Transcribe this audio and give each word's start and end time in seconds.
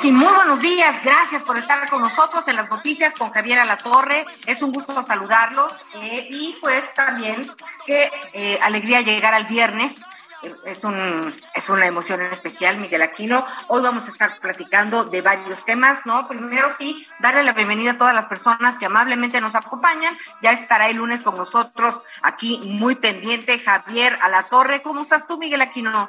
Tardes 0.00 0.04
y 0.04 0.12
muy 0.12 0.32
buenos 0.32 0.60
días. 0.60 1.02
Gracias 1.04 1.42
por 1.42 1.58
estar 1.58 1.88
con 1.88 2.02
nosotros 2.02 2.46
en 2.48 2.56
las 2.56 2.68
noticias 2.70 3.14
con 3.14 3.30
Javier 3.30 3.58
Alatorre. 3.60 4.26
Es 4.46 4.62
un 4.62 4.72
gusto 4.72 5.02
saludarlos 5.02 5.72
eh, 5.94 6.28
y 6.30 6.56
pues 6.60 6.94
también 6.94 7.50
qué 7.86 8.10
eh, 8.32 8.58
alegría 8.62 9.00
llegar 9.02 9.34
al 9.34 9.44
viernes. 9.46 9.96
Es- 10.42 10.64
Es, 10.64 10.84
un, 10.84 11.36
es 11.54 11.68
una 11.68 11.86
emoción 11.86 12.22
especial, 12.22 12.78
Miguel 12.78 13.02
Aquino. 13.02 13.44
Hoy 13.68 13.82
vamos 13.82 14.08
a 14.08 14.10
estar 14.10 14.38
platicando 14.38 15.04
de 15.04 15.20
varios 15.20 15.62
temas, 15.66 16.06
¿no? 16.06 16.26
Primero 16.28 16.70
sí, 16.78 17.06
darle 17.18 17.42
la 17.44 17.52
bienvenida 17.52 17.90
a 17.92 17.98
todas 17.98 18.14
las 18.14 18.24
personas 18.24 18.78
que 18.78 18.86
amablemente 18.86 19.38
nos 19.42 19.54
acompañan. 19.54 20.16
Ya 20.40 20.52
estará 20.52 20.88
el 20.88 20.96
lunes 20.96 21.20
con 21.20 21.36
nosotros 21.36 22.02
aquí 22.22 22.58
muy 22.64 22.94
pendiente 22.94 23.58
Javier 23.58 24.18
Alatorre. 24.22 24.80
¿Cómo 24.80 25.02
estás 25.02 25.26
tú, 25.26 25.36
Miguel 25.36 25.60
Aquino? 25.60 26.08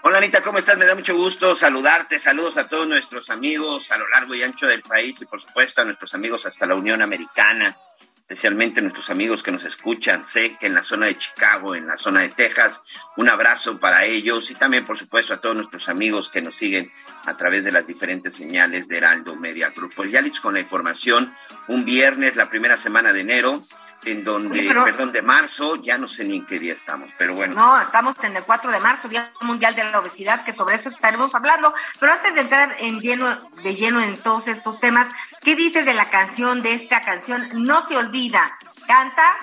Hola 0.00 0.18
Anita, 0.18 0.42
¿cómo 0.42 0.58
estás? 0.58 0.78
Me 0.78 0.86
da 0.86 0.94
mucho 0.94 1.16
gusto 1.16 1.56
saludarte. 1.56 2.20
Saludos 2.20 2.56
a 2.56 2.68
todos 2.68 2.86
nuestros 2.86 3.30
amigos 3.30 3.90
a 3.90 3.98
lo 3.98 4.08
largo 4.08 4.32
y 4.32 4.44
ancho 4.44 4.68
del 4.68 4.80
país 4.80 5.20
y 5.20 5.26
por 5.26 5.40
supuesto 5.40 5.82
a 5.82 5.84
nuestros 5.84 6.14
amigos 6.14 6.46
hasta 6.46 6.66
la 6.66 6.76
Unión 6.76 7.02
Americana, 7.02 7.76
especialmente 8.16 8.80
nuestros 8.80 9.10
amigos 9.10 9.42
que 9.42 9.50
nos 9.50 9.64
escuchan. 9.64 10.24
Sé 10.24 10.56
que 10.56 10.68
en 10.68 10.74
la 10.74 10.84
zona 10.84 11.06
de 11.06 11.18
Chicago, 11.18 11.74
en 11.74 11.88
la 11.88 11.96
zona 11.96 12.20
de 12.20 12.28
Texas, 12.28 12.82
un 13.16 13.28
abrazo 13.28 13.80
para 13.80 14.04
ellos 14.04 14.52
y 14.52 14.54
también 14.54 14.86
por 14.86 14.96
supuesto 14.96 15.34
a 15.34 15.40
todos 15.40 15.56
nuestros 15.56 15.88
amigos 15.88 16.28
que 16.28 16.42
nos 16.42 16.54
siguen 16.54 16.88
a 17.26 17.36
través 17.36 17.64
de 17.64 17.72
las 17.72 17.88
diferentes 17.88 18.34
señales 18.34 18.86
de 18.86 18.98
Heraldo 18.98 19.34
Media 19.34 19.70
Group. 19.70 19.94
Pues 19.96 20.12
ya 20.12 20.22
con 20.40 20.54
la 20.54 20.60
información, 20.60 21.34
un 21.66 21.84
viernes, 21.84 22.36
la 22.36 22.48
primera 22.48 22.76
semana 22.76 23.12
de 23.12 23.22
enero, 23.22 23.64
en 24.10 24.24
donde, 24.24 24.62
pero- 24.66 24.84
perdón, 24.84 25.12
de 25.12 25.22
marzo, 25.22 25.76
ya 25.76 25.98
no 25.98 26.08
sé 26.08 26.24
ni 26.24 26.36
en 26.36 26.46
qué 26.46 26.58
día 26.58 26.72
estamos, 26.72 27.10
pero 27.18 27.34
bueno. 27.34 27.54
No, 27.54 27.80
estamos 27.80 28.14
en 28.24 28.36
el 28.36 28.42
4 28.44 28.70
de 28.70 28.80
marzo, 28.80 29.08
Día 29.08 29.32
Mundial 29.42 29.74
de 29.74 29.84
la 29.84 29.98
Obesidad, 30.00 30.44
que 30.44 30.52
sobre 30.52 30.76
eso 30.76 30.88
estaremos 30.88 31.34
hablando. 31.34 31.72
Pero 32.00 32.12
antes 32.12 32.34
de 32.34 32.40
entrar 32.42 32.76
en 32.80 33.00
lleno, 33.00 33.28
de 33.62 33.74
lleno 33.74 34.00
en 34.00 34.16
todos 34.18 34.48
estos 34.48 34.80
temas, 34.80 35.08
¿qué 35.42 35.56
dices 35.56 35.84
de 35.86 35.94
la 35.94 36.10
canción, 36.10 36.62
de 36.62 36.74
esta 36.74 37.02
canción? 37.02 37.48
No 37.54 37.82
se 37.82 37.96
olvida. 37.96 38.58
Canta, 38.86 39.36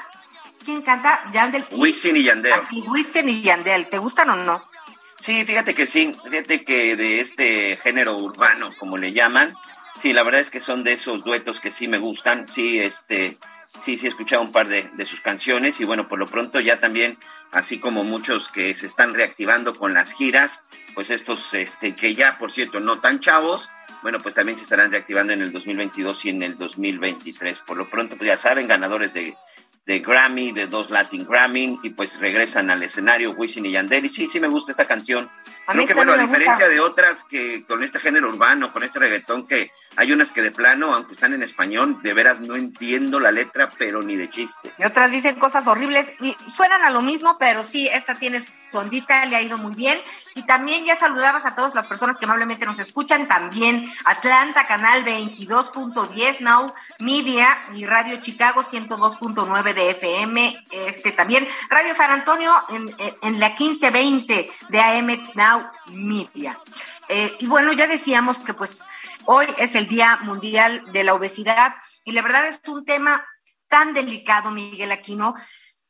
¿quién 0.64 0.82
canta? 0.82 1.24
Yandel. 1.32 1.66
Wisin 1.72 2.18
y 2.18 2.24
Yandel. 2.24 2.54
Wisin 2.88 3.30
y 3.30 3.42
Yandel. 3.42 3.88
¿Te 3.88 3.98
gustan 3.98 4.30
o 4.32 4.36
no? 4.36 4.68
Sí, 5.20 5.44
fíjate 5.46 5.74
que 5.74 5.88
sí, 5.88 6.16
fíjate 6.30 6.64
que 6.64 6.96
de 6.96 7.20
este 7.22 7.78
género 7.82 8.16
urbano, 8.18 8.72
como 8.78 8.98
le 8.98 9.12
llaman, 9.14 9.56
sí, 9.96 10.14
la 10.14 10.22
verdad 10.24 10.42
es 10.42 10.50
que 10.52 10.60
son 10.60 10.84
de 10.84 10.94
esos 10.94 11.24
duetos 11.24 11.60
que 11.62 11.72
sí 11.72 11.88
me 11.88 11.98
gustan, 11.98 12.48
sí, 12.52 12.80
este, 12.80 13.38
sí, 13.80 13.98
sí 13.98 14.06
he 14.06 14.10
escuchado 14.10 14.42
un 14.42 14.52
par 14.52 14.68
de, 14.68 14.90
de 14.94 15.06
sus 15.06 15.22
canciones 15.22 15.80
y 15.80 15.86
bueno, 15.86 16.08
por 16.08 16.20
lo 16.20 16.28
pronto 16.28 16.60
ya 16.60 16.80
también, 16.80 17.18
así 17.52 17.80
como 17.80 18.04
muchos 18.04 18.50
que 18.50 18.74
se 18.76 18.86
están 18.86 19.14
reactivando 19.14 19.76
con 19.76 19.94
las 19.94 20.14
giras, 20.14 20.64
pues 20.94 21.10
estos, 21.10 21.54
este, 21.54 21.96
que 21.96 22.16
ya, 22.16 22.38
por 22.38 22.52
cierto, 22.52 22.80
no 22.80 23.00
tan 23.00 23.20
chavos, 23.20 23.70
bueno, 24.06 24.20
pues 24.20 24.36
también 24.36 24.56
se 24.56 24.64
estarán 24.64 24.92
reactivando 24.92 25.34
en 25.34 25.42
el 25.42 25.52
2022 25.52 26.26
y 26.26 26.30
en 26.30 26.44
el 26.44 26.60
2023. 26.60 27.58
Por 27.60 27.76
lo 27.76 27.90
pronto, 27.90 28.16
pues 28.16 28.28
ya 28.28 28.38
saben, 28.38 28.68
ganadores 28.68 29.14
de, 29.14 29.36
de 29.88 30.00
Grammy, 30.00 30.52
de 30.52 30.68
dos 30.68 30.92
Latin 30.92 31.26
Grammy, 31.26 31.80
y 31.82 31.90
pues 31.90 32.20
regresan 32.20 32.70
al 32.70 32.84
escenario 32.84 33.32
Wisin 33.32 33.66
y 33.66 33.72
Yandel. 33.72 34.06
Y 34.06 34.10
sí, 34.10 34.28
sí 34.28 34.40
me 34.40 34.48
gusta 34.48 34.74
esta 34.74 34.86
canción. 34.86 35.28
A 35.68 35.72
Creo 35.72 35.82
mí 35.82 35.88
que, 35.88 35.94
bueno, 35.96 36.14
a 36.14 36.18
diferencia 36.18 36.54
gusta. 36.54 36.68
de 36.68 36.80
otras 36.80 37.24
que 37.24 37.66
con 37.66 37.84
este 37.84 38.00
género 38.00 38.30
urbano, 38.30 38.72
con 38.72 38.84
este 38.84 39.00
reggaetón, 39.00 39.48
que 39.48 39.72
hay 39.96 40.12
unas 40.12 40.32
que 40.32 40.42
de 40.44 40.52
plano, 40.52 40.94
aunque 40.94 41.14
están 41.14 41.34
en 41.34 41.42
español, 41.42 42.02
de 42.04 42.14
veras 42.14 42.40
no 42.40 42.56
entiendo 42.56 43.20
la 43.20 43.32
letra, 43.32 43.70
pero 43.78 44.04
ni 44.04 44.16
de 44.16 44.30
chiste. 44.30 44.72
Y 44.78 44.84
otras 44.86 45.10
dicen 45.10 45.36
cosas 45.40 45.66
horribles 45.66 46.12
y 46.22 46.36
suenan 46.56 46.84
a 46.84 46.92
lo 46.92 47.02
mismo, 47.02 47.38
pero 47.40 47.64
sí, 47.64 47.88
esta 47.88 48.14
tiene 48.14 48.46
su 48.76 48.82
ondita, 48.82 49.26
le 49.26 49.36
ha 49.38 49.42
ido 49.42 49.58
muy 49.58 49.74
bien. 49.74 49.98
Y 50.36 50.44
también 50.44 50.84
ya 50.86 50.98
saludabas 50.98 51.46
a 51.46 51.56
todas 51.56 51.74
las 51.76 51.86
personas 51.88 52.18
que 52.18 52.26
amablemente 52.26 52.66
nos 52.66 52.78
escuchan, 52.80 53.28
también 53.28 53.90
Atlanta, 54.04 54.68
canal 54.68 55.06
22.10, 55.06 56.42
Now 56.42 56.74
Media 57.00 57.58
y 57.74 57.86
Radio 57.86 58.20
Chicago 58.22 58.64
102.9 58.64 59.74
de 59.74 59.92
FM, 59.92 60.66
este 60.72 61.12
también 61.14 61.48
Radio 61.70 61.96
San 61.96 62.12
Antonio 62.12 62.54
en- 62.70 62.96
en 63.22 63.40
la 63.40 63.50
1520 63.50 64.50
de 64.70 64.80
AM 64.82 65.32
Now 65.36 65.68
Media. 65.88 66.60
Eh, 67.08 67.36
y 67.40 67.46
bueno, 67.48 67.72
ya 67.74 67.88
decíamos 67.88 68.38
que 68.40 68.54
pues 68.54 68.82
hoy 69.26 69.46
es 69.58 69.74
el 69.76 69.88
Día 69.88 70.20
Mundial 70.24 70.84
de 70.92 71.04
la 71.06 71.14
Obesidad 71.14 71.76
y 72.04 72.12
la 72.12 72.22
verdad 72.22 72.46
es 72.48 72.60
un 72.68 72.84
tema 72.84 73.26
tan 73.68 73.94
delicado, 73.94 74.52
Miguel 74.52 74.92
Aquino, 74.92 75.34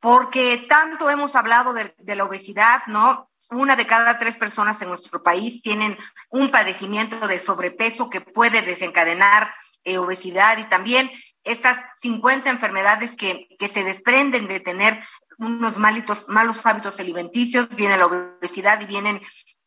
porque 0.06 0.64
tanto 0.70 1.10
hemos 1.10 1.36
hablado 1.36 1.74
de, 1.74 2.16
la 2.16 2.26
obesidad, 2.26 2.84
¿no? 2.86 3.32
Una 3.50 3.76
de 3.76 3.88
cada 3.88 4.20
tres 4.20 4.38
personas 4.38 4.80
en 4.84 4.90
nuestro 4.90 5.24
país 5.24 5.64
tienen 5.64 5.98
un 6.30 6.52
padecimiento 6.52 7.28
de 7.28 7.40
sobrepeso 7.40 8.12
que 8.12 8.22
puede 8.22 8.62
desencadenar 8.62 9.52
eh, 9.84 9.98
obesidad 9.98 10.60
y 10.60 10.66
también 10.66 11.10
estas 11.44 11.80
50 11.96 12.52
enfermedades 12.52 13.16
que, 13.16 13.48
que 13.58 13.68
se 13.68 13.84
desprenden 13.84 14.48
de 14.48 14.60
tener 14.60 15.04
unos 15.40 15.78
malitos, 15.78 16.26
malos 16.28 16.64
hábitos 16.64 17.00
alimenticios, 17.00 17.68
viene 17.70 17.98
la 17.98 18.06
obesidad 18.06 18.80
y 18.82 18.86
vienen 18.86 19.20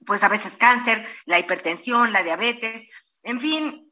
pues 0.06 0.22
a 0.22 0.28
veces 0.28 0.56
cáncer, 0.56 1.04
la 1.26 1.40
hipertensión, 1.40 2.12
la 2.12 2.22
diabetes, 2.22 2.88
en 3.24 3.40
fin, 3.40 3.87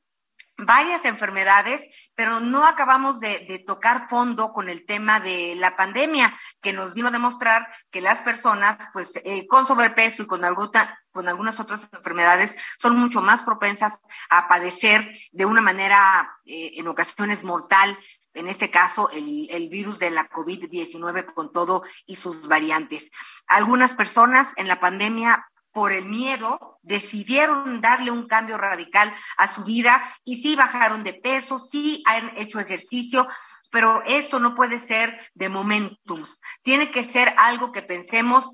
varias 0.58 1.04
enfermedades, 1.04 2.10
pero 2.14 2.40
no 2.40 2.66
acabamos 2.66 3.20
de, 3.20 3.62
tocar 3.66 4.08
fondo 4.08 4.52
con 4.52 4.68
el 4.68 4.86
tema 4.86 5.20
de 5.20 5.54
la 5.56 5.76
pandemia, 5.76 6.34
que 6.60 6.72
nos 6.72 6.94
vino 6.94 7.08
a 7.08 7.12
demostrar 7.12 7.68
que 7.90 8.00
las 8.00 8.22
personas, 8.22 8.78
pues, 8.92 9.16
eh, 9.24 9.46
con 9.46 9.66
sobrepeso 9.66 10.22
y 10.22 10.26
con 10.26 10.44
algunas 10.44 11.60
otras 11.60 11.88
enfermedades, 11.92 12.54
son 12.80 12.96
mucho 12.96 13.20
más 13.22 13.42
propensas 13.42 13.98
a 14.30 14.48
padecer 14.48 15.10
de 15.32 15.46
una 15.46 15.60
manera, 15.60 16.30
eh, 16.46 16.72
en 16.76 16.88
ocasiones, 16.88 17.44
mortal, 17.44 17.98
en 18.34 18.48
este 18.48 18.70
caso, 18.70 19.10
el, 19.10 19.48
el 19.50 19.68
virus 19.68 19.98
de 19.98 20.10
la 20.10 20.28
COVID-19 20.28 21.32
con 21.32 21.52
todo 21.52 21.82
y 22.06 22.16
sus 22.16 22.46
variantes. 22.48 23.10
Algunas 23.46 23.94
personas 23.94 24.52
en 24.56 24.68
la 24.68 24.78
pandemia 24.78 25.46
por 25.76 25.92
el 25.92 26.06
miedo, 26.06 26.78
decidieron 26.80 27.82
darle 27.82 28.10
un 28.10 28.26
cambio 28.26 28.56
radical 28.56 29.12
a 29.36 29.54
su 29.54 29.62
vida 29.62 30.02
y 30.24 30.36
sí 30.36 30.56
bajaron 30.56 31.04
de 31.04 31.12
peso, 31.12 31.58
sí 31.58 32.02
han 32.06 32.32
hecho 32.38 32.58
ejercicio, 32.60 33.28
pero 33.70 34.02
esto 34.06 34.40
no 34.40 34.54
puede 34.54 34.78
ser 34.78 35.20
de 35.34 35.50
momentums. 35.50 36.40
Tiene 36.62 36.90
que 36.90 37.04
ser 37.04 37.34
algo 37.36 37.72
que 37.72 37.82
pensemos 37.82 38.52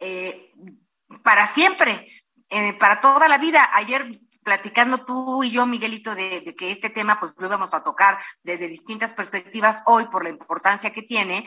eh, 0.00 0.50
para 1.22 1.46
siempre, 1.54 2.04
eh, 2.48 2.72
para 2.72 3.00
toda 3.00 3.28
la 3.28 3.38
vida. 3.38 3.70
Ayer 3.72 4.18
platicando 4.42 5.04
tú 5.04 5.44
y 5.44 5.52
yo, 5.52 5.64
Miguelito, 5.64 6.16
de, 6.16 6.56
que 6.58 6.72
este 6.72 6.90
tema 6.90 7.20
pues 7.20 7.34
lo 7.38 7.46
íbamos 7.46 7.72
a 7.72 7.84
tocar 7.84 8.18
desde 8.42 8.66
distintas 8.66 9.14
perspectivas 9.14 9.84
hoy 9.86 10.06
por 10.06 10.24
la 10.24 10.30
importancia 10.30 10.92
que 10.92 11.02
tiene. 11.02 11.46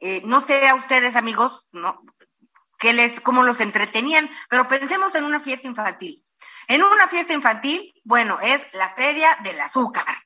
Eh, 0.00 0.20
no 0.26 0.42
sé 0.42 0.68
a 0.68 0.74
ustedes, 0.74 1.16
amigos, 1.16 1.66
¿no? 1.72 2.02
Que 2.80 2.92
les, 2.94 3.20
cómo 3.20 3.44
los 3.44 3.60
entretenían, 3.60 4.28
pero 4.48 4.68
pensemos 4.68 5.14
en 5.14 5.24
una 5.24 5.38
fiesta 5.38 5.68
infantil. 5.68 6.24
En 6.66 6.82
una 6.82 7.06
fiesta 7.06 7.34
infantil, 7.34 7.92
bueno, 8.04 8.40
es 8.40 8.62
la 8.72 8.94
feria 8.94 9.38
del 9.44 9.60
azúcar. 9.60 10.16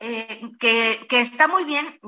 eh, 0.00 0.50
que, 0.60 1.06
que 1.08 1.20
está 1.20 1.48
muy 1.48 1.64
bien, 1.64 1.98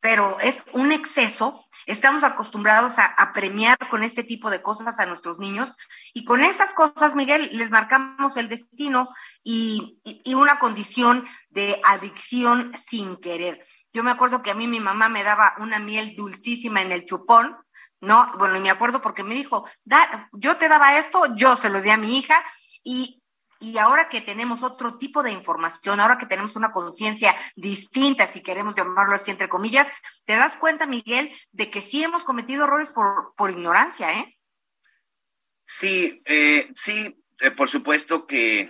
pero 0.00 0.40
es 0.40 0.64
un 0.72 0.90
exceso. 0.90 1.64
Estamos 1.86 2.24
acostumbrados 2.24 2.96
a, 2.98 3.32
premiar 3.32 3.78
con 3.88 4.02
este 4.02 4.24
tipo 4.24 4.50
de 4.50 4.60
cosas 4.60 4.98
a 4.98 5.06
nuestros 5.06 5.38
niños 5.38 5.76
y 6.12 6.24
con 6.24 6.42
esas 6.42 6.74
cosas, 6.74 7.14
Miguel, 7.14 7.48
les 7.52 7.70
marcamos 7.70 8.36
el 8.36 8.48
destino 8.48 9.08
y, 9.44 10.00
y, 10.04 10.34
una 10.34 10.58
condición 10.58 11.24
de 11.50 11.80
adicción 11.84 12.72
sin 12.88 13.16
querer. 13.16 13.64
Yo 13.92 14.02
me 14.02 14.10
acuerdo 14.10 14.42
que 14.42 14.50
a 14.50 14.54
mí 14.54 14.66
mi 14.66 14.80
mamá 14.80 15.08
me 15.08 15.22
daba 15.22 15.54
una 15.58 15.78
miel 15.78 16.16
dulcísima 16.16 16.82
en 16.82 16.90
el 16.90 17.04
chupón, 17.04 17.56
¿no? 18.02 18.30
Bueno, 18.36 18.56
y 18.56 18.60
me 18.60 18.70
acuerdo 18.70 19.00
porque 19.00 19.24
me 19.24 19.34
dijo, 19.34 19.66
da, 19.84 20.28
yo 20.32 20.58
te 20.58 20.68
daba 20.68 20.98
esto, 20.98 21.34
yo 21.34 21.56
se 21.56 21.70
lo 21.70 21.80
di 21.80 21.88
a 21.88 21.96
mi 21.96 22.18
hija 22.18 22.44
y 22.84 23.22
y 23.62 23.78
ahora 23.78 24.08
que 24.08 24.20
tenemos 24.20 24.64
otro 24.64 24.98
tipo 24.98 25.22
de 25.22 25.30
información, 25.30 26.00
ahora 26.00 26.18
que 26.18 26.26
tenemos 26.26 26.56
una 26.56 26.72
conciencia 26.72 27.34
distinta, 27.54 28.26
si 28.26 28.42
queremos 28.42 28.74
llamarlo 28.74 29.14
así 29.14 29.30
entre 29.30 29.48
comillas, 29.48 29.86
te 30.24 30.34
das 30.34 30.56
cuenta, 30.56 30.84
Miguel, 30.84 31.30
de 31.52 31.70
que 31.70 31.80
sí 31.80 32.02
hemos 32.02 32.24
cometido 32.24 32.64
errores 32.64 32.90
por, 32.90 33.34
por 33.36 33.52
ignorancia, 33.52 34.18
¿eh? 34.18 34.36
Sí, 35.62 36.20
eh, 36.24 36.72
sí, 36.74 37.24
eh, 37.38 37.52
por 37.52 37.70
supuesto 37.70 38.26
que, 38.26 38.68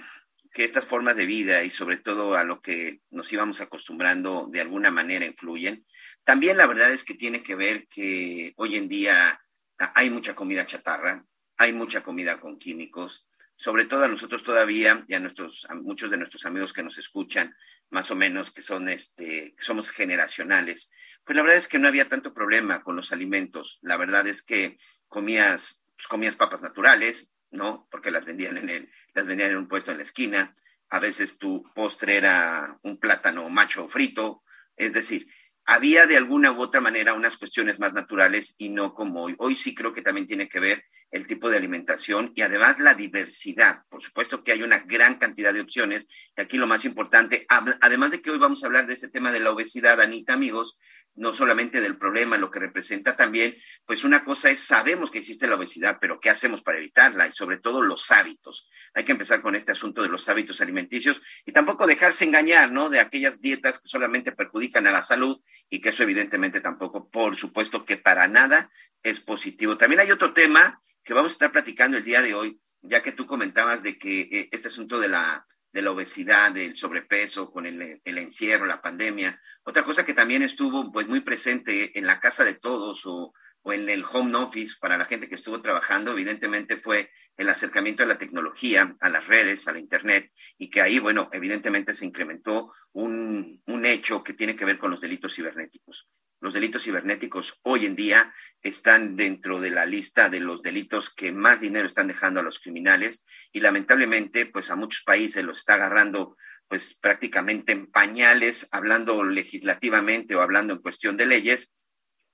que 0.53 0.65
estas 0.65 0.85
formas 0.85 1.17
de 1.17 1.27
vida 1.27 1.65
y 1.65 1.71
sobre 1.71 1.97
todo 1.97 2.37
a 2.37 2.45
lo 2.45 2.61
que 2.61 3.01
nos 3.11 3.33
íbamos 3.33 3.61
acostumbrando 3.61 4.49
de 4.51 4.61
alguna 4.61 4.91
manera 4.91 5.25
influyen. 5.25 5.87
También 6.25 6.59
la 6.59 6.67
verdad 6.67 6.91
es 6.91 7.05
que 7.05 7.15
tiene 7.15 7.43
que 7.43 7.55
ver 7.55 7.89
que 7.89 8.53
hoy 8.57 8.77
en 8.77 8.89
día 8.89 9.41
hay 9.79 10.11
mucha 10.11 10.35
comida 10.35 10.67
chatarra, 10.67 11.25
hay 11.57 11.73
mucha 11.73 12.03
comida 12.03 12.39
con 12.39 12.59
químicos, 12.59 13.27
sobre 13.57 13.85
todo 13.85 14.05
a 14.05 14.09
nosotros 14.09 14.43
todavía 14.43 15.05
y 15.09 15.15
a 15.15 15.21
nuestros 15.21 15.67
muchos 15.83 16.11
de 16.11 16.19
nuestros 16.19 16.45
amigos 16.45 16.73
que 16.73 16.83
nos 16.83 16.99
escuchan, 16.99 17.55
más 17.91 18.11
o 18.11 18.17
menos 18.17 18.51
que 18.51 18.61
son 18.61 18.89
este 18.89 19.55
somos 19.59 19.91
generacionales. 19.91 20.91
Pues 21.25 21.37
la 21.37 21.43
verdad 21.43 21.59
es 21.59 21.69
que 21.69 21.79
no 21.79 21.89
había 21.89 22.09
tanto 22.09 22.35
problema 22.35 22.83
con 22.83 22.97
los 22.97 23.13
alimentos. 23.13 23.79
La 23.83 23.97
verdad 23.97 24.27
es 24.27 24.43
que 24.43 24.77
comías 25.09 25.87
pues 25.97 26.09
comías 26.09 26.37
papas 26.37 26.63
naturales, 26.63 27.37
¿no? 27.53 27.87
Porque 27.91 28.11
las 28.11 28.25
vendían 28.25 28.59
en 28.59 28.69
el 28.69 28.91
las 29.15 29.27
vendían 29.27 29.51
en 29.51 29.59
un 29.59 29.69
puesto 29.69 29.91
en 29.91 29.99
la 29.99 30.03
esquina. 30.03 30.57
A 30.89 30.99
veces 30.99 31.39
tu 31.39 31.63
postre 31.75 32.17
era 32.17 32.79
un 32.83 32.99
plátano 32.99 33.49
macho 33.49 33.89
frito, 33.89 34.43
es 34.77 34.93
decir, 34.93 35.29
había 35.65 36.07
de 36.07 36.17
alguna 36.17 36.51
u 36.51 36.61
otra 36.61 36.81
manera 36.81 37.15
unas 37.15 37.37
cuestiones 37.37 37.79
más 37.79 37.93
naturales 37.93 38.57
y 38.59 38.71
no 38.71 38.95
como 38.95 39.23
hoy. 39.23 39.37
Hoy 39.39 39.55
sí 39.55 39.75
creo 39.75 39.93
que 39.93 40.03
también 40.03 40.27
tiene 40.27 40.49
que 40.49 40.61
ver 40.61 40.85
el 41.11 41.27
tipo 41.27 41.51
de 41.51 41.57
alimentación 41.57 42.33
y 42.35 42.43
además 42.43 42.81
la 42.81 42.95
diversidad. 42.95 43.85
Por 43.89 44.03
supuesto 44.03 44.43
que 44.43 44.53
hay 44.53 44.63
una 44.63 44.81
gran 44.81 45.19
cantidad 45.19 45.55
de 45.55 45.61
opciones 45.61 46.09
y 46.37 46.41
aquí 46.41 46.57
lo 46.57 46.67
más 46.67 46.85
importante, 46.85 47.47
además 47.49 48.11
de 48.11 48.21
que 48.21 48.31
hoy 48.31 48.39
vamos 48.39 48.63
a 48.63 48.67
hablar 48.67 48.87
de 48.87 48.95
este 48.95 49.09
tema 49.09 49.31
de 49.31 49.41
la 49.41 49.53
obesidad, 49.53 50.01
Anita, 50.01 50.33
amigos, 50.33 50.79
no 51.15 51.33
solamente 51.33 51.81
del 51.81 51.99
problema, 51.99 52.39
lo 52.39 52.51
que 52.51 52.59
representa 52.59 53.17
también, 53.17 53.57
pues 53.85 54.05
una 54.05 54.25
cosa 54.25 54.51
es, 54.51 54.61
sabemos 54.61 55.11
que 55.11 55.19
existe 55.19 55.47
la 55.47 55.57
obesidad, 55.57 55.99
pero 56.01 56.21
¿qué 56.21 56.31
hacemos 56.31 56.63
para 56.63 56.79
evitarla? 56.79 57.27
Y 57.27 57.33
sobre 57.33 57.59
todo 57.59 57.83
los 57.83 58.11
hábitos. 58.11 58.69
Hay 58.95 59.05
que 59.05 59.13
empezar 59.13 59.43
con 59.43 59.55
este 59.55 59.73
asunto 59.73 60.03
de 60.03 60.09
los 60.09 60.29
hábitos 60.29 60.61
alimenticios 60.61 61.21
y 61.45 61.53
tampoco 61.53 61.87
dejarse 61.87 62.25
engañar, 62.25 62.73
¿no? 62.73 62.89
De 62.89 63.01
aquellas 63.01 63.41
dietas 63.41 63.79
que 63.79 63.89
solamente 63.89 64.33
perjudican 64.33 64.87
a 64.87 64.93
la 64.93 65.03
salud 65.03 65.41
y 65.69 65.81
que 65.81 65.91
eso 65.91 66.03
evidentemente 66.03 66.61
tampoco, 66.61 67.11
por 67.11 67.37
supuesto 67.37 67.85
que 67.85 67.97
para 67.97 68.29
nada 68.29 68.71
es 69.03 69.21
positivo. 69.21 69.77
También 69.77 70.01
hay 70.01 70.11
otro 70.11 70.33
tema 70.33 70.81
que 71.05 71.15
vamos 71.15 71.33
a 71.33 71.35
estar 71.35 71.53
platicando 71.53 71.97
el 71.97 72.05
día 72.05 72.23
de 72.23 72.35
hoy, 72.35 72.61
ya 72.81 73.03
que 73.03 73.13
tú 73.13 73.27
comentabas 73.27 73.83
de 73.83 73.99
que 73.99 74.21
eh, 74.21 74.49
este 74.53 74.69
asunto 74.69 74.99
de 74.99 75.09
la, 75.09 75.47
de 75.73 75.83
la 75.83 75.91
obesidad, 75.91 76.53
del 76.53 76.77
sobrepeso, 76.77 77.51
con 77.51 77.67
el, 77.67 78.01
el, 78.05 78.19
encierro, 78.19 78.67
la 78.67 78.83
pandemia. 78.83 79.41
Otra 79.65 79.83
cosa 79.83 80.05
que 80.05 80.15
también 80.15 80.43
estuvo 80.43 80.93
pues 80.93 81.09
muy 81.09 81.21
presente 81.21 81.99
en 81.99 82.07
la 82.07 82.21
casa 82.21 82.45
de 82.45 82.55
todos 82.55 83.07
o, 83.07 83.33
o, 83.63 83.73
en 83.73 83.89
el 83.89 84.05
home 84.05 84.37
office 84.37 84.75
para 84.81 84.99
la 84.99 85.07
gente 85.07 85.29
que 85.29 85.35
estuvo 85.35 85.63
trabajando, 85.63 86.13
evidentemente 86.13 86.77
fue 86.77 87.11
el 87.37 87.49
acercamiento 87.49 88.03
a 88.03 88.07
la 88.07 88.19
tecnología, 88.19 88.97
a 89.01 89.09
las 89.09 89.27
redes, 89.27 89.67
a 89.67 89.73
la 89.73 89.79
internet, 89.79 90.31
y 90.59 90.69
que 90.69 90.83
ahí, 90.83 90.99
bueno, 90.99 91.31
evidentemente 91.33 91.95
se 91.95 92.05
incrementó 92.05 92.73
un, 92.93 93.63
un 93.67 93.87
hecho 93.87 94.23
que 94.23 94.35
tiene 94.35 94.57
que 94.57 94.67
ver 94.67 94.79
con 94.79 94.91
los 94.91 95.01
delitos 95.01 95.35
cibernéticos 95.35 96.09
los 96.43 96.55
delitos 96.55 96.83
cibernéticos 96.83 97.61
hoy 97.63 97.87
en 97.87 97.95
día 97.95 98.35
están 98.63 99.15
dentro 99.15 99.61
de 99.61 99.71
la 99.71 99.87
lista 99.87 100.29
de 100.29 100.41
los 100.41 100.61
delitos 100.61 101.09
que 101.09 101.31
más 101.31 101.61
dinero 101.61 101.87
están 101.87 102.09
dejando 102.09 102.41
a 102.41 102.43
los 102.43 102.59
criminales 102.59 103.25
y 103.53 103.61
lamentablemente 103.61 104.47
pues 104.47 104.69
a 104.73 104.77
muchos 104.77 105.05
países 105.05 105.45
los 105.45 105.59
está 105.59 105.75
agarrando 105.75 106.37
pues 106.67 106.95
prácticamente 106.95 107.73
en 107.73 107.87
pañales, 107.87 108.67
hablando 108.73 109.23
legislativamente 109.23 110.35
o 110.35 110.41
hablando 110.41 110.73
en 110.73 110.81
cuestión 110.81 111.17
de 111.17 111.27
leyes, 111.27 111.77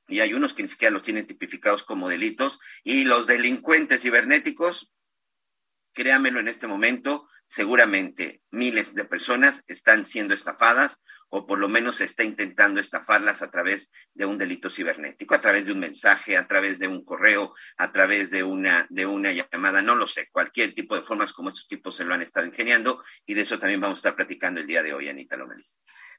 y 0.06 0.20
hay 0.20 0.32
unos 0.32 0.54
que 0.54 0.62
ni 0.62 0.69
siquiera 0.69 0.93
los 0.93 1.02
tienen 1.02 1.26
tipificados 1.26 1.82
como 1.82 2.08
delitos, 2.08 2.61
y 2.84 3.04
los 3.04 3.26
delincuentes 3.26 4.02
cibernéticos, 4.02 4.94
créamelo 5.93 6.38
en 6.38 6.46
este 6.46 6.69
momento, 6.69 7.28
seguramente 7.46 8.40
miles 8.50 8.94
de 8.94 9.04
personas 9.04 9.64
están 9.66 10.04
siendo 10.04 10.34
estafadas 10.34 11.02
o 11.30 11.46
por 11.46 11.58
lo 11.58 11.69
menos 11.69 12.00
está 12.00 12.25
intentando 12.25 12.80
estafarlas 12.80 13.42
a 13.42 13.50
través 13.50 13.92
de 14.14 14.26
un 14.26 14.38
delito 14.38 14.70
cibernético, 14.70 15.34
a 15.34 15.40
través 15.40 15.66
de 15.66 15.72
un 15.72 15.80
mensaje, 15.80 16.36
a 16.36 16.46
través 16.46 16.78
de 16.78 16.88
un 16.88 17.04
correo, 17.04 17.54
a 17.76 17.92
través 17.92 18.30
de 18.30 18.42
una, 18.42 18.86
de 18.90 19.06
una 19.06 19.32
llamada, 19.32 19.82
no 19.82 19.94
lo 19.94 20.06
sé, 20.06 20.28
cualquier 20.30 20.75
tipo 20.75 20.94
de 20.94 21.02
formas 21.02 21.32
como 21.32 21.50
estos 21.50 21.69
tipos 21.69 21.96
se 21.96 22.04
lo 22.04 22.14
han 22.14 22.22
estado 22.22 22.46
ingeniando 22.46 23.02
y 23.26 23.34
de 23.34 23.42
eso 23.42 23.58
también 23.58 23.80
vamos 23.80 23.98
a 23.98 24.00
estar 24.00 24.16
platicando 24.16 24.60
el 24.60 24.66
día 24.66 24.82
de 24.82 24.94
hoy, 24.94 25.08
Anita 25.08 25.36
Lomelí. 25.36 25.64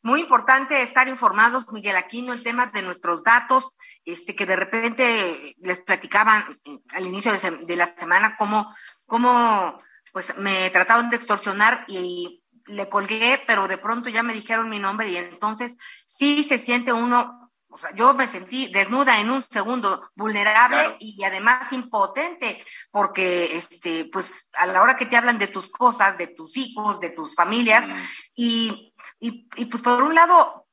Muy 0.02 0.22
importante 0.22 0.82
estar 0.82 1.10
informados, 1.10 1.66
Miguel 1.74 1.98
Aquino, 1.98 2.34
en 2.34 2.42
temas 2.42 2.72
de 2.72 2.82
nuestros 2.82 3.24
datos, 3.24 3.76
este, 4.06 4.34
que 4.34 4.46
de 4.46 4.56
repente 4.56 5.56
les 5.60 5.80
platicaban 5.82 6.58
al 6.94 7.06
inicio 7.06 7.34
de, 7.34 7.58
de 7.66 7.76
la 7.76 7.86
semana 7.86 8.38
cómo, 8.38 8.74
cómo 9.06 9.82
pues 10.14 10.38
me 10.38 10.70
trataron 10.70 11.10
de 11.10 11.18
extorsionar 11.18 11.84
y 11.88 12.39
le 12.70 12.90
colgué, 12.90 13.42
pero 13.46 13.68
de 13.68 13.78
pronto 13.78 14.10
ya 14.10 14.24
me 14.24 14.34
dijeron 14.34 14.70
mi 14.70 14.80
nombre 14.80 15.10
y 15.10 15.18
entonces 15.18 15.78
sí 16.08 16.44
se 16.44 16.58
siente 16.58 16.94
uno, 16.94 17.52
o 17.68 17.78
sea, 17.78 17.94
yo 17.96 18.14
me 18.14 18.28
sentí 18.28 18.68
desnuda 18.68 19.20
en 19.20 19.30
un 19.30 19.44
segundo, 19.44 20.10
vulnerable 20.16 20.78
claro. 20.78 20.98
y 21.00 21.24
además 21.24 21.72
impotente, 21.72 22.64
porque 22.92 23.58
este, 23.58 24.06
pues 24.06 24.50
a 24.54 24.66
la 24.68 24.82
hora 24.82 24.98
que 24.98 25.06
te 25.06 25.18
hablan 25.18 25.38
de 25.38 25.48
tus 25.48 25.70
cosas, 25.70 26.18
de 26.18 26.28
tus 26.28 26.58
hijos, 26.58 27.00
de 27.00 27.10
tus 27.10 27.36
familias, 27.36 27.88
mm. 27.88 27.94
y, 28.36 28.94
y, 29.20 29.48
y 29.56 29.66
pues 29.66 29.84
por 29.84 30.02
un 30.04 30.16
lado, 30.16 30.68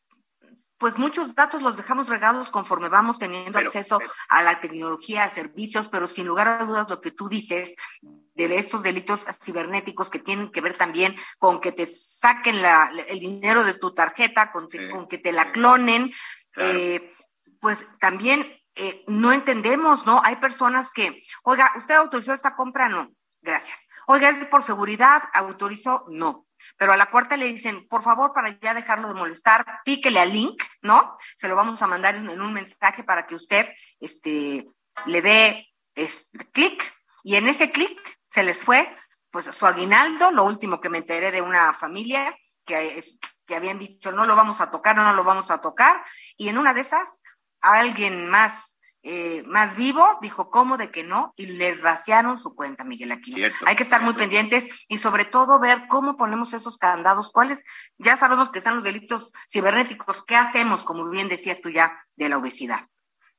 pues 0.78 0.98
muchos 0.98 1.34
datos 1.34 1.62
los 1.62 1.76
dejamos 1.76 2.08
regados 2.08 2.50
conforme 2.50 2.88
vamos 2.88 3.18
teniendo 3.18 3.52
pero, 3.52 3.68
acceso 3.68 3.98
pero. 3.98 4.10
a 4.28 4.42
la 4.42 4.60
tecnología, 4.60 5.24
a 5.24 5.30
servicios, 5.30 5.88
pero 5.88 6.06
sin 6.06 6.26
lugar 6.26 6.48
a 6.48 6.64
dudas 6.64 6.88
lo 6.90 7.00
que 7.00 7.10
tú 7.10 7.28
dices 7.28 7.76
de 8.36 8.58
estos 8.58 8.82
delitos 8.82 9.24
cibernéticos 9.42 10.10
que 10.10 10.18
tienen 10.18 10.52
que 10.52 10.60
ver 10.60 10.76
también 10.76 11.16
con 11.38 11.60
que 11.60 11.72
te 11.72 11.86
saquen 11.86 12.60
la, 12.60 12.92
el 13.08 13.18
dinero 13.18 13.64
de 13.64 13.74
tu 13.74 13.94
tarjeta, 13.94 14.52
con, 14.52 14.68
sí, 14.68 14.78
con 14.90 15.08
que 15.08 15.18
te 15.18 15.32
la 15.32 15.52
clonen, 15.52 16.12
claro. 16.52 16.78
eh, 16.78 17.14
pues 17.60 17.84
también 17.98 18.46
eh, 18.74 19.04
no 19.06 19.32
entendemos, 19.32 20.04
¿no? 20.04 20.20
Hay 20.22 20.36
personas 20.36 20.92
que, 20.92 21.24
oiga, 21.44 21.72
¿usted 21.76 21.94
autorizó 21.94 22.34
esta 22.34 22.54
compra? 22.54 22.88
No, 22.88 23.10
gracias. 23.40 23.86
Oiga, 24.06 24.28
¿es 24.28 24.44
por 24.46 24.62
seguridad? 24.62 25.22
¿Autorizó? 25.32 26.04
No. 26.10 26.46
Pero 26.76 26.92
a 26.92 26.96
la 26.96 27.10
cuarta 27.10 27.36
le 27.36 27.46
dicen, 27.46 27.86
por 27.88 28.02
favor, 28.02 28.32
para 28.32 28.58
ya 28.60 28.74
dejarlo 28.74 29.08
de 29.08 29.14
molestar, 29.14 29.64
píquele 29.84 30.20
al 30.20 30.32
link, 30.32 30.62
¿no? 30.82 31.16
Se 31.36 31.48
lo 31.48 31.56
vamos 31.56 31.80
a 31.82 31.86
mandar 31.86 32.16
en, 32.16 32.28
en 32.28 32.40
un 32.40 32.52
mensaje 32.52 33.02
para 33.02 33.26
que 33.26 33.34
usted 33.34 33.66
este, 34.00 34.66
le 35.06 35.22
dé 35.22 35.68
clic 36.52 36.94
y 37.22 37.36
en 37.36 37.48
ese 37.48 37.70
clic 37.70 38.15
se 38.36 38.42
les 38.42 38.58
fue 38.58 38.94
pues 39.30 39.46
su 39.46 39.66
aguinaldo, 39.66 40.30
lo 40.30 40.44
último 40.44 40.78
que 40.78 40.90
me 40.90 40.98
enteré 40.98 41.32
de 41.32 41.40
una 41.40 41.72
familia 41.72 42.36
que, 42.66 42.98
es, 42.98 43.16
que 43.46 43.56
habían 43.56 43.78
dicho 43.78 44.12
no 44.12 44.26
lo 44.26 44.36
vamos 44.36 44.60
a 44.60 44.70
tocar, 44.70 44.94
no, 44.94 45.04
no 45.04 45.14
lo 45.14 45.24
vamos 45.24 45.50
a 45.50 45.62
tocar, 45.62 46.04
y 46.36 46.50
en 46.50 46.58
una 46.58 46.74
de 46.74 46.82
esas 46.82 47.22
alguien 47.62 48.28
más 48.28 48.76
eh, 49.02 49.42
más 49.46 49.76
vivo, 49.76 50.18
dijo 50.20 50.50
cómo 50.50 50.76
de 50.76 50.90
que 50.90 51.02
no, 51.02 51.32
y 51.36 51.46
les 51.46 51.80
vaciaron 51.80 52.38
su 52.38 52.54
cuenta, 52.54 52.84
Miguel 52.84 53.12
Aquino. 53.12 53.36
Cierto, 53.36 53.64
Hay 53.64 53.76
que 53.76 53.84
estar 53.84 54.00
cierto. 54.00 54.12
muy 54.12 54.20
pendientes 54.20 54.68
y 54.88 54.98
sobre 54.98 55.24
todo 55.24 55.60
ver 55.60 55.86
cómo 55.88 56.16
ponemos 56.16 56.52
esos 56.52 56.76
candados, 56.76 57.30
cuáles, 57.32 57.64
ya 57.96 58.18
sabemos 58.18 58.50
que 58.50 58.58
están 58.58 58.74
los 58.74 58.84
delitos 58.84 59.32
cibernéticos, 59.48 60.24
¿qué 60.24 60.36
hacemos, 60.36 60.84
como 60.84 61.08
bien 61.08 61.28
decías 61.28 61.60
tú 61.62 61.70
ya, 61.70 62.04
de 62.16 62.28
la 62.28 62.36
obesidad? 62.36 62.88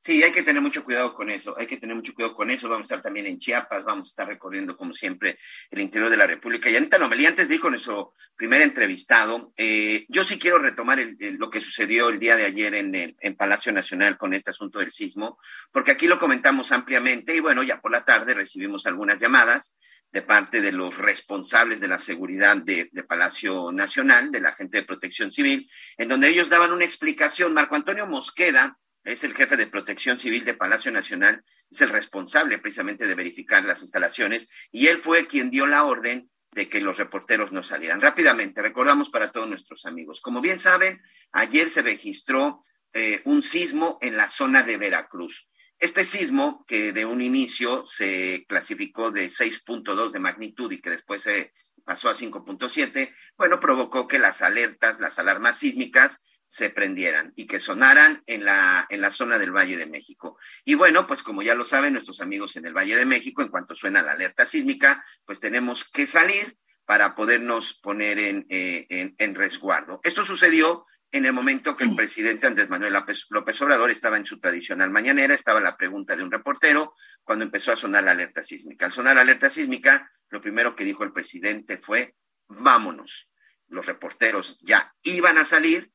Sí, 0.00 0.22
hay 0.22 0.30
que 0.30 0.44
tener 0.44 0.62
mucho 0.62 0.84
cuidado 0.84 1.12
con 1.12 1.28
eso, 1.28 1.56
hay 1.58 1.66
que 1.66 1.76
tener 1.76 1.96
mucho 1.96 2.14
cuidado 2.14 2.34
con 2.34 2.50
eso. 2.52 2.68
Vamos 2.68 2.84
a 2.84 2.94
estar 2.94 3.02
también 3.02 3.26
en 3.26 3.38
Chiapas, 3.38 3.84
vamos 3.84 4.08
a 4.08 4.10
estar 4.10 4.28
recorriendo, 4.28 4.76
como 4.76 4.94
siempre, 4.94 5.38
el 5.70 5.80
interior 5.80 6.08
de 6.08 6.16
la 6.16 6.26
República. 6.26 6.70
Y 6.70 6.76
Anita 6.76 6.98
Nomelí, 6.98 7.26
antes 7.26 7.48
de 7.48 7.56
ir 7.56 7.60
con 7.60 7.72
nuestro 7.72 8.14
primer 8.36 8.62
entrevistado, 8.62 9.52
eh, 9.56 10.06
yo 10.08 10.22
sí 10.22 10.38
quiero 10.38 10.60
retomar 10.60 11.00
lo 11.38 11.50
que 11.50 11.60
sucedió 11.60 12.10
el 12.10 12.20
día 12.20 12.36
de 12.36 12.44
ayer 12.44 12.74
en, 12.76 12.94
el, 12.94 13.36
Palacio 13.36 13.72
Nacional 13.72 14.16
con 14.16 14.34
este 14.34 14.50
asunto 14.50 14.78
del 14.78 14.92
sismo, 14.92 15.38
porque 15.72 15.90
aquí 15.90 16.06
lo 16.06 16.18
comentamos 16.18 16.70
ampliamente 16.72 17.34
y 17.34 17.40
bueno, 17.40 17.62
ya 17.62 17.80
por 17.80 17.90
la 17.90 18.04
tarde 18.04 18.34
recibimos 18.34 18.86
algunas 18.86 19.20
llamadas 19.20 19.76
de 20.12 20.22
parte 20.22 20.60
de 20.60 20.72
los 20.72 20.96
responsables 20.96 21.80
de 21.80 21.88
la 21.88 21.98
seguridad 21.98 22.56
de, 22.56 22.88
de, 22.92 23.02
Palacio 23.02 23.72
Nacional, 23.72 24.30
de 24.30 24.40
la 24.40 24.52
gente 24.54 24.78
de 24.78 24.84
protección 24.84 25.32
civil, 25.32 25.68
en 25.96 26.08
donde 26.08 26.28
ellos 26.28 26.48
daban 26.48 26.72
una 26.72 26.84
explicación. 26.84 27.52
Marco 27.52 27.74
Antonio 27.74 28.06
Mosqueda 28.06 28.78
es 29.12 29.24
el 29.24 29.34
jefe 29.34 29.56
de 29.56 29.66
protección 29.66 30.18
civil 30.18 30.44
de 30.44 30.54
Palacio 30.54 30.92
Nacional, 30.92 31.42
es 31.70 31.80
el 31.80 31.88
responsable 31.88 32.58
precisamente 32.58 33.06
de 33.06 33.14
verificar 33.14 33.64
las 33.64 33.80
instalaciones 33.80 34.50
y 34.70 34.88
él 34.88 35.00
fue 35.02 35.26
quien 35.26 35.50
dio 35.50 35.66
la 35.66 35.84
orden 35.84 36.30
de 36.52 36.68
que 36.68 36.80
los 36.80 36.98
reporteros 36.98 37.50
no 37.50 37.62
salieran. 37.62 38.00
Rápidamente, 38.00 38.62
recordamos 38.62 39.10
para 39.10 39.32
todos 39.32 39.48
nuestros 39.48 39.86
amigos. 39.86 40.20
Como 40.20 40.40
bien 40.40 40.58
saben, 40.58 41.00
ayer 41.32 41.70
se 41.70 41.82
registró 41.82 42.62
eh, 42.92 43.22
un 43.24 43.42
sismo 43.42 43.98
en 44.02 44.16
la 44.16 44.28
zona 44.28 44.62
de 44.62 44.76
Veracruz. 44.76 45.48
Este 45.78 46.04
sismo, 46.04 46.64
que 46.66 46.92
de 46.92 47.04
un 47.04 47.22
inicio 47.22 47.86
se 47.86 48.44
clasificó 48.48 49.10
de 49.10 49.26
6.2 49.26 50.10
de 50.10 50.18
magnitud 50.18 50.70
y 50.72 50.80
que 50.80 50.90
después 50.90 51.22
se 51.22 51.52
pasó 51.84 52.10
a 52.10 52.14
5.7, 52.14 53.14
bueno, 53.36 53.60
provocó 53.60 54.06
que 54.08 54.18
las 54.18 54.42
alertas, 54.42 55.00
las 55.00 55.18
alarmas 55.18 55.58
sísmicas 55.58 56.37
se 56.48 56.70
prendieran 56.70 57.34
y 57.36 57.46
que 57.46 57.60
sonaran 57.60 58.22
en 58.26 58.44
la, 58.44 58.86
en 58.88 59.02
la 59.02 59.10
zona 59.10 59.38
del 59.38 59.54
Valle 59.54 59.76
de 59.76 59.86
México. 59.86 60.38
Y 60.64 60.74
bueno, 60.74 61.06
pues 61.06 61.22
como 61.22 61.42
ya 61.42 61.54
lo 61.54 61.66
saben 61.66 61.92
nuestros 61.92 62.22
amigos 62.22 62.56
en 62.56 62.64
el 62.64 62.74
Valle 62.74 62.96
de 62.96 63.04
México, 63.04 63.42
en 63.42 63.48
cuanto 63.48 63.74
suena 63.74 64.02
la 64.02 64.12
alerta 64.12 64.46
sísmica, 64.46 65.04
pues 65.26 65.40
tenemos 65.40 65.84
que 65.84 66.06
salir 66.06 66.56
para 66.86 67.14
podernos 67.14 67.74
poner 67.74 68.18
en, 68.18 68.46
eh, 68.48 68.86
en, 68.88 69.14
en 69.18 69.34
resguardo. 69.34 70.00
Esto 70.02 70.24
sucedió 70.24 70.86
en 71.12 71.26
el 71.26 71.34
momento 71.34 71.76
que 71.76 71.84
el 71.84 71.94
presidente 71.94 72.46
Andrés 72.46 72.70
Manuel 72.70 72.94
López, 72.94 73.26
López, 73.28 73.60
Obrador 73.60 73.90
estaba 73.90 74.16
en 74.16 74.24
su 74.24 74.40
tradicional 74.40 74.90
mañanera, 74.90 75.34
estaba 75.34 75.60
la 75.60 75.76
pregunta 75.76 76.16
de 76.16 76.22
un 76.22 76.30
reportero 76.30 76.94
cuando 77.24 77.44
empezó 77.44 77.72
a 77.72 77.76
sonar 77.76 78.04
la 78.04 78.12
alerta 78.12 78.42
sísmica. 78.42 78.86
Al 78.86 78.92
sonar 78.92 79.16
la 79.16 79.22
alerta 79.22 79.50
sísmica, 79.50 80.10
lo 80.30 80.40
primero 80.40 80.74
que 80.74 80.84
dijo 80.84 81.04
el 81.04 81.12
presidente 81.12 81.76
fue, 81.76 82.14
vámonos. 82.46 83.30
Los 83.66 83.84
reporteros 83.84 84.58
ya 84.62 84.94
iban 85.02 85.36
a 85.36 85.44
salir 85.44 85.92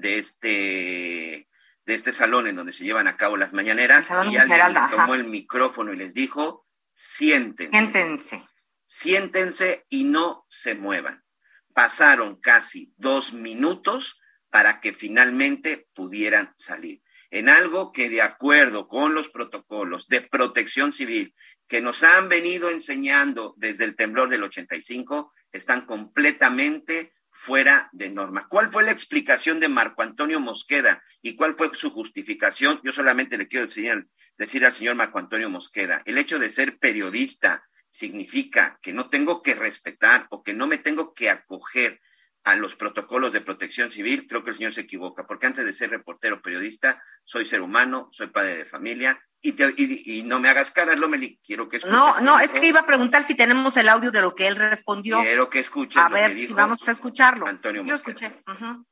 de 0.00 0.18
este, 0.18 1.48
de 1.84 1.94
este 1.94 2.12
salón 2.12 2.46
en 2.46 2.56
donde 2.56 2.72
se 2.72 2.84
llevan 2.84 3.08
a 3.08 3.16
cabo 3.16 3.36
las 3.36 3.52
mañaneras 3.52 4.10
y 4.30 4.36
alguien 4.36 4.74
tomó 4.90 5.14
el 5.14 5.24
micrófono 5.24 5.92
y 5.92 5.96
les 5.96 6.14
dijo, 6.14 6.66
siéntense. 6.92 7.72
Siéntense. 7.72 8.48
Siéntense 8.84 9.86
y 9.88 10.04
no 10.04 10.46
se 10.48 10.74
muevan. 10.74 11.24
Pasaron 11.72 12.40
casi 12.40 12.92
dos 12.96 13.32
minutos 13.32 14.20
para 14.50 14.80
que 14.80 14.92
finalmente 14.92 15.88
pudieran 15.94 16.52
salir. 16.56 17.02
En 17.30 17.48
algo 17.48 17.92
que 17.92 18.08
de 18.10 18.22
acuerdo 18.22 18.88
con 18.88 19.14
los 19.14 19.28
protocolos 19.28 20.08
de 20.08 20.20
protección 20.20 20.92
civil 20.92 21.32
que 21.68 21.80
nos 21.80 22.02
han 22.02 22.28
venido 22.28 22.70
enseñando 22.70 23.54
desde 23.56 23.84
el 23.84 23.94
temblor 23.94 24.28
del 24.28 24.42
85, 24.42 25.32
están 25.52 25.86
completamente 25.86 27.14
fuera 27.30 27.88
de 27.92 28.10
norma. 28.10 28.48
¿Cuál 28.48 28.72
fue 28.72 28.82
la 28.82 28.90
explicación 28.90 29.60
de 29.60 29.68
Marco 29.68 30.02
Antonio 30.02 30.40
Mosqueda 30.40 31.02
y 31.22 31.36
cuál 31.36 31.54
fue 31.54 31.70
su 31.74 31.90
justificación? 31.90 32.80
Yo 32.84 32.92
solamente 32.92 33.38
le 33.38 33.48
quiero 33.48 33.66
decir, 33.66 34.08
decir 34.36 34.64
al 34.64 34.72
señor 34.72 34.96
Marco 34.96 35.18
Antonio 35.18 35.48
Mosqueda, 35.48 36.02
el 36.04 36.18
hecho 36.18 36.38
de 36.38 36.50
ser 36.50 36.78
periodista 36.78 37.64
significa 37.88 38.78
que 38.82 38.92
no 38.92 39.08
tengo 39.10 39.42
que 39.42 39.54
respetar 39.54 40.26
o 40.30 40.42
que 40.42 40.54
no 40.54 40.66
me 40.66 40.78
tengo 40.78 41.14
que 41.14 41.30
acoger 41.30 42.00
a 42.44 42.54
los 42.54 42.74
protocolos 42.74 43.32
de 43.32 43.40
protección 43.40 43.90
civil, 43.90 44.26
creo 44.26 44.42
que 44.42 44.50
el 44.50 44.56
señor 44.56 44.72
se 44.72 44.82
equivoca, 44.82 45.26
porque 45.26 45.46
antes 45.46 45.64
de 45.64 45.72
ser 45.72 45.90
reportero 45.90 46.40
periodista, 46.40 47.02
soy 47.24 47.44
ser 47.44 47.60
humano, 47.60 48.08
soy 48.12 48.28
padre 48.28 48.56
de 48.58 48.64
familia, 48.64 49.20
y, 49.42 49.52
te, 49.52 49.72
y, 49.76 50.18
y, 50.18 50.22
no 50.22 50.38
me 50.38 50.50
hagas 50.50 50.70
caras, 50.70 50.98
Lomeli, 50.98 51.40
quiero 51.42 51.68
que 51.68 51.78
escuches. 51.78 51.98
No, 51.98 52.20
no, 52.20 52.40
es 52.40 52.50
que 52.50 52.66
iba 52.66 52.80
a 52.80 52.86
preguntar 52.86 53.24
si 53.24 53.34
tenemos 53.34 53.74
el 53.78 53.88
audio 53.88 54.10
de 54.10 54.20
lo 54.20 54.34
que 54.34 54.46
él 54.46 54.56
respondió. 54.56 55.18
Quiero 55.20 55.48
que 55.48 55.60
escuches. 55.60 55.96
A 55.96 56.10
ver, 56.10 56.34
si 56.34 56.48
vamos 56.48 56.86
a 56.86 56.92
escucharlo. 56.92 57.46
Antonio 57.46 57.82
Yo 57.84 57.94
escuché. 57.94 58.42
Uh 58.46 58.52
-huh. 58.52 58.84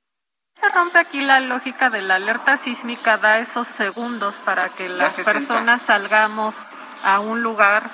Se 0.61 0.69
rompe 0.71 0.99
aquí 0.99 1.21
la 1.21 1.40
lógica 1.40 1.90
de 1.90 2.02
la 2.02 2.17
alerta 2.17 2.57
sísmica, 2.57 3.19
da 3.19 3.40
esos 3.40 3.69
segundos 3.69 4.37
para 4.37 4.71
que 4.71 4.88
las 4.88 5.17
personas 5.21 5.83
salgamos 5.83 6.57
a 7.05 7.21
un 7.21 7.43
lugar 7.43 7.90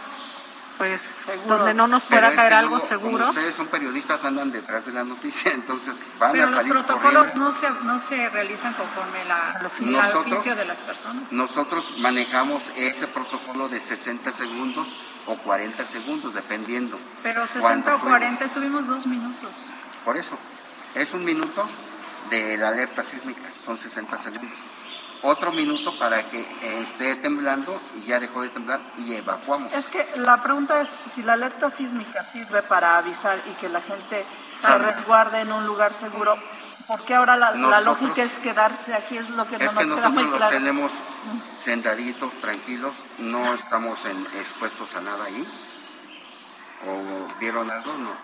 pues 0.78 1.00
seguro. 1.00 1.56
donde 1.58 1.74
no 1.74 1.86
nos 1.86 2.02
pueda 2.04 2.22
Pero 2.28 2.36
caer 2.36 2.46
es 2.46 2.48
que 2.52 2.58
algo 2.58 2.70
luego, 2.76 2.88
seguro. 2.88 3.18
Como 3.18 3.30
ustedes 3.30 3.54
son 3.54 3.66
periodistas, 3.68 4.24
andan 4.24 4.50
detrás 4.52 4.86
de 4.86 4.92
la 4.92 5.04
noticia, 5.04 5.52
entonces 5.52 5.94
van 6.18 6.32
Pero 6.32 6.44
a 6.44 6.46
los 6.46 6.56
salir 6.56 6.72
protocolos 6.72 7.22
corriendo. 7.26 7.44
no 7.44 7.52
se, 7.58 7.70
no 7.84 7.98
se 7.98 8.28
realizan 8.30 8.72
conforme 8.74 9.24
la, 9.24 9.52
al 9.52 9.66
oficio, 9.66 9.96
Nosotros- 10.02 10.32
oficio 10.34 10.56
de 10.56 10.64
las 10.64 10.78
personas. 10.78 11.32
Nosotros 11.32 11.94
manejamos 11.98 12.64
ese 12.76 13.06
protocolo 13.06 13.68
de 13.68 13.80
60 13.80 14.32
segundos 14.32 14.88
o 15.26 15.36
40 15.38 15.84
segundos, 15.84 16.34
dependiendo. 16.34 16.98
Pero 17.22 17.42
60 17.46 17.60
cuánto 17.60 17.94
o 17.94 17.98
fue. 17.98 18.10
40 18.10 18.44
estuvimos 18.44 18.86
dos 18.86 19.06
minutos. 19.06 19.50
Por 20.04 20.16
eso, 20.16 20.36
es 20.94 21.12
un 21.14 21.24
minuto 21.24 21.68
de 22.30 22.56
la 22.58 22.68
alerta 22.68 23.02
sísmica, 23.02 23.42
son 23.64 23.76
60 23.78 24.18
segundos. 24.18 24.58
Otro 25.26 25.52
minuto 25.52 25.98
para 25.98 26.28
que 26.28 26.38
eh, 26.40 26.80
esté 26.82 27.16
temblando 27.16 27.80
y 27.96 28.02
ya 28.06 28.20
dejó 28.20 28.42
de 28.42 28.50
temblar 28.50 28.82
y 28.98 29.14
evacuamos. 29.14 29.72
Es 29.72 29.88
que 29.88 30.06
la 30.16 30.42
pregunta 30.42 30.82
es 30.82 30.90
si 31.14 31.22
la 31.22 31.32
alerta 31.32 31.70
sísmica 31.70 32.22
sirve 32.24 32.62
para 32.62 32.98
avisar 32.98 33.40
y 33.46 33.52
que 33.54 33.70
la 33.70 33.80
gente 33.80 34.26
se 34.56 34.60
Sabe. 34.60 34.92
resguarde 34.92 35.40
en 35.40 35.50
un 35.50 35.66
lugar 35.66 35.94
seguro. 35.94 36.36
¿Por 36.86 37.02
qué 37.06 37.14
ahora 37.14 37.36
la, 37.36 37.52
la 37.52 37.80
lógica 37.80 38.22
es 38.22 38.32
quedarse 38.40 38.92
aquí? 38.92 39.16
Es 39.16 39.30
lo 39.30 39.46
que 39.48 39.56
no 39.56 39.64
Es 39.64 39.72
nos 39.72 39.82
que 39.84 39.84
queda 39.84 39.96
nosotros 39.96 40.12
muy 40.12 40.24
los 40.24 40.36
claro. 40.36 40.52
tenemos 40.52 40.92
sentaditos, 41.58 42.34
tranquilos, 42.40 42.94
no 43.16 43.54
estamos 43.54 44.04
en- 44.04 44.26
expuestos 44.34 44.94
a 44.94 45.00
nada 45.00 45.24
ahí. 45.24 45.48
¿O 46.86 47.38
vieron 47.40 47.70
algo? 47.70 47.94
No. 47.94 48.14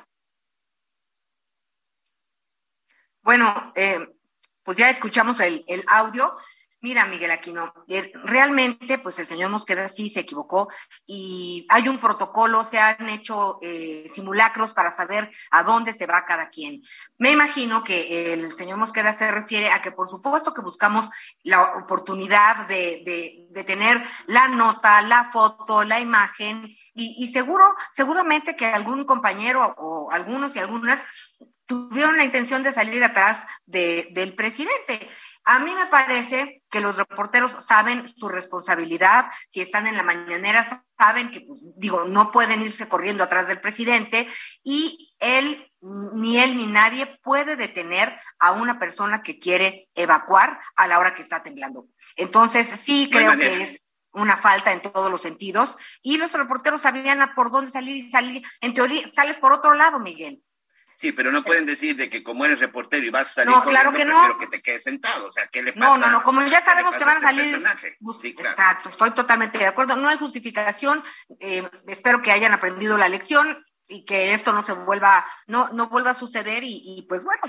Bueno, 3.22 3.72
eh, 3.74 4.06
pues 4.62 4.76
ya 4.76 4.90
escuchamos 4.90 5.40
el, 5.40 5.64
el 5.66 5.82
audio. 5.88 6.36
Mira, 6.82 7.04
Miguel 7.04 7.30
Aquino, 7.30 7.74
eh, 7.88 8.10
realmente, 8.24 8.98
pues 8.98 9.18
el 9.18 9.26
señor 9.26 9.50
Mosqueda 9.50 9.86
sí 9.86 10.08
se 10.08 10.20
equivocó 10.20 10.68
y 11.06 11.66
hay 11.68 11.88
un 11.88 11.98
protocolo, 11.98 12.64
se 12.64 12.78
han 12.78 13.08
hecho 13.10 13.58
eh, 13.60 14.06
simulacros 14.08 14.72
para 14.72 14.90
saber 14.90 15.30
a 15.50 15.62
dónde 15.62 15.92
se 15.92 16.06
va 16.06 16.24
cada 16.24 16.48
quien. 16.48 16.80
Me 17.18 17.32
imagino 17.32 17.84
que 17.84 18.32
el 18.32 18.50
señor 18.50 18.78
Mosqueda 18.78 19.12
se 19.12 19.30
refiere 19.30 19.70
a 19.70 19.82
que 19.82 19.92
por 19.92 20.08
supuesto 20.08 20.54
que 20.54 20.62
buscamos 20.62 21.06
la 21.42 21.62
oportunidad 21.76 22.66
de, 22.66 23.46
de, 23.50 23.64
tener 23.64 24.02
la 24.26 24.48
nota, 24.48 25.02
la 25.02 25.30
foto, 25.30 25.84
la 25.84 26.00
imagen 26.00 26.64
y, 26.94 27.22
y 27.22 27.28
seguro, 27.30 27.74
seguramente 27.92 28.56
que 28.56 28.66
algún 28.66 29.04
compañero 29.04 29.74
o 29.76 30.10
algunos 30.10 30.56
y 30.56 30.60
algunas 30.60 31.04
tuvieron 31.70 32.16
la 32.16 32.24
intención 32.24 32.64
de 32.64 32.72
salir 32.72 33.04
atrás 33.04 33.46
de, 33.64 34.08
del 34.10 34.34
presidente. 34.34 35.08
A 35.44 35.58
mí 35.58 35.74
me 35.74 35.86
parece 35.86 36.62
que 36.70 36.80
los 36.80 36.96
reporteros 36.96 37.64
saben 37.64 38.06
su 38.16 38.28
responsabilidad, 38.28 39.26
si 39.48 39.60
están 39.60 39.86
en 39.86 39.96
la 39.96 40.02
mañanera, 40.02 40.84
saben 40.98 41.30
que, 41.30 41.40
pues, 41.40 41.62
digo, 41.76 42.04
no 42.04 42.30
pueden 42.30 42.62
irse 42.62 42.88
corriendo 42.88 43.24
atrás 43.24 43.48
del 43.48 43.60
presidente 43.60 44.28
y 44.62 45.14
él, 45.18 45.72
ni 45.80 46.38
él 46.38 46.56
ni 46.56 46.66
nadie 46.66 47.06
puede 47.22 47.56
detener 47.56 48.14
a 48.38 48.52
una 48.52 48.78
persona 48.78 49.22
que 49.22 49.38
quiere 49.38 49.88
evacuar 49.94 50.60
a 50.76 50.86
la 50.86 50.98
hora 50.98 51.14
que 51.14 51.22
está 51.22 51.42
temblando. 51.42 51.86
Entonces, 52.16 52.68
sí 52.68 53.08
creo 53.10 53.36
que 53.38 53.62
es 53.62 53.80
una 54.12 54.36
falta 54.36 54.72
en 54.72 54.82
todos 54.82 55.10
los 55.10 55.22
sentidos 55.22 55.76
y 56.02 56.18
los 56.18 56.32
reporteros 56.32 56.82
sabían 56.82 57.22
a 57.22 57.34
por 57.34 57.50
dónde 57.50 57.70
salir 57.70 57.96
y 57.96 58.10
salir. 58.10 58.42
En 58.60 58.74
teoría, 58.74 59.06
sales 59.08 59.38
por 59.38 59.52
otro 59.52 59.74
lado, 59.74 59.98
Miguel. 59.98 60.42
Sí, 61.00 61.12
pero 61.12 61.32
no 61.32 61.42
pueden 61.42 61.64
decir 61.64 61.96
de 61.96 62.10
que 62.10 62.22
como 62.22 62.44
eres 62.44 62.58
reportero 62.60 63.06
y 63.06 63.08
vas 63.08 63.30
a 63.30 63.32
salir 63.36 63.54
No, 63.56 63.64
claro 63.64 63.90
que 63.90 64.04
no. 64.04 64.36
que 64.36 64.46
te 64.48 64.60
quedes 64.60 64.82
sentado. 64.82 65.28
O 65.28 65.30
sea, 65.30 65.46
¿qué 65.46 65.62
le 65.62 65.72
pasa? 65.72 65.86
No, 65.86 65.96
no, 65.96 66.10
no, 66.10 66.22
como 66.22 66.42
ya 66.42 66.58
¿Qué 66.58 66.64
sabemos 66.66 66.94
que 66.94 67.04
van 67.06 67.16
a 67.16 67.20
salir. 67.22 67.64
Sí, 68.20 68.34
claro. 68.34 68.50
Exacto, 68.50 68.90
estoy 68.90 69.10
totalmente 69.12 69.56
de 69.56 69.64
acuerdo. 69.64 69.96
No 69.96 70.10
hay 70.10 70.18
justificación. 70.18 71.02
eh, 71.38 71.66
espero 71.86 72.20
que 72.20 72.32
hayan 72.32 72.52
aprendido 72.52 72.98
la 72.98 73.08
lección 73.08 73.64
y 73.88 74.04
que 74.04 74.34
esto 74.34 74.52
no 74.52 74.62
se 74.62 74.74
vuelva, 74.74 75.24
no, 75.46 75.70
no 75.72 75.88
vuelva 75.88 76.10
a 76.10 76.14
suceder. 76.14 76.64
Y, 76.64 76.82
y, 76.84 77.06
pues 77.08 77.24
bueno, 77.24 77.40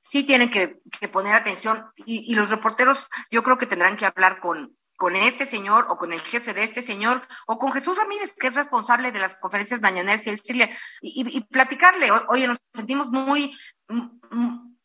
sí 0.00 0.24
tienen 0.24 0.50
que, 0.50 0.78
que 0.98 1.08
poner 1.08 1.36
atención. 1.36 1.84
Y, 1.96 2.32
y 2.32 2.34
los 2.34 2.48
reporteros, 2.48 3.08
yo 3.30 3.42
creo 3.42 3.58
que 3.58 3.66
tendrán 3.66 3.98
que 3.98 4.06
hablar 4.06 4.40
con, 4.40 4.74
con 4.96 5.14
este 5.16 5.46
señor 5.46 5.86
o 5.88 5.96
con 5.98 6.12
el 6.12 6.20
jefe 6.20 6.54
de 6.54 6.64
este 6.64 6.82
señor 6.82 7.26
o 7.46 7.58
con 7.58 7.72
Jesús 7.72 7.96
Ramírez, 7.98 8.32
que 8.38 8.46
es 8.48 8.54
responsable 8.54 9.12
de 9.12 9.18
las 9.20 9.36
conferencias 9.36 9.80
mañaneras 9.80 10.26
y 10.26 10.30
decirle 10.30 10.74
y, 11.00 11.36
y- 11.38 11.40
platicarle, 11.42 12.10
"O- 12.10 12.24
oye, 12.28 12.46
nos 12.48 12.58
sentimos 12.74 13.08
muy, 13.08 13.56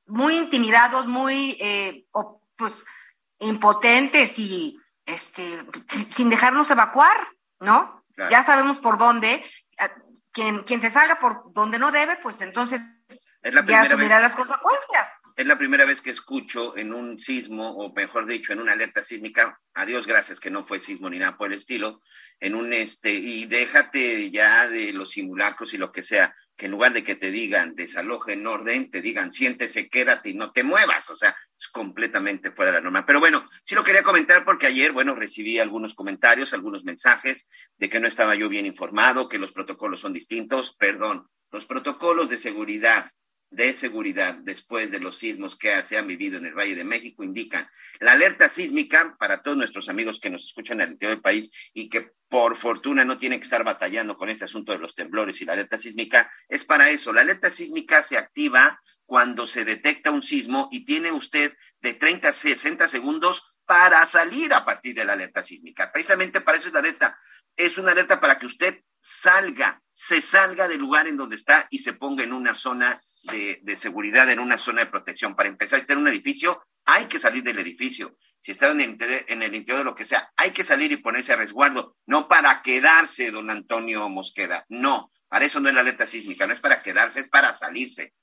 muy 0.05 0.37
intimidados, 0.37 1.07
muy, 1.07 1.57
eh, 1.59 2.05
pues, 2.55 2.83
impotentes 3.39 4.37
y, 4.37 4.77
este, 5.05 5.65
sin 6.07 6.29
dejarnos 6.29 6.69
evacuar, 6.69 7.15
¿no? 7.59 8.03
Ya 8.29 8.43
sabemos 8.43 8.77
por 8.79 8.97
dónde. 8.97 9.43
Quien, 10.33 10.63
quien 10.63 10.79
se 10.79 10.89
salga 10.89 11.19
por 11.19 11.51
donde 11.53 11.77
no 11.79 11.91
debe, 11.91 12.15
pues 12.17 12.39
entonces 12.41 12.79
es 13.41 13.53
la 13.53 13.65
ya 13.65 13.81
asumirá 13.95 14.19
las 14.21 14.33
consecuencias. 14.35 15.09
Es 15.35 15.47
la 15.47 15.57
primera 15.57 15.85
vez 15.85 16.01
que 16.01 16.09
escucho 16.09 16.77
en 16.77 16.93
un 16.93 17.17
sismo, 17.17 17.71
o 17.71 17.93
mejor 17.93 18.25
dicho, 18.25 18.53
en 18.53 18.59
una 18.59 18.73
alerta 18.73 19.01
sísmica, 19.01 19.59
a 19.73 19.85
Dios 19.85 20.05
gracias 20.05 20.39
que 20.39 20.51
no 20.51 20.65
fue 20.65 20.79
sismo 20.79 21.09
ni 21.09 21.19
nada 21.19 21.37
por 21.37 21.47
el 21.47 21.57
estilo, 21.57 22.01
en 22.39 22.55
un 22.55 22.73
este, 22.73 23.13
y 23.13 23.45
déjate 23.45 24.29
ya 24.31 24.67
de 24.67 24.93
los 24.93 25.11
simulacros 25.11 25.73
y 25.73 25.77
lo 25.77 25.91
que 25.91 26.03
sea, 26.03 26.35
que 26.55 26.65
en 26.65 26.71
lugar 26.73 26.93
de 26.93 27.03
que 27.03 27.15
te 27.15 27.31
digan 27.31 27.75
desaloje 27.75 28.33
en 28.33 28.45
orden, 28.45 28.91
te 28.91 29.01
digan 29.01 29.31
siéntese, 29.31 29.89
quédate 29.89 30.29
y 30.29 30.33
no 30.33 30.51
te 30.51 30.63
muevas, 30.63 31.09
o 31.09 31.15
sea, 31.15 31.35
es 31.57 31.67
completamente 31.69 32.51
fuera 32.51 32.71
de 32.71 32.77
la 32.77 32.83
norma. 32.83 33.05
Pero 33.05 33.19
bueno, 33.19 33.49
sí 33.63 33.73
lo 33.73 33.83
quería 33.83 34.03
comentar 34.03 34.45
porque 34.45 34.67
ayer, 34.67 34.91
bueno, 34.91 35.15
recibí 35.15 35.59
algunos 35.59 35.95
comentarios, 35.95 36.53
algunos 36.53 36.83
mensajes 36.83 37.47
de 37.77 37.89
que 37.89 37.99
no 37.99 38.07
estaba 38.07 38.35
yo 38.35 38.49
bien 38.49 38.65
informado, 38.65 39.29
que 39.29 39.39
los 39.39 39.51
protocolos 39.51 40.01
son 40.01 40.13
distintos, 40.13 40.75
perdón, 40.75 41.27
los 41.51 41.65
protocolos 41.65 42.29
de 42.29 42.37
seguridad 42.37 43.09
de 43.51 43.73
seguridad 43.73 44.35
después 44.35 44.91
de 44.91 44.99
los 44.99 45.17
sismos 45.17 45.57
que 45.57 45.83
se 45.83 45.97
han 45.97 46.07
vivido 46.07 46.37
en 46.37 46.45
el 46.45 46.53
Valle 46.53 46.75
de 46.75 46.85
México 46.85 47.23
indican 47.23 47.69
la 47.99 48.13
alerta 48.13 48.47
sísmica 48.47 49.15
para 49.19 49.41
todos 49.41 49.57
nuestros 49.57 49.89
amigos 49.89 50.19
que 50.19 50.29
nos 50.29 50.45
escuchan 50.45 50.79
el 50.79 50.91
interior 50.91 51.17
del 51.17 51.21
país 51.21 51.51
y 51.73 51.89
que 51.89 52.11
por 52.29 52.55
fortuna 52.55 53.03
no 53.03 53.17
tienen 53.17 53.39
que 53.39 53.43
estar 53.43 53.65
batallando 53.65 54.17
con 54.17 54.29
este 54.29 54.45
asunto 54.45 54.71
de 54.71 54.79
los 54.79 54.95
temblores 54.95 55.41
y 55.41 55.45
la 55.45 55.51
alerta 55.53 55.77
sísmica, 55.77 56.31
es 56.47 56.63
para 56.63 56.89
eso. 56.89 57.11
La 57.11 57.21
alerta 57.21 57.49
sísmica 57.49 58.01
se 58.01 58.17
activa 58.17 58.81
cuando 59.05 59.45
se 59.45 59.65
detecta 59.65 60.11
un 60.11 60.21
sismo 60.21 60.69
y 60.71 60.85
tiene 60.85 61.11
usted 61.11 61.53
de 61.81 61.93
30 61.93 62.29
a 62.29 62.33
60 62.33 62.87
segundos 62.87 63.53
para 63.65 64.05
salir 64.05 64.53
a 64.53 64.63
partir 64.63 64.95
de 64.95 65.03
la 65.03 65.13
alerta 65.13 65.43
sísmica. 65.43 65.91
Precisamente 65.91 66.39
para 66.39 66.57
eso 66.57 66.67
es 66.67 66.73
la 66.73 66.79
alerta. 66.79 67.17
Es 67.57 67.77
una 67.77 67.91
alerta 67.91 68.21
para 68.21 68.39
que 68.39 68.45
usted 68.45 68.81
salga, 69.01 69.81
se 69.91 70.21
salga 70.21 70.67
del 70.67 70.79
lugar 70.79 71.07
en 71.07 71.17
donde 71.17 71.35
está 71.35 71.67
y 71.69 71.79
se 71.79 71.93
ponga 71.93 72.23
en 72.23 72.33
una 72.33 72.53
zona 72.53 73.01
de, 73.23 73.75
seguridad, 73.75 74.29
en 74.29 74.39
una 74.39 74.57
zona 74.57 74.85
de 74.85 74.91
protección. 74.91 75.35
Para 75.35 75.49
empezar, 75.49 75.79
está 75.79 75.93
en 75.93 75.99
un 75.99 76.07
edificio, 76.07 76.63
hay 76.85 77.05
que 77.05 77.19
salir 77.19 77.43
del 77.43 77.59
edificio. 77.59 78.15
Si 78.39 78.51
está 78.51 78.69
en 78.69 78.81
el, 78.81 78.97
en 79.27 79.43
el 79.43 79.55
interior 79.55 79.79
de 79.79 79.83
lo 79.83 79.95
que 79.95 80.05
sea, 80.05 80.31
hay 80.35 80.51
que 80.51 80.63
salir 80.63 80.91
y 80.91 80.97
ponerse 80.97 81.33
a 81.33 81.35
resguardo, 81.35 81.97
no 82.05 82.27
para 82.27 82.61
quedarse, 82.61 83.31
don 83.31 83.49
Antonio 83.49 84.07
Mosqueda. 84.09 84.65
No, 84.69 85.11
para 85.27 85.45
eso 85.45 85.59
no 85.59 85.69
es 85.69 85.75
la 85.75 85.81
alerta 85.81 86.07
sísmica, 86.07 86.47
no 86.47 86.53
es 86.53 86.59
para 86.59 86.81
quedarse, 86.81 87.21
es 87.21 87.29
para 87.29 87.53
salirse. 87.53 88.13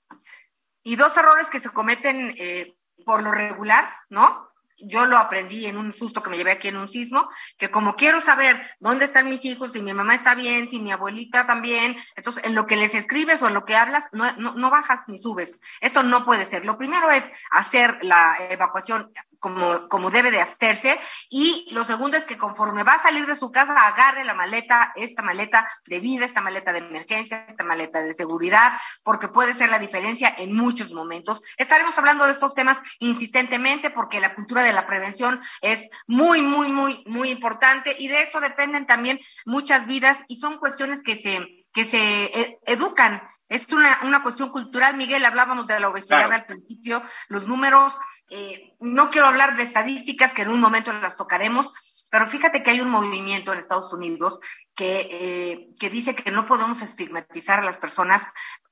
Y 0.83 0.97
dos 0.97 1.17
errores 1.17 1.49
que 1.51 1.61
se 1.61 1.71
cometen 1.71 2.35
eh, 2.39 2.75
por 3.05 3.23
lo 3.23 3.31
regular, 3.31 3.91
¿no? 4.09 4.48
Yo 4.81 5.07
lo 5.07 5.19
aprendí 5.19 5.67
en 5.67 5.77
un 5.77 5.93
susto 5.93 6.23
que 6.23 6.31
me 6.31 6.37
llevé 6.37 6.53
aquí 6.53 6.69
en 6.69 6.77
un 6.77 6.89
sismo, 6.89 7.29
que 7.57 7.71
como 7.71 7.97
quiero 7.97 8.21
saber 8.21 8.61
dónde 8.81 9.05
están 9.05 9.29
mis 9.29 9.45
hijos, 9.45 9.73
si 9.73 9.83
mi 9.83 9.93
mamá 9.93 10.15
está 10.15 10.35
bien, 10.35 10.69
si 10.69 10.81
mi 10.81 10.93
abuelita 10.93 11.47
también, 11.47 11.97
entonces 12.17 12.45
en 12.45 12.55
lo 12.55 12.67
que 12.67 12.77
les 12.77 12.95
escribes 12.95 13.43
o 13.43 13.49
en 13.49 13.55
lo 13.55 13.65
que 13.65 13.77
hablas, 13.77 14.05
no, 14.13 14.31
no, 14.33 14.55
no 14.55 14.71
bajas 14.71 15.01
ni 15.09 15.19
subes. 15.19 15.61
Esto 15.81 16.03
no 16.03 16.25
puede 16.25 16.47
ser. 16.47 16.65
Lo 16.65 16.79
primero 16.79 17.11
es 17.11 17.25
hacer 17.51 17.99
la 18.03 18.37
evacuación 18.51 19.13
como, 19.38 19.88
como 19.88 20.11
debe 20.11 20.30
de 20.30 20.40
hacerse. 20.40 20.99
Y 21.30 21.68
lo 21.73 21.85
segundo 21.85 22.16
es 22.16 22.25
que 22.25 22.38
conforme 22.38 22.83
va 22.83 22.95
a 22.95 23.02
salir 23.02 23.26
de 23.26 23.37
su 23.37 23.50
casa, 23.50 23.73
agarre 23.73 24.25
la 24.25 24.35
maleta, 24.35 24.92
esta 24.97 25.23
maleta 25.23 25.68
de 25.87 26.00
vida, 26.00 26.25
esta 26.25 26.40
maleta 26.40 26.73
de 26.73 26.78
emergencia, 26.78 27.45
esta 27.49 27.64
maleta 27.64 28.00
de 28.00 28.14
seguridad, 28.14 28.73
porque 29.02 29.28
puede 29.28 29.54
ser 29.54 29.71
la 29.71 29.78
diferencia 29.78 30.35
en 30.38 30.54
muchos 30.54 30.92
momentos. 30.92 31.42
Estaremos 31.57 31.97
hablando 31.97 32.25
de 32.26 32.33
estos 32.33 32.54
temas 32.54 32.78
insistentemente 32.99 33.90
porque 33.90 34.21
la 34.21 34.35
cultura 34.35 34.62
de 34.62 34.73
la 34.73 34.87
prevención 34.87 35.40
es 35.61 35.88
muy, 36.07 36.42
muy, 36.42 36.73
muy, 36.73 37.02
muy 37.07 37.30
importante 37.30 37.95
y 37.99 38.09
de 38.09 38.23
eso 38.23 38.40
dependen 38.40 38.87
también 38.87 39.21
muchas 39.45 39.87
vidas 39.87 40.18
y 40.28 40.37
son 40.37 40.59
cuestiones 40.59 41.02
que 41.02 41.16
se, 41.16 41.66
que 41.73 41.85
se 41.85 42.25
eh, 42.25 42.59
educan. 42.66 43.23
Es 43.49 43.66
una, 43.73 44.00
una 44.02 44.23
cuestión 44.23 44.50
cultural, 44.50 44.97
Miguel, 44.97 45.25
hablábamos 45.25 45.66
de 45.66 45.80
la 45.80 45.88
obesidad 45.88 46.30
al 46.30 46.45
principio, 46.45 47.02
los 47.28 47.47
números 47.47 47.95
eh, 48.31 48.75
no 48.81 49.11
quiero 49.11 49.27
hablar 49.27 49.57
de 49.57 49.63
estadísticas 49.63 50.35
que 50.35 50.43
en 50.43 50.51
un 50.51 50.61
momento 50.61 50.93
las 50.93 51.17
tocaremos, 51.17 51.73
pero 52.11 52.27
fíjate 52.27 52.63
que 52.63 52.71
hay 52.71 52.81
un 52.81 52.91
movimiento 52.91 53.53
en 53.53 53.59
Estados 53.59 53.93
Unidos 53.93 54.41
que, 54.75 55.09
eh, 55.11 55.69
que 55.79 55.91
dice 55.91 56.15
que 56.15 56.31
no 56.31 56.47
podemos 56.47 56.83
estigmatizar 56.83 57.61
a 57.61 57.65
las 57.65 57.79
personas 57.79 58.23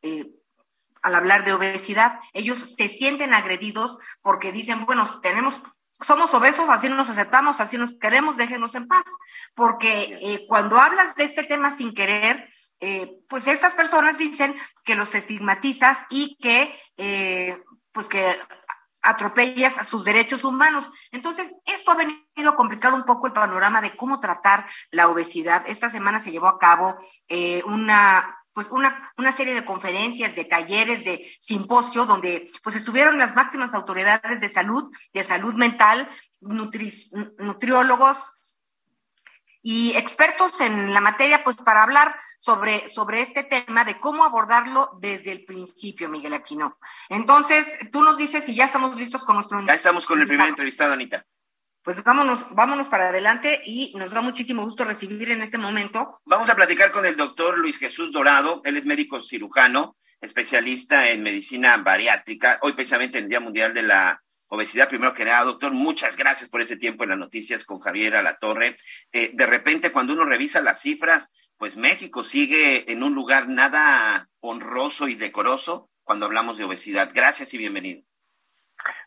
eh, 0.02 0.30
al 1.02 1.14
hablar 1.14 1.44
de 1.44 1.52
obesidad. 1.52 2.18
Ellos 2.32 2.74
se 2.76 2.88
sienten 2.88 3.34
agredidos 3.34 3.98
porque 4.22 4.52
dicen, 4.52 4.84
bueno, 4.86 5.20
tenemos 5.20 5.54
somos 6.06 6.32
obesos, 6.34 6.68
así 6.68 6.90
nos 6.90 7.08
aceptamos, 7.08 7.58
así 7.58 7.78
nos 7.78 7.94
queremos, 7.98 8.36
déjenos 8.36 8.74
en 8.74 8.86
paz. 8.86 9.04
Porque 9.54 10.44
cuando 10.46 10.78
hablas 10.78 11.14
de 11.14 11.24
este 11.24 11.42
tema 11.44 11.72
sin 11.72 11.94
querer, 11.94 12.52
pues 13.30 13.46
estas 13.46 13.74
personas 13.74 14.18
dicen 14.18 14.54
que 14.84 14.94
los 14.94 15.14
estigmatizas 15.14 15.96
y 16.10 16.36
que, 16.36 17.64
pues 17.92 18.08
que 18.08 18.36
atropellas 19.06 19.78
a 19.78 19.84
sus 19.84 20.04
derechos 20.04 20.44
humanos. 20.44 20.86
Entonces, 21.12 21.54
esto 21.64 21.90
ha 21.90 21.96
venido 21.96 22.50
a 22.50 22.56
complicar 22.56 22.92
un 22.92 23.04
poco 23.04 23.26
el 23.26 23.32
panorama 23.32 23.80
de 23.80 23.96
cómo 23.96 24.20
tratar 24.20 24.66
la 24.90 25.08
obesidad. 25.08 25.64
Esta 25.66 25.90
semana 25.90 26.20
se 26.20 26.30
llevó 26.30 26.48
a 26.48 26.58
cabo 26.58 26.96
eh, 27.28 27.62
una 27.64 28.36
pues 28.56 28.68
una, 28.70 29.12
una 29.18 29.32
serie 29.32 29.52
de 29.52 29.66
conferencias, 29.66 30.34
de 30.34 30.46
talleres, 30.46 31.04
de 31.04 31.30
simposio, 31.40 32.06
donde 32.06 32.50
pues 32.64 32.74
estuvieron 32.74 33.18
las 33.18 33.36
máximas 33.36 33.74
autoridades 33.74 34.40
de 34.40 34.48
salud, 34.48 34.90
de 35.12 35.24
salud 35.24 35.52
mental, 35.56 36.08
nutriólogos, 36.40 38.16
y 39.68 39.96
expertos 39.96 40.60
en 40.60 40.94
la 40.94 41.00
materia, 41.00 41.42
pues 41.42 41.56
para 41.56 41.82
hablar 41.82 42.14
sobre, 42.38 42.88
sobre 42.88 43.20
este 43.20 43.42
tema 43.42 43.84
de 43.84 43.98
cómo 43.98 44.24
abordarlo 44.24 44.96
desde 45.00 45.32
el 45.32 45.44
principio, 45.44 46.08
Miguel 46.08 46.34
Aquino. 46.34 46.78
Entonces, 47.08 47.76
tú 47.90 48.04
nos 48.04 48.16
dices 48.16 48.44
si 48.44 48.54
ya 48.54 48.66
estamos 48.66 48.94
listos 48.94 49.24
con 49.24 49.34
nuestro... 49.34 49.58
Ya 49.66 49.74
estamos 49.74 50.06
con 50.06 50.20
el 50.20 50.28
primer 50.28 50.46
entrevistado, 50.46 50.92
Anita. 50.92 51.26
Pues 51.82 52.00
vámonos, 52.04 52.46
vámonos 52.54 52.86
para 52.86 53.08
adelante 53.08 53.60
y 53.66 53.92
nos 53.96 54.12
da 54.12 54.20
muchísimo 54.20 54.64
gusto 54.64 54.84
recibir 54.84 55.32
en 55.32 55.42
este 55.42 55.58
momento. 55.58 56.20
Vamos 56.26 56.48
a 56.48 56.54
platicar 56.54 56.92
con 56.92 57.04
el 57.04 57.16
doctor 57.16 57.58
Luis 57.58 57.78
Jesús 57.78 58.12
Dorado. 58.12 58.62
Él 58.64 58.76
es 58.76 58.86
médico 58.86 59.20
cirujano, 59.20 59.96
especialista 60.20 61.10
en 61.10 61.24
medicina 61.24 61.76
bariátrica, 61.78 62.60
hoy 62.62 62.74
precisamente 62.74 63.18
en 63.18 63.24
el 63.24 63.30
Día 63.30 63.40
Mundial 63.40 63.74
de 63.74 63.82
la 63.82 64.22
obesidad. 64.48 64.88
Primero 64.88 65.14
que 65.14 65.24
nada, 65.24 65.44
doctor, 65.44 65.72
muchas 65.72 66.16
gracias 66.16 66.48
por 66.50 66.60
este 66.60 66.76
tiempo 66.76 67.04
en 67.04 67.10
las 67.10 67.18
noticias 67.18 67.64
con 67.64 67.80
Javier 67.80 68.16
Alatorre. 68.16 68.76
Eh, 69.12 69.30
de 69.34 69.46
repente, 69.46 69.92
cuando 69.92 70.12
uno 70.12 70.24
revisa 70.24 70.60
las 70.60 70.80
cifras, 70.80 71.50
pues 71.58 71.76
México 71.76 72.22
sigue 72.22 72.90
en 72.92 73.02
un 73.02 73.14
lugar 73.14 73.48
nada 73.48 74.28
honroso 74.40 75.08
y 75.08 75.14
decoroso 75.14 75.88
cuando 76.04 76.26
hablamos 76.26 76.58
de 76.58 76.64
obesidad. 76.64 77.10
Gracias 77.14 77.54
y 77.54 77.58
bienvenido. 77.58 78.02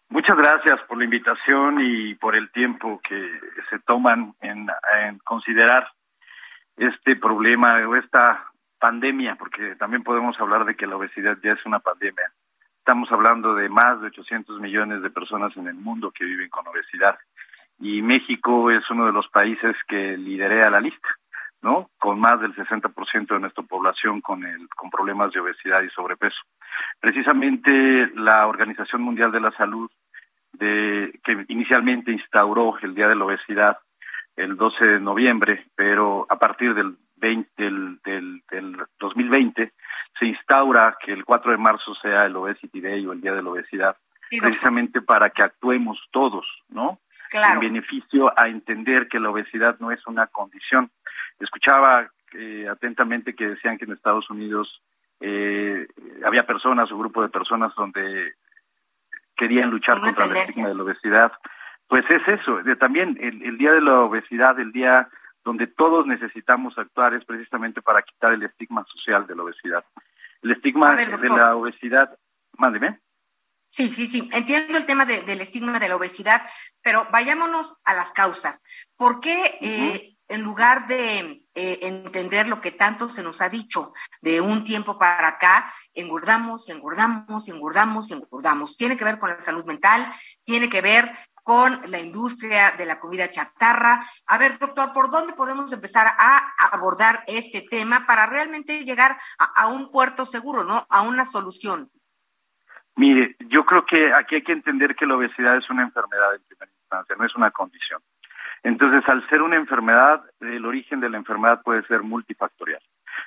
Muchas 0.10 0.36
gracias 0.36 0.82
por 0.88 0.97
la 0.97 1.04
invitación 1.04 1.80
y 1.82 2.15
por 2.15 2.36
el 2.36 2.52
tiempo 2.52 2.99
que 3.08 3.39
se 3.69 3.78
toman 3.80 4.34
en, 4.41 4.67
en 5.04 5.19
considerar 5.19 5.88
este 6.78 7.15
problema 7.15 7.75
o 7.88 7.95
esta 7.95 8.49
pandemia, 8.80 9.36
porque 9.36 9.75
también 9.75 10.04
podemos 10.04 10.39
hablar 10.39 10.65
de 10.65 10.75
que 10.75 10.88
la 10.88 10.95
obesidad 10.95 11.38
ya 11.43 11.52
es 11.52 11.65
una 11.65 11.80
pandemia. 11.80 12.32
Estamos 12.89 13.12
hablando 13.12 13.54
de 13.54 13.69
más 13.69 14.02
de 14.02 14.08
800 14.08 14.60
millones 14.60 15.04
de 15.04 15.12
personas 15.12 15.56
en 15.56 15.67
el 15.67 15.75
mundo 15.75 16.10
que 16.10 16.25
viven 16.25 16.49
con 16.49 16.67
obesidad 16.67 17.19
y 17.80 18.02
México 18.02 18.71
es 18.71 18.82
uno 18.89 19.06
de 19.06 19.12
los 19.12 19.28
países 19.28 19.75
que 19.88 20.17
liderea 20.17 20.71
la 20.71 20.82
lista, 20.82 21.08
¿no? 21.62 21.91
Con 21.99 22.19
más 22.19 22.41
del 22.41 22.56
60% 22.56 23.28
de 23.28 23.39
nuestra 23.39 23.63
población 23.63 24.21
con 24.21 24.43
el 24.43 24.67
con 24.69 24.89
problemas 24.89 25.32
de 25.32 25.39
obesidad 25.39 25.84
y 25.84 25.89
sobrepeso. 25.91 26.39
Precisamente 26.99 28.10
la 28.15 28.47
Organización 28.47 29.04
Mundial 29.04 29.32
de 29.32 29.41
la 29.41 29.52
Salud 29.52 29.91
de 30.54 31.13
que 31.23 31.45
inicialmente 31.47 32.12
instauró 32.12 32.75
el 32.82 32.95
Día 32.95 33.08
de 33.08 33.15
la 33.15 33.25
Obesidad 33.25 33.78
el 34.36 34.58
12 34.58 34.84
de 34.84 34.99
noviembre, 34.99 35.67
pero 35.75 36.25
a 36.28 36.39
partir 36.39 36.73
del 36.73 36.97
20 37.20 37.50
del, 37.58 38.00
del, 38.04 38.42
del 38.50 38.78
2020 39.00 39.74
se 40.18 40.26
instaura 40.26 40.98
que 41.04 41.14
el 41.14 41.26
4 41.26 41.52
de 41.52 41.58
marzo 41.58 41.94
sea 41.96 42.26
el 42.26 42.36
Obesity 42.36 42.82
Day 42.82 43.06
o 43.06 43.14
el 43.14 43.22
Día 43.22 43.34
de 43.34 43.44
la 43.44 43.50
Obesidad, 43.50 43.98
precisamente 44.30 45.02
para 45.02 45.30
que 45.30 45.44
actuemos 45.44 46.00
todos, 46.12 46.46
¿no? 46.70 47.00
En 47.32 47.60
beneficio 47.60 48.34
a 48.36 48.48
entender 48.48 49.08
que 49.08 49.20
la 49.20 49.30
obesidad 49.30 49.78
no 49.80 49.92
es 49.92 50.06
una 50.08 50.26
condición. 50.28 50.90
Escuchaba 51.40 52.10
eh, 52.34 52.68
atentamente 52.68 53.36
que 53.36 53.50
decían 53.50 53.78
que 53.78 53.86
en 53.86 53.92
Estados 53.92 54.30
Unidos 54.32 54.82
eh, 55.20 55.88
había 56.26 56.48
personas 56.48 56.92
o 56.92 56.98
grupo 56.98 57.22
de 57.22 57.30
personas 57.30 57.72
donde 57.76 58.34
querían 59.36 59.70
luchar 59.70 60.00
contra 60.00 60.26
el 60.26 60.38
estigma 60.38 60.70
de 60.70 60.76
la 60.76 60.84
obesidad. 60.84 61.32
Pues 61.88 62.04
es 62.10 62.28
eso, 62.28 62.60
también 62.80 63.18
el, 63.20 63.42
el 63.42 63.58
Día 63.58 63.72
de 63.72 63.82
la 63.82 64.02
Obesidad, 64.02 64.60
el 64.60 64.72
día 64.72 65.08
donde 65.43 65.67
todos 65.67 66.06
necesitamos 66.06 66.78
actuar 66.78 67.13
es 67.13 67.25
precisamente 67.25 67.82
para 67.82 68.02
quitar 68.02 68.34
el 68.34 68.43
estigma 68.43 68.86
social 68.86 69.25
de 69.28 69.36
la 69.36 69.43
obesidad. 69.43 69.84
El 70.41 70.52
estigma 70.52 70.95
de 70.95 71.30
la 71.30 71.56
obesidad, 71.56 72.17
mándeme. 72.58 72.99
Sí, 73.67 73.89
sí, 73.89 74.08
sí. 74.08 74.30
Entiendo 74.34 74.78
el 74.78 74.86
tema 74.86 75.06
del 75.06 75.41
estigma 75.41 75.80
de 75.80 75.89
la 75.89 75.95
obesidad, 75.95 76.41
pero 76.82 77.08
vayámonos 77.12 77.75
a 77.84 77.93
las 77.93 78.12
causas. 78.12 78.63
¿Por 78.95 79.19
qué 79.19 79.60
eh, 79.62 80.17
en 80.30 80.41
lugar 80.41 80.88
de 80.88 81.43
eh, 81.56 81.80
entender 81.82 82.47
lo 82.47 82.62
que 82.62 82.71
tanto 82.71 83.10
se 83.10 83.23
nos 83.23 83.41
ha 83.41 83.49
dicho 83.49 83.93
de 84.21 84.39
un 84.39 84.63
tiempo 84.63 84.97
para 84.97 85.28
acá, 85.28 85.73
engordamos, 85.93 86.69
engordamos, 86.69 87.49
engordamos, 87.49 88.12
engordamos. 88.12 88.78
Tiene 88.78 88.95
que 88.95 89.04
ver 89.04 89.19
con 89.19 89.30
la 89.30 89.41
salud 89.41 89.65
mental, 89.65 90.10
tiene 90.43 90.69
que 90.69 90.82
ver 90.82 91.10
con 91.50 91.80
la 91.90 91.98
industria 91.98 92.74
de 92.78 92.86
la 92.86 93.00
comida 93.00 93.32
chatarra. 93.32 94.02
A 94.28 94.38
ver, 94.38 94.60
doctor, 94.60 94.94
¿por 94.94 95.10
dónde 95.10 95.34
podemos 95.34 95.74
empezar 95.74 96.06
a 96.06 96.54
abordar 96.72 97.24
este 97.26 97.66
tema 97.68 98.06
para 98.06 98.28
realmente 98.28 98.86
llegar 98.86 99.18
a, 99.56 99.68
un 99.68 99.90
puerto 99.90 100.28
seguro, 100.28 100.64
¿no? 100.64 100.86
A 100.92 101.02
una 101.02 101.26
solución. 101.26 101.90
Mire, 102.98 103.36
yo 103.48 103.66
creo 103.66 103.84
que 103.84 104.14
aquí 104.14 104.36
hay 104.36 104.44
que 104.44 104.52
entender 104.52 104.96
que 104.96 105.08
la 105.08 105.16
obesidad 105.16 105.58
es 105.58 105.68
una 105.72 105.82
enfermedad 105.82 106.36
en 106.36 106.44
primera 106.44 106.72
instancia, 106.84 107.16
no 107.18 107.26
es 107.26 107.36
una 107.36 107.50
condición. 107.50 108.00
Entonces, 108.62 109.02
al 109.10 109.28
ser 109.28 109.42
una 109.42 109.56
enfermedad, 109.56 110.24
el 110.42 110.64
origen 110.68 111.00
de 111.00 111.10
la 111.10 111.18
enfermedad 111.18 111.64
puede 111.64 111.82
ser 111.88 112.04
multifactorial. 112.04 112.84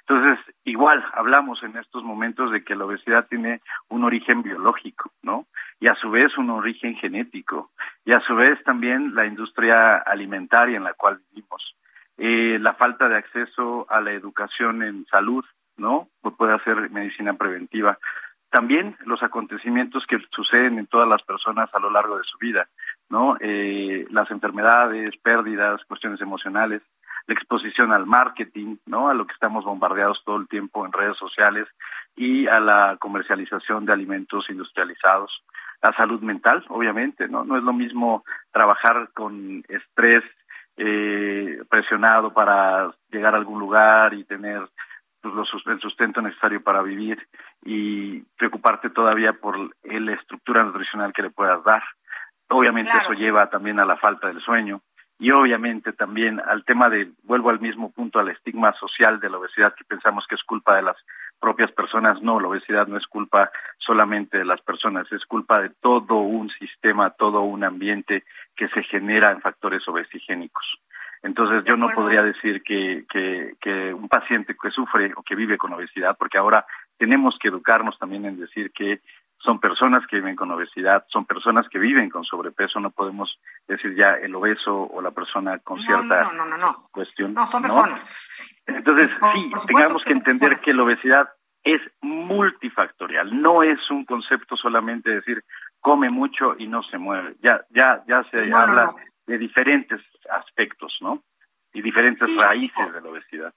Entonces, 0.07 0.45
igual 0.65 1.05
hablamos 1.13 1.63
en 1.63 1.77
estos 1.77 2.03
momentos 2.03 2.51
de 2.51 2.65
que 2.65 2.75
la 2.75 2.85
obesidad 2.85 3.27
tiene 3.29 3.61
un 3.89 4.05
origen 4.05 4.43
biológico, 4.43 5.13
¿no? 5.23 5.47
Y 5.81 5.89
a 5.89 5.95
su 5.95 6.11
vez 6.11 6.37
un 6.37 6.51
origen 6.51 6.97
genético, 6.97 7.71
y 8.05 8.13
a 8.13 8.21
su 8.21 8.35
vez 8.35 8.63
también 8.65 9.15
la 9.15 9.27
industria 9.27 9.97
alimentaria 9.97 10.77
en 10.77 10.85
la 10.85 10.95
cual 10.95 11.21
vivimos. 11.31 11.77
Eh, 12.19 12.59
la 12.61 12.75
falta 12.75 13.09
de 13.09 13.17
acceso 13.17 13.87
a 13.89 14.01
la 14.01 14.13
educación 14.13 14.83
en 14.83 15.07
salud, 15.07 15.45
¿no? 15.77 16.09
Pues 16.21 16.35
puede 16.37 16.55
hacer 16.55 16.91
medicina 16.91 17.35
preventiva. 17.35 17.99
También 18.51 18.97
los 19.07 19.23
acontecimientos 19.23 20.05
que 20.07 20.19
suceden 20.31 20.79
en 20.79 20.87
todas 20.87 21.09
las 21.09 21.23
personas 21.23 21.71
a 21.73 21.79
lo 21.79 21.91
largo 21.91 22.19
de 22.19 22.25
su 22.25 22.37
vida, 22.39 22.69
¿no? 23.09 23.37
Eh, 23.41 24.07
las 24.11 24.31
enfermedades, 24.31 25.17
pérdidas, 25.23 25.83
cuestiones 25.87 26.21
emocionales, 26.21 26.83
la 27.27 27.35
exposición 27.35 27.93
al 27.93 28.07
marketing, 28.07 28.77
¿no? 28.87 29.09
A 29.09 29.15
lo 29.15 29.27
que 29.27 29.33
estamos 29.33 29.65
bombardeados 29.65 30.23
todo 30.25 30.37
el 30.37 30.49
tiempo 30.49 30.85
en 30.85 30.93
redes 30.93 31.17
sociales 31.17 31.69
y 32.17 32.47
a 32.47 32.61
la 32.61 32.97
comercialización 32.99 33.87
de 33.87 33.93
alimentos 33.93 34.49
industrializados. 34.49 35.43
La 35.83 35.93
salud 35.95 36.21
mental, 36.21 36.65
obviamente, 36.69 37.29
¿no? 37.29 37.45
No 37.45 37.57
es 37.57 37.63
lo 37.63 37.73
mismo 37.73 38.25
trabajar 38.53 39.11
con 39.15 39.65
estrés 39.69 40.23
eh, 40.77 41.63
presionado 41.69 42.33
para 42.33 42.93
llegar 43.11 43.35
a 43.35 43.39
algún 43.39 43.61
lugar 43.61 44.15
y 44.15 44.25
tener 44.25 44.63
pues, 45.21 45.35
el 45.67 45.81
sustento 45.81 46.21
necesario 46.21 46.63
para 46.63 46.83
vivir 46.83 47.27
y 47.65 48.21
preocuparte 48.37 48.91
todavía 48.91 49.35
por 49.35 49.57
la 49.85 50.13
estructura 50.13 50.63
nutricional 50.65 51.13
que 51.13 51.23
le 51.23 51.31
puedas 51.31 51.63
dar. 51.65 51.83
Obviamente 52.49 52.91
eso 52.91 53.13
lleva 53.13 53.49
también 53.49 53.81
a 53.81 53.85
la 53.85 53.97
falta 53.97 54.29
del 54.29 54.41
sueño 54.41 54.83
y 55.23 55.31
obviamente 55.31 55.93
también 55.93 56.41
al 56.41 56.65
tema 56.65 56.91
de, 56.91 57.13
vuelvo 57.23 57.51
al 57.51 57.61
mismo 57.61 57.93
punto, 57.93 58.19
al 58.19 58.31
estigma 58.31 58.73
social 58.73 59.21
de 59.21 59.31
la 59.31 59.39
obesidad 59.39 59.73
que 59.73 59.85
pensamos 59.85 60.27
que 60.29 60.35
es 60.35 60.43
culpa 60.43 60.75
de 60.75 60.83
las 60.83 60.97
propias 61.39 61.71
personas. 61.71 62.21
No, 62.21 62.41
la 62.41 62.49
obesidad 62.49 62.89
no 62.89 62.97
es 62.97 63.07
culpa 63.07 63.49
solamente 63.79 64.39
de 64.39 64.45
las 64.45 64.61
personas, 64.63 65.07
es 65.13 65.25
culpa 65.27 65.63
de 65.63 65.69
todo 65.81 66.17
un 66.17 66.51
sistema, 66.51 67.11
todo 67.11 67.43
un 67.43 67.63
ambiente 67.63 68.25
que 68.57 68.67
se 68.71 68.83
genera 68.83 69.31
en 69.31 69.41
factores 69.41 69.87
obesigénicos. 69.87 70.65
Entonces 71.23 71.63
yo 71.67 71.77
no 71.77 71.87
podría 71.91 72.25
decir 72.25 72.61
que, 72.65 73.05
que, 73.09 73.55
que 73.61 73.95
un 73.95 74.09
paciente 74.09 74.57
que 74.61 74.71
sufre 74.71 75.13
o 75.15 75.23
que 75.23 75.37
vive 75.37 75.57
con 75.57 75.73
obesidad, 75.73 76.17
porque 76.19 76.39
ahora 76.39 76.67
tenemos 76.99 77.39
que 77.41 77.47
educarnos 77.47 77.97
también 77.97 78.25
en 78.25 78.41
decir 78.41 78.73
que 78.73 79.03
son 79.45 79.59
personas 79.59 80.07
que 80.07 80.17
viven 80.17 80.37
con 80.37 80.51
obesidad, 80.51 81.05
son 81.09 81.27
personas 81.27 81.69
que 81.69 81.79
viven 81.79 82.09
con 82.09 82.25
sobrepeso, 82.25 82.79
no 82.79 82.91
podemos 82.91 83.39
decir 83.67 83.95
ya 83.97 84.15
el 84.15 84.35
obeso 84.35 84.75
o 84.75 85.01
la 85.03 85.11
persona 85.11 85.59
con 85.59 85.81
cierta 85.81 86.31
cuestión. 86.91 87.35
No, 87.35 87.47
son 87.49 87.63
personas. 87.63 88.61
Entonces, 88.67 89.11
sí, 89.35 89.53
tengamos 89.67 90.03
que 90.05 90.13
entender 90.13 90.61
que 90.61 90.73
la 90.73 90.85
obesidad 90.85 91.29
es 91.65 91.81
multifactorial, 92.01 93.41
no 93.41 93.63
es 93.63 93.79
un 93.91 94.05
concepto 94.05 94.57
solamente 94.57 95.11
decir 95.11 95.45
come 95.81 96.11
mucho 96.11 96.55
y 96.59 96.69
no 96.69 96.83
se 96.85 96.99
mueve. 96.99 97.35
Ya 97.43 97.65
ya 97.71 98.03
ya 98.07 98.25
se 98.31 98.53
habla 98.53 98.95
de 99.27 99.39
diferentes 99.39 100.01
aspectos, 100.31 100.97
¿no? 101.01 101.23
Y 101.73 101.83
diferentes 101.83 102.29
raíces 102.37 102.93
de 102.93 103.01
la 103.01 103.09
obesidad 103.09 103.53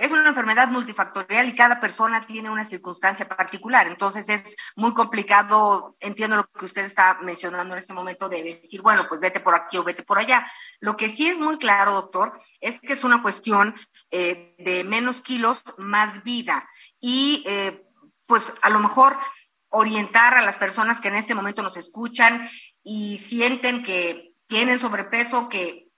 es 0.00 0.10
una 0.10 0.28
enfermedad 0.28 0.68
multifactorial 0.68 1.48
y 1.48 1.54
cada 1.54 1.78
persona 1.78 2.26
tiene 2.26 2.48
una 2.48 2.64
circunstancia 2.64 3.28
particular. 3.28 3.86
Entonces 3.86 4.28
es 4.30 4.56
muy 4.74 4.94
complicado, 4.94 5.96
entiendo 6.00 6.36
lo 6.36 6.44
que 6.46 6.64
usted 6.64 6.84
está 6.84 7.18
mencionando 7.20 7.74
en 7.74 7.80
este 7.80 7.92
momento, 7.92 8.28
de 8.28 8.42
decir, 8.42 8.80
bueno, 8.80 9.04
pues 9.08 9.20
vete 9.20 9.40
por 9.40 9.54
aquí 9.54 9.76
o 9.76 9.84
vete 9.84 10.02
por 10.02 10.18
allá. 10.18 10.46
Lo 10.80 10.96
que 10.96 11.10
sí 11.10 11.28
es 11.28 11.38
muy 11.38 11.58
claro, 11.58 11.92
doctor, 11.92 12.40
es 12.60 12.80
que 12.80 12.94
es 12.94 13.04
una 13.04 13.20
cuestión 13.20 13.74
eh, 14.10 14.54
de 14.58 14.84
menos 14.84 15.20
kilos, 15.20 15.62
más 15.76 16.22
vida. 16.24 16.66
Y 16.98 17.44
eh, 17.46 17.86
pues 18.24 18.42
a 18.62 18.70
lo 18.70 18.78
mejor 18.80 19.16
orientar 19.68 20.34
a 20.34 20.42
las 20.42 20.56
personas 20.56 21.00
que 21.00 21.08
en 21.08 21.16
este 21.16 21.34
momento 21.34 21.62
nos 21.62 21.76
escuchan 21.76 22.48
y 22.82 23.18
sienten 23.18 23.84
que 23.84 24.32
tienen 24.46 24.80
sobrepeso, 24.80 25.48
que 25.48 25.89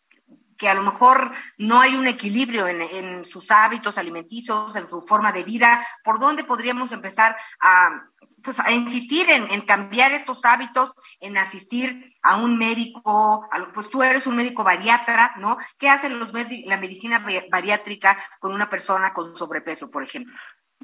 que 0.59 0.69
a 0.69 0.75
lo 0.75 0.83
mejor 0.83 1.31
no 1.59 1.81
hay 1.81 1.95
un 1.97 2.07
equilibrio 2.07 2.67
en, 2.67 3.25
sus 3.25 3.51
hábitos 3.51 3.99
alimenticios, 3.99 4.75
en 4.77 4.89
su 4.89 5.01
forma 5.01 5.33
de 5.33 5.45
vida, 5.45 5.85
¿por 6.05 6.19
dónde 6.19 6.45
podríamos 6.45 6.93
empezar 6.93 7.37
a, 7.61 8.05
pues, 8.43 8.61
a 8.61 8.71
insistir 8.73 9.31
en, 9.31 9.61
cambiar 9.63 10.13
estos 10.13 10.45
hábitos, 10.45 10.95
en 11.21 11.39
asistir 11.39 12.15
a 12.23 12.37
un 12.37 12.59
médico, 12.59 13.49
pues 13.75 13.89
tú 13.91 14.03
eres 14.03 14.27
un 14.27 14.37
médico 14.37 14.65
bariatra, 14.65 15.33
¿no? 15.39 15.57
¿Qué 15.79 15.89
hacen 15.89 16.19
los 16.19 16.33
la 16.33 16.79
medicina 16.79 17.25
bariátrica 17.51 18.17
con 18.41 18.53
una 18.53 18.69
persona 18.69 19.13
con 19.13 19.37
sobrepeso, 19.37 19.91
por 19.91 20.03
ejemplo? 20.03 20.35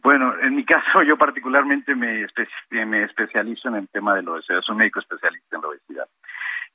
Bueno, 0.02 0.32
en 0.40 0.54
mi 0.54 0.64
caso 0.64 1.02
yo 1.06 1.16
particularmente 1.16 1.94
me, 1.94 2.26
me 2.70 3.04
especializo 3.04 3.68
en 3.68 3.76
el 3.76 3.88
tema 3.88 4.14
de 4.14 4.22
la 4.22 4.32
obesidad, 4.32 4.60
soy 4.62 4.76
médico 4.76 5.00
especialista 5.00 5.56
en 5.56 5.62
la 5.62 5.68
obesidad. 5.68 6.08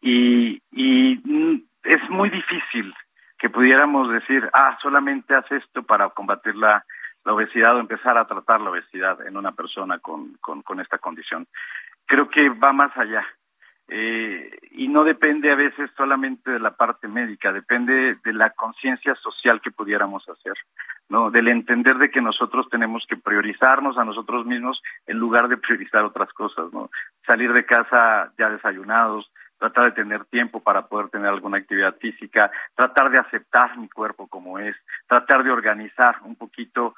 Y, 0.05 0.61
y 0.73 1.63
es 1.83 2.09
muy 2.09 2.29
difícil 2.29 2.93
que 3.39 3.49
pudiéramos 3.49 4.11
decir, 4.11 4.49
ah, 4.53 4.77
solamente 4.81 5.33
haz 5.33 5.49
esto 5.49 5.83
para 5.83 6.09
combatir 6.09 6.55
la, 6.55 6.85
obesidad 7.25 7.77
o 7.77 7.79
empezar 7.79 8.17
a 8.17 8.27
tratar 8.27 8.59
la 8.59 8.71
obesidad 8.71 9.25
en 9.25 9.37
una 9.37 9.53
persona 9.53 9.99
con, 9.99 10.37
con, 10.41 10.79
esta 10.81 10.97
condición. 10.97 11.47
Creo 12.05 12.29
que 12.29 12.49
va 12.49 12.73
más 12.73 12.95
allá. 12.97 13.25
Eh, 13.87 14.49
y 14.71 14.89
no 14.89 15.05
depende 15.05 15.51
a 15.51 15.55
veces 15.55 15.89
solamente 15.95 16.51
de 16.51 16.59
la 16.59 16.71
parte 16.71 17.07
médica, 17.07 17.53
depende 17.53 18.17
de 18.25 18.33
la 18.33 18.49
conciencia 18.49 19.15
social 19.15 19.61
que 19.61 19.71
pudiéramos 19.71 20.27
hacer, 20.27 20.55
¿no? 21.07 21.31
Del 21.31 21.47
entender 21.47 21.97
de 21.97 22.11
que 22.11 22.21
nosotros 22.21 22.67
tenemos 22.69 23.05
que 23.07 23.17
priorizarnos 23.17 23.97
a 23.97 24.05
nosotros 24.05 24.45
mismos 24.45 24.81
en 25.05 25.17
lugar 25.17 25.47
de 25.47 25.57
priorizar 25.57 26.03
otras 26.03 26.31
cosas, 26.33 26.73
¿no? 26.73 26.89
Salir 27.25 27.53
de 27.53 27.65
casa 27.65 28.33
ya 28.37 28.49
desayunados, 28.49 29.29
tratar 29.63 29.85
de 29.85 30.03
tener 30.03 30.25
tiempo 30.25 30.59
para 30.59 30.87
poder 30.87 31.07
tener 31.07 31.27
alguna 31.27 31.57
actividad 31.57 31.95
física, 31.95 32.51
tratar 32.75 33.09
de 33.09 33.19
aceptar 33.19 33.77
mi 33.77 33.87
cuerpo 33.87 34.27
como 34.27 34.59
es, 34.59 34.75
tratar 35.07 35.41
de 35.41 35.51
organizar 35.51 36.17
un 36.23 36.35
poquito 36.35 36.95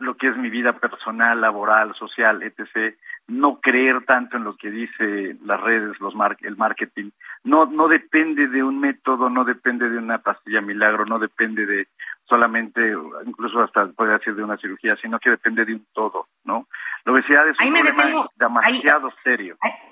lo 0.00 0.16
que 0.16 0.28
es 0.28 0.36
mi 0.36 0.50
vida 0.50 0.72
personal, 0.72 1.40
laboral, 1.40 1.94
social, 1.94 2.42
etc. 2.42 2.96
No 3.28 3.60
creer 3.60 4.04
tanto 4.04 4.36
en 4.36 4.42
lo 4.42 4.56
que 4.56 4.70
dice 4.70 5.36
las 5.44 5.60
redes, 5.60 6.00
los 6.00 6.14
el 6.40 6.56
marketing. 6.56 7.10
No, 7.44 7.66
no 7.66 7.86
depende 7.86 8.48
de 8.48 8.64
un 8.64 8.80
método, 8.80 9.30
no 9.30 9.44
depende 9.44 9.88
de 9.88 9.98
una 9.98 10.18
pastilla 10.18 10.60
milagro, 10.60 11.06
no 11.06 11.20
depende 11.20 11.66
de 11.66 11.86
solamente, 12.24 12.96
incluso 13.26 13.62
hasta 13.62 13.86
puede 13.86 14.14
decir 14.14 14.34
de 14.34 14.42
una 14.42 14.56
cirugía, 14.56 14.96
sino 14.96 15.20
que 15.20 15.30
depende 15.30 15.64
de 15.64 15.74
un 15.74 15.86
todo, 15.92 16.26
¿no? 16.42 16.66
La 17.04 17.12
obesidad 17.12 17.48
es 17.48 17.56
un 17.60 17.72
problema 17.72 18.26
demasiado 18.36 19.10
serio. 19.22 19.56
Ahí 19.60 19.91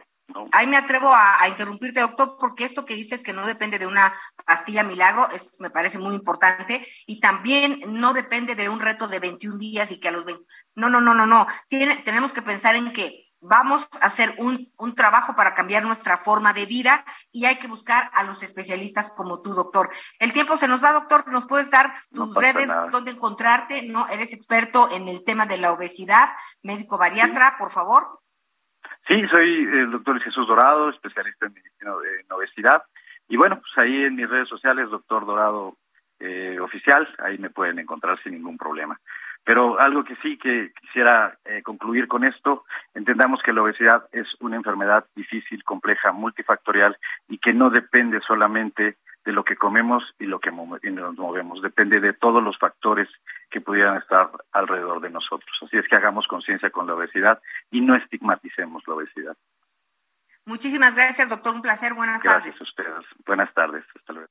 me 0.66 0.76
atrevo 0.76 1.12
a, 1.14 1.48
interrumpirte, 1.48 2.00
doctor, 2.00 2.36
porque 2.38 2.64
esto 2.64 2.84
que 2.84 2.94
dices 2.94 3.22
que 3.22 3.32
no 3.32 3.46
depende 3.46 3.78
de 3.78 3.86
una 3.86 4.14
pastilla 4.44 4.82
milagro 4.82 5.28
es, 5.30 5.52
me 5.60 5.70
parece 5.70 5.98
muy 5.98 6.14
importante 6.14 6.86
y 7.06 7.20
también 7.20 7.82
no 7.86 8.12
depende 8.12 8.54
de 8.54 8.68
un 8.68 8.80
reto 8.80 9.08
de 9.08 9.18
21 9.18 9.58
días 9.58 9.90
y 9.90 9.98
que 9.98 10.08
a 10.08 10.12
los 10.12 10.24
20... 10.24 10.44
No, 10.76 10.88
no, 10.88 11.00
no, 11.00 11.14
no, 11.14 11.26
no. 11.26 11.46
Tiene, 11.68 11.96
tenemos 11.96 12.32
que 12.32 12.42
pensar 12.42 12.76
en 12.76 12.92
que 12.92 13.30
vamos 13.40 13.88
a 14.00 14.06
hacer 14.06 14.34
un, 14.38 14.70
un, 14.76 14.94
trabajo 14.94 15.34
para 15.34 15.54
cambiar 15.54 15.82
nuestra 15.82 16.18
forma 16.18 16.52
de 16.52 16.66
vida 16.66 17.04
y 17.32 17.46
hay 17.46 17.56
que 17.56 17.68
buscar 17.68 18.10
a 18.14 18.22
los 18.22 18.42
especialistas 18.42 19.10
como 19.16 19.40
tú, 19.40 19.54
doctor. 19.54 19.90
El 20.18 20.32
tiempo 20.32 20.56
se 20.58 20.68
nos 20.68 20.82
va, 20.82 20.92
doctor. 20.92 21.26
¿Nos 21.28 21.46
puedes 21.46 21.70
dar 21.70 21.92
tus 22.12 22.34
redes, 22.34 22.68
donde 22.92 23.12
encontrarte? 23.12 23.82
¿No? 23.82 24.06
Eres 24.08 24.32
experto 24.32 24.90
en 24.90 25.08
el 25.08 25.24
tema 25.24 25.46
de 25.46 25.58
la 25.58 25.72
obesidad, 25.72 26.30
médico 26.62 26.98
bariatra, 26.98 27.56
por 27.58 27.70
favor. 27.70 28.19
Sí, 29.06 29.26
soy 29.32 29.68
el 29.72 29.90
doctor 29.90 30.20
Jesús 30.20 30.46
Dorado, 30.46 30.90
especialista 30.90 31.46
en 31.46 31.54
medicina 31.54 31.90
de 31.90 32.34
obesidad. 32.34 32.82
Y 33.28 33.36
bueno, 33.36 33.60
pues 33.60 33.72
ahí 33.76 34.04
en 34.04 34.16
mis 34.16 34.28
redes 34.28 34.48
sociales, 34.48 34.90
doctor 34.90 35.24
Dorado 35.24 35.76
eh, 36.18 36.58
Oficial, 36.60 37.08
ahí 37.18 37.38
me 37.38 37.50
pueden 37.50 37.78
encontrar 37.78 38.20
sin 38.22 38.32
ningún 38.32 38.58
problema. 38.58 39.00
Pero 39.44 39.80
algo 39.80 40.04
que 40.04 40.16
sí 40.16 40.36
que 40.36 40.72
quisiera 40.80 41.38
eh, 41.44 41.62
concluir 41.62 42.08
con 42.08 42.24
esto, 42.24 42.64
entendamos 42.94 43.40
que 43.42 43.52
la 43.52 43.62
obesidad 43.62 44.04
es 44.12 44.26
una 44.40 44.56
enfermedad 44.56 45.06
difícil, 45.16 45.64
compleja, 45.64 46.12
multifactorial 46.12 46.96
y 47.28 47.38
que 47.38 47.54
no 47.54 47.70
depende 47.70 48.20
solamente 48.20 48.96
de 49.24 49.32
lo 49.32 49.44
que 49.44 49.56
comemos 49.56 50.02
y 50.18 50.24
lo 50.24 50.40
que 50.40 50.50
nos 50.50 51.16
movemos, 51.16 51.60
depende 51.62 52.00
de 52.00 52.12
todos 52.12 52.42
los 52.42 52.58
factores 52.58 53.08
que 53.50 53.60
pudieran 53.60 53.98
estar 53.98 54.30
alrededor 54.52 55.00
de 55.00 55.10
nosotros. 55.10 55.50
Así 55.62 55.76
es 55.76 55.86
que 55.88 55.96
hagamos 55.96 56.26
conciencia 56.26 56.70
con 56.70 56.86
la 56.86 56.94
obesidad 56.94 57.40
y 57.70 57.80
no 57.80 57.94
estigmaticemos 57.94 58.82
la 58.86 58.94
obesidad. 58.94 59.36
Muchísimas 60.46 60.94
gracias, 60.94 61.28
doctor. 61.28 61.54
Un 61.54 61.62
placer. 61.62 61.94
Buenas 61.94 62.22
tardes. 62.22 62.42
Gracias 62.44 62.60
a 62.60 62.64
ustedes. 62.64 63.06
Buenas 63.26 63.52
tardes. 63.54 63.84
Hasta 63.94 64.12
luego. 64.12 64.30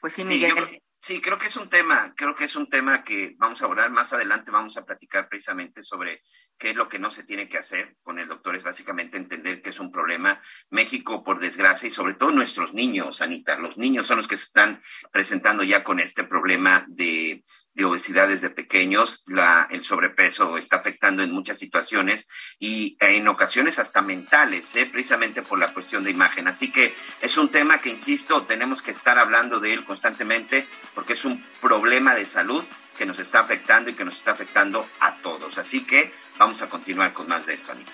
Pues 0.00 0.12
sí, 0.12 0.24
Miguel. 0.24 0.52
Sí, 0.66 0.82
creo 1.20 1.38
que 1.38 1.48
es 1.48 1.56
un 1.56 1.68
tema, 1.68 2.14
creo 2.16 2.34
que 2.34 2.44
es 2.44 2.54
un 2.54 2.68
tema 2.68 3.02
que 3.02 3.34
vamos 3.38 3.60
a 3.60 3.64
abordar 3.64 3.90
más 3.90 4.12
adelante, 4.12 4.50
vamos 4.50 4.76
a 4.76 4.84
platicar 4.84 5.28
precisamente 5.28 5.82
sobre 5.82 6.22
qué 6.56 6.70
es 6.70 6.76
lo 6.76 6.88
que 6.88 7.00
no 7.00 7.10
se 7.10 7.24
tiene 7.24 7.48
que 7.48 7.58
hacer 7.58 7.96
con 8.02 8.20
el 8.20 8.28
doctor, 8.28 8.54
es 8.54 8.62
básicamente 8.62 9.16
entender 9.16 9.62
que 9.62 9.70
es 9.70 9.80
un 9.80 9.90
problema. 9.90 10.40
México, 10.70 11.24
por 11.24 11.40
desgracia, 11.40 11.88
y 11.88 11.90
sobre 11.90 12.14
todo 12.14 12.30
nuestros 12.30 12.72
niños, 12.72 13.20
Anita, 13.20 13.58
los 13.58 13.78
niños 13.78 14.06
son 14.06 14.18
los 14.18 14.28
que 14.28 14.36
se 14.36 14.44
están 14.44 14.80
presentando 15.10 15.64
ya 15.64 15.82
con 15.82 15.98
este 15.98 16.22
problema 16.22 16.84
de, 16.86 17.44
de 17.74 17.84
obesidad 17.84 18.28
desde 18.28 18.50
pequeños, 18.50 19.24
la, 19.26 19.66
el 19.70 19.82
sobrepeso 19.82 20.58
está 20.58 20.76
afectando 20.76 21.22
en 21.22 21.32
muchas 21.32 21.58
situaciones 21.58 22.28
y 22.58 22.96
en 23.00 23.26
ocasiones 23.28 23.78
hasta 23.78 24.02
mentales, 24.02 24.74
¿eh? 24.76 24.86
precisamente 24.86 25.42
por 25.42 25.58
la 25.58 25.72
cuestión 25.72 26.04
de 26.04 26.10
imagen. 26.10 26.46
Así 26.48 26.70
que 26.70 26.94
es 27.22 27.36
un 27.38 27.48
tema 27.48 27.78
que, 27.78 27.90
insisto, 27.90 28.42
tenemos 28.42 28.82
que 28.82 28.90
estar 28.90 29.18
hablando 29.18 29.58
de 29.58 29.72
él 29.72 29.84
constantemente 29.84 30.66
porque 30.94 31.14
es 31.14 31.24
un 31.24 31.42
problema 31.60 32.14
de 32.14 32.26
salud 32.26 32.64
que 32.96 33.06
nos 33.06 33.18
está 33.18 33.40
afectando 33.40 33.90
y 33.90 33.94
que 33.94 34.04
nos 34.04 34.16
está 34.16 34.32
afectando 34.32 34.86
a 35.00 35.16
todos. 35.16 35.58
Así 35.58 35.84
que 35.84 36.12
vamos 36.38 36.62
a 36.62 36.68
continuar 36.68 37.12
con 37.12 37.28
más 37.28 37.46
de 37.46 37.54
esto, 37.54 37.72
Anita. 37.72 37.92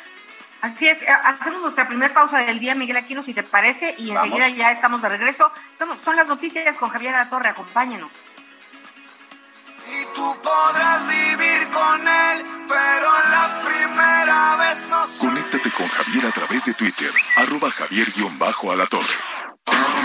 Así 0.60 0.88
es, 0.88 1.02
eh, 1.02 1.08
hacemos 1.08 1.62
nuestra 1.62 1.86
primera 1.86 2.12
pausa 2.12 2.38
del 2.38 2.58
día, 2.58 2.74
Miguel 2.74 2.96
Aquino, 2.96 3.22
si 3.22 3.32
te 3.32 3.44
parece, 3.44 3.94
y 3.98 4.10
enseguida 4.10 4.48
ya 4.48 4.72
estamos 4.72 5.00
de 5.02 5.08
regreso. 5.08 5.52
son 6.04 6.16
las 6.16 6.26
noticias 6.26 6.76
con 6.76 6.90
Javier 6.90 7.12
La 7.12 7.30
Torre, 7.30 7.50
acompáñenos. 7.50 8.10
Y 9.86 10.04
tú 10.14 10.36
podrás 10.42 11.06
vivir 11.06 11.70
con 11.70 12.06
él, 12.06 12.44
pero 12.66 13.12
la 13.30 13.62
primera 13.64 14.56
vez 14.56 14.88
no 14.88 15.06
Conéctate 15.18 15.70
con 15.70 15.88
Javier 15.88 16.26
a 16.26 16.32
través 16.32 16.64
de 16.66 16.74
Twitter, 16.74 17.10
arroba 17.36 17.70
javier-alatorre. 17.70 19.47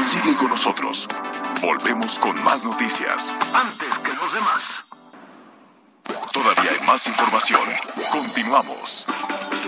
Sigue 0.06 0.36
con 0.36 0.50
nosotros. 0.50 1.08
Volvemos 1.62 2.20
con 2.20 2.42
más 2.44 2.66
noticias. 2.66 3.36
Antes 3.54 4.00
que 4.00 4.14
los 4.14 4.34
demás. 4.34 4.84
Todavía 6.32 6.72
hay 6.72 6.86
más 6.86 7.08
información. 7.08 7.62
Continuamos. 8.12 9.06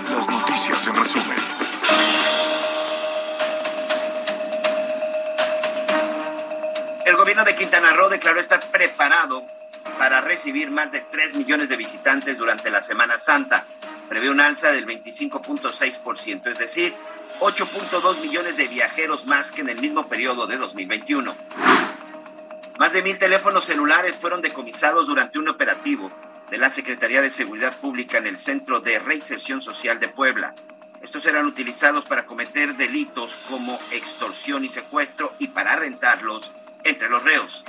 Las 0.09 0.29
noticias 0.29 0.87
en 0.87 0.95
resumen. 0.95 1.37
El 7.05 7.15
gobierno 7.15 7.43
de 7.43 7.55
Quintana 7.55 7.91
Roo 7.93 8.09
declaró 8.09 8.39
estar 8.39 8.59
preparado 8.71 9.45
para 9.97 10.21
recibir 10.21 10.71
más 10.71 10.91
de 10.91 11.01
3 11.01 11.35
millones 11.35 11.69
de 11.69 11.77
visitantes 11.77 12.37
durante 12.37 12.69
la 12.69 12.81
Semana 12.81 13.17
Santa. 13.19 13.65
Prevé 14.09 14.29
un 14.29 14.41
alza 14.41 14.71
del 14.71 14.85
25.6%, 14.85 16.47
es 16.47 16.57
decir, 16.57 16.95
8.2 17.39 18.21
millones 18.21 18.57
de 18.57 18.67
viajeros 18.67 19.25
más 19.25 19.51
que 19.51 19.61
en 19.61 19.69
el 19.69 19.79
mismo 19.79 20.07
periodo 20.07 20.47
de 20.47 20.57
2021. 20.57 21.35
Más 22.79 22.93
de 22.93 23.01
mil 23.01 23.17
teléfonos 23.17 23.65
celulares 23.65 24.17
fueron 24.17 24.41
decomisados 24.41 25.07
durante 25.07 25.39
un 25.39 25.47
operativo 25.47 26.11
de 26.49 26.57
la 26.57 26.69
Secretaría 26.69 27.21
de 27.21 27.31
Seguridad 27.31 27.77
Pública 27.77 28.17
en 28.17 28.27
el 28.27 28.37
Centro 28.37 28.79
de 28.79 28.99
Reinserción 28.99 29.61
Social 29.61 29.99
de 29.99 30.09
Puebla. 30.09 30.53
Estos 31.01 31.23
serán 31.23 31.45
utilizados 31.45 32.05
para 32.05 32.25
cometer 32.25 32.75
delitos 32.75 33.37
como 33.49 33.79
extorsión 33.91 34.65
y 34.65 34.69
secuestro 34.69 35.33
y 35.39 35.47
para 35.47 35.75
rentarlos 35.75 36.53
entre 36.83 37.09
los 37.09 37.23
reos. 37.23 37.65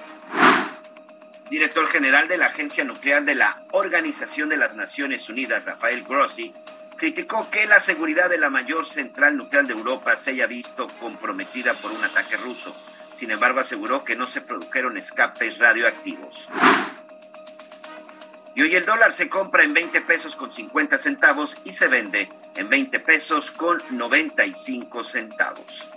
Director 1.50 1.87
general 1.87 2.29
de 2.29 2.38
la 2.38 2.46
Agencia 2.46 2.83
Nuclear 2.85 3.24
de 3.24 3.35
la 3.35 3.62
Organización 3.72 4.48
de 4.48 4.57
las 4.57 4.74
Naciones 4.74 5.29
Unidas, 5.29 5.64
Rafael 5.64 6.02
Grossi, 6.02 6.52
criticó 6.96 7.50
que 7.50 7.66
la 7.66 7.80
seguridad 7.80 8.30
de 8.30 8.38
la 8.38 8.50
mayor 8.50 8.87
central 8.87 9.37
nuclear 9.37 9.66
de 9.66 9.74
Europa 9.74 10.16
se 10.16 10.30
haya 10.30 10.46
visto 10.46 10.88
comprometida 10.98 11.74
por 11.74 11.92
un 11.92 12.02
ataque 12.04 12.37
ruso. 12.37 12.74
Sin 13.14 13.30
embargo, 13.30 13.61
aseguró 13.61 14.04
que 14.04 14.16
no 14.16 14.26
se 14.26 14.40
produjeron 14.40 14.96
escapes 14.96 15.59
radioactivos. 15.59 16.48
Y 18.54 18.62
hoy 18.62 18.74
el 18.74 18.87
dólar 18.87 19.12
se 19.12 19.28
compra 19.28 19.64
en 19.64 19.74
20 19.74 20.00
pesos 20.02 20.35
con 20.35 20.52
50 20.52 20.98
centavos 20.98 21.59
y 21.64 21.72
se 21.72 21.88
vende 21.88 22.30
en 22.54 22.68
20 22.68 23.00
pesos 23.00 23.50
con 23.50 23.82
95 23.90 25.04
centavos. 25.04 25.88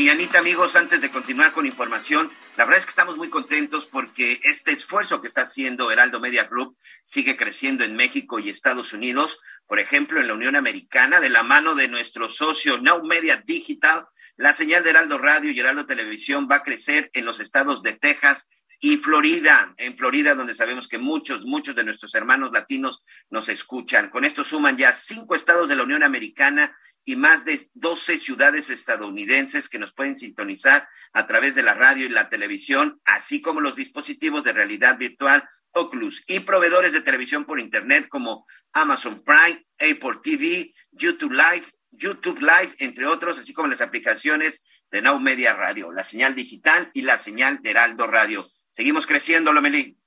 Y 0.00 0.08
Anita, 0.08 0.38
amigos, 0.38 0.76
antes 0.76 1.02
de 1.02 1.10
continuar 1.10 1.52
con 1.52 1.66
información, 1.66 2.30
la 2.56 2.64
verdad 2.64 2.78
es 2.78 2.86
que 2.86 2.90
estamos 2.90 3.18
muy 3.18 3.28
contentos 3.28 3.84
porque 3.84 4.40
este 4.44 4.72
esfuerzo 4.72 5.20
que 5.20 5.28
está 5.28 5.42
haciendo 5.42 5.90
Heraldo 5.90 6.20
Media 6.20 6.44
Group 6.44 6.74
sigue 7.02 7.36
creciendo 7.36 7.84
en 7.84 7.96
México 7.96 8.38
y 8.38 8.48
Estados 8.48 8.94
Unidos. 8.94 9.42
Por 9.66 9.78
ejemplo, 9.78 10.18
en 10.18 10.28
la 10.28 10.32
Unión 10.32 10.56
Americana, 10.56 11.20
de 11.20 11.28
la 11.28 11.42
mano 11.42 11.74
de 11.74 11.88
nuestro 11.88 12.30
socio 12.30 12.78
Now 12.78 13.04
Media 13.04 13.42
Digital, 13.44 14.06
la 14.38 14.54
señal 14.54 14.84
de 14.84 14.88
Heraldo 14.88 15.18
Radio 15.18 15.50
y 15.50 15.60
Heraldo 15.60 15.84
Televisión 15.84 16.48
va 16.50 16.56
a 16.56 16.62
crecer 16.62 17.10
en 17.12 17.26
los 17.26 17.38
estados 17.38 17.82
de 17.82 17.92
Texas 17.92 18.48
y 18.82 18.96
Florida, 18.96 19.74
en 19.76 19.98
Florida, 19.98 20.34
donde 20.34 20.54
sabemos 20.54 20.88
que 20.88 20.96
muchos, 20.96 21.42
muchos 21.42 21.76
de 21.76 21.84
nuestros 21.84 22.14
hermanos 22.14 22.52
latinos 22.52 23.04
nos 23.28 23.50
escuchan. 23.50 24.08
Con 24.08 24.24
esto 24.24 24.44
suman 24.44 24.78
ya 24.78 24.94
cinco 24.94 25.34
estados 25.34 25.68
de 25.68 25.76
la 25.76 25.82
Unión 25.82 26.02
Americana 26.02 26.74
y 27.04 27.16
más 27.16 27.44
de 27.44 27.60
12 27.74 28.18
ciudades 28.18 28.70
estadounidenses 28.70 29.68
que 29.68 29.78
nos 29.78 29.92
pueden 29.92 30.16
sintonizar 30.16 30.88
a 31.12 31.26
través 31.26 31.54
de 31.54 31.62
la 31.62 31.74
radio 31.74 32.06
y 32.06 32.10
la 32.10 32.28
televisión, 32.28 33.00
así 33.04 33.40
como 33.40 33.60
los 33.60 33.76
dispositivos 33.76 34.44
de 34.44 34.52
realidad 34.52 34.98
virtual 34.98 35.44
Oculus 35.72 36.24
y 36.26 36.40
proveedores 36.40 36.92
de 36.92 37.00
televisión 37.00 37.44
por 37.44 37.60
Internet 37.60 38.08
como 38.08 38.46
Amazon 38.72 39.22
Prime, 39.22 39.64
Apple 39.78 40.20
TV, 40.22 40.72
YouTube 40.90 41.32
Live, 41.32 41.66
YouTube 41.90 42.40
Live, 42.40 42.74
entre 42.78 43.06
otros, 43.06 43.38
así 43.38 43.52
como 43.52 43.68
las 43.68 43.80
aplicaciones 43.80 44.64
de 44.90 45.02
Now 45.02 45.20
Media 45.20 45.54
Radio, 45.54 45.92
la 45.92 46.04
señal 46.04 46.34
digital 46.34 46.90
y 46.94 47.02
la 47.02 47.18
señal 47.18 47.60
de 47.62 47.70
Heraldo 47.70 48.06
Radio. 48.06 48.48
Seguimos 48.72 49.06
creciendo, 49.06 49.52
Lomelí. 49.52 49.99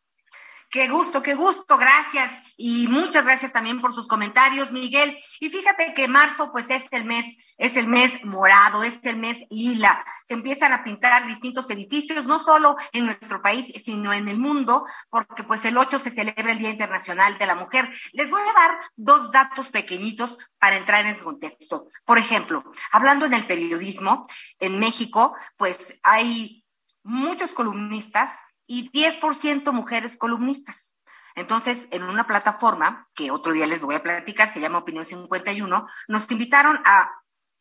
Qué 0.73 0.87
gusto, 0.87 1.21
qué 1.21 1.35
gusto, 1.35 1.77
gracias. 1.77 2.31
Y 2.57 2.87
muchas 2.87 3.25
gracias 3.25 3.53
también 3.53 3.79
por 3.79 3.93
sus 3.93 4.07
comentarios, 4.07 4.71
Miguel. 4.71 5.15
Y 5.39 5.51
fíjate 5.51 5.93
que 5.93 6.07
marzo, 6.07 6.51
pues 6.51 6.67
es 6.71 6.87
el 6.89 7.05
mes, 7.05 7.27
es 7.59 7.77
el 7.77 7.87
mes 7.87 8.25
morado, 8.25 8.81
es 8.83 8.97
el 9.03 9.17
mes 9.17 9.37
lila. 9.51 10.03
Se 10.25 10.33
empiezan 10.33 10.73
a 10.73 10.83
pintar 10.83 11.27
distintos 11.27 11.69
edificios, 11.69 12.25
no 12.25 12.43
solo 12.43 12.75
en 12.91 13.05
nuestro 13.05 13.39
país, 13.39 13.71
sino 13.85 14.13
en 14.13 14.27
el 14.27 14.39
mundo, 14.39 14.87
porque 15.11 15.43
pues 15.43 15.63
el 15.65 15.77
8 15.77 15.99
se 15.99 16.09
celebra 16.09 16.53
el 16.53 16.57
Día 16.57 16.71
Internacional 16.71 17.37
de 17.37 17.45
la 17.45 17.53
Mujer. 17.53 17.91
Les 18.11 18.31
voy 18.31 18.41
a 18.41 18.59
dar 18.59 18.79
dos 18.95 19.31
datos 19.31 19.69
pequeñitos 19.69 20.35
para 20.57 20.77
entrar 20.77 21.05
en 21.05 21.19
contexto. 21.19 21.85
Por 22.03 22.17
ejemplo, 22.17 22.63
hablando 22.91 23.27
en 23.27 23.35
el 23.35 23.45
periodismo, 23.45 24.25
en 24.57 24.79
México, 24.79 25.35
pues 25.55 25.99
hay 26.01 26.65
muchos 27.03 27.51
columnistas 27.51 28.31
y 28.67 28.89
10% 28.91 29.71
mujeres 29.71 30.17
columnistas. 30.17 30.95
Entonces, 31.35 31.87
en 31.91 32.03
una 32.03 32.27
plataforma, 32.27 33.07
que 33.15 33.31
otro 33.31 33.53
día 33.53 33.65
les 33.65 33.81
voy 33.81 33.95
a 33.95 34.03
platicar, 34.03 34.49
se 34.49 34.59
llama 34.59 34.79
Opinión 34.79 35.05
51, 35.05 35.87
nos 36.07 36.31
invitaron 36.31 36.79
a, 36.85 37.11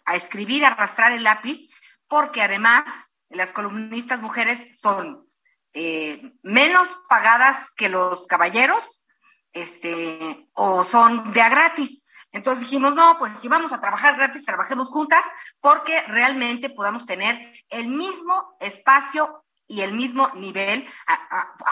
a 0.04 0.16
escribir, 0.16 0.64
a 0.64 0.68
arrastrar 0.68 1.12
el 1.12 1.24
lápiz, 1.24 1.68
porque 2.06 2.42
además 2.42 2.84
las 3.30 3.52
columnistas 3.52 4.20
mujeres 4.20 4.78
son 4.78 5.26
eh, 5.72 6.34
menos 6.42 6.86
pagadas 7.08 7.72
que 7.74 7.88
los 7.88 8.26
caballeros, 8.26 9.06
este, 9.52 10.48
o 10.52 10.84
son 10.84 11.32
de 11.32 11.40
a 11.40 11.48
gratis. 11.48 12.04
Entonces 12.30 12.64
dijimos, 12.64 12.94
no, 12.94 13.18
pues 13.18 13.38
si 13.38 13.48
vamos 13.48 13.72
a 13.72 13.80
trabajar 13.80 14.16
gratis, 14.16 14.44
trabajemos 14.44 14.88
juntas, 14.88 15.24
porque 15.60 16.02
realmente 16.02 16.70
podamos 16.70 17.06
tener 17.06 17.40
el 17.68 17.88
mismo 17.88 18.56
espacio 18.60 19.44
y 19.72 19.80
el 19.80 19.92
mismo 19.92 20.30
nivel 20.34 20.86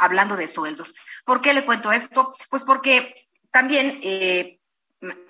hablando 0.01 0.35
de 0.35 0.49
sueldos. 0.49 0.95
¿Por 1.25 1.43
qué 1.43 1.53
le 1.53 1.67
cuento 1.67 1.93
esto? 1.93 2.35
Pues 2.49 2.63
porque 2.63 3.29
también 3.53 4.01
eh, 4.03 4.59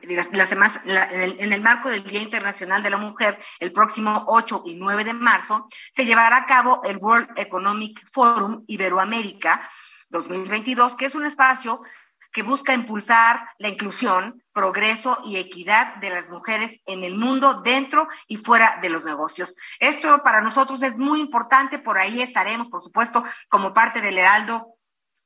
las, 0.02 0.52
en, 0.52 1.52
el, 1.52 1.61
marco 1.61 1.88
del 1.88 2.04
Día 2.04 2.22
Internacional 2.22 2.80
de 2.83 2.90
la 2.90 2.96
Mujer, 2.96 3.38
el 3.59 3.72
próximo 3.72 4.24
8 4.28 4.62
y 4.66 4.76
9 4.76 5.02
de 5.02 5.12
marzo, 5.12 5.68
se 5.90 6.04
llevará 6.04 6.37
a 6.37 6.46
cabo 6.46 6.80
el 6.85 6.98
World 6.98 7.30
Economic 7.37 8.06
Forum 8.09 8.62
Iberoamérica 8.68 9.68
2022, 10.11 10.94
que 10.94 11.06
es 11.06 11.14
un 11.16 11.26
espacio 11.26 11.83
que 12.32 12.42
busca 12.42 12.74
impulsar 12.74 13.48
la 13.58 13.68
inclusión, 13.68 14.42
progreso 14.52 15.18
y 15.24 15.36
equidad 15.36 15.96
de 15.96 16.10
las 16.10 16.28
mujeres 16.28 16.82
en 16.86 17.04
el 17.04 17.16
mundo, 17.16 17.62
dentro 17.62 18.08
y 18.26 18.36
fuera 18.36 18.78
de 18.80 18.88
los 18.90 19.04
negocios. 19.04 19.54
Esto 19.78 20.22
para 20.22 20.40
nosotros 20.40 20.82
es 20.82 20.98
muy 20.98 21.20
importante, 21.20 21.78
por 21.78 21.98
ahí 21.98 22.22
estaremos, 22.22 22.68
por 22.68 22.82
supuesto, 22.82 23.24
como 23.48 23.74
parte 23.74 24.00
del 24.00 24.18
Heraldo 24.18 24.74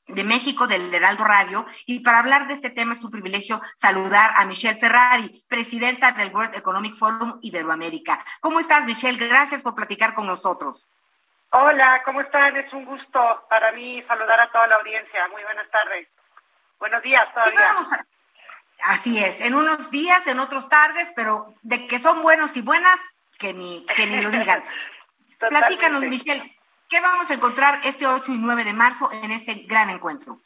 de 0.06 0.24
México 0.24 0.66
del 0.66 0.92
Heraldo 0.94 1.24
Radio 1.24 1.64
y 1.86 2.00
para 2.00 2.18
hablar 2.18 2.46
de 2.46 2.54
este 2.54 2.70
tema 2.70 2.94
es 2.94 3.02
un 3.02 3.10
privilegio 3.10 3.60
saludar 3.74 4.32
a 4.36 4.44
Michelle 4.44 4.78
Ferrari, 4.78 5.44
presidenta 5.48 6.12
del 6.12 6.32
World 6.34 6.54
Economic 6.56 6.94
Forum 6.96 7.38
Iberoamérica. 7.40 8.18
¿Cómo 8.40 8.60
estás, 8.60 8.84
Michelle? 8.84 9.26
Gracias 9.26 9.62
por 9.62 9.74
platicar 9.74 10.14
con 10.14 10.26
nosotros. 10.26 10.90
Hola, 11.50 12.02
¿cómo 12.04 12.20
están? 12.20 12.56
Es 12.56 12.72
un 12.72 12.84
gusto 12.84 13.46
para 13.48 13.72
mí 13.72 14.02
saludar 14.08 14.40
a 14.40 14.50
toda 14.50 14.66
la 14.66 14.76
audiencia. 14.76 15.28
Muy 15.28 15.42
buenas 15.44 15.70
tardes. 15.70 16.08
Buenos 16.84 17.02
días 17.02 17.32
todavía. 17.32 17.74
Así 18.82 19.18
es, 19.24 19.40
en 19.40 19.54
unos 19.54 19.90
días, 19.90 20.26
en 20.26 20.38
otros 20.38 20.68
tardes, 20.68 21.10
pero 21.16 21.54
de 21.62 21.86
que 21.86 21.98
son 21.98 22.20
buenos 22.20 22.54
y 22.58 22.60
buenas, 22.60 23.00
que 23.38 23.54
ni, 23.54 23.86
que 23.86 24.06
ni 24.06 24.20
lo 24.20 24.28
digan. 24.28 24.62
Platícanos, 25.38 26.02
Michelle, 26.02 26.54
¿Qué 26.90 27.00
vamos 27.00 27.30
a 27.30 27.34
encontrar 27.34 27.80
este 27.84 28.06
8 28.06 28.32
y 28.32 28.36
9 28.38 28.64
de 28.64 28.74
marzo 28.74 29.08
en 29.10 29.30
este 29.32 29.54
gran 29.66 29.88
encuentro? 29.88 30.40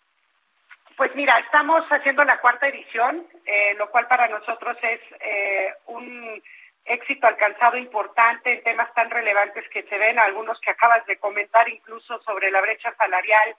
Pues 0.96 1.12
mira, 1.16 1.40
estamos 1.40 1.85
haciendo 1.90 2.24
la 2.24 2.40
cuarta 2.40 2.68
edición, 2.68 3.27
eh, 3.44 3.74
lo 3.77 3.90
cual 3.90 4.07
para 4.07 4.29
nosotros 4.29 4.77
es 4.81 5.01
eh, 5.18 5.74
un 5.87 6.40
éxito 6.85 7.27
alcanzado 7.27 7.77
importante 7.77 8.53
en 8.53 8.62
temas 8.62 8.94
tan 8.94 9.11
relevantes 9.11 9.68
que 9.70 9.83
se 9.83 9.98
ven, 9.98 10.20
algunos 10.20 10.61
que 10.61 10.70
acabas 10.70 11.05
de 11.07 11.18
comentar 11.18 11.68
incluso 11.68 12.22
sobre 12.22 12.53
la 12.53 12.61
brecha 12.61 12.94
salarial, 12.94 13.57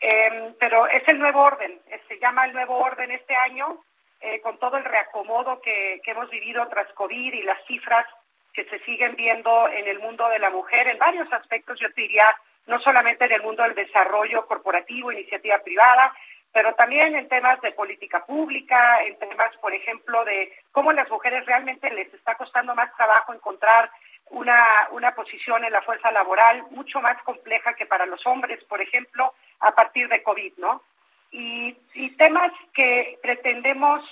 em, 0.00 0.54
pero 0.58 0.86
es 0.86 1.06
el 1.08 1.18
nuevo 1.18 1.42
orden, 1.42 1.80
se 2.08 2.18
llama 2.18 2.44
el 2.44 2.52
nuevo 2.52 2.76
orden 2.78 3.10
este 3.10 3.34
año, 3.34 3.82
eh, 4.20 4.40
con 4.40 4.58
todo 4.58 4.76
el 4.76 4.84
reacomodo 4.84 5.60
que, 5.60 6.00
que 6.04 6.10
hemos 6.12 6.30
vivido 6.30 6.66
tras 6.68 6.90
COVID 6.94 7.32
y 7.32 7.42
las 7.42 7.62
cifras 7.66 8.06
que 8.54 8.64
se 8.64 8.78
siguen 8.80 9.16
viendo 9.16 9.68
en 9.68 9.86
el 9.88 9.98
mundo 9.98 10.28
de 10.28 10.38
la 10.38 10.50
mujer 10.50 10.86
en 10.88 10.98
varios 10.98 11.30
aspectos, 11.32 11.78
yo 11.80 11.88
diría, 11.96 12.24
no 12.66 12.80
solamente 12.80 13.24
en 13.24 13.32
el 13.32 13.42
mundo 13.42 13.64
del 13.64 13.74
desarrollo 13.74 14.46
corporativo, 14.46 15.12
iniciativa 15.12 15.58
privada, 15.58 16.14
pero 16.52 16.72
también 16.74 17.16
en 17.16 17.28
temas 17.28 17.60
de 17.62 17.72
política 17.72 18.24
pública, 18.24 19.02
en 19.02 19.18
temas, 19.18 19.56
por 19.56 19.74
ejemplo, 19.74 20.24
de 20.24 20.52
cómo 20.70 20.92
las 20.92 21.10
mujeres 21.10 21.44
realmente 21.46 21.90
les 21.90 22.14
está 22.14 22.36
costando 22.36 22.76
más 22.76 22.94
trabajo 22.96 23.34
encontrar 23.34 23.90
una, 24.30 24.88
una 24.92 25.14
posición 25.16 25.64
en 25.64 25.72
la 25.72 25.82
fuerza 25.82 26.12
laboral 26.12 26.62
mucho 26.70 27.00
más 27.00 27.20
compleja 27.24 27.74
que 27.74 27.86
para 27.86 28.06
los 28.06 28.24
hombres, 28.24 28.62
por 28.64 28.80
ejemplo, 28.80 29.34
a 29.60 29.74
partir 29.74 30.08
de 30.08 30.22
COVID, 30.22 30.54
¿no? 30.58 30.82
Y, 31.30 31.76
y 31.94 32.16
temas 32.16 32.52
que 32.74 33.18
pretendemos 33.22 34.02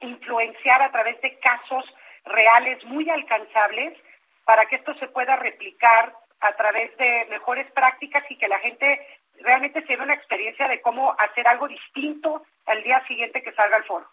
influenciar 0.00 0.82
a 0.82 0.90
través 0.90 1.20
de 1.20 1.38
casos 1.38 1.84
reales 2.24 2.84
muy 2.84 3.08
alcanzables 3.08 3.96
para 4.44 4.66
que 4.66 4.76
esto 4.76 4.94
se 4.94 5.08
pueda 5.08 5.36
replicar 5.36 6.14
a 6.40 6.52
través 6.54 6.96
de 6.96 7.26
mejores 7.30 7.70
prácticas 7.72 8.24
y 8.30 8.36
que 8.36 8.48
la 8.48 8.58
gente 8.60 9.06
realmente 9.40 9.84
se 9.86 9.96
una 9.96 10.14
experiencia 10.14 10.68
de 10.68 10.80
cómo 10.80 11.14
hacer 11.18 11.46
algo 11.46 11.68
distinto 11.68 12.42
al 12.66 12.82
día 12.82 13.04
siguiente 13.06 13.42
que 13.42 13.52
salga 13.52 13.76
al 13.76 13.84
foro. 13.84 14.06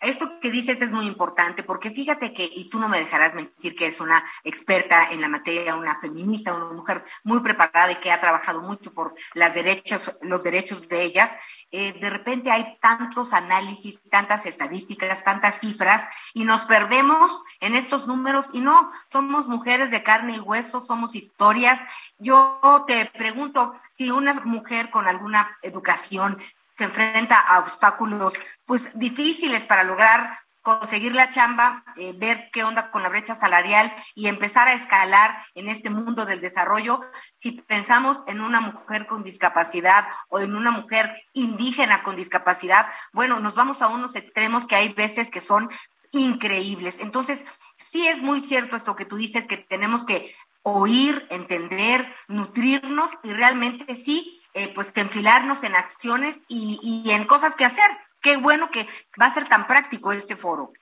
Esto 0.00 0.38
que 0.38 0.52
dices 0.52 0.80
es 0.80 0.92
muy 0.92 1.06
importante 1.06 1.64
porque 1.64 1.90
fíjate 1.90 2.32
que, 2.32 2.44
y 2.44 2.68
tú 2.68 2.78
no 2.78 2.88
me 2.88 3.00
dejarás 3.00 3.34
mentir 3.34 3.74
que 3.74 3.86
es 3.86 4.00
una 4.00 4.24
experta 4.44 5.10
en 5.10 5.20
la 5.20 5.28
materia, 5.28 5.74
una 5.74 5.98
feminista, 5.98 6.54
una 6.54 6.72
mujer 6.72 7.04
muy 7.24 7.40
preparada 7.40 7.90
y 7.90 7.96
que 7.96 8.12
ha 8.12 8.20
trabajado 8.20 8.62
mucho 8.62 8.92
por 8.94 9.14
las 9.34 9.54
derechos, 9.54 10.16
los 10.22 10.44
derechos 10.44 10.88
de 10.88 11.02
ellas, 11.02 11.32
eh, 11.72 11.92
de 11.94 12.10
repente 12.10 12.50
hay 12.50 12.78
tantos 12.80 13.32
análisis, 13.32 14.00
tantas 14.08 14.46
estadísticas, 14.46 15.24
tantas 15.24 15.58
cifras 15.58 16.04
y 16.32 16.44
nos 16.44 16.62
perdemos 16.66 17.42
en 17.58 17.74
estos 17.74 18.06
números 18.06 18.50
y 18.52 18.60
no, 18.60 18.90
somos 19.10 19.48
mujeres 19.48 19.90
de 19.90 20.04
carne 20.04 20.36
y 20.36 20.40
hueso, 20.40 20.84
somos 20.86 21.16
historias. 21.16 21.80
Yo 22.18 22.60
te 22.86 23.06
pregunto 23.06 23.74
si 23.90 24.10
una 24.10 24.34
mujer 24.44 24.90
con 24.90 25.08
alguna 25.08 25.58
educación 25.62 26.38
se 26.78 26.84
enfrenta 26.84 27.40
a 27.40 27.58
obstáculos 27.58 28.32
pues 28.64 28.96
difíciles 28.96 29.64
para 29.64 29.82
lograr 29.82 30.38
conseguir 30.62 31.14
la 31.14 31.30
chamba, 31.32 31.82
eh, 31.96 32.14
ver 32.16 32.50
qué 32.52 32.62
onda 32.62 32.90
con 32.90 33.02
la 33.02 33.08
brecha 33.08 33.34
salarial 33.34 33.92
y 34.14 34.28
empezar 34.28 34.68
a 34.68 34.74
escalar 34.74 35.42
en 35.54 35.68
este 35.68 35.90
mundo 35.90 36.24
del 36.24 36.40
desarrollo. 36.40 37.00
Si 37.32 37.52
pensamos 37.52 38.18
en 38.26 38.40
una 38.40 38.60
mujer 38.60 39.06
con 39.06 39.22
discapacidad 39.22 40.06
o 40.28 40.38
en 40.40 40.54
una 40.54 40.70
mujer 40.70 41.10
indígena 41.32 42.02
con 42.02 42.16
discapacidad, 42.16 42.86
bueno, 43.12 43.40
nos 43.40 43.54
vamos 43.54 43.82
a 43.82 43.88
unos 43.88 44.14
extremos 44.14 44.66
que 44.66 44.76
hay 44.76 44.92
veces 44.92 45.30
que 45.30 45.40
son 45.40 45.70
increíbles. 46.10 46.98
Entonces, 47.00 47.44
sí 47.76 48.06
es 48.06 48.22
muy 48.22 48.40
cierto 48.40 48.76
esto 48.76 48.94
que 48.94 49.06
tú 49.06 49.16
dices, 49.16 49.46
que 49.46 49.56
tenemos 49.56 50.04
que 50.04 50.34
oír, 50.62 51.26
entender, 51.30 52.14
nutrirnos 52.28 53.10
y 53.22 53.32
realmente 53.32 53.94
sí 53.94 54.37
eh, 54.58 54.72
pues 54.74 54.92
que 54.92 55.00
enfilarnos 55.00 55.62
en 55.62 55.76
acciones 55.76 56.42
y, 56.48 57.10
en 57.10 57.26
cosas 57.26 57.54
que 57.54 57.64
hacer. 57.64 57.88
Qué 58.20 58.36
bueno 58.36 58.70
que 58.70 58.86
va 59.20 59.26
a 59.26 59.34
ser 59.34 59.48
tan 59.48 59.68
práctico 59.68 60.10
este 60.10 60.34
foro. 60.34 60.72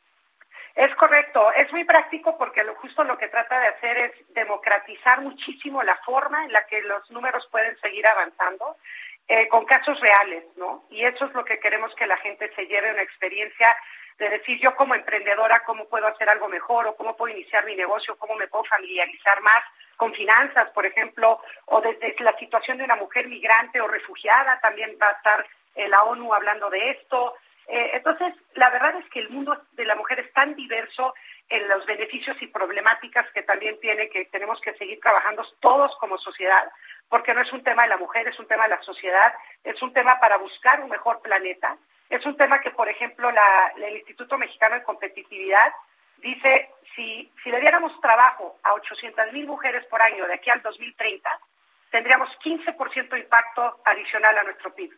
Es 0.74 0.94
correcto, 0.96 1.52
es 1.52 1.70
muy 1.72 1.84
práctico 1.84 2.36
porque 2.38 2.64
lo 2.64 2.74
justo 2.76 3.04
lo 3.04 3.18
que 3.18 3.28
trata 3.28 3.58
de 3.60 3.68
hacer 3.68 3.98
es 3.98 4.12
democratizar 4.34 5.20
muchísimo 5.20 5.82
la 5.82 5.96
forma 6.04 6.44
en 6.44 6.52
la 6.52 6.66
que 6.66 6.80
los 6.82 7.10
números 7.10 7.46
pueden 7.50 7.78
seguir 7.80 8.06
avanzando 8.06 8.76
eh, 9.28 9.48
con 9.48 9.64
casos 9.66 9.98
reales, 10.00 10.44
¿no? 10.56 10.84
Y 10.90 11.04
eso 11.04 11.26
es 11.26 11.34
lo 11.34 11.44
que 11.44 11.58
queremos 11.58 11.94
que 11.96 12.06
la 12.06 12.16
gente 12.18 12.50
se 12.54 12.66
lleve 12.66 12.92
una 12.92 13.02
experiencia 13.02 13.76
de 14.18 14.30
decir 14.30 14.58
yo 14.60 14.74
como 14.74 14.94
emprendedora 14.94 15.62
cómo 15.64 15.86
puedo 15.88 16.06
hacer 16.06 16.28
algo 16.30 16.48
mejor 16.48 16.86
o 16.86 16.96
cómo 16.96 17.16
puedo 17.16 17.34
iniciar 17.34 17.64
mi 17.66 17.74
negocio, 17.74 18.16
cómo 18.16 18.34
me 18.36 18.48
puedo 18.48 18.64
familiarizar 18.64 19.40
más 19.42 19.62
con 19.96 20.12
finanzas, 20.14 20.70
por 20.70 20.86
ejemplo, 20.86 21.40
o 21.66 21.80
desde 21.80 22.14
la 22.20 22.36
situación 22.38 22.78
de 22.78 22.84
una 22.84 22.96
mujer 22.96 23.28
migrante 23.28 23.80
o 23.80 23.88
refugiada, 23.88 24.60
también 24.60 24.96
va 25.00 25.08
a 25.08 25.12
estar 25.12 25.46
eh, 25.74 25.88
la 25.88 25.98
ONU 26.04 26.32
hablando 26.32 26.70
de 26.70 26.90
esto. 26.90 27.34
Eh, 27.68 27.90
entonces, 27.94 28.34
la 28.54 28.70
verdad 28.70 28.94
es 28.96 29.08
que 29.10 29.20
el 29.20 29.30
mundo 29.30 29.60
de 29.72 29.84
la 29.84 29.96
mujer 29.96 30.20
es 30.20 30.32
tan 30.32 30.54
diverso 30.54 31.14
en 31.48 31.68
los 31.68 31.84
beneficios 31.86 32.36
y 32.40 32.46
problemáticas 32.46 33.30
que 33.32 33.42
también 33.42 33.78
tiene 33.80 34.08
que 34.08 34.24
tenemos 34.26 34.60
que 34.60 34.74
seguir 34.74 35.00
trabajando 35.00 35.44
todos 35.60 35.96
como 35.98 36.18
sociedad, 36.18 36.70
porque 37.08 37.34
no 37.34 37.40
es 37.42 37.52
un 37.52 37.62
tema 37.62 37.82
de 37.82 37.88
la 37.88 37.96
mujer, 37.96 38.26
es 38.28 38.38
un 38.38 38.46
tema 38.46 38.64
de 38.64 38.76
la 38.76 38.82
sociedad, 38.82 39.34
es 39.64 39.80
un 39.82 39.92
tema 39.92 40.18
para 40.20 40.36
buscar 40.38 40.80
un 40.80 40.90
mejor 40.90 41.20
planeta, 41.22 41.76
es 42.08 42.24
un 42.24 42.36
tema 42.36 42.60
que, 42.60 42.70
por 42.70 42.88
ejemplo, 42.88 43.30
la, 43.30 43.72
el 43.76 43.96
Instituto 43.96 44.38
Mexicano 44.38 44.76
de 44.76 44.84
Competitividad 44.84 45.72
dice 46.18 46.70
si, 46.94 47.30
si 47.42 47.50
le 47.50 47.60
diéramos 47.60 47.98
trabajo 48.00 48.58
a 48.62 48.74
800 48.74 49.32
mil 49.32 49.46
mujeres 49.46 49.84
por 49.86 50.00
año 50.00 50.26
de 50.26 50.34
aquí 50.34 50.50
al 50.50 50.62
2030, 50.62 51.30
tendríamos 51.90 52.28
15% 52.44 53.18
impacto 53.18 53.80
adicional 53.84 54.36
a 54.38 54.44
nuestro 54.44 54.74
PIB. 54.74 54.92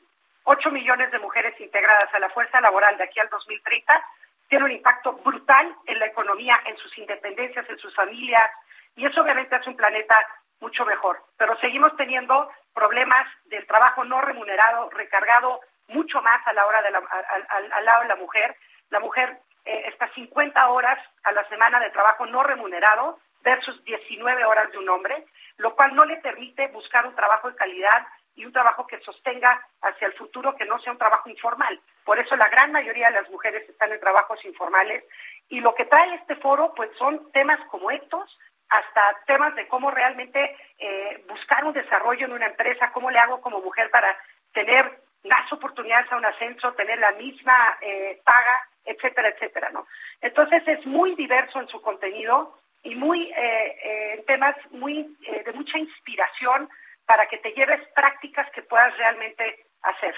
8 0.45 0.71
millones 0.71 1.11
de 1.11 1.19
mujeres 1.19 1.61
integradas 1.61 2.13
a 2.15 2.19
la 2.19 2.31
fuerza 2.31 2.61
laboral 2.61 2.97
de 2.97 3.05
aquí 3.05 3.21
al 3.21 3.29
2030 3.29 4.03
tiene 4.49 4.65
un 4.65 4.73
impacto 4.73 5.13
brutal 5.13 5.77
en 5.87 5.99
la 5.99 6.07
economía, 6.07 6.59
en 6.65 6.77
sus 6.79 6.97
independencias, 6.97 7.69
en 7.69 7.79
sus 7.79 7.95
familias, 7.95 8.51
y 8.97 9.05
eso 9.05 9.21
obviamente 9.21 9.55
hace 9.55 9.69
un 9.69 9.77
planeta 9.77 10.17
mucho 10.61 10.85
mejor. 10.87 11.23
Pero 11.37 11.57
seguimos 11.61 11.95
teniendo 11.97 12.51
problemas 12.75 13.29
del 13.45 13.67
trabajo 13.67 14.05
no 14.05 14.21
remunerado, 14.21 14.89
recargado 14.91 15.61
mucho 15.89 16.21
más 16.23 16.47
a 16.47 16.53
la 16.53 16.67
hora 16.67 16.83
de 16.83 16.91
la, 16.91 16.99
al 16.99 17.85
lado 17.85 18.03
de 18.03 18.09
la 18.09 18.17
mujer. 18.17 18.57
La 18.91 19.01
mujer 19.01 19.39
eh, 19.69 19.85
estas 19.93 20.11
50 20.15 20.67
horas 20.71 20.99
a 21.25 21.33
la 21.33 21.47
semana 21.51 21.79
de 21.79 21.91
trabajo 21.91 22.25
no 22.25 22.43
remunerado 22.43 23.19
versus 23.43 23.85
19 23.85 24.43
horas 24.47 24.73
de 24.73 24.79
un 24.79 24.89
hombre, 24.89 25.27
lo 25.59 25.77
cual 25.77 25.95
no 25.95 26.07
le 26.07 26.17
permite 26.17 26.69
buscar 26.69 27.07
un 27.07 27.15
trabajo 27.15 27.51
de 27.51 27.57
calidad 27.57 28.07
y 28.35 28.47
un 28.47 28.53
trabajo 28.53 28.87
que 28.87 28.99
sostenga 29.01 29.61
hacia 29.83 30.07
el 30.07 30.15
futuro 30.15 30.57
que 30.57 30.65
no 30.65 30.79
sea 30.81 30.93
un 30.93 30.99
trabajo 30.99 31.29
informal. 31.29 31.79
Por 32.03 32.19
eso 32.19 32.35
la 32.37 32.49
gran 32.49 32.73
mayoría 32.73 33.09
de 33.09 33.21
las 33.21 33.29
mujeres 33.29 33.69
están 33.69 33.93
en 33.93 34.01
trabajos 34.01 34.43
informales 34.47 35.05
y 35.51 35.61
lo 35.61 35.75
que 35.75 35.85
trae 35.85 36.15
este 36.15 36.37
foro 36.37 36.73
pues 36.75 36.91
son 36.97 37.31
temas 37.33 37.61
como 37.69 37.91
estos, 37.91 38.39
hasta 38.71 39.03
temas 39.27 39.55
de 39.55 39.69
cómo 39.69 39.91
realmente 39.91 40.57
eh, 40.79 41.25
buscar 41.29 41.67
un 41.67 41.75
desarrollo 41.75 42.25
en 42.25 42.33
una 42.33 42.47
empresa, 42.47 42.91
cómo 42.93 43.11
le 43.11 43.19
hago 43.19 43.43
como 43.43 43.61
mujer 43.61 43.91
para 43.91 44.17
tener 44.55 45.01
más 45.25 45.53
oportunidades 45.53 46.11
a 46.11 46.17
un 46.17 46.25
ascenso, 46.25 46.73
tener 46.73 46.99
la 46.99 47.13
misma 47.13 47.77
eh, 47.83 48.19
paga 48.25 48.68
etcétera, 48.89 49.29
etcétera, 49.29 49.71
¿no? 49.71 49.87
Entonces 50.21 50.63
es 50.67 50.85
muy 50.87 51.15
diverso 51.15 51.61
en 51.61 51.69
su 51.69 51.81
contenido 51.81 52.59
y 52.83 52.95
muy 52.95 53.31
eh, 53.31 53.79
eh, 53.85 54.25
temas 54.27 54.57
muy 54.71 55.17
eh, 55.27 55.43
de 55.45 55.53
mucha 55.53 55.79
inspiración 55.79 56.69
para 57.07 57.27
que 57.27 57.39
te 57.39 57.53
lleves 57.53 57.81
prácticas 57.95 58.51
que 58.53 58.63
puedas 58.63 58.97
realmente 58.97 59.67
hacer. 59.83 60.15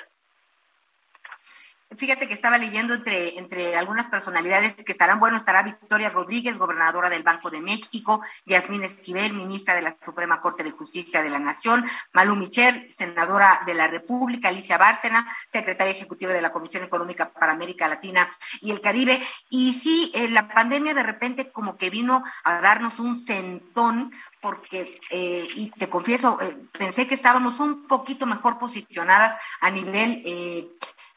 Fíjate 1.96 2.28
que 2.28 2.34
estaba 2.34 2.56
leyendo 2.56 2.94
entre, 2.94 3.36
entre 3.36 3.76
algunas 3.76 4.08
personalidades 4.08 4.74
que 4.74 4.92
estarán, 4.92 5.18
bueno, 5.18 5.36
estará 5.36 5.64
Victoria 5.64 6.08
Rodríguez, 6.08 6.56
gobernadora 6.56 7.10
del 7.10 7.24
Banco 7.24 7.50
de 7.50 7.60
México, 7.60 8.22
Yasmín 8.46 8.84
Esquivel, 8.84 9.32
ministra 9.32 9.74
de 9.74 9.82
la 9.82 9.96
Suprema 10.04 10.40
Corte 10.40 10.62
de 10.62 10.70
Justicia 10.70 11.20
de 11.20 11.30
la 11.30 11.40
Nación, 11.40 11.84
Malú 12.12 12.36
Michel, 12.36 12.88
senadora 12.92 13.62
de 13.66 13.74
la 13.74 13.88
República, 13.88 14.48
Alicia 14.48 14.78
Bárcena, 14.78 15.26
secretaria 15.48 15.90
ejecutiva 15.90 16.32
de 16.32 16.40
la 16.40 16.52
Comisión 16.52 16.84
Económica 16.84 17.30
para 17.30 17.52
América 17.52 17.88
Latina 17.88 18.30
y 18.60 18.70
el 18.70 18.80
Caribe. 18.80 19.20
Y 19.48 19.72
sí, 19.72 20.12
eh, 20.14 20.28
la 20.28 20.46
pandemia 20.46 20.94
de 20.94 21.02
repente 21.02 21.50
como 21.50 21.76
que 21.76 21.90
vino 21.90 22.22
a 22.44 22.60
darnos 22.60 23.00
un 23.00 23.16
centón, 23.16 24.12
porque, 24.40 25.00
eh, 25.10 25.48
y 25.56 25.70
te 25.70 25.88
confieso, 25.88 26.38
eh, 26.40 26.56
pensé 26.70 27.08
que 27.08 27.16
estábamos 27.16 27.58
un 27.58 27.88
poquito 27.88 28.26
mejor 28.26 28.60
posicionadas 28.60 29.36
a 29.60 29.70
nivel 29.72 30.22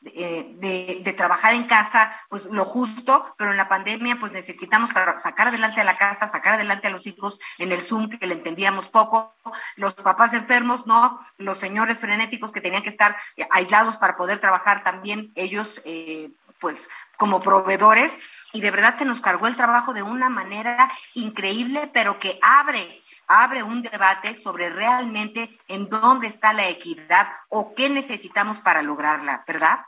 eh, 0.05 1.01
de, 1.03 1.13
trabajar 1.13 1.53
en 1.53 1.65
casa, 1.65 2.11
pues 2.29 2.45
lo 2.45 2.65
justo, 2.65 3.35
pero 3.37 3.51
en 3.51 3.57
la 3.57 3.69
pandemia 3.69 4.17
pues 4.19 4.31
necesitamos 4.31 4.91
para 4.91 5.17
sacar 5.19 5.47
adelante 5.47 5.79
a 5.79 5.83
la 5.83 5.97
casa, 5.97 6.27
sacar 6.27 6.55
adelante 6.55 6.87
a 6.87 6.89
los 6.89 7.05
hijos 7.07 7.39
en 7.57 7.71
el 7.71 7.81
Zoom 7.81 8.09
que 8.09 8.27
le 8.27 8.33
entendíamos 8.33 8.89
poco, 8.89 9.33
los 9.75 9.93
papás 9.93 10.33
enfermos, 10.33 10.85
no, 10.87 11.19
los 11.37 11.59
señores 11.59 11.99
frenéticos 11.99 12.51
que 12.51 12.61
tenían 12.61 12.83
que 12.83 12.89
estar 12.89 13.15
aislados 13.51 13.97
para 13.97 14.17
poder 14.17 14.39
trabajar 14.39 14.83
también 14.83 15.31
ellos 15.35 15.81
eh, 15.85 16.31
pues 16.59 16.89
como 17.17 17.39
proveedores. 17.39 18.11
Y 18.51 18.61
de 18.61 18.71
verdad 18.71 18.97
se 18.97 19.05
nos 19.05 19.19
cargó 19.19 19.47
el 19.47 19.55
trabajo 19.55 19.93
de 19.93 20.03
una 20.03 20.29
manera 20.29 20.91
increíble, 21.15 21.89
pero 21.91 22.19
que 22.19 22.37
abre 22.41 23.01
abre 23.27 23.63
un 23.63 23.81
debate 23.81 24.35
sobre 24.35 24.69
realmente 24.69 25.49
en 25.67 25.89
dónde 25.89 26.27
está 26.27 26.53
la 26.53 26.67
equidad 26.67 27.27
o 27.49 27.73
qué 27.73 27.89
necesitamos 27.89 28.59
para 28.59 28.83
lograrla, 28.83 29.43
¿verdad? 29.47 29.79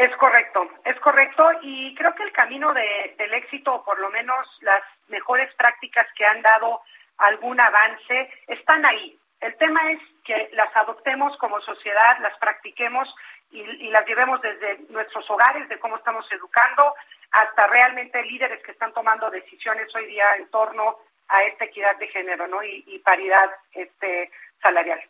Es 0.00 0.16
correcto, 0.16 0.66
es 0.86 0.98
correcto 1.00 1.46
y 1.60 1.94
creo 1.94 2.14
que 2.14 2.22
el 2.22 2.32
camino 2.32 2.72
de, 2.72 3.14
del 3.18 3.34
éxito, 3.34 3.74
o 3.74 3.84
por 3.84 3.98
lo 3.98 4.08
menos 4.08 4.48
las 4.62 4.82
mejores 5.08 5.54
prácticas 5.56 6.06
que 6.16 6.24
han 6.24 6.40
dado 6.40 6.80
algún 7.18 7.60
avance, 7.60 8.32
están 8.46 8.86
ahí. 8.86 9.18
El 9.42 9.54
tema 9.58 9.92
es 9.92 10.00
que 10.24 10.48
las 10.54 10.74
adoptemos 10.74 11.36
como 11.36 11.60
sociedad, 11.60 12.18
las 12.20 12.34
practiquemos 12.38 13.14
y, 13.50 13.62
las 13.90 14.06
llevemos 14.06 14.40
desde 14.40 14.78
nuestros 14.88 15.28
hogares, 15.30 15.68
de 15.68 15.78
cómo 15.78 15.98
estamos 15.98 16.24
educando, 16.32 16.94
hasta 17.32 17.66
realmente 17.66 18.24
líderes 18.24 18.62
que 18.62 18.72
están 18.72 18.94
tomando 18.94 19.28
decisiones 19.28 19.94
hoy 19.94 20.06
día 20.06 20.34
en 20.36 20.48
torno 20.48 20.96
a 21.28 21.42
esta 21.42 21.66
equidad 21.66 21.96
de 21.96 22.08
género 22.08 22.46
¿no? 22.46 22.64
y, 22.64 22.84
y 22.86 23.00
paridad 23.00 23.50
este, 23.74 24.30
salarial. 24.62 25.02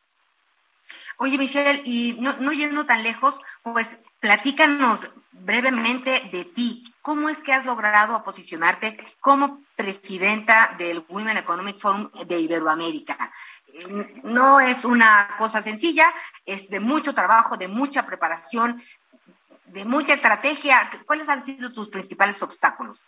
Oye, 1.18 1.38
Michelle, 1.38 1.82
y 1.84 2.16
no, 2.20 2.52
yendo 2.52 2.86
tan 2.86 3.02
lejos, 3.02 3.38
pues 3.62 3.98
platícanos 4.20 5.08
brevemente 5.32 6.28
de 6.32 6.44
ti. 6.44 6.84
¿Cómo 7.02 7.28
es 7.28 7.40
que 7.40 7.52
has 7.52 7.64
logrado 7.64 8.22
posicionarte 8.24 8.98
como 9.20 9.62
presidenta 9.76 10.74
del 10.78 11.04
Women 11.08 11.38
Economic 11.38 11.78
Forum 11.78 12.10
de 12.26 12.38
Iberoamérica? 12.38 13.32
Eh, 13.72 14.20
no 14.22 14.60
es 14.60 14.84
una 14.84 15.34
cosa 15.38 15.62
sencilla, 15.62 16.12
es 16.44 16.68
de 16.68 16.80
mucho 16.80 17.14
trabajo, 17.14 17.56
de 17.56 17.68
mucha 17.68 18.04
preparación, 18.04 18.80
de 19.66 19.84
mucha 19.84 20.14
estrategia. 20.14 20.90
¿Cuáles 21.06 21.28
han 21.28 21.44
sido 21.44 21.72
tus 21.72 21.88
principales 21.88 22.42
obstáculos? 22.42 23.00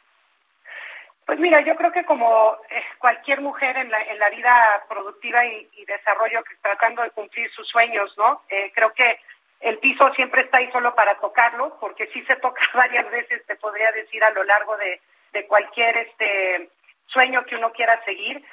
Pues 1.25 1.39
mira, 1.39 1.61
yo 1.61 1.77
creo 1.77 1.93
que 1.93 2.05
como 2.05 2.57
eh, 2.70 2.83
cualquier 2.99 3.41
mujer 3.41 3.77
en 3.77 3.91
la, 3.91 4.03
en 4.03 4.18
la 4.18 4.29
vida 4.31 4.85
productiva 4.89 5.45
y, 5.47 5.68
desarrollo 5.87 6.43
que 6.45 6.55
tratando 6.62 7.03
de 7.03 7.11
cumplir 7.11 7.51
sus 7.51 7.68
sueños, 7.68 8.12
¿no? 8.16 8.43
Eh, 8.49 8.73
creo 8.75 8.93
que 8.95 9.20
el 9.61 9.79
piso 9.79 10.12
siempre 10.14 10.43
está 10.43 10.59
ahí 10.59 10.70
solo 10.73 10.95
para 10.95 11.16
tocarlo, 11.16 11.77
porque 11.81 12.07
si 12.09 12.23
se 12.23 12.37
toca 12.37 12.62
varias 12.75 13.09
veces, 13.11 13.45
te 13.47 13.57
podría 13.57 13.93
decir, 13.93 14.23
a 14.25 14.31
lo 14.31 14.43
largo 14.45 14.77
de, 14.77 15.01
de 15.33 15.47
cualquier 15.47 15.97
este 15.99 16.70
sueño 17.07 17.45
que 17.45 17.57
uno 17.57 17.73
quiera 17.73 18.03
seguir. 18.05 18.45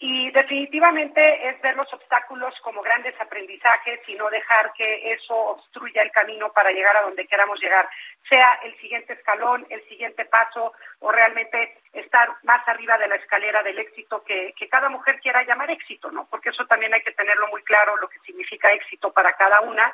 Y 0.00 0.30
definitivamente 0.30 1.48
es 1.48 1.60
ver 1.60 1.74
los 1.76 1.92
obstáculos 1.92 2.54
como 2.62 2.82
grandes 2.82 3.20
aprendizajes 3.20 4.00
y 4.06 4.14
no 4.14 4.30
dejar 4.30 4.72
que 4.74 5.12
eso 5.12 5.34
obstruya 5.34 6.02
el 6.02 6.12
camino 6.12 6.52
para 6.52 6.70
llegar 6.70 6.96
a 6.96 7.02
donde 7.02 7.26
queramos 7.26 7.60
llegar, 7.60 7.88
sea 8.28 8.60
el 8.62 8.78
siguiente 8.78 9.14
escalón, 9.14 9.66
el 9.70 9.82
siguiente 9.88 10.24
paso 10.26 10.72
o 11.00 11.10
realmente 11.10 11.78
estar 11.92 12.28
más 12.44 12.66
arriba 12.68 12.96
de 12.96 13.08
la 13.08 13.16
escalera 13.16 13.60
del 13.64 13.80
éxito 13.80 14.22
que, 14.22 14.54
que 14.56 14.68
cada 14.68 14.88
mujer 14.88 15.18
quiera 15.20 15.42
llamar 15.42 15.68
éxito, 15.72 16.12
¿no? 16.12 16.28
Porque 16.30 16.50
eso 16.50 16.64
también 16.66 16.94
hay 16.94 17.02
que 17.02 17.12
tenerlo 17.12 17.48
muy 17.48 17.64
claro, 17.64 17.96
lo 17.96 18.08
que 18.08 18.20
significa 18.20 18.72
éxito 18.72 19.12
para 19.12 19.32
cada 19.32 19.62
una. 19.62 19.92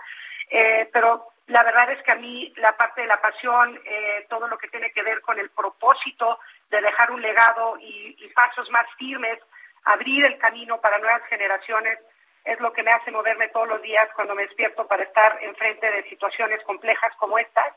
Eh, 0.50 0.86
pero 0.92 1.28
la 1.46 1.62
verdad 1.62 1.90
es 1.92 2.02
que 2.02 2.12
a 2.12 2.16
mí 2.16 2.52
la 2.57 2.76
parte 2.76 3.00
de 3.00 3.07
la 3.07 3.22
pasión, 3.22 3.80
eh, 3.86 4.26
todo 4.28 4.48
lo 4.48 4.59
que 4.59 4.68
tiene 4.68 4.90
que 4.90 5.02
ver 5.02 5.22
con 5.22 5.38
el 5.38 5.48
propósito 5.48 6.40
de 6.68 6.82
dejar 6.82 7.11
un 7.11 7.22
legado 7.22 7.78
y, 7.80 8.16
y 8.18 8.28
pasos 8.34 8.68
más 8.70 8.86
firmes 8.98 9.38
abrir 9.85 10.24
el 10.24 10.39
camino 10.39 10.80
para 10.80 10.99
nuevas 10.99 11.22
generaciones 11.28 11.99
es 12.45 12.61
lo 12.61 12.72
que 12.72 12.82
me 12.82 12.93
hace 12.93 13.11
moverme 13.11 13.49
todos 13.49 13.68
los 13.68 13.82
días 13.82 14.09
cuando 14.14 14.35
me 14.35 14.43
despierto 14.43 14.87
para 14.87 15.03
estar 15.03 15.39
enfrente 15.43 15.91
de 15.91 16.09
situaciones 16.09 16.62
complejas 16.64 17.12
como 17.16 17.39
estas 17.39 17.72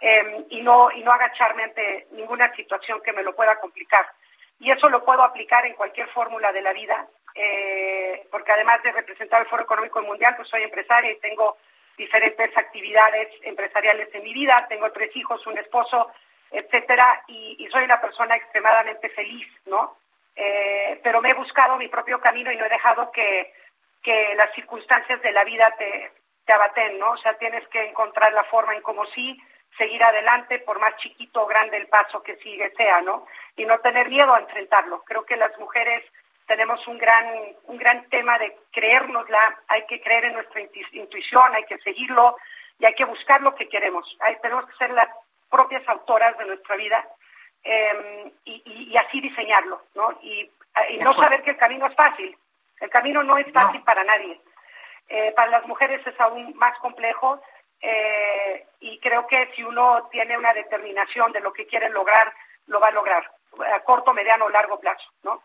em, 0.00 0.44
y 0.50 0.62
no 0.62 0.90
y 0.90 1.02
no 1.02 1.10
agacharme 1.10 1.64
ante 1.64 2.06
ninguna 2.12 2.54
situación 2.54 3.00
que 3.02 3.12
me 3.12 3.22
lo 3.22 3.34
pueda 3.34 3.58
complicar. 3.60 4.06
Y 4.58 4.70
eso 4.70 4.88
lo 4.88 5.04
puedo 5.04 5.22
aplicar 5.22 5.66
en 5.66 5.74
cualquier 5.74 6.08
fórmula 6.08 6.50
de 6.52 6.62
la 6.62 6.72
vida 6.72 7.06
eh, 7.34 8.26
porque 8.30 8.52
además 8.52 8.82
de 8.82 8.92
representar 8.92 9.42
el 9.42 9.48
Foro 9.48 9.64
Económico 9.64 10.00
Mundial 10.00 10.34
pues 10.36 10.48
soy 10.48 10.62
empresaria 10.62 11.12
y 11.12 11.20
tengo 11.20 11.58
diferentes 11.98 12.56
actividades 12.56 13.28
empresariales 13.42 14.08
en 14.14 14.22
mi 14.22 14.32
vida 14.32 14.66
tengo 14.68 14.90
tres 14.92 15.14
hijos 15.16 15.46
un 15.46 15.58
esposo 15.58 16.10
etcétera 16.50 17.22
y, 17.26 17.56
y 17.58 17.68
soy 17.68 17.84
una 17.84 18.00
persona 18.00 18.36
extremadamente 18.36 19.08
feliz 19.10 19.46
no 19.66 19.96
eh, 20.36 21.00
pero 21.02 21.20
me 21.20 21.30
he 21.30 21.34
buscado 21.34 21.76
mi 21.76 21.88
propio 21.88 22.20
camino 22.20 22.52
y 22.52 22.56
no 22.56 22.66
he 22.66 22.68
dejado 22.68 23.10
que, 23.10 23.52
que 24.02 24.34
las 24.34 24.52
circunstancias 24.54 25.20
de 25.22 25.32
la 25.32 25.44
vida 25.44 25.74
te, 25.78 26.12
te 26.44 26.52
abaten, 26.52 26.98
¿no? 26.98 27.12
O 27.12 27.16
sea, 27.16 27.34
tienes 27.38 27.66
que 27.68 27.88
encontrar 27.88 28.32
la 28.32 28.44
forma 28.44 28.74
en 28.74 28.82
cómo 28.82 29.06
sí 29.06 29.40
seguir 29.76 30.02
adelante, 30.02 30.58
por 30.60 30.78
más 30.78 30.96
chiquito 30.98 31.42
o 31.42 31.46
grande 31.46 31.76
el 31.76 31.88
paso 31.88 32.22
que 32.22 32.36
sigue 32.36 32.70
sea, 32.76 33.00
¿no? 33.02 33.26
Y 33.56 33.64
no 33.64 33.78
tener 33.80 34.08
miedo 34.08 34.34
a 34.34 34.40
enfrentarlo. 34.40 35.02
Creo 35.04 35.24
que 35.24 35.36
las 35.36 35.58
mujeres 35.58 36.02
tenemos 36.46 36.86
un 36.86 36.98
gran, 36.98 37.26
un 37.64 37.76
gran 37.76 38.08
tema 38.08 38.38
de 38.38 38.56
creérnosla, 38.72 39.58
hay 39.68 39.84
que 39.86 40.00
creer 40.00 40.26
en 40.26 40.34
nuestra 40.34 40.60
intuición, 40.60 41.54
hay 41.54 41.64
que 41.64 41.78
seguirlo 41.78 42.36
y 42.78 42.86
hay 42.86 42.94
que 42.94 43.04
buscar 43.04 43.40
lo 43.42 43.54
que 43.54 43.68
queremos. 43.68 44.16
Hay, 44.20 44.36
tenemos 44.40 44.66
que 44.66 44.76
ser 44.76 44.90
las 44.90 45.08
propias 45.50 45.86
autoras 45.88 46.36
de 46.38 46.46
nuestra 46.46 46.76
vida 46.76 47.04
Em, 47.68 48.30
y, 48.44 48.96
así 48.96 49.20
diseñarlo, 49.20 49.82
¿no? 49.96 50.12
Y, 50.22 50.48
no 51.02 51.14
saber 51.14 51.42
que 51.42 51.50
el 51.50 51.56
camino 51.56 51.86
es 51.86 51.94
fácil. 51.96 52.36
El 52.80 52.90
camino 52.90 53.24
no 53.24 53.38
es 53.38 53.50
fácil 53.52 53.82
para 53.82 54.04
nadie. 54.04 54.40
Eh, 55.08 55.32
para 55.34 55.50
las 55.50 55.66
mujeres 55.66 56.06
es 56.06 56.20
aún 56.20 56.54
más 56.56 56.78
complejo 56.78 57.40
eh, 57.80 58.66
y 58.80 58.98
creo 59.00 59.26
que 59.26 59.50
si 59.54 59.64
uno 59.64 60.08
tiene 60.12 60.36
una 60.36 60.52
determinación 60.52 61.32
de 61.32 61.40
lo 61.40 61.52
que 61.52 61.66
quiere 61.66 61.88
lograr, 61.90 62.32
lo 62.66 62.78
va 62.78 62.88
a 62.88 62.92
lograr 62.92 63.28
a 63.74 63.80
corto, 63.80 64.12
mediano 64.12 64.44
o 64.44 64.50
largo 64.50 64.78
plazo, 64.78 65.10
¿no? 65.22 65.42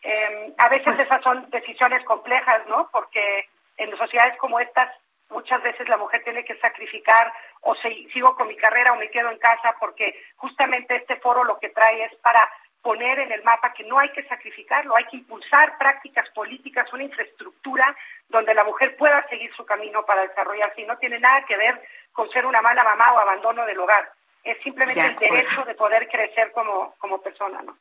Em, 0.00 0.54
a 0.56 0.68
veces 0.68 0.84
pues 0.84 1.00
esas 1.00 1.20
son 1.22 1.50
decisiones 1.50 2.02
complejas, 2.04 2.66
¿no? 2.66 2.88
Porque 2.92 3.48
en 3.76 3.94
sociedades 3.96 4.38
como 4.38 4.60
estas 4.60 4.90
muchas 5.30 5.62
veces 5.62 5.88
la 5.88 5.96
mujer 5.96 6.22
tiene 6.24 6.44
que 6.44 6.58
sacrificar 6.58 7.32
o 7.60 7.74
sigo 8.12 8.34
con 8.36 8.48
mi 8.48 8.56
carrera 8.56 8.92
o 8.92 8.96
me 8.96 9.10
quedo 9.10 9.30
en 9.30 9.38
casa 9.38 9.74
porque 9.78 10.14
justamente 10.36 10.96
este 10.96 11.16
foro 11.16 11.44
lo 11.44 11.58
que 11.58 11.70
trae 11.70 12.04
es 12.04 12.14
para 12.16 12.48
poner 12.82 13.18
en 13.18 13.32
el 13.32 13.42
mapa 13.42 13.72
que 13.72 13.84
no 13.84 13.98
hay 13.98 14.10
que 14.12 14.22
sacrificarlo, 14.24 14.96
hay 14.96 15.04
que 15.06 15.16
impulsar 15.16 15.76
prácticas 15.78 16.28
políticas, 16.30 16.90
una 16.92 17.02
infraestructura 17.02 17.96
donde 18.28 18.54
la 18.54 18.64
mujer 18.64 18.96
pueda 18.96 19.26
seguir 19.28 19.52
su 19.54 19.64
camino 19.64 20.04
para 20.06 20.22
desarrollarse 20.22 20.82
y 20.82 20.86
no 20.86 20.96
tiene 20.98 21.18
nada 21.18 21.44
que 21.44 21.56
ver 21.56 21.82
con 22.12 22.30
ser 22.30 22.46
una 22.46 22.62
mala 22.62 22.84
mamá 22.84 23.12
o 23.12 23.18
abandono 23.18 23.66
del 23.66 23.78
hogar, 23.78 24.10
es 24.44 24.56
simplemente 24.62 25.04
el 25.04 25.16
derecho 25.16 25.64
de 25.64 25.74
poder 25.74 26.08
crecer 26.08 26.52
como, 26.52 26.94
como 26.98 27.20
persona, 27.20 27.60
¿no? 27.62 27.76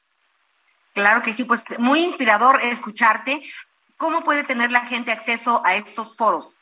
Claro 0.94 1.22
que 1.22 1.32
sí, 1.32 1.46
pues 1.46 1.64
muy 1.78 2.04
inspirador 2.04 2.60
escucharte. 2.62 3.42
¿Cómo 3.98 4.24
puede 4.24 4.44
tener 4.44 4.72
la 4.72 4.82
gente 4.82 5.12
acceso 5.12 5.62
a 5.64 5.76
estos 5.76 6.18
foros? 6.18 6.57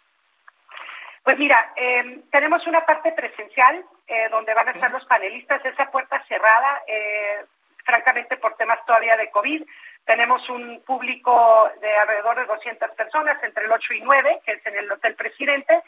Pues 1.26 1.39
mira, 1.39 1.73
em, 1.76 2.21
tenemos 2.30 2.67
una 2.67 2.86
parte 2.86 3.11
presencial 3.13 3.84
eh, 4.05 4.30
donde 4.30 4.53
van 4.53 4.67
a 4.67 4.71
estar 4.71 4.91
los 4.91 5.03
panelistas, 5.05 5.65
esa 5.65 5.89
puerta 5.89 6.23
cerrada, 6.28 6.84
eh, 6.86 7.43
francamente 7.84 8.38
por 8.38 8.55
temas 8.57 8.78
todavía 8.86 9.17
de 9.17 9.32
COVID. 9.32 9.63
Tenemos 10.05 10.47
un 10.49 10.84
público 10.86 11.67
de 11.82 11.97
alrededor 11.97 12.38
de 12.38 12.45
200 12.45 12.91
personas, 12.91 13.43
entre 13.43 13.65
el 13.65 13.71
8 13.71 13.93
y 13.95 14.01
9, 14.01 14.41
que 14.45 14.51
es 14.51 14.65
en 14.67 14.78
el 14.78 14.91
Hotel 14.91 15.15
Presidente. 15.15 15.82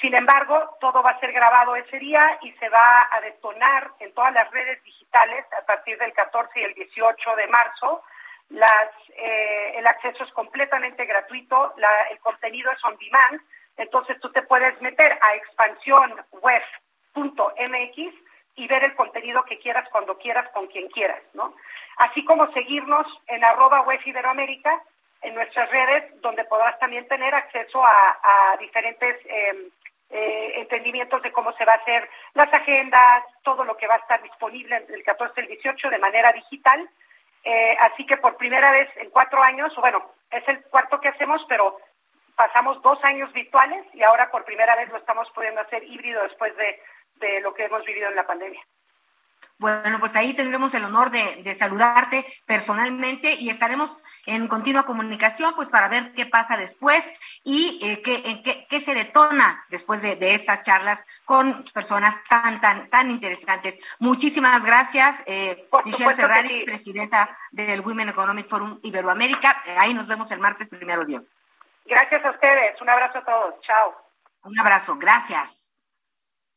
Sin 0.00 0.12
embargo, 0.12 0.76
todo 0.80 1.04
va 1.04 1.10
a 1.10 1.20
ser 1.20 1.30
grabado 1.30 1.76
ese 1.76 2.00
día 2.00 2.36
y 2.42 2.50
se 2.54 2.68
va 2.68 3.06
a 3.12 3.20
detonar 3.20 3.92
en 4.00 4.12
todas 4.12 4.34
las 4.34 4.50
redes 4.50 4.82
digitales 4.82 5.44
a 5.56 5.64
partir 5.66 5.96
del 5.98 6.12
14 6.12 6.58
y 6.58 6.64
el 6.64 6.74
18 6.74 7.36
de 7.36 7.46
marzo. 7.46 8.02
Las, 8.48 8.90
eh, 9.14 9.74
el 9.76 9.86
acceso 9.86 10.24
es 10.24 10.32
completamente 10.32 11.04
gratuito, 11.04 11.74
la, 11.76 12.08
el 12.10 12.18
contenido 12.18 12.72
es 12.72 12.84
on 12.84 12.96
demand 12.98 13.40
entonces 13.76 14.20
tú 14.20 14.30
te 14.30 14.42
puedes 14.42 14.80
meter 14.80 15.18
a 15.20 15.34
expansión 15.36 16.14
web 16.32 16.62
wef.mx 17.14 18.14
y 18.56 18.66
ver 18.68 18.84
el 18.84 18.94
contenido 18.94 19.44
que 19.44 19.58
quieras 19.58 19.88
cuando 19.90 20.16
quieras 20.18 20.48
con 20.52 20.66
quien 20.68 20.88
quieras, 20.88 21.22
¿no? 21.32 21.54
Así 21.96 22.24
como 22.24 22.52
seguirnos 22.52 23.06
en 23.26 23.44
arroba 23.44 23.82
web 23.82 24.00
Iberoamérica 24.04 24.82
en 25.22 25.34
nuestras 25.34 25.70
redes, 25.70 26.20
donde 26.20 26.44
podrás 26.44 26.78
también 26.78 27.08
tener 27.08 27.34
acceso 27.34 27.84
a, 27.84 28.56
diferentes 28.60 29.16
em, 29.24 29.70
eh, 30.10 30.52
entendimientos 30.56 31.22
de 31.22 31.32
cómo 31.32 31.52
se 31.54 31.64
va 31.64 31.72
a 31.72 31.76
hacer 31.76 32.08
las 32.34 32.52
agendas, 32.52 33.24
todo 33.42 33.64
lo 33.64 33.76
que 33.76 33.86
va 33.86 33.94
a 33.94 33.98
estar 33.98 34.22
disponible 34.22 34.84
el 34.88 35.02
14 35.02 35.40
y 35.40 35.44
el 35.44 35.48
18 35.48 35.90
de 35.90 35.98
manera 35.98 36.32
digital. 36.32 36.88
Eh, 37.42 37.76
así 37.80 38.06
que 38.06 38.16
por 38.18 38.36
primera 38.36 38.70
vez 38.70 38.88
en 38.96 39.10
cuatro 39.10 39.42
años, 39.42 39.74
bueno, 39.76 40.12
es 40.30 40.46
el 40.48 40.62
cuarto 40.64 41.00
que 41.00 41.08
hacemos, 41.08 41.44
pero 41.48 41.78
pasamos 42.36 42.80
dos 42.82 43.02
años 43.04 43.32
virtuales 43.32 43.84
y 43.94 44.02
ahora 44.02 44.30
por 44.30 44.44
primera 44.44 44.76
vez 44.76 44.88
lo 44.90 44.98
estamos 44.98 45.28
pudiendo 45.34 45.60
hacer 45.60 45.82
híbrido 45.84 46.22
después 46.22 46.56
de, 46.56 46.80
de 47.16 47.40
lo 47.40 47.54
que 47.54 47.64
hemos 47.64 47.84
vivido 47.84 48.08
en 48.08 48.16
la 48.16 48.26
pandemia. 48.26 48.62
Bueno, 49.58 50.00
pues 50.00 50.16
ahí 50.16 50.34
tendremos 50.34 50.74
el 50.74 50.84
honor 50.84 51.10
de, 51.10 51.54
saludarte 51.56 52.26
personalmente 52.44 53.34
y 53.34 53.50
estaremos 53.50 53.96
en 54.26 54.48
continua 54.48 54.82
comunicación 54.82 55.54
pues 55.54 55.68
para 55.68 55.88
ver 55.88 56.12
qué 56.12 56.26
pasa 56.26 56.56
después 56.56 57.04
y 57.44 57.78
eh, 57.82 58.02
qué, 58.02 58.66
qué, 58.68 58.80
se 58.80 58.94
detona 58.94 59.64
después 59.70 60.02
de, 60.02 60.34
estas 60.34 60.64
charlas 60.64 61.04
con 61.24 61.64
personas 61.72 62.16
tan, 62.28 62.60
tan, 62.60 62.90
tan 62.90 63.10
interesantes. 63.10 63.78
Muchísimas 64.00 64.64
gracias, 64.64 65.22
eh, 65.26 65.68
Michelle 65.84 66.16
Ferrari, 66.16 66.64
presidenta 66.64 67.36
del 67.52 67.80
Women 67.80 68.08
Economic 68.08 68.48
Forum 68.48 68.80
Iberoamérica. 68.82 69.62
Ahí 69.78 69.94
nos 69.94 70.08
vemos 70.08 70.30
el 70.32 70.40
martes, 70.40 70.68
primero 70.68 71.04
Dios. 71.04 71.32
Gracias 71.84 72.24
a 72.24 72.30
ustedes. 72.30 72.80
Un 72.80 72.88
abrazo 72.88 73.18
a 73.18 73.24
todos. 73.24 73.54
Chao. 73.62 73.94
Un 74.44 74.58
abrazo. 74.58 74.96
Gracias. 74.96 75.72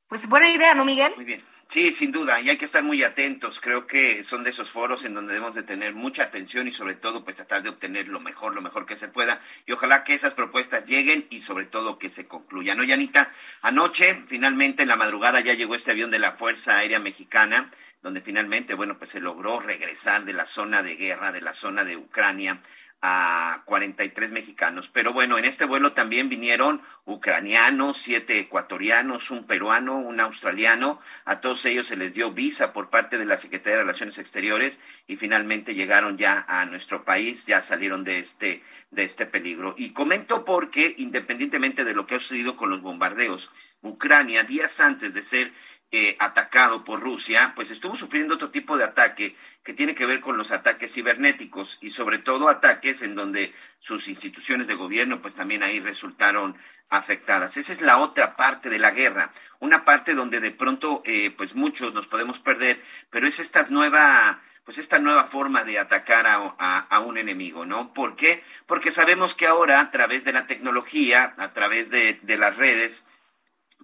Pues 0.08 0.28
buena 0.28 0.50
idea, 0.50 0.74
¿no, 0.74 0.86
Miguel? 0.86 1.14
Muy 1.16 1.26
bien. 1.26 1.44
Sí, 1.70 1.92
sin 1.92 2.14
duda, 2.14 2.40
y 2.40 2.50
hay 2.50 2.56
que 2.56 2.64
estar 2.64 2.82
muy 2.82 3.04
atentos. 3.04 3.60
Creo 3.60 3.88
que 3.88 4.24
son 4.24 4.46
de 4.46 4.52
esos 4.52 4.70
foros 4.70 5.04
en 5.04 5.14
donde 5.14 5.34
debemos 5.34 5.54
de 5.54 5.64
tener 5.64 5.94
mucha 5.94 6.24
atención 6.24 6.66
y 6.66 6.72
sobre 6.72 6.96
todo 6.96 7.26
pues 7.26 7.36
tratar 7.36 7.62
de 7.62 7.68
obtener 7.68 8.08
lo 8.08 8.22
mejor, 8.22 8.56
lo 8.56 8.62
mejor 8.62 8.86
que 8.86 8.96
se 8.96 9.10
pueda. 9.10 9.42
Y 9.66 9.74
ojalá 9.74 10.06
que 10.06 10.14
esas 10.14 10.34
propuestas 10.34 10.86
lleguen 10.86 11.28
y 11.30 11.42
sobre 11.42 11.66
todo 11.66 12.00
que 12.00 12.10
se 12.10 12.26
concluyan. 12.26 12.78
¿No, 12.78 12.86
Yanita? 12.86 13.32
Anoche, 13.62 14.24
finalmente 14.28 14.84
en 14.84 14.90
la 14.90 14.96
madrugada 14.96 15.42
ya 15.42 15.56
llegó 15.56 15.76
este 15.76 15.92
avión 15.92 16.10
de 16.10 16.20
la 16.20 16.32
Fuerza 16.32 16.78
Aérea 16.78 17.02
Mexicana, 17.02 17.70
donde 18.02 18.22
finalmente, 18.22 18.74
bueno, 18.74 18.98
pues 18.98 19.10
se 19.10 19.20
logró 19.20 19.60
regresar 19.60 20.24
de 20.24 20.32
la 20.32 20.46
zona 20.46 20.84
de 20.84 20.96
guerra, 20.96 21.34
de 21.34 21.42
la 21.42 21.52
zona 21.52 21.84
de 21.84 21.98
Ucrania 21.98 22.62
a 23.02 23.62
43 23.66 24.32
mexicanos. 24.32 24.90
Pero 24.92 25.14
bueno, 25.14 25.38
en 25.38 25.46
este 25.46 25.66
vuelo 25.66 25.94
también 25.94 26.30
vinieron 26.30 26.82
ucranianos, 27.06 27.98
siete 27.98 28.40
ecuatorianos, 28.40 29.30
un 29.32 29.46
peruano, 29.46 29.98
un 30.00 30.20
australiano. 30.20 31.00
A 31.26 31.40
todos 31.40 31.66
ellos 31.66 31.88
se 31.88 31.96
les 31.96 32.14
dio 32.14 32.32
visa 32.32 32.74
por 32.74 32.90
parte 32.90 33.18
de 33.18 33.26
la 33.26 33.38
Secretaría 33.38 33.78
de 33.78 33.84
Relaciones 33.84 34.18
Exteriores 34.18 34.80
y 35.08 35.18
finalmente 35.18 35.76
llegaron 35.76 36.18
ya 36.18 36.46
a 36.48 36.66
nuestro 36.66 37.04
país, 37.04 37.46
ya 37.46 37.62
salieron 37.62 38.04
de 38.04 38.20
este, 38.20 38.64
de 38.92 39.04
este 39.04 39.26
peligro. 39.26 39.76
Y 39.78 39.92
comento 39.92 40.44
porque, 40.44 40.96
independientemente 40.98 41.84
de 41.84 41.94
lo 41.94 42.08
que 42.08 42.16
ha 42.16 42.20
sucedido 42.20 42.56
con 42.56 42.70
los 42.70 42.82
bombardeos, 42.82 43.52
Ucrania, 43.82 44.44
días 44.44 44.80
antes 44.80 45.14
de 45.14 45.22
ser 45.22 45.54
eh, 45.90 46.18
atacado 46.20 46.84
por 46.84 47.00
Rusia, 47.00 47.54
pues 47.56 47.72
estuvo 47.72 47.96
sufriendo 47.96 48.36
otro 48.36 48.50
tipo 48.50 48.78
de 48.78 48.84
ataque 48.84 49.38
que 49.64 49.74
tiene 49.74 49.96
que 49.96 50.06
ver 50.06 50.20
con 50.20 50.36
los 50.36 50.52
ataques 50.52 50.94
cibernéticos 50.94 51.78
y 51.80 51.92
sobre 51.92 52.18
todo 52.18 52.50
ataques 52.50 53.04
en 53.04 53.16
donde 53.16 53.54
sus 53.80 54.10
instituciones 54.10 54.68
de 54.68 54.74
gobierno 54.74 55.22
pues 55.22 55.36
también 55.36 55.64
ahí 55.64 55.80
resultaron 55.80 56.58
afectadas. 56.90 57.56
Esa 57.56 57.72
es 57.72 57.80
la 57.80 58.00
otra 58.00 58.36
parte 58.36 58.70
de 58.70 58.80
la 58.80 58.92
guerra, 58.92 59.32
una 59.60 59.86
parte 59.86 60.14
donde 60.14 60.42
de 60.42 60.52
pronto 60.52 61.04
eh, 61.06 61.32
pues 61.32 61.56
muchos 61.56 61.94
nos 61.94 62.08
podemos 62.08 62.40
perder, 62.40 62.84
pero 63.10 63.26
es 63.26 63.40
esta 63.40 63.68
nueva 63.70 64.42
pues 64.66 64.80
esta 64.80 65.00
nueva 65.00 65.24
forma 65.24 65.64
de 65.64 65.80
atacar 65.80 66.26
a, 66.28 67.00
un 67.00 67.18
enemigo, 67.18 67.66
¿no? 67.66 67.94
¿Por 67.94 68.18
qué? 68.18 68.44
Porque 68.66 68.92
sabemos 68.92 69.34
que 69.34 69.48
ahora 69.48 69.80
a 69.80 69.92
través 69.92 70.26
de 70.26 70.34
la 70.34 70.46
tecnología, 70.46 71.34
a 71.38 71.54
través 71.54 71.90
de 71.90 72.38
las 72.38 72.58
redes, 72.58 73.06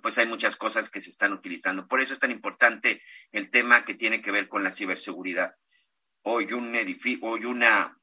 pues 0.03 0.17
hay 0.17 0.25
muchas 0.27 0.57
cosas 0.57 0.89
que 0.89 0.99
se 0.99 1.09
están 1.09 1.31
utilizando. 1.31 1.87
Por 1.87 2.01
eso 2.01 2.13
es 2.13 2.19
tan 2.19 2.29
importante 2.29 3.01
el 3.31 3.49
tema 3.49 3.85
que 3.85 3.95
tiene 3.95 4.21
que 4.21 4.31
ver 4.31 4.49
con 4.49 4.61
la 4.61 4.73
ciberseguridad. 4.73 5.55
Hoy 6.23 6.51
un 6.51 6.75
edificio, 6.75 7.25
hoy 7.25 7.45
una 7.45 7.97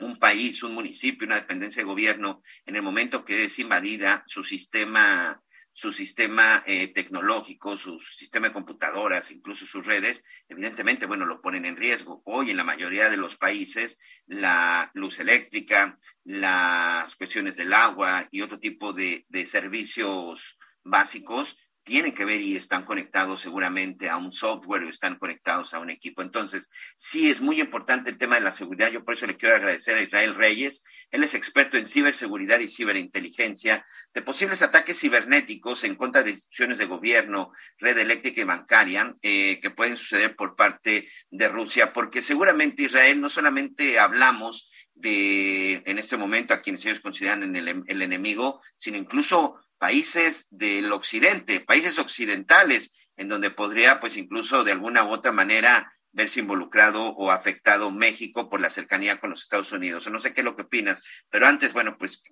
un 0.00 0.18
país, 0.18 0.62
un 0.62 0.74
municipio, 0.74 1.26
una 1.26 1.36
dependencia 1.36 1.82
de 1.82 1.86
gobierno, 1.86 2.42
en 2.64 2.76
el 2.76 2.82
momento 2.82 3.24
que 3.24 3.44
es 3.44 3.58
invadida 3.58 4.24
su 4.26 4.44
sistema, 4.44 5.42
su 5.72 5.92
sistema 5.92 6.62
eh, 6.66 6.88
tecnológico, 6.88 7.76
su 7.76 7.98
sistema 7.98 8.48
de 8.48 8.54
computadoras, 8.54 9.30
incluso 9.30 9.66
sus 9.66 9.86
redes, 9.86 10.24
evidentemente, 10.48 11.06
bueno, 11.06 11.26
lo 11.26 11.42
ponen 11.42 11.66
en 11.66 11.76
riesgo. 11.76 12.22
Hoy 12.24 12.50
en 12.50 12.56
la 12.56 12.64
mayoría 12.64 13.10
de 13.10 13.16
los 13.18 13.36
países, 13.36 13.98
la 14.26 14.90
luz 14.94 15.18
eléctrica, 15.18 15.98
las 16.24 17.14
cuestiones 17.16 17.56
del 17.56 17.72
agua 17.72 18.26
y 18.30 18.40
otro 18.40 18.58
tipo 18.58 18.92
de, 18.94 19.26
de 19.28 19.46
servicios 19.46 20.58
básicos 20.86 21.56
tienen 21.86 22.14
que 22.14 22.24
ver 22.24 22.40
y 22.40 22.56
están 22.56 22.84
conectados 22.84 23.40
seguramente 23.40 24.10
a 24.10 24.16
un 24.16 24.32
software 24.32 24.82
o 24.82 24.88
están 24.88 25.20
conectados 25.20 25.72
a 25.72 25.78
un 25.78 25.88
equipo. 25.88 26.20
Entonces, 26.20 26.68
sí 26.96 27.30
es 27.30 27.40
muy 27.40 27.60
importante 27.60 28.10
el 28.10 28.18
tema 28.18 28.34
de 28.34 28.40
la 28.40 28.50
seguridad. 28.50 28.90
Yo 28.90 29.04
por 29.04 29.14
eso 29.14 29.24
le 29.24 29.36
quiero 29.36 29.54
agradecer 29.54 29.96
a 29.96 30.02
Israel 30.02 30.34
Reyes. 30.34 30.82
Él 31.12 31.22
es 31.22 31.34
experto 31.34 31.78
en 31.78 31.86
ciberseguridad 31.86 32.58
y 32.58 32.66
ciberinteligencia 32.66 33.86
de 34.12 34.22
posibles 34.22 34.62
ataques 34.62 34.98
cibernéticos 34.98 35.84
en 35.84 35.94
contra 35.94 36.24
de 36.24 36.32
instituciones 36.32 36.78
de 36.78 36.86
gobierno, 36.86 37.52
red 37.78 37.96
eléctrica 37.98 38.40
y 38.40 38.44
bancaria 38.44 39.14
eh, 39.22 39.60
que 39.60 39.70
pueden 39.70 39.96
suceder 39.96 40.34
por 40.34 40.56
parte 40.56 41.08
de 41.30 41.48
Rusia, 41.48 41.92
porque 41.92 42.20
seguramente 42.20 42.82
Israel 42.82 43.20
no 43.20 43.30
solamente 43.30 44.00
hablamos 44.00 44.68
de, 44.92 45.84
en 45.86 45.98
este 45.98 46.16
momento, 46.16 46.52
a 46.52 46.62
quienes 46.62 46.84
ellos 46.84 46.98
consideran 46.98 47.54
el, 47.54 47.84
el 47.86 48.02
enemigo, 48.02 48.60
sino 48.76 48.96
incluso 48.96 49.60
países 49.78 50.46
del 50.50 50.92
occidente, 50.92 51.60
países 51.60 51.98
occidentales, 51.98 52.96
en 53.16 53.28
donde 53.28 53.50
podría, 53.50 54.00
pues 54.00 54.16
incluso 54.16 54.64
de 54.64 54.72
alguna 54.72 55.04
u 55.04 55.10
otra 55.10 55.32
manera, 55.32 55.90
verse 56.12 56.40
involucrado 56.40 57.08
o 57.08 57.30
afectado 57.30 57.90
México 57.90 58.48
por 58.48 58.60
la 58.60 58.70
cercanía 58.70 59.20
con 59.20 59.30
los 59.30 59.42
Estados 59.42 59.72
Unidos. 59.72 60.10
No 60.10 60.20
sé 60.20 60.32
qué 60.32 60.40
es 60.40 60.44
lo 60.44 60.56
que 60.56 60.62
opinas, 60.62 61.02
pero 61.30 61.46
antes, 61.46 61.72
bueno, 61.72 61.96
pues 61.98 62.22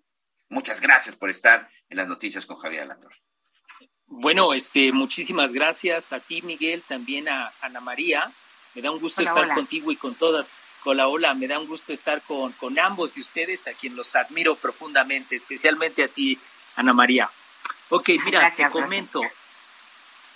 muchas 0.48 0.80
gracias 0.80 1.16
por 1.16 1.30
estar 1.30 1.68
en 1.88 1.98
las 1.98 2.08
noticias 2.08 2.46
con 2.46 2.58
Javier 2.58 2.82
Alator. 2.82 3.14
Bueno, 4.06 4.54
este, 4.54 4.92
muchísimas 4.92 5.52
gracias 5.52 6.12
a 6.12 6.20
ti, 6.20 6.42
Miguel, 6.42 6.82
también 6.86 7.28
a 7.28 7.52
Ana 7.60 7.80
María. 7.80 8.30
Me 8.74 8.82
da 8.82 8.90
un 8.90 9.00
gusto 9.00 9.22
estar 9.22 9.48
contigo 9.54 9.90
y 9.92 9.96
con 9.96 10.14
toda, 10.14 10.46
Hola, 10.86 11.08
hola, 11.08 11.32
me 11.32 11.46
da 11.46 11.58
un 11.58 11.66
gusto 11.66 11.94
estar 11.94 12.20
con, 12.20 12.52
con 12.52 12.78
ambos 12.78 13.14
de 13.14 13.22
ustedes, 13.22 13.66
a 13.66 13.72
quien 13.72 13.96
los 13.96 14.14
admiro 14.16 14.54
profundamente, 14.54 15.34
especialmente 15.34 16.04
a 16.04 16.08
ti, 16.08 16.38
Ana 16.76 16.92
María. 16.92 17.30
Ok, 17.90 18.10
mira, 18.24 18.50
te 18.54 18.68
comento. 18.70 19.20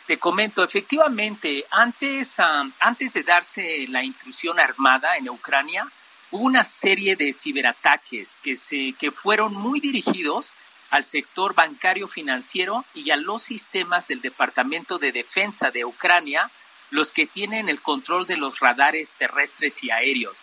Te 0.06 0.18
comento, 0.18 0.64
efectivamente, 0.64 1.66
antes, 1.70 2.36
antes 2.80 3.12
de 3.12 3.22
darse 3.22 3.86
la 3.88 4.02
intrusión 4.02 4.58
armada 4.58 5.18
en 5.18 5.28
Ucrania, 5.28 5.86
hubo 6.30 6.44
una 6.44 6.64
serie 6.64 7.14
de 7.14 7.34
ciberataques 7.34 8.36
que, 8.42 8.56
se, 8.56 8.94
que 8.98 9.10
fueron 9.10 9.52
muy 9.52 9.80
dirigidos 9.80 10.50
al 10.90 11.04
sector 11.04 11.54
bancario 11.54 12.08
financiero 12.08 12.84
y 12.94 13.10
a 13.10 13.16
los 13.16 13.42
sistemas 13.42 14.08
del 14.08 14.22
Departamento 14.22 14.98
de 14.98 15.12
Defensa 15.12 15.70
de 15.70 15.84
Ucrania, 15.84 16.50
los 16.90 17.12
que 17.12 17.26
tienen 17.26 17.68
el 17.68 17.82
control 17.82 18.26
de 18.26 18.38
los 18.38 18.60
radares 18.60 19.12
terrestres 19.12 19.84
y 19.84 19.90
aéreos. 19.90 20.38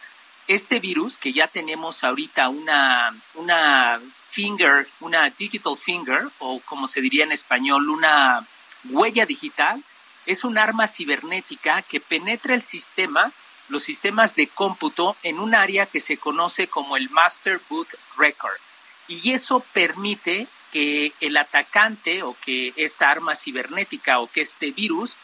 Este 0.48 0.80
virus, 0.80 1.18
que 1.18 1.34
ya 1.34 1.48
tenemos 1.48 2.04
ahorita 2.04 2.50
una, 2.50 3.16
una 3.34 4.00
finger, 4.36 4.86
una 5.00 5.30
digital 5.30 5.78
finger, 5.78 6.28
o 6.40 6.60
como 6.66 6.90
se 6.90 7.00
diría 7.00 7.24
en 7.24 7.32
español, 7.32 7.90
una 7.90 8.46
huella 8.90 9.26
digital, 9.26 9.82
es 10.26 10.44
un 10.44 10.58
arma 10.58 10.88
cibernética 10.88 11.82
que 11.82 12.02
penetra 12.02 12.54
el 12.54 12.62
sistema, 12.62 13.32
los 13.70 13.84
sistemas 13.84 14.36
de 14.36 14.48
cómputo, 14.48 15.16
en 15.24 15.40
un 15.40 15.56
área 15.56 15.86
que 15.86 16.02
se 16.02 16.18
conoce 16.18 16.68
como 16.68 16.98
el 16.98 17.10
Master 17.12 17.62
Boot 17.70 17.88
Record. 18.18 18.60
Y 19.08 19.32
eso 19.32 19.62
permite 19.72 20.48
que 20.74 21.14
el 21.22 21.38
atacante 21.38 22.22
o 22.24 22.36
que 22.44 22.74
esta 22.76 23.10
arma 23.10 23.38
cibernética 23.38 24.20
o 24.20 24.28
que 24.28 24.42
este 24.42 24.72
virus 24.72 25.16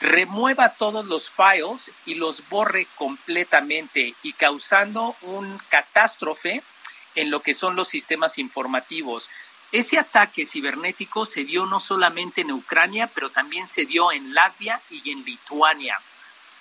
remueva 0.00 0.74
todos 0.74 1.06
los 1.06 1.30
files 1.30 1.90
y 2.04 2.16
los 2.16 2.46
borre 2.50 2.86
completamente 2.96 4.14
y 4.22 4.32
causando 4.34 5.16
un 5.22 5.58
catástrofe 5.70 6.62
en 7.18 7.30
lo 7.32 7.40
que 7.40 7.52
son 7.52 7.74
los 7.74 7.88
sistemas 7.88 8.38
informativos. 8.38 9.28
Ese 9.72 9.98
ataque 9.98 10.46
cibernético 10.46 11.26
se 11.26 11.44
dio 11.44 11.66
no 11.66 11.80
solamente 11.80 12.42
en 12.42 12.52
Ucrania, 12.52 13.10
pero 13.12 13.28
también 13.28 13.66
se 13.66 13.86
dio 13.86 14.12
en 14.12 14.34
Latvia 14.34 14.80
y 14.88 15.10
en 15.10 15.24
Lituania. 15.24 16.00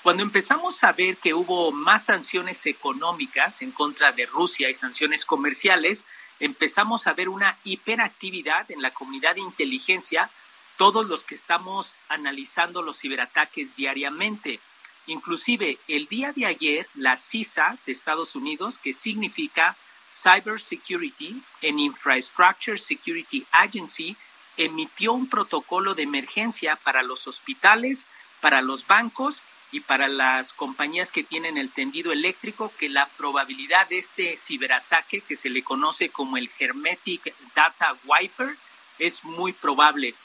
Cuando 0.01 0.23
empezamos 0.23 0.83
a 0.83 0.93
ver 0.93 1.17
que 1.17 1.35
hubo 1.35 1.71
más 1.71 2.05
sanciones 2.05 2.65
económicas 2.65 3.61
en 3.61 3.71
contra 3.71 4.11
de 4.11 4.25
Rusia 4.25 4.69
y 4.69 4.75
sanciones 4.75 5.25
comerciales, 5.25 6.03
empezamos 6.39 7.05
a 7.05 7.13
ver 7.13 7.29
una 7.29 7.55
hiperactividad 7.63 8.69
en 8.71 8.81
la 8.81 8.91
comunidad 8.91 9.35
de 9.35 9.41
inteligencia 9.41 10.29
todos 10.75 11.07
los 11.07 11.23
que 11.23 11.35
estamos 11.35 11.97
analizando 12.09 12.81
los 12.81 12.99
ciberataques 12.99 13.75
diariamente. 13.75 14.59
Inclusive 15.05 15.77
el 15.87 16.07
día 16.07 16.33
de 16.33 16.47
ayer, 16.47 16.87
la 16.95 17.15
CISA 17.15 17.77
de 17.85 17.91
Estados 17.91 18.35
Unidos, 18.35 18.79
que 18.79 18.93
significa 18.93 19.75
Cyber 20.21 20.59
Security 20.59 21.41
and 21.63 21.79
Infrastructure 21.79 22.77
Security 22.77 23.45
Agency, 23.51 24.15
emitió 24.57 25.13
un 25.13 25.29
protocolo 25.29 25.93
de 25.93 26.03
emergencia 26.03 26.75
para 26.77 27.03
los 27.03 27.27
hospitales, 27.27 28.05
para 28.41 28.61
los 28.61 28.87
bancos 28.87 29.41
y 29.71 29.81
para 29.81 30.07
las 30.07 30.53
compañías 30.53 31.11
que 31.11 31.23
tienen 31.23 31.57
el 31.57 31.69
tendido 31.69 32.11
eléctrico 32.11 32.71
que 32.79 32.89
la 32.89 33.05
probabilidad 33.17 33.87
de 33.89 33.99
este 33.99 34.37
ciberataque 34.37 35.21
que 35.21 35.35
se 35.35 35.49
le 35.49 35.63
conoce 35.63 36.09
como 36.09 36.37
el 36.37 36.49
Hermetic 36.57 37.33
Data 37.53 37.95
Wiper 38.05 38.55
es 38.97 39.23
muy 39.23 39.53
probable. 39.53 40.15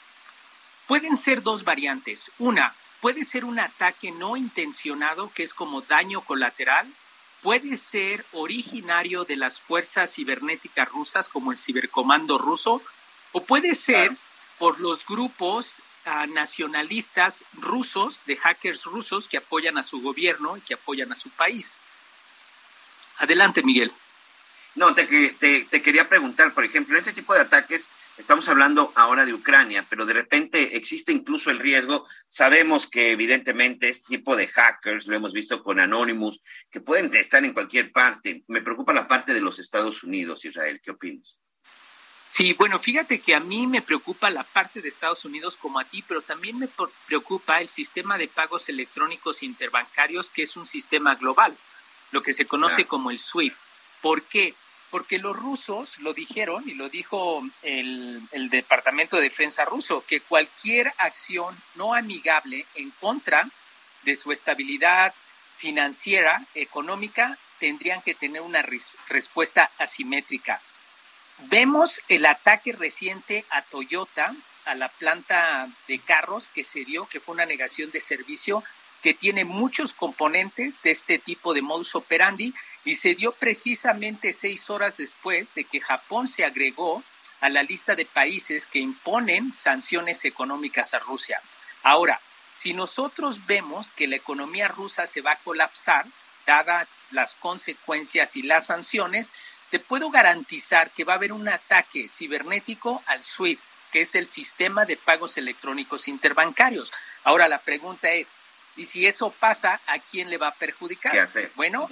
Pueden 0.87 1.17
ser 1.17 1.43
dos 1.43 1.63
variantes. 1.63 2.31
Una, 2.39 2.73
puede 3.01 3.25
ser 3.25 3.45
un 3.45 3.59
ataque 3.59 4.11
no 4.11 4.37
intencionado, 4.37 5.31
que 5.33 5.43
es 5.43 5.53
como 5.53 5.81
daño 5.81 6.21
colateral. 6.21 6.87
Puede 7.43 7.77
ser 7.77 8.25
originario 8.31 9.25
de 9.25 9.35
las 9.35 9.59
fuerzas 9.59 10.13
cibernéticas 10.13 10.89
rusas, 10.89 11.27
como 11.27 11.51
el 11.51 11.57
cibercomando 11.57 12.37
ruso, 12.37 12.81
o 13.33 13.43
puede 13.43 13.75
ser 13.75 14.11
por 14.57 14.79
los 14.79 15.05
grupos 15.05 15.81
ah, 16.05 16.25
nacionalistas 16.25 17.43
rusos, 17.53 18.25
de 18.25 18.37
hackers 18.37 18.85
rusos, 18.85 19.27
que 19.27 19.37
apoyan 19.37 19.77
a 19.77 19.83
su 19.83 20.01
gobierno 20.01 20.55
y 20.55 20.61
que 20.61 20.75
apoyan 20.75 21.11
a 21.11 21.17
su 21.17 21.29
país. 21.31 21.73
Adelante, 23.17 23.61
Miguel. 23.61 23.91
No, 24.75 24.95
te, 24.95 25.05
te, 25.05 25.65
te 25.65 25.81
quería 25.81 26.07
preguntar, 26.07 26.53
por 26.53 26.63
ejemplo, 26.63 26.95
en 26.95 27.01
este 27.01 27.13
tipo 27.13 27.33
de 27.33 27.41
ataques, 27.41 27.89
Estamos 28.15 28.47
hablando 28.47 28.93
ahora 28.95 29.25
de 29.25 29.33
Ucrania, 29.33 29.83
pero 29.89 30.05
de 30.05 30.13
repente 30.13 30.77
existe 30.77 31.11
incluso 31.11 31.49
el 31.49 31.57
riesgo. 31.57 32.05
Sabemos 32.29 32.85
que 32.85 33.11
evidentemente 33.11 33.89
este 33.89 34.17
tipo 34.17 34.35
de 34.35 34.47
hackers, 34.47 35.07
lo 35.07 35.15
hemos 35.15 35.33
visto 35.33 35.63
con 35.63 35.79
Anonymous, 35.79 36.39
que 36.69 36.79
pueden 36.79 37.11
estar 37.15 37.43
en 37.43 37.53
cualquier 37.53 37.91
parte. 37.91 38.43
Me 38.47 38.61
preocupa 38.61 38.93
la 38.93 39.07
parte 39.07 39.33
de 39.33 39.41
los 39.41 39.57
Estados 39.57 40.03
Unidos, 40.03 40.45
Israel. 40.45 40.79
¿Qué 40.83 40.91
opinas? 40.91 41.39
Sí, 42.29 42.53
bueno, 42.53 42.77
fíjate 42.77 43.19
que 43.19 43.33
a 43.33 43.39
mí 43.39 43.65
me 43.65 43.81
preocupa 43.81 44.29
la 44.29 44.43
parte 44.43 44.81
de 44.81 44.89
Estados 44.89 45.25
Unidos 45.25 45.55
como 45.55 45.79
a 45.79 45.85
ti, 45.85 46.03
pero 46.07 46.21
también 46.21 46.59
me 46.59 46.69
preocupa 47.07 47.61
el 47.61 47.67
sistema 47.67 48.17
de 48.19 48.27
pagos 48.27 48.69
electrónicos 48.69 49.41
interbancarios, 49.41 50.29
que 50.29 50.43
es 50.43 50.55
un 50.55 50.67
sistema 50.67 51.15
global, 51.15 51.55
lo 52.11 52.21
que 52.21 52.33
se 52.33 52.45
conoce 52.45 52.85
como 52.85 53.09
el 53.09 53.17
SWIFT. 53.17 53.57
¿Por 54.01 54.21
qué? 54.23 54.53
Porque 54.93 55.17
los 55.17 55.35
rusos 55.35 55.97
lo 56.01 56.13
dijeron 56.13 56.69
y 56.69 56.75
lo 56.75 56.87
dijo 56.87 57.41
el, 57.63 58.21
Departamento 58.51 59.15
de 59.15 59.23
Defensa 59.23 59.65
ruso, 59.65 60.05
que 60.05 60.19
cualquier 60.19 60.93
acción 60.99 61.57
no 61.73 61.95
amigable 61.95 62.67
en 62.75 62.91
contra 62.91 63.49
de 64.03 64.15
su 64.15 64.31
estabilidad 64.31 65.11
financiera, 65.57 66.45
económica, 66.53 67.39
tendrían 67.57 68.03
que 68.03 68.13
tener 68.13 68.43
una 68.43 68.63
respuesta 69.07 69.71
asimétrica. 69.79 70.61
Vemos 71.47 71.99
el 72.07 72.27
ataque 72.27 72.71
reciente 72.73 73.45
a 73.49 73.63
Toyota, 73.63 74.35
a 74.65 74.75
la 74.75 74.89
planta 74.89 75.69
de 75.87 75.97
carros 75.97 76.49
que 76.53 76.63
se 76.63 76.85
dio, 76.85 77.07
que 77.07 77.19
fue 77.19 77.33
una 77.33 77.47
negación 77.47 77.89
de 77.89 77.99
servicio, 77.99 78.63
que 79.01 79.15
tiene 79.15 79.43
muchos 79.43 79.91
componentes 79.91 80.83
de 80.83 80.91
este 80.91 81.17
tipo 81.17 81.55
de 81.55 81.63
modus 81.63 81.95
operandi 81.95 82.53
y 82.85 82.95
se 82.95 83.15
dio 83.15 83.31
precisamente 83.31 84.33
seis 84.33 84.69
horas 84.69 84.97
después 84.97 85.53
de 85.55 85.63
que 85.63 85.79
Japón 85.79 86.27
se 86.27 86.43
agregó 86.43 87.03
a 87.41 87.49
la 87.49 87.63
lista 87.63 87.95
de 87.95 88.05
países 88.05 88.65
que 88.65 88.79
imponen 88.79 89.53
sanciones 89.53 90.25
económicas 90.25 90.93
a 90.93 90.99
Rusia. 90.99 91.41
Ahora, 91.83 92.19
si 92.57 92.73
nosotros 92.73 93.45
vemos 93.45 93.91
que 93.91 94.07
la 94.07 94.15
economía 94.15 94.67
rusa 94.67 95.07
se 95.07 95.21
va 95.21 95.31
a 95.31 95.37
colapsar, 95.37 96.05
dadas 96.45 96.87
las 97.11 97.33
consecuencias 97.35 98.35
y 98.35 98.43
las 98.43 98.67
sanciones, 98.67 99.29
te 99.69 99.79
puedo 99.79 100.09
garantizar 100.09 100.91
que 100.91 101.03
va 101.03 101.13
a 101.13 101.15
haber 101.15 101.33
un 101.33 101.47
ataque 101.49 102.07
cibernético 102.07 103.01
al 103.07 103.23
SWIFT, 103.23 103.61
que 103.91 104.01
es 104.01 104.15
el 104.15 104.27
sistema 104.27 104.85
de 104.85 104.97
pagos 104.97 105.37
electrónicos 105.37 106.07
interbancarios. 106.07 106.91
Ahora 107.23 107.47
la 107.47 107.57
pregunta 107.57 108.11
es, 108.11 108.27
¿y 108.75 108.85
si 108.85 109.05
eso 109.05 109.31
pasa, 109.31 109.79
a 109.87 109.99
quién 109.99 110.29
le 110.29 110.37
va 110.37 110.49
a 110.49 110.53
perjudicar? 110.53 111.11
¿Qué 111.11 111.19
hacer? 111.19 111.51
Bueno, 111.55 111.89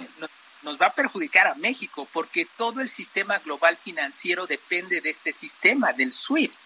nos 0.62 0.80
va 0.80 0.86
a 0.86 0.94
perjudicar 0.94 1.46
a 1.46 1.54
México 1.54 2.08
porque 2.12 2.46
todo 2.56 2.80
el 2.80 2.90
sistema 2.90 3.38
global 3.38 3.76
financiero 3.76 4.46
depende 4.46 5.00
de 5.00 5.10
este 5.10 5.32
sistema, 5.32 5.92
del 5.92 6.12
SWIFT. 6.12 6.56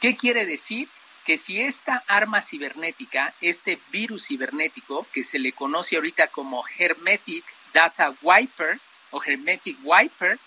¿Qué 0.00 0.16
quiere 0.16 0.46
decir? 0.46 0.88
Que 1.24 1.36
si 1.36 1.60
esta 1.60 2.02
arma 2.06 2.42
cibernética, 2.42 3.34
este 3.40 3.78
virus 3.90 4.26
cibernético, 4.26 5.06
que 5.12 5.24
se 5.24 5.38
le 5.38 5.52
conoce 5.52 5.96
ahorita 5.96 6.28
como 6.28 6.64
Hermetic 6.78 7.44
Data 7.72 8.14
Wiper 8.22 8.78
o 9.10 9.22
Hermetic 9.22 9.78
Wiper, 9.82 10.38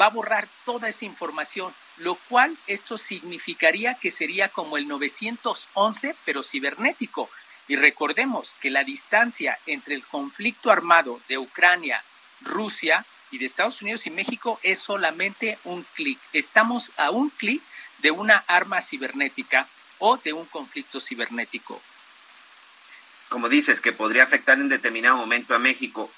va 0.00 0.06
a 0.06 0.10
borrar 0.10 0.46
toda 0.64 0.88
esa 0.88 1.04
información, 1.04 1.74
lo 1.96 2.14
cual 2.14 2.56
esto 2.66 2.96
significaría 2.96 3.94
que 3.94 4.10
sería 4.10 4.48
como 4.48 4.76
el 4.76 4.86
911, 4.86 6.14
pero 6.24 6.42
cibernético. 6.42 7.28
Y 7.66 7.76
recordemos 7.76 8.54
que 8.60 8.70
la 8.70 8.84
distancia 8.84 9.58
entre 9.66 9.94
el 9.94 10.04
conflicto 10.04 10.70
armado 10.70 11.20
de 11.28 11.38
Ucrania 11.38 12.02
Rusia 12.42 13.04
y 13.30 13.38
de 13.38 13.46
Estados 13.46 13.80
Unidos 13.82 14.06
y 14.06 14.10
México 14.10 14.58
es 14.62 14.78
solamente 14.78 15.58
un 15.64 15.84
clic. 15.94 16.18
Estamos 16.32 16.92
a 16.96 17.10
un 17.10 17.30
clic 17.30 17.62
de 17.98 18.10
una 18.10 18.44
arma 18.46 18.82
cibernética 18.82 19.66
o 19.98 20.16
de 20.16 20.32
un 20.32 20.46
conflicto 20.46 21.00
cibernético. 21.00 21.80
Como 23.28 23.48
dices, 23.48 23.80
que 23.80 23.92
podría 23.92 24.24
afectar 24.24 24.58
en 24.58 24.68
determinado 24.68 25.16
momento 25.16 25.54
a 25.54 25.58
México. 25.58 26.10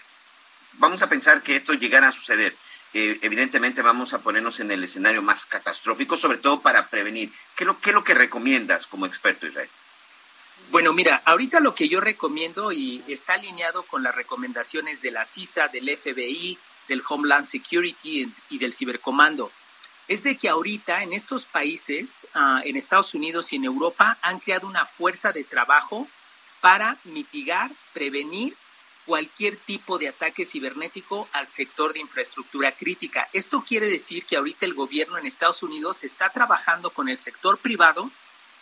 Vamos 0.74 1.02
a 1.02 1.08
pensar 1.08 1.42
que 1.42 1.56
esto 1.56 1.74
llegara 1.74 2.08
a 2.08 2.12
suceder. 2.12 2.56
evidentemente 2.94 3.82
vamos 3.82 4.12
a 4.12 4.20
ponernos 4.20 4.60
en 4.60 4.70
el 4.70 4.84
escenario 4.84 5.22
más 5.22 5.46
catastrófico, 5.46 6.16
sobre 6.16 6.38
todo 6.38 6.60
para 6.60 6.88
prevenir. 6.88 7.32
¿Qué 7.56 7.64
lo, 7.64 7.78
qué 7.80 7.90
es 7.90 7.94
lo 7.94 8.04
que 8.04 8.14
recomiendas 8.14 8.86
como 8.86 9.06
experto, 9.06 9.46
Israel? 9.46 9.68
Bueno, 10.70 10.92
mira, 10.92 11.20
ahorita 11.24 11.60
lo 11.60 11.74
que 11.74 11.88
yo 11.88 12.00
recomiendo 12.00 12.72
y 12.72 13.02
está 13.06 13.34
alineado 13.34 13.82
con 13.82 14.02
las 14.02 14.14
recomendaciones 14.14 15.02
de 15.02 15.10
la 15.10 15.24
CISA, 15.24 15.68
del 15.68 15.96
FBI, 15.96 16.58
del 16.88 17.02
Homeland 17.06 17.46
Security 17.46 18.32
y 18.50 18.58
del 18.58 18.74
Cibercomando, 18.74 19.52
es 20.08 20.22
de 20.22 20.36
que 20.36 20.48
ahorita 20.48 21.02
en 21.02 21.12
estos 21.12 21.46
países, 21.46 22.26
ah, 22.34 22.62
en 22.64 22.76
Estados 22.76 23.14
Unidos 23.14 23.52
y 23.52 23.56
en 23.56 23.64
Europa, 23.64 24.18
han 24.22 24.40
creado 24.40 24.66
una 24.66 24.86
fuerza 24.86 25.32
de 25.32 25.44
trabajo 25.44 26.08
para 26.60 26.96
mitigar, 27.04 27.70
prevenir 27.92 28.56
cualquier 29.04 29.56
tipo 29.56 29.98
de 29.98 30.08
ataque 30.08 30.46
cibernético 30.46 31.28
al 31.32 31.46
sector 31.46 31.92
de 31.92 32.00
infraestructura 32.00 32.72
crítica. 32.72 33.28
Esto 33.32 33.64
quiere 33.66 33.86
decir 33.86 34.24
que 34.24 34.36
ahorita 34.36 34.64
el 34.64 34.74
gobierno 34.74 35.18
en 35.18 35.26
Estados 35.26 35.62
Unidos 35.62 36.04
está 36.04 36.28
trabajando 36.30 36.90
con 36.90 37.08
el 37.08 37.18
sector 37.18 37.58
privado 37.58 38.10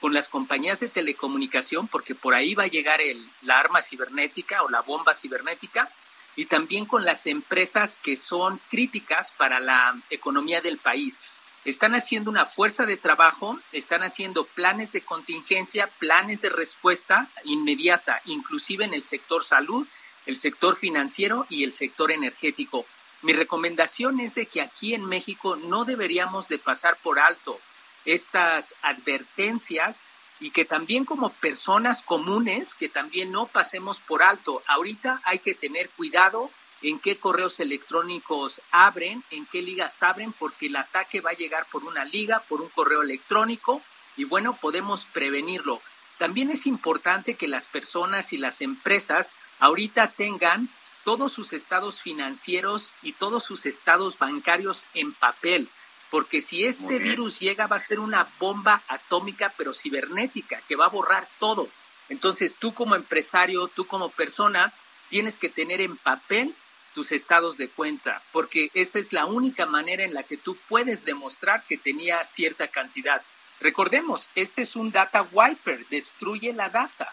con 0.01 0.15
las 0.15 0.29
compañías 0.29 0.81
de 0.81 0.89
telecomunicación, 0.89 1.87
porque 1.87 2.15
por 2.15 2.35
ahí 2.35 2.55
va 2.55 2.65
a 2.65 2.69
llegar 2.69 3.01
el, 3.01 3.23
la 3.43 3.59
arma 3.59 3.83
cibernética 3.83 4.63
o 4.63 4.71
la 4.71 4.81
bomba 4.81 5.15
cibernética, 5.15 5.91
y 6.37 6.47
también 6.47 6.87
con 6.87 7.05
las 7.05 7.27
empresas 7.27 7.99
que 8.03 8.17
son 8.17 8.61
críticas 8.71 9.33
para 9.37 9.61
la 9.61 9.95
economía 10.09 10.61
del 10.61 10.79
país. 10.79 11.19
Están 11.65 11.95
haciendo 11.95 12.31
una 12.31 12.47
fuerza 12.47 12.87
de 12.87 12.97
trabajo, 12.97 13.59
están 13.73 14.03
haciendo 14.03 14.45
planes 14.45 14.93
de 14.93 15.03
contingencia, 15.03 15.89
planes 15.99 16.41
de 16.41 16.49
respuesta 16.49 17.29
inmediata, 17.45 18.23
inclusive 18.25 18.87
en 18.87 18.95
el 18.95 19.03
sector 19.03 19.45
salud, 19.45 19.87
el 20.25 20.39
sector 20.39 20.77
financiero 20.77 21.47
y 21.51 21.65
el 21.65 21.73
sector 21.73 22.11
energético. 22.11 22.87
Mi 23.21 23.35
recomendación 23.35 24.21
es 24.21 24.35
de 24.35 24.47
que 24.47 24.63
aquí 24.63 24.95
en 24.95 25.05
México 25.05 25.57
no 25.57 25.85
deberíamos 25.85 26.49
de 26.49 26.59
pasar 26.59 26.97
por 27.03 27.19
alto 27.19 27.61
estas 28.05 28.75
advertencias 28.83 30.01
y 30.41 30.51
que 30.51 30.65
también 30.65 31.05
como 31.05 31.29
personas 31.29 32.03
comunes, 32.03 32.75
que 32.75 32.89
también 32.89 33.31
no 33.31 33.47
pasemos 33.47 34.01
por 34.01 34.23
alto. 34.23 34.63
Ahorita 34.67 35.21
hay 35.25 35.39
que 35.39 35.55
tener 35.55 35.91
cuidado 35.91 36.51
en 36.83 36.99
qué 36.99 37.17
correos 37.17 37.61
electrónicos 37.61 38.63
abren, 38.71 39.23
en 39.31 39.45
qué 39.47 39.61
ligas 39.61 40.03
abren, 40.03 40.33
porque 40.33 40.67
el 40.67 40.77
ataque 40.77 41.21
va 41.21 41.31
a 41.31 41.35
llegar 41.35 41.67
por 41.71 41.85
una 41.85 42.07
liga, 42.07 42.43
por 42.49 42.63
un 42.63 42.71
correo 42.71 43.03
electrónico, 43.03 43.83
y 44.17 44.25
bueno, 44.25 44.57
podemos 44.57 45.05
prevenirlo. 45.05 45.83
También 46.17 46.51
es 46.51 46.67
importante 46.67 47.35
que 47.35 47.49
las 47.49 47.67
personas 47.67 48.33
y 48.33 48.39
las 48.39 48.63
empresas 48.63 49.31
ahorita 49.59 50.09
tengan 50.09 50.71
todos 51.05 51.33
sus 51.33 51.53
estados 51.53 52.01
financieros 52.01 52.95
y 53.03 53.13
todos 53.13 53.45
sus 53.45 53.67
estados 53.67 54.19
bancarios 54.19 54.87
en 54.95 55.13
papel 55.13 55.69
porque 56.11 56.43
si 56.43 56.65
este 56.65 56.99
virus 56.99 57.39
llega 57.39 57.67
va 57.67 57.77
a 57.77 57.81
ser 57.81 58.01
una 58.01 58.27
bomba 58.39 58.83
atómica 58.89 59.53
pero 59.57 59.73
cibernética 59.73 60.61
que 60.69 60.77
va 60.77 60.87
a 60.87 60.91
borrar 60.91 61.29
todo. 61.39 61.69
Entonces 62.09 62.55
tú 62.59 62.75
como 62.75 62.97
empresario, 62.97 63.69
tú 63.69 63.87
como 63.87 64.09
persona, 64.11 64.73
tienes 65.09 65.39
que 65.39 65.49
tener 65.49 65.81
en 65.81 65.97
papel 65.97 66.55
tus 66.95 67.13
estados 67.13 67.57
de 67.57 67.69
cuenta, 67.69 68.21
porque 68.33 68.71
esa 68.75 68.99
es 68.99 69.13
la 69.13 69.27
única 69.27 69.65
manera 69.67 70.05
en 70.05 70.13
la 70.13 70.25
que 70.25 70.37
tú 70.37 70.57
puedes 70.69 71.05
demostrar 71.05 71.63
que 71.69 71.79
tenía 71.79 72.25
cierta 72.25 72.67
cantidad. 72.67 73.23
Recordemos, 73.61 74.29
este 74.35 74.63
es 74.63 74.75
un 74.75 74.91
data 74.91 75.23
wiper, 75.31 75.87
destruye 75.87 76.53
la 76.53 76.69
data. 76.69 77.13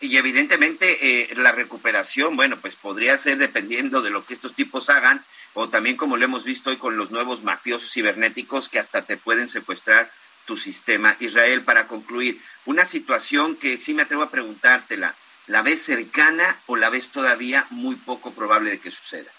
Y 0.00 0.16
evidentemente 0.16 1.32
eh, 1.32 1.34
la 1.36 1.52
recuperación, 1.52 2.36
bueno, 2.36 2.58
pues 2.60 2.76
podría 2.76 3.16
ser 3.16 3.38
dependiendo 3.38 4.02
de 4.02 4.10
lo 4.10 4.24
que 4.24 4.34
estos 4.34 4.54
tipos 4.54 4.90
hagan, 4.90 5.24
o 5.54 5.68
también 5.68 5.96
como 5.96 6.16
lo 6.16 6.24
hemos 6.24 6.44
visto 6.44 6.70
hoy 6.70 6.76
con 6.76 6.96
los 6.96 7.10
nuevos 7.10 7.42
mafiosos 7.42 7.90
cibernéticos 7.90 8.68
que 8.68 8.78
hasta 8.78 9.02
te 9.02 9.16
pueden 9.16 9.48
secuestrar 9.48 10.10
tu 10.44 10.56
sistema. 10.56 11.16
Israel, 11.20 11.62
para 11.62 11.86
concluir, 11.86 12.40
una 12.66 12.84
situación 12.84 13.56
que 13.56 13.78
sí 13.78 13.94
me 13.94 14.02
atrevo 14.02 14.24
a 14.24 14.30
preguntártela, 14.30 15.14
¿la 15.46 15.62
ves 15.62 15.82
cercana 15.82 16.58
o 16.66 16.76
la 16.76 16.90
ves 16.90 17.08
todavía 17.08 17.66
muy 17.70 17.94
poco 17.96 18.32
probable 18.32 18.70
de 18.70 18.80
que 18.80 18.90
suceda? 18.90 19.30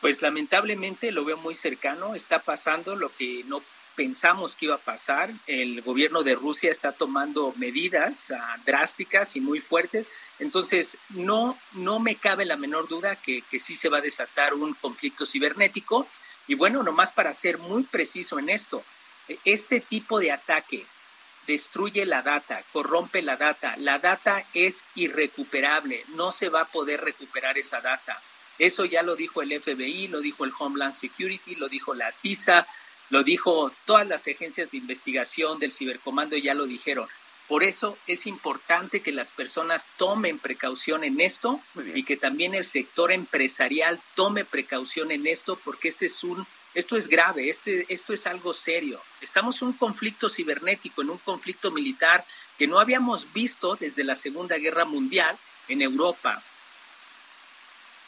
Pues 0.00 0.22
lamentablemente 0.22 1.12
lo 1.12 1.24
veo 1.24 1.36
muy 1.36 1.54
cercano, 1.54 2.14
está 2.14 2.38
pasando 2.38 2.96
lo 2.96 3.14
que 3.14 3.44
no 3.46 3.62
pensamos 3.98 4.54
que 4.54 4.66
iba 4.66 4.76
a 4.76 4.78
pasar. 4.92 5.28
El 5.48 5.82
gobierno 5.82 6.22
de 6.22 6.36
Rusia 6.36 6.70
está 6.70 6.92
tomando 6.92 7.52
medidas 7.56 8.30
ah, 8.30 8.56
drásticas 8.64 9.34
y 9.34 9.40
muy 9.40 9.60
fuertes. 9.60 10.06
Entonces, 10.38 10.96
no, 11.08 11.58
no 11.72 11.98
me 11.98 12.14
cabe 12.14 12.44
la 12.44 12.56
menor 12.56 12.86
duda 12.86 13.16
que, 13.16 13.42
que 13.50 13.58
sí 13.58 13.76
se 13.76 13.88
va 13.88 13.98
a 13.98 14.00
desatar 14.00 14.54
un 14.54 14.72
conflicto 14.74 15.26
cibernético. 15.26 16.06
Y 16.46 16.54
bueno, 16.54 16.84
nomás 16.84 17.10
para 17.10 17.34
ser 17.34 17.58
muy 17.58 17.82
preciso 17.82 18.38
en 18.38 18.50
esto, 18.50 18.84
este 19.44 19.80
tipo 19.80 20.20
de 20.20 20.30
ataque 20.30 20.86
destruye 21.48 22.06
la 22.06 22.22
data, 22.22 22.62
corrompe 22.72 23.20
la 23.20 23.36
data. 23.36 23.74
La 23.78 23.98
data 23.98 24.44
es 24.54 24.84
irrecuperable, 24.94 26.04
no 26.14 26.30
se 26.30 26.50
va 26.50 26.60
a 26.60 26.66
poder 26.66 27.00
recuperar 27.00 27.58
esa 27.58 27.80
data. 27.80 28.16
Eso 28.60 28.84
ya 28.84 29.02
lo 29.02 29.16
dijo 29.16 29.42
el 29.42 29.60
FBI, 29.60 30.06
lo 30.06 30.20
dijo 30.20 30.44
el 30.44 30.52
Homeland 30.56 30.96
Security, 30.96 31.56
lo 31.56 31.68
dijo 31.68 31.94
la 31.94 32.12
CISA, 32.12 32.64
lo 33.10 33.22
dijo 33.22 33.72
todas 33.84 34.06
las 34.06 34.26
agencias 34.26 34.70
de 34.70 34.78
investigación 34.78 35.58
del 35.58 35.72
cibercomando, 35.72 36.36
ya 36.36 36.54
lo 36.54 36.66
dijeron. 36.66 37.08
Por 37.48 37.64
eso 37.64 37.96
es 38.06 38.26
importante 38.26 39.00
que 39.00 39.10
las 39.10 39.30
personas 39.30 39.86
tomen 39.96 40.38
precaución 40.38 41.02
en 41.02 41.18
esto 41.18 41.60
y 41.94 42.02
que 42.02 42.18
también 42.18 42.54
el 42.54 42.66
sector 42.66 43.10
empresarial 43.10 43.98
tome 44.14 44.44
precaución 44.44 45.10
en 45.10 45.26
esto 45.26 45.58
porque 45.64 45.88
este 45.88 46.06
es 46.06 46.22
un 46.22 46.46
esto 46.74 46.96
es 46.96 47.08
grave, 47.08 47.48
este, 47.48 47.86
esto 47.88 48.12
es 48.12 48.26
algo 48.26 48.52
serio. 48.52 49.00
Estamos 49.22 49.60
en 49.62 49.68
un 49.68 49.72
conflicto 49.72 50.28
cibernético, 50.28 51.02
en 51.02 51.10
un 51.10 51.18
conflicto 51.18 51.70
militar 51.70 52.24
que 52.58 52.66
no 52.66 52.78
habíamos 52.78 53.32
visto 53.32 53.76
desde 53.76 54.04
la 54.04 54.14
Segunda 54.14 54.58
Guerra 54.58 54.84
Mundial 54.84 55.36
en 55.68 55.80
Europa. 55.80 56.42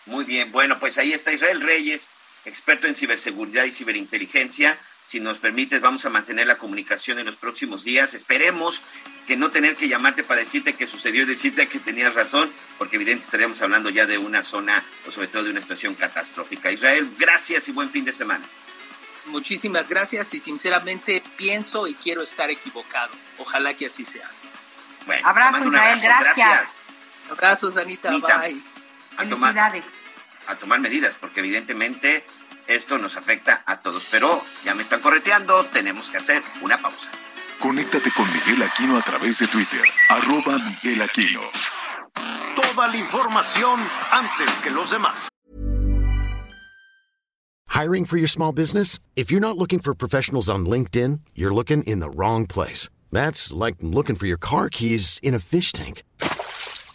Muy 0.07 0.25
bien, 0.25 0.53
bueno, 0.53 0.79
pues 0.79 0.99
ahí 0.99 1.13
está 1.13 1.33
Israel 1.33 1.63
Reyes, 1.63 2.09
experto 2.45 2.87
en 2.87 2.95
ciberseguridad 2.95 3.65
y 3.65 3.73
ciberinteligencia. 3.73 4.79
Si 5.11 5.19
nos 5.19 5.39
permites, 5.39 5.81
vamos 5.81 6.07
a 6.07 6.09
mantener 6.09 6.47
la 6.47 6.57
comunicación 6.57 7.19
en 7.19 7.27
los 7.27 7.35
próximos 7.35 7.83
días. 7.83 8.15
Esperemos 8.15 8.81
que 9.27 9.37
no 9.37 9.51
tener 9.51 9.75
que 9.75 9.89
llamarte 9.89 10.23
para 10.23 10.41
decirte 10.41 10.75
que 10.75 10.87
sucedió 10.87 11.25
y 11.25 11.27
decirte 11.27 11.67
que 11.67 11.81
tenías 11.81 12.15
razón, 12.15 12.49
porque 12.79 12.95
evidentemente 12.95 13.25
estaríamos 13.25 13.61
hablando 13.61 13.91
ya 13.91 14.07
de 14.07 14.19
una 14.19 14.45
zona 14.45 14.85
o 15.09 15.11
sobre 15.11 15.27
todo 15.27 15.43
de 15.43 15.51
una 15.51 15.63
situación 15.63 15.97
catastrófica. 15.97 16.71
Israel, 16.71 17.13
gracias 17.19 17.67
y 17.67 17.73
buen 17.73 17.91
fin 17.91 18.05
de 18.05 18.13
semana. 18.13 18.45
Muchísimas 19.27 19.89
gracias 19.89 20.33
y 20.33 20.39
sinceramente 20.39 21.25
pienso 21.37 21.89
y 21.89 21.95
quiero 21.95 22.23
estar 22.23 22.49
equivocado. 22.49 23.11
Ojalá 23.39 23.75
que 23.75 23.87
así 23.87 24.05
sea. 24.05 24.31
Bueno, 25.07 25.27
abrazo 25.27 25.67
Israel, 25.67 25.99
gracias. 26.01 26.83
Abrazos, 27.29 27.77
Anita, 27.77 28.11
bye. 28.11 28.63
A 29.17 29.29
tomar, 29.29 29.83
a 30.47 30.55
tomar 30.55 30.79
medidas, 30.79 31.17
porque 31.17 31.41
evidentemente 31.41 32.25
esto 32.71 32.99
nos 32.99 33.17
afecta 33.17 33.63
a 33.67 33.81
todos. 33.83 34.09
Pero 34.11 34.41
ya 34.65 34.75
me 34.75 34.83
están 34.83 35.01
correteando, 35.01 35.65
tenemos 35.67 36.09
que 36.09 36.19
hacer 36.19 36.43
una 36.63 36.79
pausa. 36.79 37.11
Conéctate 37.59 38.11
con 38.17 38.27
Miguel 38.33 38.63
Aquino 38.63 38.97
a 38.97 39.03
través 39.03 39.39
de 39.39 39.47
Twitter, 39.47 39.83
arroba 40.09 40.59
Miguel 40.59 41.03
Aquino. 41.03 41.43
Toda 42.57 42.89
la 42.89 42.97
información 42.97 43.81
antes 44.11 44.51
que 44.63 44.71
los 44.71 44.91
demás. 44.91 45.29
Hiring 47.69 48.05
for 48.05 48.19
your 48.19 48.29
small 48.29 48.53
business? 48.53 48.99
If 49.15 49.31
you're 49.31 49.41
not 49.41 49.57
looking 49.57 49.79
for 49.79 49.95
professionals 49.95 50.51
on 50.51 50.67
LinkedIn, 50.67 51.21
you're 51.35 51.55
looking 51.55 51.83
in 51.85 52.01
the 52.01 52.11
wrong 52.11 52.47
place. 52.47 52.89
That's 53.13 53.53
like 53.53 53.77
looking 53.81 54.17
for 54.17 54.27
your 54.27 54.39
car 54.39 54.69
keys 54.69 55.19
in 55.23 55.35
a 55.35 55.39
fish 55.39 55.73
tank. 55.73 56.03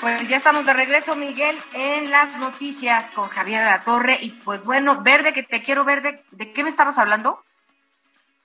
Pues 0.00 0.26
ya 0.28 0.38
estamos 0.38 0.64
de 0.64 0.72
regreso, 0.72 1.14
Miguel, 1.14 1.58
en 1.74 2.10
las 2.10 2.38
noticias 2.38 3.10
con 3.10 3.28
Javier 3.28 3.64
La 3.64 3.84
Torre. 3.84 4.18
Y 4.22 4.30
pues 4.30 4.64
bueno, 4.64 5.02
Verde, 5.02 5.34
que 5.34 5.42
te 5.42 5.62
quiero, 5.62 5.84
Verde, 5.84 6.24
¿de 6.30 6.52
qué 6.54 6.64
me 6.64 6.70
estabas 6.70 6.96
hablando? 6.96 7.44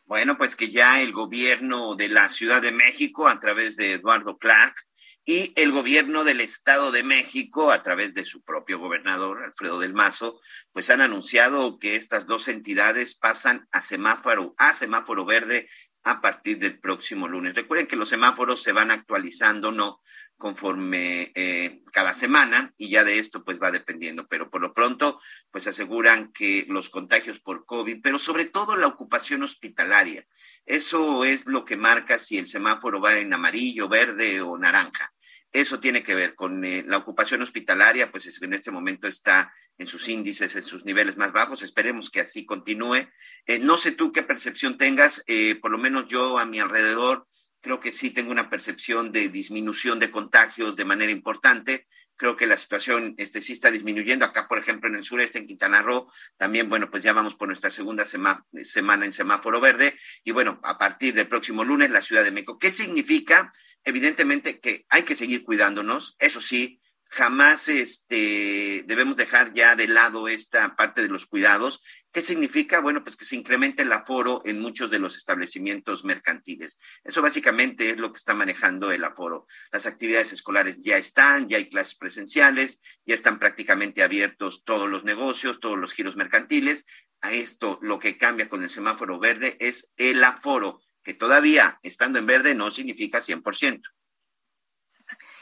Bueno, 0.06 0.38
pues 0.38 0.58
que 0.58 0.70
ya 0.70 1.00
el 1.00 1.14
gobierno 1.14 1.96
de 1.96 2.10
la 2.10 2.28
Ciudad 2.28 2.62
de 2.62 2.74
México, 2.74 3.30
a 3.30 3.40
través 3.40 3.78
de 3.78 3.94
Eduardo 3.94 4.38
Clark, 4.38 4.76
y 5.24 5.54
el 5.56 5.72
gobierno 5.72 6.26
del 6.26 6.42
Estado 6.42 6.92
de 6.92 7.04
México, 7.04 7.72
a 7.72 7.82
través 7.82 8.14
de 8.14 8.26
su 8.26 8.42
propio 8.44 8.78
gobernador, 8.78 9.42
Alfredo 9.42 9.80
del 9.80 9.94
Mazo, 9.94 10.42
pues 10.74 10.90
han 10.90 11.00
anunciado 11.00 11.80
que 11.80 11.96
estas 11.96 12.28
dos 12.28 12.50
entidades 12.50 13.16
pasan 13.16 13.66
a 13.72 13.80
semáforo, 13.80 14.54
a 14.58 14.74
semáforo 14.74 15.24
verde 15.24 15.70
a 16.04 16.22
partir 16.22 16.60
del 16.60 16.80
próximo 16.80 17.28
lunes. 17.28 17.56
Recuerden 17.56 17.88
que 17.88 17.96
los 17.96 18.10
semáforos 18.10 18.62
se 18.62 18.74
van 18.74 18.92
actualizando, 18.92 19.72
¿no? 19.72 20.02
Conforme 20.38 21.32
eh, 21.36 21.82
cada 21.92 22.14
semana 22.14 22.74
y 22.78 22.90
ya 22.90 23.04
de 23.04 23.20
esto 23.20 23.44
pues 23.44 23.60
va 23.62 23.72
dependiendo, 23.72 24.28
pero 24.28 24.50
por 24.50 24.62
lo 24.62 24.74
pronto 24.74 25.22
pues 25.50 25.68
aseguran 25.68 26.32
que 26.34 26.66
los 26.68 26.90
contagios 26.90 27.40
por 27.40 27.66
COVID, 27.66 28.02
pero 28.02 28.20
sobre 28.20 28.46
todo 28.46 28.76
la 28.76 28.88
ocupación 28.88 29.44
hospitalaria, 29.44 30.26
eso 30.66 31.24
es 31.24 31.46
lo 31.46 31.64
que 31.64 31.78
marca 31.78 32.20
si 32.20 32.38
el 32.38 32.48
semáforo 32.48 33.00
va 33.00 33.18
en 33.18 33.34
amarillo, 33.34 33.88
verde 33.88 34.42
o 34.42 34.58
naranja. 34.58 35.12
Eso 35.52 35.80
tiene 35.80 36.04
que 36.04 36.16
ver 36.16 36.36
con 36.36 36.66
eh, 36.66 36.84
la 36.86 36.98
ocupación 36.98 37.42
hospitalaria, 37.42 38.12
pues 38.12 38.42
en 38.42 38.54
este 38.54 38.72
momento 38.72 39.08
está 39.08 39.54
en 39.78 39.88
sus 39.88 40.10
índices, 40.10 40.54
en 40.58 40.64
sus 40.64 40.84
niveles 40.84 41.16
más 41.16 41.32
bajos. 41.32 41.62
Esperemos 41.62 42.10
que 42.10 42.20
así 42.20 42.46
continúe. 42.46 43.08
Eh, 43.46 43.60
no 43.60 43.78
sé 43.78 43.94
tú 43.94 44.12
qué 44.12 44.22
percepción 44.22 44.78
tengas, 44.78 45.24
por 45.62 45.72
lo 45.72 45.78
menos 45.78 46.08
yo 46.08 46.40
a 46.40 46.46
mi 46.46 46.60
alrededor 46.60 47.26
creo 47.66 47.80
que 47.80 47.92
sí 47.92 48.12
tengo 48.12 48.30
una 48.30 48.48
percepción 48.48 49.12
de 49.12 49.28
disminución 49.28 49.98
de 49.98 50.12
contagios 50.12 50.76
de 50.76 50.86
manera 50.86 51.12
importante. 51.12 51.88
Creo 52.16 52.36
que 52.36 52.46
la 52.46 52.58
situación 52.58 53.16
este, 53.18 53.42
sí 53.42 53.54
está 53.54 53.72
disminuyendo. 53.72 54.24
Acá, 54.24 54.48
por 54.48 54.60
ejemplo, 54.60 54.88
en 54.88 54.94
el 54.94 55.04
sureste, 55.04 55.40
en 55.40 55.48
Quintana 55.48 55.82
Roo, 55.82 56.08
también, 56.38 56.70
bueno, 56.70 56.92
pues 56.92 57.02
ya 57.02 57.12
vamos 57.12 57.34
por 57.34 57.48
nuestra 57.48 57.72
segunda 57.72 58.06
semana 58.06 59.06
en 59.06 59.12
semáforo 59.12 59.60
verde. 59.60 59.98
Y 60.24 60.30
bueno, 60.30 60.60
a 60.62 60.78
partir 60.78 61.16
del 61.16 61.28
próximo 61.28 61.64
lunes, 61.64 61.90
la 61.90 62.04
Ciudad 62.04 62.24
de 62.24 62.30
México. 62.30 62.60
¿Qué 62.60 62.70
significa? 62.70 63.52
Evidentemente 63.84 64.60
que 64.60 64.86
hay 64.90 65.02
que 65.02 65.16
seguir 65.16 65.44
cuidándonos. 65.44 66.16
Eso 66.20 66.42
sí, 66.42 66.80
jamás 67.16 67.70
este, 67.70 68.84
debemos 68.88 69.16
dejar 69.16 69.54
ya 69.54 69.78
de 69.78 69.88
lado 69.88 70.28
esta 70.28 70.76
parte 70.76 71.02
de 71.02 71.08
los 71.08 71.26
cuidados. 71.26 71.82
¿Qué 72.12 72.22
significa? 72.22 72.82
Bueno, 72.82 73.06
pues 73.06 73.16
que 73.16 73.24
se 73.24 73.38
incremente 73.38 73.84
el 73.84 73.94
aforo 73.94 74.42
en 74.44 74.60
muchos 74.60 74.92
de 74.92 75.00
los 75.00 75.16
establecimientos 75.16 76.04
mercantiles. 76.04 76.78
Eso 77.06 77.22
básicamente 77.22 77.90
es 77.90 77.98
lo 77.98 78.12
que 78.12 78.18
está 78.18 78.34
manejando 78.34 78.92
el 78.92 79.06
aforo. 79.06 79.48
Las 79.72 79.86
actividades 79.86 80.34
escolares 80.34 80.82
ya 80.82 80.98
están, 80.98 81.48
ya 81.48 81.56
hay 81.56 81.70
clases 81.70 81.96
presenciales, 81.96 82.82
ya 83.06 83.16
están 83.16 83.40
prácticamente 83.40 84.04
abiertos 84.04 84.66
todos 84.66 84.90
los 84.90 85.06
negocios, 85.06 85.62
todos 85.62 85.80
los 85.80 85.94
giros 85.94 86.18
mercantiles. 86.18 86.86
A 87.22 87.32
esto 87.32 87.80
lo 87.82 87.98
que 87.98 88.18
cambia 88.18 88.50
con 88.50 88.62
el 88.62 88.70
semáforo 88.70 89.20
verde 89.20 89.56
es 89.62 89.94
el 89.96 90.22
aforo, 90.22 90.82
que 91.02 91.14
todavía 91.14 91.80
estando 91.82 92.20
en 92.20 92.26
verde 92.26 92.56
no 92.56 92.72
significa 92.72 93.22
100%. 93.22 93.82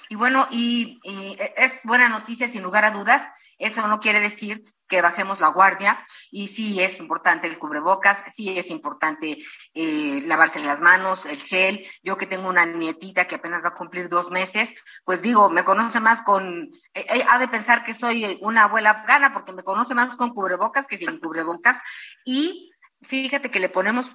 Y 0.10 0.16
bueno, 0.16 0.48
y, 0.52 1.00
es 1.58 1.82
buena 1.84 2.10
noticia, 2.10 2.48
sin 2.48 2.64
lugar 2.64 2.86
a 2.86 2.92
dudas, 2.92 3.28
Eso 3.60 3.88
no 3.88 4.00
quiere 4.00 4.20
decir 4.20 4.62
que 4.88 5.02
bajemos 5.02 5.40
la 5.40 5.48
guardia. 5.48 6.06
Y 6.32 6.48
sí 6.48 6.82
es 6.82 7.00
importante 7.00 7.48
el 7.48 7.58
cubrebocas, 7.58 8.24
sí 8.34 8.58
es 8.58 8.70
importante 8.70 9.38
eh, 9.74 10.24
lavarse 10.26 10.60
las 10.60 10.82
manos, 10.82 11.26
el 11.26 11.38
gel. 11.38 11.86
Yo 12.04 12.18
que 12.18 12.26
tengo 12.26 12.50
una 12.50 12.66
nietita 12.66 13.26
que 13.26 13.36
apenas 13.36 13.64
va 13.64 13.70
a 13.70 13.76
cumplir 13.76 14.10
dos 14.10 14.32
meses, 14.32 14.76
pues 15.06 15.22
digo, 15.22 15.50
me 15.50 15.64
conoce 15.64 16.00
más 16.00 16.22
con, 16.24 16.72
eh, 16.94 17.26
ha 17.30 17.40
de 17.40 17.48
pensar 17.48 17.86
que 17.86 17.94
soy 17.94 18.38
una 18.42 18.64
abuela 18.64 18.90
afgana 18.92 19.34
porque 19.34 19.54
me 19.54 19.64
conoce 19.64 19.96
más 19.96 20.16
con 20.16 20.34
cubrebocas 20.34 20.88
que 20.88 20.98
sin 20.98 21.20
cubrebocas. 21.20 21.82
Y 22.26 22.72
fíjate 23.02 23.50
que 23.50 23.60
le 23.60 23.70
ponemos 23.70 24.06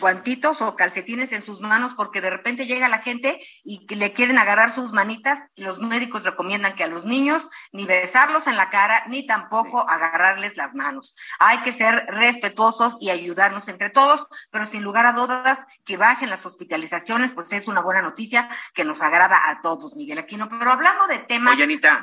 guantitos 0.00 0.60
o 0.60 0.76
calcetines 0.76 1.32
en 1.32 1.44
sus 1.44 1.60
manos 1.60 1.94
porque 1.96 2.20
de 2.20 2.30
repente 2.30 2.66
llega 2.66 2.88
la 2.88 3.00
gente 3.00 3.40
y 3.64 3.86
le 3.94 4.12
quieren 4.12 4.38
agarrar 4.38 4.74
sus 4.74 4.92
manitas 4.92 5.40
y 5.54 5.62
los 5.62 5.78
médicos 5.78 6.24
recomiendan 6.24 6.76
que 6.76 6.84
a 6.84 6.88
los 6.88 7.04
niños 7.04 7.48
ni 7.72 7.84
besarlos 7.84 8.46
en 8.46 8.56
la 8.56 8.70
cara 8.70 9.04
ni 9.08 9.26
tampoco 9.26 9.88
agarrarles 9.88 10.56
las 10.56 10.74
manos. 10.74 11.14
Hay 11.38 11.58
que 11.58 11.72
ser 11.72 12.06
respetuosos 12.08 12.96
y 13.00 13.10
ayudarnos 13.10 13.68
entre 13.68 13.90
todos, 13.90 14.26
pero 14.50 14.66
sin 14.66 14.82
lugar 14.82 15.06
a 15.06 15.12
dudas 15.12 15.58
que 15.84 15.96
bajen 15.96 16.30
las 16.30 16.44
hospitalizaciones, 16.44 17.32
pues 17.32 17.52
es 17.52 17.66
una 17.66 17.80
buena 17.80 18.02
noticia 18.02 18.48
que 18.74 18.84
nos 18.84 19.02
agrada 19.02 19.50
a 19.50 19.60
todos, 19.62 19.96
Miguel 19.96 20.18
Aquino. 20.18 20.48
Pero 20.48 20.70
hablando 20.70 21.06
de 21.06 21.18
temas... 21.18 21.54
Oye, 21.54 21.64
Anita, 21.64 22.02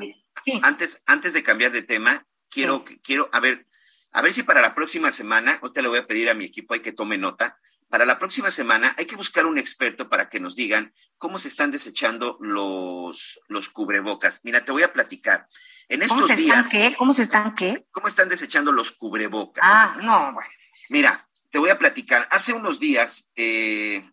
antes, 0.63 1.01
antes 1.05 1.33
de 1.33 1.43
cambiar 1.43 1.71
de 1.71 1.81
tema, 1.81 2.25
quiero, 2.49 2.83
quiero, 3.03 3.29
a 3.31 3.39
ver, 3.39 3.67
a 4.11 4.21
ver 4.21 4.33
si 4.33 4.43
para 4.43 4.61
la 4.61 4.75
próxima 4.75 5.11
semana, 5.11 5.59
te 5.73 5.81
le 5.81 5.88
voy 5.88 5.99
a 5.99 6.07
pedir 6.07 6.29
a 6.29 6.33
mi 6.33 6.45
equipo 6.45 6.73
hay 6.73 6.79
que 6.79 6.91
tome 6.91 7.17
nota, 7.17 7.59
para 7.89 8.05
la 8.05 8.19
próxima 8.19 8.51
semana 8.51 8.93
hay 8.97 9.05
que 9.05 9.15
buscar 9.15 9.45
un 9.45 9.57
experto 9.57 10.09
para 10.09 10.29
que 10.29 10.39
nos 10.39 10.55
digan 10.55 10.93
cómo 11.17 11.39
se 11.39 11.47
están 11.47 11.71
desechando 11.71 12.38
los, 12.41 13.39
los 13.47 13.69
cubrebocas. 13.69 14.41
Mira, 14.43 14.65
te 14.65 14.71
voy 14.71 14.83
a 14.83 14.93
platicar. 14.93 15.47
En 15.88 16.01
estos 16.01 16.17
¿Cómo 16.17 16.27
se 16.27 16.36
días. 16.36 16.65
Están 16.65 16.71
qué? 16.71 16.95
¿Cómo 16.97 17.13
se 17.13 17.21
están 17.21 17.55
qué? 17.55 17.88
¿Cómo 17.91 18.07
están 18.07 18.29
desechando 18.29 18.71
los 18.71 18.91
cubrebocas? 18.91 19.63
Ah, 19.65 19.97
no, 20.01 20.33
bueno. 20.33 20.49
Mira, 20.89 21.29
te 21.51 21.59
voy 21.59 21.69
a 21.69 21.77
platicar. 21.77 22.27
Hace 22.31 22.53
unos 22.53 22.79
días 22.79 23.29
eh, 23.36 24.09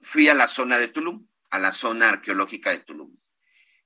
fui 0.00 0.28
a 0.28 0.34
la 0.34 0.48
zona 0.48 0.78
de 0.78 0.88
Tulum, 0.88 1.26
a 1.50 1.58
la 1.58 1.72
zona 1.72 2.08
arqueológica 2.08 2.70
de 2.70 2.78
Tulum. 2.78 3.16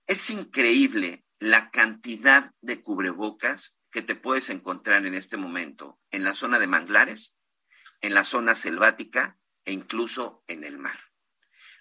Es 0.06 0.30
increíble 0.30 1.24
la 1.38 1.70
cantidad 1.70 2.52
de 2.60 2.82
cubrebocas 2.82 3.78
que 3.90 4.02
te 4.02 4.14
puedes 4.14 4.50
encontrar 4.50 5.06
en 5.06 5.14
este 5.14 5.36
momento 5.36 5.98
en 6.10 6.24
la 6.24 6.34
zona 6.34 6.58
de 6.58 6.66
manglares 6.66 7.37
en 8.00 8.14
la 8.14 8.24
zona 8.24 8.54
selvática 8.54 9.38
e 9.64 9.72
incluso 9.72 10.42
en 10.46 10.64
el 10.64 10.78
mar. 10.78 10.98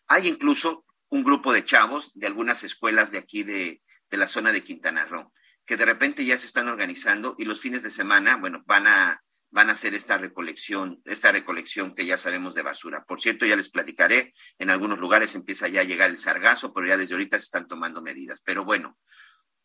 Hay 0.07 0.28
incluso 0.28 0.86
un 1.09 1.24
grupo 1.24 1.53
de 1.53 1.63
chavos 1.63 2.11
de 2.15 2.28
algunas 2.28 2.63
escuelas 2.63 3.11
de 3.11 3.18
aquí 3.18 3.43
de, 3.43 3.82
de, 4.09 4.18
la 4.18 4.28
zona 4.28 4.51
de 4.51 4.63
Quintana 4.63 5.05
Roo, 5.05 5.32
que 5.65 5.78
de 5.78 5.86
repente 5.86 6.26
ya 6.26 6.38
se 6.38 6.47
están 6.47 6.68
organizando 6.68 7.36
y 7.38 7.45
los 7.45 7.61
fines 7.61 7.84
de 7.84 7.91
semana, 7.91 8.38
bueno, 8.38 8.63
van 8.65 8.88
a, 8.88 9.24
van 9.49 9.70
a 9.70 9.74
hacer 9.74 9.93
esta 9.93 10.18
recolección, 10.18 11.01
esta 11.05 11.32
recolección 11.32 11.95
que 11.95 12.05
ya 12.05 12.18
sabemos 12.18 12.55
de 12.55 12.61
basura. 12.61 13.05
Por 13.05 13.22
cierto, 13.22 13.45
ya 13.45 13.55
les 13.55 13.70
platicaré, 13.70 14.34
en 14.59 14.70
algunos 14.70 14.99
lugares 14.99 15.36
empieza 15.36 15.68
ya 15.68 15.82
a 15.82 15.86
llegar 15.86 16.09
el 16.09 16.20
sargazo, 16.20 16.74
pero 16.74 16.88
ya 16.88 16.97
desde 16.97 17.13
ahorita 17.13 17.38
se 17.38 17.43
están 17.43 17.68
tomando 17.68 18.01
medidas. 18.01 18.41
Pero 18.41 18.65
bueno, 18.65 18.97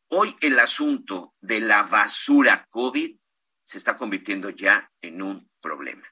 hoy 0.08 0.34
el 0.40 0.58
asunto 0.58 1.34
de 1.40 1.60
la 1.60 1.82
basura 1.84 2.66
COVID 2.70 3.16
se 3.64 3.78
está 3.78 3.96
convirtiendo 3.96 4.50
ya 4.50 4.90
en 5.00 5.22
un 5.22 5.50
problema 5.60 6.06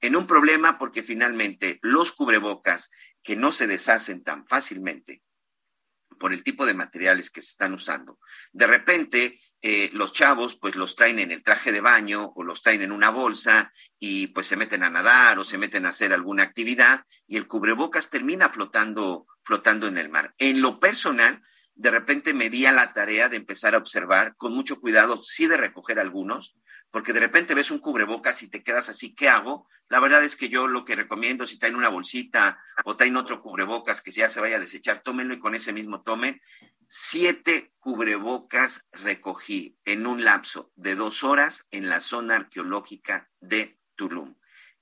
en 0.00 0.16
un 0.16 0.26
problema 0.26 0.78
porque 0.78 1.02
finalmente 1.02 1.78
los 1.82 2.12
cubrebocas 2.12 2.90
que 3.22 3.36
no 3.36 3.52
se 3.52 3.66
deshacen 3.66 4.22
tan 4.22 4.46
fácilmente 4.46 5.22
por 6.18 6.32
el 6.32 6.42
tipo 6.42 6.66
de 6.66 6.74
materiales 6.74 7.30
que 7.30 7.40
se 7.40 7.50
están 7.50 7.72
usando. 7.72 8.18
De 8.52 8.66
repente, 8.66 9.40
eh, 9.62 9.90
los 9.92 10.12
chavos 10.12 10.56
pues 10.56 10.76
los 10.76 10.96
traen 10.96 11.18
en 11.18 11.30
el 11.30 11.42
traje 11.42 11.72
de 11.72 11.80
baño 11.80 12.32
o 12.34 12.42
los 12.42 12.62
traen 12.62 12.82
en 12.82 12.92
una 12.92 13.10
bolsa 13.10 13.72
y 13.98 14.28
pues 14.28 14.46
se 14.46 14.56
meten 14.56 14.82
a 14.82 14.90
nadar 14.90 15.38
o 15.38 15.44
se 15.44 15.58
meten 15.58 15.86
a 15.86 15.90
hacer 15.90 16.12
alguna 16.12 16.42
actividad 16.42 17.04
y 17.26 17.36
el 17.36 17.46
cubrebocas 17.46 18.10
termina 18.10 18.48
flotando, 18.48 19.26
flotando 19.44 19.86
en 19.86 19.98
el 19.98 20.10
mar. 20.10 20.34
En 20.38 20.60
lo 20.60 20.80
personal, 20.80 21.42
de 21.74 21.90
repente 21.90 22.34
me 22.34 22.50
di 22.50 22.66
a 22.66 22.72
la 22.72 22.92
tarea 22.92 23.28
de 23.28 23.36
empezar 23.36 23.74
a 23.74 23.78
observar 23.78 24.34
con 24.36 24.52
mucho 24.52 24.80
cuidado, 24.80 25.22
sí 25.22 25.46
de 25.46 25.56
recoger 25.56 26.00
algunos, 26.00 26.56
porque 26.90 27.12
de 27.12 27.20
repente 27.20 27.54
ves 27.54 27.70
un 27.70 27.78
cubrebocas 27.78 28.42
y 28.42 28.48
te 28.48 28.62
quedas 28.62 28.88
así, 28.88 29.14
¿qué 29.14 29.28
hago? 29.28 29.68
La 29.88 30.00
verdad 30.00 30.24
es 30.24 30.36
que 30.36 30.48
yo 30.48 30.68
lo 30.68 30.84
que 30.84 30.96
recomiendo, 30.96 31.46
si 31.46 31.58
traen 31.58 31.76
una 31.76 31.88
bolsita 31.88 32.58
o 32.84 32.96
traen 32.96 33.16
otro 33.16 33.42
cubrebocas 33.42 34.02
que 34.02 34.10
ya 34.10 34.28
se 34.28 34.40
vaya 34.40 34.56
a 34.56 34.60
desechar, 34.60 35.00
tómenlo 35.00 35.34
y 35.34 35.38
con 35.38 35.54
ese 35.54 35.72
mismo 35.72 36.02
tomen. 36.02 36.40
Siete 36.86 37.72
cubrebocas 37.78 38.86
recogí 38.92 39.78
en 39.84 40.06
un 40.06 40.24
lapso 40.24 40.72
de 40.76 40.94
dos 40.94 41.24
horas 41.24 41.66
en 41.70 41.88
la 41.88 42.00
zona 42.00 42.36
arqueológica 42.36 43.30
de 43.40 43.78
Tulum 43.94 44.37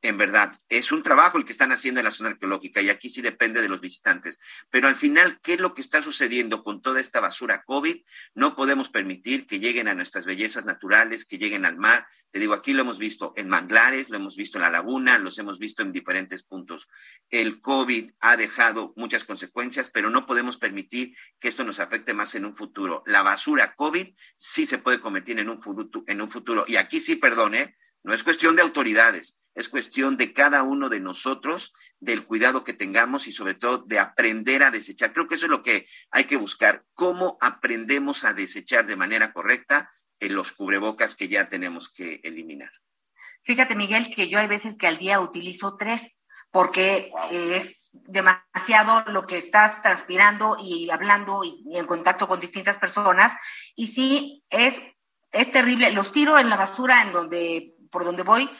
en 0.07 0.19
verdad, 0.19 0.59
es 0.69 0.93
un 0.93 1.03
trabajo 1.03 1.37
el 1.37 1.45
que 1.45 1.53
están 1.53 1.73
haciendo 1.73 2.01
en 2.01 2.05
la 2.05 2.11
zona 2.11 2.31
arqueológica 2.31 2.81
y 2.81 2.91
aquí 2.91 3.09
sí 3.09 3.23
depende 3.23 3.61
de 3.61 3.69
los 3.69 3.81
visitantes. 3.81 4.39
Pero 4.71 4.89
al 4.89 4.97
final, 4.97 5.41
¿qué 5.43 5.55
es 5.55 5.61
lo 5.61 5.75
que 5.75 5.81
está 5.81 6.03
sucediendo 6.03 6.63
con 6.63 6.81
toda 6.81 7.01
esta 7.01 7.21
basura 7.21 7.65
COVID? 7.65 7.97
No 8.35 8.55
podemos 8.55 8.89
permitir 8.89 9.47
que 9.47 9.59
lleguen 9.59 9.89
a 9.89 9.95
nuestras 9.95 10.25
bellezas 10.27 10.65
naturales, 10.65 11.25
que 11.25 11.39
lleguen 11.39 11.65
al 11.65 11.77
mar. 11.77 12.07
Te 12.31 12.39
digo, 12.39 12.55
aquí 12.55 12.73
lo 12.73 12.83
hemos 12.83 12.99
visto 12.99 13.33
en 13.37 13.49
manglares, 13.49 14.11
lo 14.11 14.17
hemos 14.17 14.37
visto 14.37 14.59
en 14.59 14.63
la 14.63 14.71
laguna, 14.71 15.19
los 15.19 15.39
hemos 15.39 15.59
visto 15.59 15.83
en 15.83 15.93
diferentes 15.93 16.43
puntos. 16.43 16.89
El 17.29 17.61
COVID 17.61 18.13
ha 18.21 18.37
dejado 18.37 18.93
muchas 18.97 19.25
consecuencias, 19.25 19.91
pero 19.91 20.11
no 20.11 20.27
podemos 20.27 20.57
permitir 20.57 21.17
que 21.41 21.49
esto 21.49 21.65
nos 21.65 21.81
afecte 21.81 22.15
más 22.15 22.35
en 22.35 22.45
un 22.45 22.55
futuro. 22.55 23.03
La 23.07 23.23
basura 23.23 23.75
COVID 23.75 24.15
sí 24.37 24.67
se 24.67 24.79
puede 24.79 25.01
cometer 25.01 25.39
en 25.39 25.49
un 25.49 25.61
futuro, 25.61 26.05
en 26.07 26.21
un 26.21 26.31
futuro. 26.31 26.65
y 26.69 26.77
aquí 26.77 27.01
sí, 27.01 27.17
perdone, 27.17 27.77
no 28.07 28.15
es 28.15 28.23
cuestión 28.23 28.57
de 28.57 28.63
autoridades 28.63 29.41
es 29.57 29.71
cuestión 29.71 30.19
de 30.19 30.35
cada 30.35 30.63
uno 30.63 30.91
de 30.91 31.01
nosotros, 31.01 31.73
del 31.99 32.27
cuidado 32.27 32.63
que 32.63 32.75
tengamos 32.75 33.27
y 33.27 33.33
sobre 33.33 33.55
todo 33.55 33.79
de 33.79 33.99
aprender 33.99 34.63
a 34.63 34.71
desechar. 34.71 35.15
Creo 35.15 35.27
que 35.27 35.37
eso 35.37 35.47
es 35.47 35.51
lo 35.51 35.63
que 35.63 35.89
hay 36.11 36.25
que 36.25 36.37
buscar, 36.37 36.85
cómo 36.93 37.39
aprendemos 37.41 38.25
a 38.25 38.35
desechar 38.35 38.87
de 38.87 38.97
manera 38.97 39.33
correcta 39.33 39.91
en 40.21 40.35
los 40.35 40.53
cubrebocas 40.53 41.15
que 41.15 41.29
ya 41.29 41.49
tenemos 41.49 41.91
que 41.91 42.21
eliminar. 42.23 42.71
Fíjate, 43.45 43.75
Miguel, 43.75 44.15
que 44.15 44.29
yo 44.29 44.39
hay 44.39 44.47
veces 44.47 44.77
que 44.77 44.89
al 44.89 44.99
día 44.99 45.21
utilizo 45.21 45.77
tres 45.77 46.21
porque 46.51 47.11
es 47.31 47.91
demasiado 47.93 49.11
lo 49.11 49.27
que 49.27 49.39
estás 49.39 49.83
transpirando 49.83 50.59
y 50.63 50.91
hablando 50.91 51.45
y, 51.45 51.63
y, 51.67 51.79
en 51.79 51.87
contacto 51.87 52.29
con 52.29 52.41
distintas 52.41 52.77
personas. 52.77 53.33
Y 53.75 53.89
sí, 53.89 54.45
es, 54.51 54.81
es 55.33 55.51
terrible. 55.51 55.91
Los 55.93 56.13
tiro 56.13 56.39
en 56.39 56.49
la 56.49 56.57
basura 56.57 57.03
en 57.03 57.13
donde, 57.13 57.76
por 57.97 58.05
donde 58.05 58.25
voy, 58.25 58.51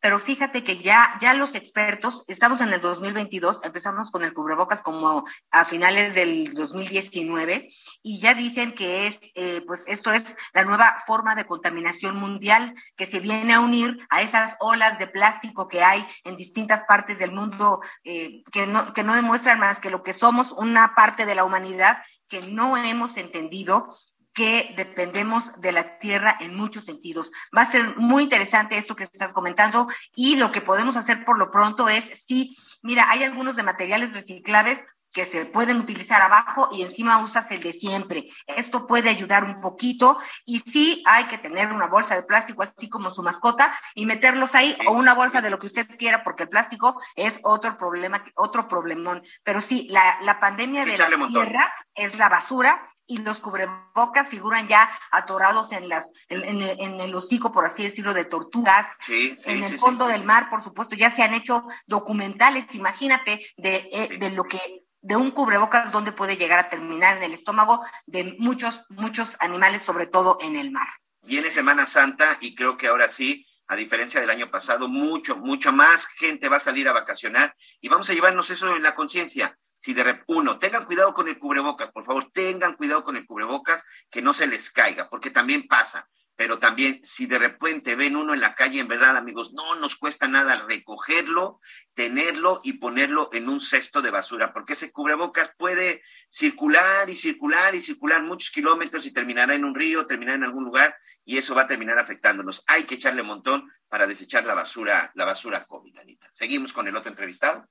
pero 0.00 0.18
fíjate 0.18 0.64
que 0.64 0.78
ya, 0.78 1.16
ya 1.20 1.32
los 1.32 1.54
expertos, 1.54 2.24
estamos 2.26 2.60
en 2.60 2.72
el 2.72 2.80
2022, 2.80 3.60
empezamos 3.62 4.10
con 4.10 4.24
el 4.24 4.32
cubrebocas 4.32 4.82
como 4.82 5.24
a 5.52 5.64
finales 5.64 6.16
del 6.16 6.52
2019 6.52 7.70
y 8.02 8.20
ya 8.20 8.34
dicen 8.34 8.74
que 8.74 9.06
es, 9.06 9.20
eh, 9.36 9.62
pues 9.64 9.84
esto 9.86 10.12
es 10.12 10.24
la 10.54 10.64
nueva 10.64 11.04
forma 11.06 11.36
de 11.36 11.46
contaminación 11.46 12.16
mundial 12.16 12.74
que 12.96 13.06
se 13.06 13.20
viene 13.20 13.52
a 13.52 13.60
unir 13.60 13.96
a 14.10 14.22
esas 14.22 14.56
olas 14.58 14.98
de 14.98 15.06
plástico 15.06 15.68
que 15.68 15.84
hay 15.84 16.04
en 16.24 16.36
distintas 16.36 16.82
partes 16.88 17.20
del 17.20 17.30
mundo 17.30 17.80
eh, 18.02 18.42
que, 18.50 18.66
no, 18.66 18.92
que 18.92 19.04
no 19.04 19.14
demuestran 19.14 19.60
más 19.60 19.78
que 19.78 19.90
lo 19.90 20.02
que 20.02 20.14
somos 20.14 20.50
una 20.50 20.96
parte 20.96 21.26
de 21.26 21.36
la 21.36 21.44
humanidad 21.44 21.98
que 22.26 22.42
no 22.42 22.76
hemos 22.76 23.16
entendido 23.18 23.96
que 24.32 24.74
dependemos 24.76 25.60
de 25.60 25.72
la 25.72 25.98
tierra 25.98 26.36
en 26.40 26.56
muchos 26.56 26.84
sentidos. 26.84 27.30
Va 27.56 27.62
a 27.62 27.70
ser 27.70 27.96
muy 27.96 28.24
interesante 28.24 28.78
esto 28.78 28.96
que 28.96 29.04
estás 29.04 29.32
comentando 29.32 29.88
y 30.14 30.36
lo 30.36 30.52
que 30.52 30.60
podemos 30.60 30.96
hacer 30.96 31.24
por 31.24 31.38
lo 31.38 31.50
pronto 31.50 31.88
es, 31.88 32.24
sí, 32.26 32.56
mira, 32.82 33.10
hay 33.10 33.24
algunos 33.24 33.56
de 33.56 33.62
materiales 33.62 34.12
reciclables 34.12 34.84
que 35.12 35.26
se 35.26 35.44
pueden 35.44 35.78
utilizar 35.78 36.22
abajo 36.22 36.68
y 36.72 36.82
encima 36.82 37.18
usas 37.24 37.50
el 37.50 37.60
de 37.62 37.72
siempre. 37.72 38.26
Esto 38.46 38.86
puede 38.86 39.10
ayudar 39.10 39.44
un 39.44 39.60
poquito 39.60 40.18
y 40.44 40.60
sí 40.60 41.02
hay 41.06 41.24
que 41.24 41.38
tener 41.38 41.72
una 41.72 41.86
bolsa 41.86 42.14
de 42.14 42.22
plástico 42.22 42.62
así 42.62 42.88
como 42.88 43.10
su 43.10 43.22
mascota 43.22 43.74
y 43.94 44.06
meterlos 44.06 44.54
ahí 44.54 44.76
o 44.86 44.92
una 44.92 45.14
bolsa 45.14 45.40
de 45.40 45.50
lo 45.50 45.58
que 45.58 45.66
usted 45.66 45.88
quiera 45.98 46.22
porque 46.22 46.44
el 46.44 46.48
plástico 46.48 47.00
es 47.16 47.40
otro 47.42 47.76
problema, 47.76 48.24
otro 48.36 48.68
problemón. 48.68 49.22
Pero 49.42 49.60
sí, 49.60 49.88
la, 49.90 50.18
la 50.22 50.38
pandemia 50.38 50.84
de 50.84 50.96
la 50.96 51.08
tierra 51.28 51.74
es 51.94 52.16
la 52.16 52.28
basura 52.28 52.89
y 53.10 53.18
los 53.18 53.40
cubrebocas 53.40 54.28
figuran 54.28 54.68
ya 54.68 54.88
atorados 55.10 55.72
en 55.72 55.88
las 55.88 56.06
en, 56.28 56.62
en, 56.62 57.00
el 57.00 57.12
hocico, 57.12 57.50
por 57.50 57.66
así 57.66 57.82
decirlo, 57.82 58.14
de 58.14 58.24
tortugas. 58.24 58.86
Sí, 59.04 59.34
sí, 59.36 59.50
en 59.50 59.64
el 59.64 59.70
sí, 59.70 59.78
fondo 59.78 60.06
del 60.06 60.24
mar, 60.24 60.48
por 60.48 60.62
supuesto, 60.62 60.94
ya 60.94 61.10
se 61.10 61.24
han 61.24 61.34
hecho 61.34 61.64
documentales, 61.86 62.72
imagínate, 62.72 63.44
de, 63.56 63.88
eh, 63.92 64.18
de 64.18 64.30
lo 64.30 64.44
que 64.44 64.60
de 65.02 65.16
un 65.16 65.32
cubrebocas 65.32 65.90
donde 65.90 66.12
puede 66.12 66.36
llegar 66.36 66.60
a 66.60 66.68
terminar 66.68 67.16
en 67.16 67.24
el 67.24 67.34
estómago 67.34 67.84
de 68.06 68.36
muchos, 68.38 68.84
muchos 68.90 69.30
animales, 69.40 69.82
sobre 69.82 70.06
todo 70.06 70.38
en 70.40 70.54
el 70.54 70.70
mar. 70.70 70.86
Viene 71.22 71.50
Semana 71.50 71.86
Santa 71.86 72.38
y 72.40 72.54
creo 72.54 72.76
que 72.76 72.86
ahora 72.86 73.08
sí, 73.08 73.44
a 73.66 73.74
diferencia 73.74 74.20
del 74.20 74.30
año 74.30 74.52
pasado, 74.52 74.86
mucho, 74.86 75.36
mucho 75.36 75.72
más 75.72 76.06
gente 76.06 76.48
va 76.48 76.58
a 76.58 76.60
salir 76.60 76.88
a 76.88 76.92
vacacionar 76.92 77.56
y 77.80 77.88
vamos 77.88 78.08
a 78.08 78.12
llevarnos 78.12 78.50
eso 78.50 78.76
en 78.76 78.84
la 78.84 78.94
conciencia 78.94 79.58
si 79.80 79.94
de 79.94 80.22
uno, 80.28 80.58
tengan 80.58 80.84
cuidado 80.84 81.12
con 81.14 81.26
el 81.26 81.38
cubrebocas, 81.38 81.90
por 81.90 82.04
favor, 82.04 82.30
tengan 82.32 82.74
cuidado 82.74 83.02
con 83.02 83.16
el 83.16 83.26
cubrebocas, 83.26 83.82
que 84.10 84.22
no 84.22 84.32
se 84.32 84.46
les 84.46 84.70
caiga, 84.70 85.08
porque 85.08 85.30
también 85.30 85.66
pasa 85.66 86.08
pero 86.40 86.58
también 86.58 87.00
si 87.02 87.26
de 87.26 87.38
repente 87.38 87.96
ven 87.96 88.16
uno 88.16 88.32
en 88.32 88.40
la 88.40 88.54
calle, 88.54 88.80
en 88.80 88.88
verdad, 88.88 89.14
amigos, 89.14 89.52
no 89.52 89.74
nos 89.74 89.94
cuesta 89.94 90.26
nada 90.26 90.64
recogerlo, 90.66 91.60
tenerlo 91.92 92.62
y 92.64 92.78
ponerlo 92.78 93.28
en 93.34 93.50
un 93.50 93.60
cesto 93.60 94.00
de 94.00 94.10
basura, 94.10 94.50
porque 94.54 94.72
ese 94.72 94.90
cubrebocas 94.90 95.50
puede 95.58 96.02
circular 96.30 97.10
y 97.10 97.14
circular 97.14 97.74
y 97.74 97.82
circular 97.82 98.22
muchos 98.22 98.50
kilómetros 98.52 99.04
y 99.04 99.10
terminará 99.10 99.54
en 99.54 99.66
un 99.66 99.74
río, 99.74 100.06
terminará 100.06 100.36
en 100.36 100.44
algún 100.44 100.64
lugar 100.64 100.96
y 101.26 101.36
eso 101.36 101.54
va 101.54 101.64
a 101.64 101.66
terminar 101.66 101.98
afectándonos. 101.98 102.64
Hay 102.68 102.84
que 102.84 102.94
echarle 102.94 103.20
un 103.20 103.28
montón 103.28 103.70
para 103.90 104.06
desechar 104.06 104.46
la 104.46 104.54
basura, 104.54 105.12
la 105.16 105.26
basura 105.26 105.66
COVID, 105.66 105.98
Anita. 105.98 106.30
Seguimos 106.32 106.72
con 106.72 106.88
el 106.88 106.96
otro 106.96 107.10
entrevistado. 107.10 107.68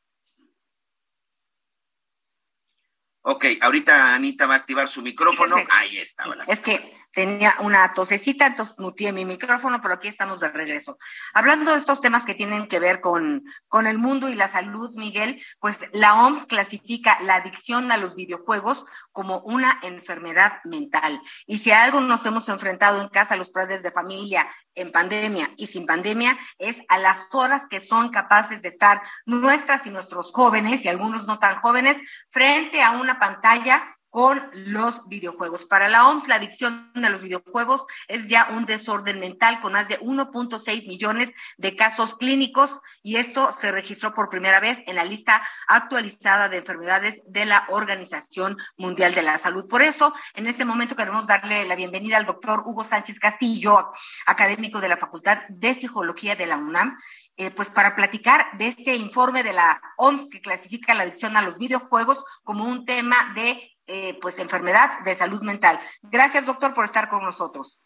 Ok, 3.22 3.46
ahorita 3.62 4.14
Anita 4.16 4.48
va 4.48 4.56
a 4.56 4.58
activar 4.58 4.88
su 4.88 5.02
micrófono. 5.02 5.58
Ahí 5.70 5.98
está. 5.98 6.24
Es 6.48 6.62
que 6.62 6.98
tenía 7.12 7.56
una 7.60 7.92
tosecita, 7.94 8.48
entonces 8.48 8.78
muteé 8.78 9.12
mi 9.12 9.26
micrófono, 9.26 9.82
pero 9.82 9.96
aquí 9.96 10.08
estamos 10.08 10.40
de 10.40 10.50
regreso. 10.50 10.98
Hablando 11.34 11.72
de 11.72 11.78
estos 11.78 12.02
temas 12.02 12.26
que 12.26 12.36
tienen 12.36 12.68
que 12.68 12.80
ver 12.80 13.02
con, 13.02 13.44
con 13.68 13.88
el 13.88 13.98
mundo 13.98 14.30
y 14.30 14.36
la 14.36 14.48
salud, 14.48 14.94
Miguel, 14.96 15.42
pues 15.60 15.78
la 15.94 16.24
OMS 16.24 16.46
clasifica 16.46 17.20
la 17.22 17.36
adicción 17.36 17.92
a 17.92 17.98
los 17.98 18.16
videojuegos 18.16 18.86
como 19.12 19.40
una 19.40 19.80
enfermedad 19.84 20.60
mental. 20.64 21.20
Y 21.48 21.60
si 21.60 21.72
a 21.72 21.84
algo 21.84 22.02
nos 22.02 22.26
hemos 22.26 22.48
enfrentado 22.50 23.02
en 23.02 23.10
casa, 23.10 23.36
los 23.36 23.50
padres 23.50 23.84
de 23.84 23.92
familia, 23.92 24.50
en 24.76 24.92
pandemia 24.92 25.52
y 25.58 25.68
sin 25.68 25.86
pandemia, 25.86 26.38
es 26.58 26.78
a 26.88 26.98
las 26.98 27.18
horas 27.32 27.64
que 27.70 27.80
son 27.80 28.10
capaces 28.10 28.62
de 28.62 28.70
estar 28.70 29.02
nuestras 29.26 29.86
y 29.86 29.90
nuestros 29.90 30.32
jóvenes, 30.32 30.86
y 30.86 30.90
algunos 30.90 31.28
no 31.28 31.40
tan 31.40 31.58
jóvenes, 31.58 31.98
frente 32.30 32.82
a 32.82 32.92
una 32.92 33.20
pantalla 33.20 33.96
con 34.10 34.50
los 34.54 35.08
videojuegos. 35.08 35.66
Para 35.66 35.90
la 35.90 36.08
OMS, 36.08 36.28
la 36.28 36.36
adicción 36.36 36.92
a 36.96 37.10
los 37.10 37.22
videojuegos 37.22 37.86
es 38.08 38.28
ya 38.28 38.48
un 38.52 38.66
desorden 38.66 39.20
mental 39.20 39.60
con 39.62 39.74
más 39.74 39.88
de 39.88 40.00
1.6 40.00 40.88
millones 40.88 41.32
de 41.58 41.76
casos 41.76 42.16
clínicos 42.16 42.72
y 43.04 43.18
esto 43.18 43.54
se 43.60 43.72
registró 43.72 44.14
por 44.14 44.30
primera 44.30 44.60
vez 44.60 44.80
en 44.88 44.96
la 44.96 45.06
lista 45.06 45.44
actualizada 45.68 46.50
de 46.50 46.58
enfermedades 46.58 47.22
de 47.28 47.46
la 47.46 47.66
Organización 47.70 48.58
Mundial 48.78 49.14
de 49.14 49.22
la 49.22 49.38
Salud. 49.38 49.68
Por 49.68 49.82
eso, 49.82 50.14
en 50.34 50.48
este 50.48 50.66
momento 50.66 50.96
queremos 50.96 51.28
darle 51.28 51.66
la 51.66 51.76
bienvenida 51.76 52.18
al 52.18 52.26
doctor 52.26 52.64
Hugo 52.66 52.84
Sánchez 52.84 53.20
Castillo, 53.20 53.92
académico 54.26 54.82
de 54.82 54.90
la 54.90 54.98
Facultad 54.98 55.40
de 55.50 55.74
Psicología 55.74 56.36
de 56.36 56.48
la 56.48 56.58
UNAM, 56.58 56.98
eh, 57.38 57.52
pues 57.52 57.70
para 57.70 57.96
platicar 57.96 58.48
de 58.58 58.68
este 58.68 58.96
informe 58.96 59.44
de 59.44 59.54
la 59.54 59.82
OMS 59.98 60.28
que 60.30 60.42
clasifica 60.42 60.94
la 60.94 61.04
adicción 61.04 61.38
a 61.38 61.42
los 61.42 61.58
videojuegos 61.58 62.24
como 62.44 62.66
un 62.66 62.86
tema 62.86 63.32
de 63.36 63.79
eh, 63.90 64.18
pues 64.22 64.40
enfermedad 64.40 65.00
de 65.04 65.16
salud 65.16 65.42
mental. 65.42 65.80
Gracias, 66.04 66.46
doctor, 66.46 66.74
por 66.74 66.86
estar 66.86 67.10
con 67.10 67.24
nosotros. 67.24 67.82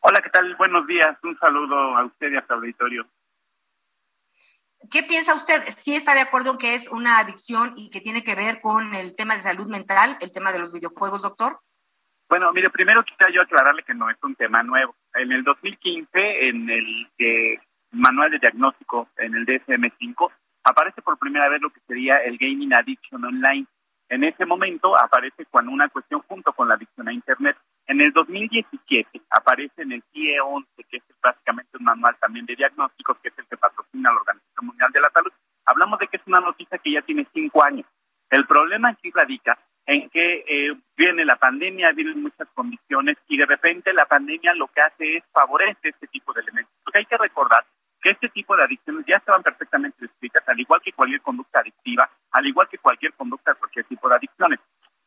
Hola, 0.00 0.20
¿qué 0.22 0.30
tal? 0.30 0.54
Buenos 0.56 0.86
días. 0.86 1.16
Un 1.22 1.38
saludo 1.38 1.96
a 1.96 2.04
usted 2.04 2.30
y 2.30 2.36
a 2.36 2.46
su 2.46 2.52
auditorio. 2.52 3.06
¿Qué 4.90 5.02
piensa 5.02 5.34
usted? 5.34 5.62
¿Sí 5.76 5.96
está 5.96 6.14
de 6.14 6.20
acuerdo 6.20 6.52
en 6.52 6.58
que 6.58 6.74
es 6.74 6.88
una 6.88 7.18
adicción 7.18 7.72
y 7.76 7.90
que 7.90 8.00
tiene 8.00 8.22
que 8.22 8.34
ver 8.34 8.60
con 8.60 8.94
el 8.94 9.16
tema 9.16 9.34
de 9.36 9.42
salud 9.42 9.66
mental, 9.68 10.16
el 10.20 10.30
tema 10.30 10.52
de 10.52 10.60
los 10.60 10.72
videojuegos, 10.72 11.22
doctor? 11.22 11.60
Bueno, 12.28 12.52
mire, 12.52 12.70
primero 12.70 13.02
quisiera 13.02 13.32
yo 13.32 13.42
aclararle 13.42 13.82
que 13.84 13.94
no 13.94 14.10
es 14.10 14.16
un 14.22 14.34
tema 14.34 14.62
nuevo. 14.62 14.94
En 15.14 15.32
el 15.32 15.44
2015, 15.44 16.48
en 16.48 16.70
el 16.70 17.08
eh, 17.18 17.58
manual 17.92 18.30
de 18.30 18.38
diagnóstico, 18.38 19.08
en 19.16 19.34
el 19.34 19.46
DSM-5, 19.46 20.30
aparece 20.64 21.02
por 21.02 21.18
primera 21.18 21.48
vez 21.48 21.62
lo 21.62 21.70
que 21.70 21.80
sería 21.86 22.18
el 22.18 22.36
gaming 22.36 22.74
addiction 22.74 23.24
online. 23.24 23.66
En 24.08 24.22
ese 24.22 24.46
momento 24.46 24.96
aparece 24.96 25.46
cuando 25.46 25.72
una 25.72 25.88
cuestión 25.88 26.22
junto 26.28 26.52
con 26.52 26.68
la 26.68 26.74
adicción 26.74 27.08
a 27.08 27.12
Internet. 27.12 27.56
En 27.86 28.00
el 28.00 28.12
2017 28.12 29.20
aparece 29.30 29.82
en 29.82 29.92
el 29.92 30.02
CIE 30.12 30.40
11, 30.40 30.68
que 30.88 30.98
es 30.98 31.02
básicamente 31.20 31.76
un 31.78 31.84
manual 31.84 32.16
también 32.20 32.46
de 32.46 32.54
diagnósticos, 32.54 33.18
que 33.18 33.28
es 33.28 33.38
el 33.38 33.46
que 33.46 33.56
patrocina 33.56 34.10
la 34.10 34.18
Organización 34.18 34.66
Mundial 34.66 34.92
de 34.92 35.00
la 35.00 35.10
Salud. 35.10 35.32
Hablamos 35.64 35.98
de 35.98 36.06
que 36.06 36.18
es 36.18 36.22
una 36.26 36.40
noticia 36.40 36.78
que 36.78 36.92
ya 36.92 37.02
tiene 37.02 37.26
cinco 37.32 37.64
años. 37.64 37.86
El 38.30 38.46
problema 38.46 38.90
aquí 38.90 39.10
radica 39.10 39.58
en 39.86 40.08
que 40.10 40.44
eh, 40.48 40.76
viene 40.96 41.24
la 41.24 41.36
pandemia, 41.36 41.92
vienen 41.92 42.22
muchas 42.22 42.48
condiciones 42.54 43.16
y 43.28 43.36
de 43.36 43.46
repente 43.46 43.92
la 43.92 44.06
pandemia 44.06 44.52
lo 44.54 44.66
que 44.68 44.80
hace 44.80 45.16
es 45.16 45.24
favorece 45.32 45.88
este 45.88 46.06
tipo 46.08 46.32
de 46.32 46.42
elementos. 46.42 46.72
Porque 46.84 47.00
hay 47.00 47.06
que 47.06 47.16
recordar 47.16 47.64
que 48.00 48.10
este 48.10 48.28
tipo 48.28 48.56
de 48.56 48.64
adicciones 48.64 49.04
ya 49.06 49.16
estaban 49.16 49.42
perfectamente 49.42 49.96
descritas, 50.00 50.42
al 50.48 50.60
igual 50.60 50.80
que 50.82 50.92
cualquier 50.92 51.20
conducta 51.22 51.60
adictiva, 51.60 52.08
al 52.30 52.46
igual 52.46 52.68
que 52.68 52.78
cualquier 52.78 53.12
conducta 53.14 53.54
tipo 53.86 54.08
de 54.08 54.16
adicciones. 54.16 54.60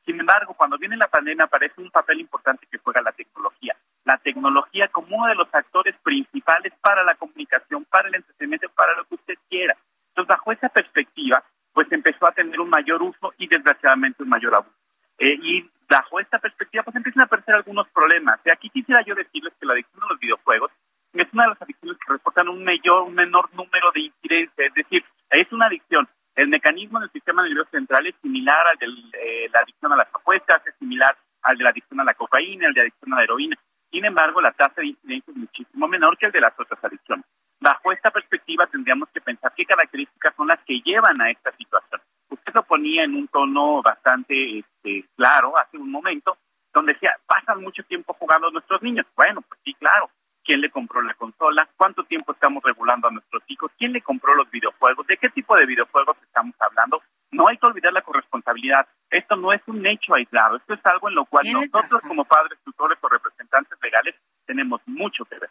Sin 0.06 0.20
embargo, 0.20 0.54
cuando 0.56 0.78
viene 0.78 0.98
la 0.98 1.08
pandemia 1.08 1.46
aparece 1.46 1.82
un 1.82 1.92
papel 1.92 2.20
importante 2.20 2.66
que 2.72 2.80
juega 2.80 3.02
la 3.02 3.12
tecnología. 3.12 3.76
La 4.06 4.18
tecnología 4.18 4.88
como 4.88 5.16
uno 5.16 5.28
de 5.28 5.36
los 5.36 5.48
actores 5.54 5.96
principales 6.02 6.74
para 6.82 7.04
la 7.04 7.16
comunicación, 7.16 7.86
para 7.86 8.08
el 8.08 8.16
entretenimiento, 8.16 8.70
para 8.76 8.96
lo 8.96 9.06
que 9.06 9.16
usted 9.16 9.36
quiera. 9.50 9.78
Entonces, 10.10 10.30
bajo 10.30 10.52
esa 10.52 10.70
perspectiva, 10.70 11.44
pues 11.74 11.92
empezó 11.92 12.28
a 12.28 12.32
tener 12.32 12.60
un 12.60 12.70
mayor 12.70 13.02
uso 13.04 13.34
y 13.38 13.48
desgraciadamente 13.48 14.24
un 14.24 14.30
mayor 14.30 14.56
abuso. 14.56 14.76
Eh, 15.20 15.38
y 15.42 15.70
bajo 15.88 16.20
esta 16.20 16.40
perspectiva, 16.40 16.84
pues 16.84 16.96
empiezan 16.96 17.22
a 17.22 17.26
aparecer 17.26 17.54
algunos 17.56 17.88
problemas. 17.90 18.40
Y 18.46 18.50
aquí 18.50 18.70
quisiera 18.70 19.02
yo 19.04 19.14
decirles 19.14 19.54
que 19.60 19.66
la 19.66 19.74
adicción 19.74 20.04
a 20.04 20.08
los 20.08 20.20
videojuegos 20.20 20.72
es 21.14 21.28
una 21.34 21.44
de 21.44 21.50
las 21.50 21.62
adicciones 21.62 21.98
que 21.98 22.14
reportan 22.14 22.50
un 22.50 22.64
mayor, 22.64 23.02
un 23.02 23.16
menor 23.16 23.54
número 23.54 23.92
de 23.94 24.02
incidencia, 24.02 24.66
es 24.66 24.74
decir, 24.74 25.04
es 25.32 25.52
una 25.52 25.66
adicción. 25.66 26.08
El 26.36 26.48
mecanismo 26.48 27.00
del 27.00 27.12
sistema 27.12 27.44
nervioso 27.44 27.70
central 27.72 28.06
es 28.08 28.16
similar 28.22 28.66
al 28.68 28.78
de 28.78 28.86
eh, 28.86 29.50
la 29.52 29.60
adicción 29.60 29.92
a 29.92 29.98
las 29.98 30.08
apuestas, 30.14 30.66
es 30.66 30.76
similar 30.80 31.18
al 31.42 31.58
de 31.58 31.64
la 31.64 31.72
adicción 31.72 32.00
a 32.00 32.04
la 32.04 32.14
cocaína, 32.14 32.68
al 32.68 32.74
de 32.74 32.80
la 32.80 32.84
adicción 32.84 33.14
a 33.14 33.18
la 33.18 33.24
heroína. 33.24 33.58
Sin 33.92 34.06
embargo, 34.06 34.40
la 34.40 34.52
tasa 34.52 34.82
de 34.82 34.88
incidencia 34.88 35.32
es 35.32 35.38
muchísimo 35.38 35.88
menor 35.88 36.18
que 36.18 36.28
el 36.28 36.32
de 36.32 36.42
las 36.42 36.58
otras 36.58 36.82
adicciones. 36.84 37.26
Bajo 37.60 37.92
esta 37.92 38.12
perspectiva, 38.12 38.68
tendríamos 38.68 39.10
que 39.10 39.20
pensar 39.20 39.52
qué 39.56 39.66
características 39.66 40.34
son 40.36 40.48
las 40.48 40.60
que 40.64 40.80
llevan 40.80 41.20
a 41.20 41.32
esta 41.32 41.52
situación. 41.58 42.00
Usted 42.30 42.54
lo 42.54 42.64
ponía 42.64 43.04
en 43.04 43.16
un 43.16 43.28
tono 43.28 43.82
bastante 43.82 44.60
este, 44.60 45.06
claro 45.18 45.58
hace 45.58 45.78
un 45.78 45.92
momento, 45.92 46.38
donde 46.74 46.94
decía, 46.94 47.18
pasan 47.26 47.62
mucho 47.62 47.84
tiempo 47.84 48.14
jugando 48.14 48.52
nuestros 48.52 48.82
niños. 48.82 49.06
Bueno, 49.16 49.42
pues 49.42 49.60
sí, 49.66 49.74
claro, 49.74 50.10
quién 50.50 50.62
le 50.62 50.72
compró 50.72 51.00
la 51.02 51.14
consola, 51.14 51.70
cuánto 51.78 52.04
tiempo 52.06 52.32
estamos 52.32 52.64
regulando 52.64 53.08
a 53.08 53.12
nuestros 53.12 53.44
hijos, 53.50 53.72
quién 53.78 53.94
le 53.94 54.02
compró 54.02 54.34
los 54.34 54.50
videojuegos, 54.50 55.06
de 55.06 55.18
qué 55.18 55.30
tipo 55.30 55.56
de 55.56 55.68
videojuegos 55.68 56.18
estamos 56.24 56.56
hablando. 56.60 57.04
No 57.32 57.48
hay 57.48 57.58
que 57.58 57.68
olvidar 57.68 57.94
la 57.94 58.02
corresponsabilidad. 58.02 58.88
Esto 59.12 59.36
no 59.36 59.54
es 59.54 59.62
un 59.68 59.82
hecho 60.10 60.16
aislado, 60.16 60.58
esto 60.58 60.74
es 60.74 60.86
algo 60.86 61.10
en 61.10 61.16
lo 61.16 61.26
cual 61.26 61.46
nosotros 61.52 62.02
como 62.08 62.26
padres, 62.26 62.60
tutores 62.64 62.98
o 63.02 63.10
representantes 63.10 63.78
legales 63.82 64.16
tenemos 64.46 64.82
mucho 64.86 65.26
que 65.26 65.40
ver. 65.40 65.50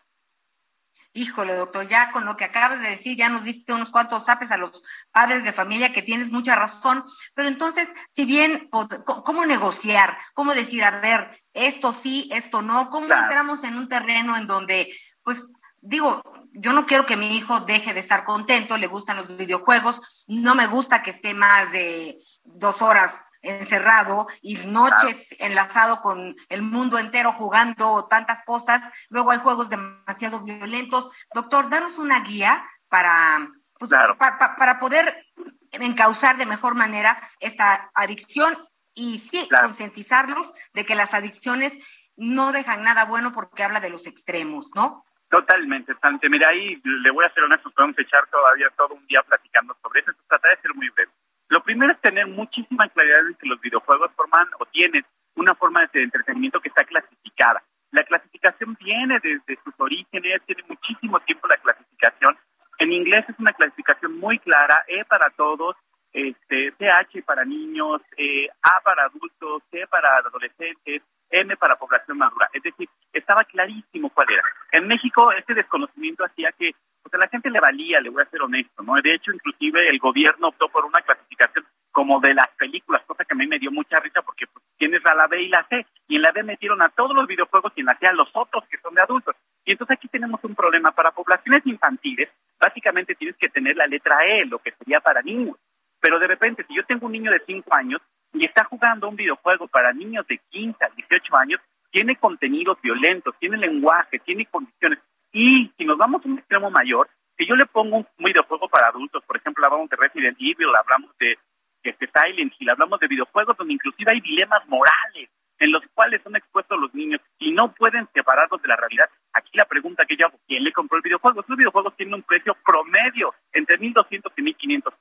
Híjole, 1.14 1.54
doctor, 1.54 1.88
ya 1.88 2.12
con 2.12 2.26
lo 2.26 2.36
que 2.36 2.44
acabas 2.44 2.80
de 2.80 2.90
decir, 2.90 3.16
ya 3.16 3.28
nos 3.28 3.42
diste 3.42 3.72
unos 3.72 3.90
cuantos 3.90 4.26
zapes 4.26 4.50
a 4.50 4.58
los 4.58 4.82
padres 5.10 5.42
de 5.42 5.52
familia 5.52 5.92
que 5.92 6.02
tienes 6.02 6.30
mucha 6.30 6.54
razón. 6.54 7.02
Pero 7.34 7.48
entonces, 7.48 7.92
si 8.08 8.24
bien, 8.24 8.68
¿cómo 8.70 9.46
negociar? 9.46 10.18
¿Cómo 10.34 10.54
decir, 10.54 10.84
a 10.84 11.00
ver, 11.00 11.30
esto 11.54 11.92
sí, 11.94 12.28
esto 12.32 12.60
no? 12.60 12.90
¿Cómo 12.90 13.12
entramos 13.12 13.64
en 13.64 13.76
un 13.76 13.88
terreno 13.88 14.36
en 14.36 14.46
donde, 14.46 14.94
pues, 15.22 15.50
digo, 15.80 16.22
yo 16.52 16.72
no 16.72 16.86
quiero 16.86 17.06
que 17.06 17.16
mi 17.16 17.36
hijo 17.36 17.60
deje 17.60 17.94
de 17.94 18.00
estar 18.00 18.24
contento, 18.24 18.76
le 18.76 18.86
gustan 18.86 19.16
los 19.16 19.34
videojuegos, 19.36 20.24
no 20.26 20.54
me 20.54 20.66
gusta 20.66 21.02
que 21.02 21.10
esté 21.10 21.32
más 21.32 21.72
de 21.72 22.18
dos 22.44 22.82
horas 22.82 23.18
encerrado 23.42 24.26
y 24.42 24.56
noches 24.66 25.34
enlazado 25.38 26.00
con 26.00 26.36
el 26.48 26.62
mundo 26.62 26.98
entero 26.98 27.32
jugando 27.32 28.06
tantas 28.08 28.42
cosas. 28.44 28.82
Luego 29.08 29.30
hay 29.30 29.38
juegos 29.38 29.68
demasiado 29.68 30.42
violentos. 30.42 31.10
Doctor, 31.34 31.68
danos 31.68 31.98
una 31.98 32.20
guía 32.20 32.64
para, 32.88 33.48
pues, 33.78 33.90
para, 34.18 34.78
poder 34.78 35.26
encauzar 35.72 36.36
de 36.36 36.46
mejor 36.46 36.74
manera 36.74 37.18
esta 37.40 37.90
adicción 37.94 38.56
y 38.94 39.18
sí, 39.18 39.48
concientizarlos 39.48 40.52
de 40.72 40.84
que 40.84 40.94
las 40.94 41.14
adicciones 41.14 41.76
no 42.16 42.50
dejan 42.50 42.82
nada 42.82 43.04
bueno 43.04 43.32
porque 43.32 43.62
habla 43.62 43.80
de 43.80 43.90
los 43.90 44.06
extremos, 44.06 44.70
¿no? 44.74 45.04
Totalmente, 45.30 45.94
Sante. 46.00 46.28
Mira, 46.28 46.48
ahí 46.48 46.80
le 46.82 47.10
voy 47.10 47.24
a 47.24 47.32
ser 47.34 47.44
honesto, 47.44 47.70
podemos 47.70 47.98
echar 47.98 48.26
todavía 48.28 48.70
todo 48.76 48.94
un 48.94 49.06
día 49.06 49.22
platicando 49.22 49.76
sobre 49.82 50.00
eso. 50.00 50.12
Trataré 50.26 50.56
de 50.56 50.62
ser 50.62 50.74
muy 50.74 50.88
breve. 50.90 51.12
Lo 51.48 51.62
primero 51.62 51.92
es 51.92 52.00
tener 52.00 52.26
muchísima 52.26 52.88
claridad 52.88 53.26
en 53.26 53.34
que 53.34 53.48
los 53.48 53.60
videojuegos 53.60 54.12
forman 54.14 54.46
o 54.60 54.66
tienen 54.66 55.04
una 55.36 55.54
forma 55.54 55.86
de 55.92 56.02
entretenimiento 56.02 56.60
que 56.60 56.68
está 56.68 56.84
clasificada. 56.84 57.62
La 57.90 58.04
clasificación 58.04 58.76
viene 58.78 59.18
desde 59.22 59.58
sus 59.64 59.74
orígenes, 59.78 60.42
tiene 60.46 60.62
muchísimo 60.68 61.20
tiempo 61.20 61.48
la 61.48 61.56
clasificación. 61.56 62.36
En 62.78 62.92
inglés 62.92 63.24
es 63.28 63.38
una 63.38 63.52
clasificación 63.54 64.18
muy 64.18 64.38
clara, 64.38 64.84
E 64.88 65.04
para 65.06 65.30
todos, 65.30 65.74
este, 66.18 66.72
PH 66.72 67.22
para 67.22 67.44
niños, 67.44 68.02
eh, 68.16 68.48
A 68.62 68.80
para 68.82 69.04
adultos, 69.04 69.62
C 69.70 69.86
para 69.86 70.16
adolescentes, 70.18 71.02
M 71.30 71.56
para 71.56 71.76
población 71.76 72.18
madura. 72.18 72.48
Es 72.52 72.62
decir, 72.62 72.88
estaba 73.12 73.44
clarísimo 73.44 74.10
cuál 74.10 74.32
era. 74.32 74.42
En 74.72 74.88
México 74.88 75.30
este 75.32 75.54
desconocimiento 75.54 76.24
hacía 76.24 76.50
que 76.52 76.72
pues 77.02 77.14
a 77.14 77.18
la 77.18 77.28
gente 77.28 77.50
le 77.50 77.60
valía, 77.60 78.00
le 78.00 78.10
voy 78.10 78.22
a 78.22 78.30
ser 78.30 78.42
honesto, 78.42 78.82
¿no? 78.82 78.94
De 79.00 79.14
hecho, 79.14 79.32
inclusive 79.32 79.88
el 79.88 79.98
gobierno 79.98 80.48
optó 80.48 80.68
por 80.68 80.84
una 80.84 81.00
clasificación 81.00 81.64
como 81.92 82.20
de 82.20 82.34
las 82.34 82.48
películas, 82.58 83.02
cosa 83.06 83.24
que 83.24 83.34
a 83.34 83.36
mí 83.36 83.46
me 83.46 83.58
dio 83.58 83.70
mucha 83.70 83.98
risa 84.00 84.22
porque 84.22 84.46
pues, 84.46 84.64
tienes 84.76 85.02
la 85.04 85.26
B 85.26 85.42
y 85.42 85.48
la 85.48 85.66
C, 85.68 85.86
y 86.08 86.16
en 86.16 86.22
la 86.22 86.32
B 86.32 86.42
metieron 86.42 86.82
a 86.82 86.88
todos 86.88 87.14
los 87.14 87.26
videojuegos 87.26 87.72
y 87.76 87.80
en 87.80 87.86
la 87.86 87.98
a 88.00 88.12
los 88.12 88.28
otros 88.32 88.64
que 88.68 88.78
son 88.78 88.94
de 88.94 89.02
adultos. 89.02 89.36
Y 89.64 89.72
entonces 89.72 89.96
aquí 89.96 90.08
tenemos 90.08 90.42
un 90.44 90.54
problema. 90.54 90.92
Para 90.92 91.12
poblaciones 91.12 91.64
infantiles, 91.66 92.28
básicamente 92.60 93.14
tienes 93.14 93.36
que 93.36 93.48
tener 93.48 93.76
la 93.76 93.86
letra 93.86 94.26
E, 94.26 94.46
lo 94.46 94.58
que 94.58 94.72
sería 94.72 95.00
para 95.00 95.22
niños. 95.22 95.56
Pero 96.00 96.18
de 96.18 96.26
repente, 96.26 96.64
si 96.66 96.74
yo 96.74 96.84
tengo 96.84 97.06
un 97.06 97.12
niño 97.12 97.30
de 97.30 97.42
5 97.46 97.74
años 97.74 98.00
y 98.32 98.44
está 98.44 98.64
jugando 98.64 99.08
un 99.08 99.16
videojuego 99.16 99.68
para 99.68 99.92
niños 99.92 100.26
de 100.26 100.38
15 100.50 100.84
a 100.84 100.88
18 100.90 101.36
años, 101.36 101.60
tiene 101.90 102.16
contenidos 102.16 102.80
violentos, 102.82 103.34
tiene 103.38 103.56
lenguaje, 103.56 104.18
tiene 104.18 104.46
condiciones. 104.46 104.98
Y 105.32 105.72
si 105.76 105.84
nos 105.84 105.96
vamos 105.96 106.24
a 106.24 106.28
un 106.28 106.38
extremo 106.38 106.70
mayor, 106.70 107.08
si 107.36 107.46
yo 107.46 107.56
le 107.56 107.66
pongo 107.66 107.96
un 107.98 108.06
videojuego 108.18 108.68
para 108.68 108.88
adultos, 108.88 109.24
por 109.24 109.36
ejemplo, 109.36 109.64
hablamos 109.64 109.88
de 109.88 109.96
Resident 109.96 110.36
Evil, 110.40 110.74
hablamos 110.74 111.16
de 111.18 111.38
Silent 111.82 112.52
Hill, 112.58 112.70
hablamos 112.70 113.00
de 113.00 113.06
videojuegos 113.06 113.56
donde 113.56 113.74
inclusive 113.74 114.12
hay 114.12 114.20
dilemas 114.20 114.66
morales 114.66 115.30
en 115.60 115.72
los 115.72 115.82
cuales 115.94 116.22
son 116.22 116.36
expuestos 116.36 116.78
los 116.78 116.94
niños 116.94 117.20
y 117.38 117.52
no 117.52 117.72
pueden 117.72 118.08
separarlos 118.14 118.60
de 118.62 118.68
la 118.68 118.76
realidad. 118.76 119.08
Aquí 119.32 119.50
la 119.54 119.64
pregunta 119.64 120.04
que 120.04 120.16
yo 120.16 120.26
hago, 120.26 120.38
¿quién 120.46 120.62
le 120.62 120.72
compró 120.72 120.98
el 120.98 121.02
videojuego? 121.02 121.44
Los 121.48 121.56
videojuegos 121.56 121.96
tienen 121.96 122.14
un 122.14 122.22
precio 122.22 122.56
promedio 122.64 123.34
entre 123.52 123.78
1.200 123.78 124.32
y 124.36 124.42
1.500 124.42 124.82
pesos, 124.82 124.82
no 124.82 124.90
lo 124.90 124.97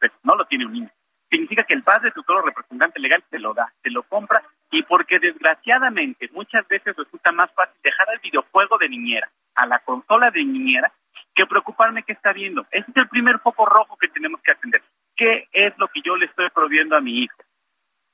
tiene 0.57 0.65
un 0.65 0.73
niño. 0.73 0.89
Significa 1.29 1.63
que 1.63 1.73
el 1.73 1.83
padre, 1.83 2.11
tutor 2.11 2.37
o 2.37 2.45
representante 2.45 2.99
legal 2.99 3.23
se 3.29 3.39
lo 3.39 3.53
da, 3.53 3.71
se 3.83 3.89
lo 3.89 4.03
compra 4.03 4.41
y 4.71 4.81
porque 4.83 5.19
desgraciadamente 5.19 6.29
muchas 6.33 6.67
veces 6.67 6.95
resulta 6.95 7.31
más 7.31 7.51
fácil 7.53 7.79
dejar 7.83 8.07
el 8.13 8.19
videojuego 8.19 8.77
de 8.77 8.89
niñera 8.89 9.29
a 9.55 9.65
la 9.65 9.79
consola 9.79 10.31
de 10.31 10.43
niñera 10.43 10.91
que 11.35 11.45
preocuparme 11.45 12.03
qué 12.03 12.13
está 12.13 12.31
viendo. 12.31 12.65
Ese 12.71 12.89
es 12.89 12.97
el 12.97 13.09
primer 13.09 13.39
foco 13.39 13.65
rojo 13.65 13.97
que 13.97 14.07
tenemos 14.07 14.41
que 14.41 14.51
atender. 14.51 14.81
¿Qué 15.15 15.47
es 15.51 15.77
lo 15.77 15.87
que 15.89 16.01
yo 16.01 16.15
le 16.15 16.25
estoy 16.25 16.49
prohibiendo 16.49 16.95
a 16.95 17.01
mi 17.01 17.23
hijo? 17.23 17.37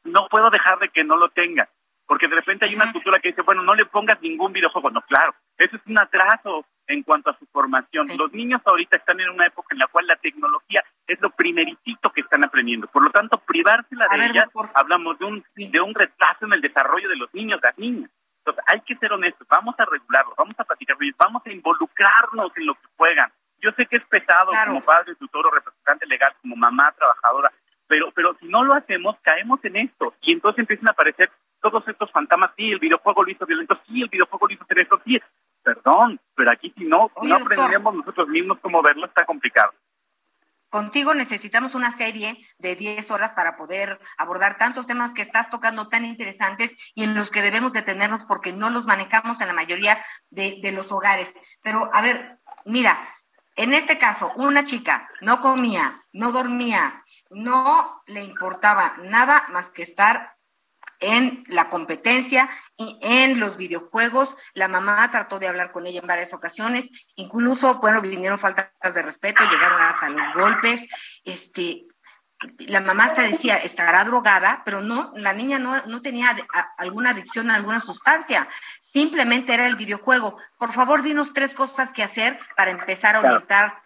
No 0.03 0.27
puedo 0.29 0.49
dejar 0.49 0.79
de 0.79 0.89
que 0.89 1.03
no 1.03 1.15
lo 1.15 1.29
tenga, 1.29 1.69
porque 2.05 2.27
de 2.27 2.35
repente 2.35 2.65
hay 2.65 2.75
una 2.75 2.91
cultura 2.91 3.19
que 3.19 3.29
dice, 3.29 3.41
bueno, 3.43 3.63
no 3.63 3.75
le 3.75 3.85
pongas 3.85 4.21
ningún 4.21 4.51
videojuego. 4.51 4.89
No, 4.89 5.01
claro, 5.03 5.35
eso 5.57 5.75
es 5.75 5.81
un 5.85 5.99
atraso 5.99 6.65
en 6.87 7.03
cuanto 7.03 7.29
a 7.29 7.37
su 7.37 7.45
formación. 7.47 8.07
Los 8.17 8.33
niños 8.33 8.61
ahorita 8.65 8.97
están 8.97 9.19
en 9.19 9.29
una 9.29 9.47
época 9.47 9.69
en 9.71 9.79
la 9.79 9.87
cual 9.87 10.07
la 10.07 10.15
tecnología 10.17 10.83
es 11.13 11.21
lo 11.21 11.29
primeritito 11.31 12.11
que 12.11 12.21
están 12.21 12.43
aprendiendo. 12.43 12.87
Por 12.87 13.03
lo 13.03 13.11
tanto, 13.11 13.37
privársela 13.37 14.07
de 14.07 14.25
ella, 14.25 14.49
hablamos 14.73 15.17
de 15.19 15.25
un, 15.25 15.43
de 15.55 15.81
un 15.81 15.93
retraso 15.93 16.45
en 16.45 16.53
el 16.53 16.61
desarrollo 16.61 17.09
de 17.09 17.15
los 17.15 17.33
niños, 17.33 17.59
las 17.61 17.77
niñas. 17.77 18.09
Entonces, 18.39 18.63
hay 18.67 18.81
que 18.81 18.95
ser 18.97 19.13
honestos, 19.13 19.47
vamos 19.47 19.75
a 19.77 19.85
regularlos, 19.85 20.35
vamos 20.37 20.55
a 20.59 20.65
platicar 20.65 20.97
vamos 21.17 21.43
a 21.45 21.51
involucrarnos 21.51 22.51
en 22.57 22.65
lo 22.65 22.75
que 22.75 22.87
juegan. 22.97 23.31
Yo 23.59 23.71
sé 23.71 23.85
que 23.85 23.95
es 23.95 24.05
pesado 24.05 24.51
como 24.65 24.81
padre, 24.81 25.15
tutor 25.15 25.47
o 25.47 25.51
representante 25.51 26.05
legal, 26.05 26.33
como 26.41 26.57
mamá 26.57 26.91
trabajadora, 26.91 27.49
pero, 27.87 28.11
pero 28.11 28.35
si 28.39 28.47
no 28.47 28.63
lo 28.63 28.73
hacemos, 28.73 29.15
caemos 29.21 29.63
en 29.63 29.77
esto 29.77 30.13
y 30.21 30.33
entonces 30.33 30.59
empiezan 30.59 30.89
a 30.89 30.91
aparecer 30.91 31.31
todos 31.61 31.87
estos 31.87 32.11
fantasmas, 32.11 32.51
sí, 32.57 32.71
el 32.71 32.79
videojuego 32.79 33.23
lo 33.23 33.31
hizo 33.31 33.45
violento, 33.45 33.79
sí, 33.87 34.01
el 34.01 34.09
videojuego 34.09 34.47
lo 34.47 34.53
hizo 34.53 34.63
hacer 34.65 34.81
esto, 34.81 35.01
sí, 35.05 35.17
perdón, 35.63 36.19
pero 36.35 36.51
aquí 36.51 36.73
si 36.77 36.83
no, 36.83 37.09
no 37.21 37.35
aprendemos 37.35 37.95
nosotros 37.95 38.27
mismos 38.27 38.59
cómo 38.59 38.81
verlo, 38.81 39.05
está 39.05 39.23
complicado. 39.25 39.71
Contigo 40.73 41.13
necesitamos 41.13 41.75
una 41.75 41.95
serie 41.95 42.35
de 42.57 42.75
10 42.75 43.11
horas 43.11 43.33
para 43.33 43.57
poder 43.57 43.99
abordar 44.17 44.57
tantos 44.57 44.87
temas 44.87 45.13
que 45.13 45.21
estás 45.21 45.51
tocando 45.51 45.87
tan 45.87 46.03
interesantes 46.03 46.75
y 46.95 47.03
en 47.03 47.13
los 47.13 47.29
que 47.29 47.43
debemos 47.43 47.73
detenernos 47.73 48.25
porque 48.25 48.53
no 48.53 48.71
los 48.71 48.85
manejamos 48.85 49.39
en 49.39 49.45
la 49.45 49.53
mayoría 49.53 50.03
de, 50.31 50.57
de 50.63 50.71
los 50.71 50.91
hogares. 50.91 51.31
Pero, 51.61 51.91
a 51.93 52.01
ver, 52.01 52.39
mira, 52.65 53.07
en 53.55 53.75
este 53.75 53.99
caso, 53.99 54.33
una 54.35 54.65
chica 54.65 55.07
no 55.21 55.41
comía, 55.41 56.01
no 56.11 56.31
dormía, 56.31 57.03
no 57.29 58.01
le 58.07 58.23
importaba 58.23 58.95
nada 58.97 59.45
más 59.49 59.69
que 59.69 59.83
estar 59.83 60.32
en 61.03 61.43
la 61.47 61.69
competencia 61.69 62.49
y 62.77 62.97
en 63.01 63.39
los 63.39 63.57
videojuegos. 63.57 64.35
La 64.53 64.67
mamá 64.67 65.09
trató 65.11 65.39
de 65.39 65.47
hablar 65.47 65.71
con 65.71 65.85
ella 65.85 65.99
en 65.99 66.07
varias 66.07 66.33
ocasiones, 66.33 66.89
incluso, 67.15 67.79
bueno, 67.79 68.01
vinieron 68.01 68.39
faltas 68.39 68.71
de 68.81 69.01
respeto, 69.01 69.43
llegaron 69.43 69.81
hasta 69.81 70.09
los 70.09 70.33
golpes. 70.33 70.87
Este, 71.25 71.85
la 72.59 72.81
mamá 72.81 73.05
hasta 73.05 73.23
decía, 73.23 73.57
estará 73.57 74.03
drogada, 74.03 74.61
pero 74.65 74.81
no, 74.81 75.11
la 75.15 75.33
niña 75.33 75.59
no, 75.59 75.85
no 75.85 76.01
tenía 76.01 76.35
alguna 76.77 77.11
adicción 77.11 77.49
a 77.49 77.55
alguna 77.55 77.81
sustancia, 77.81 78.47
simplemente 78.79 79.53
era 79.53 79.67
el 79.67 79.75
videojuego. 79.75 80.37
Por 80.57 80.71
favor, 80.73 81.01
dinos 81.01 81.33
tres 81.33 81.53
cosas 81.53 81.91
que 81.91 82.03
hacer 82.03 82.39
para 82.55 82.71
empezar 82.71 83.15
a 83.15 83.19
orientar 83.21 83.81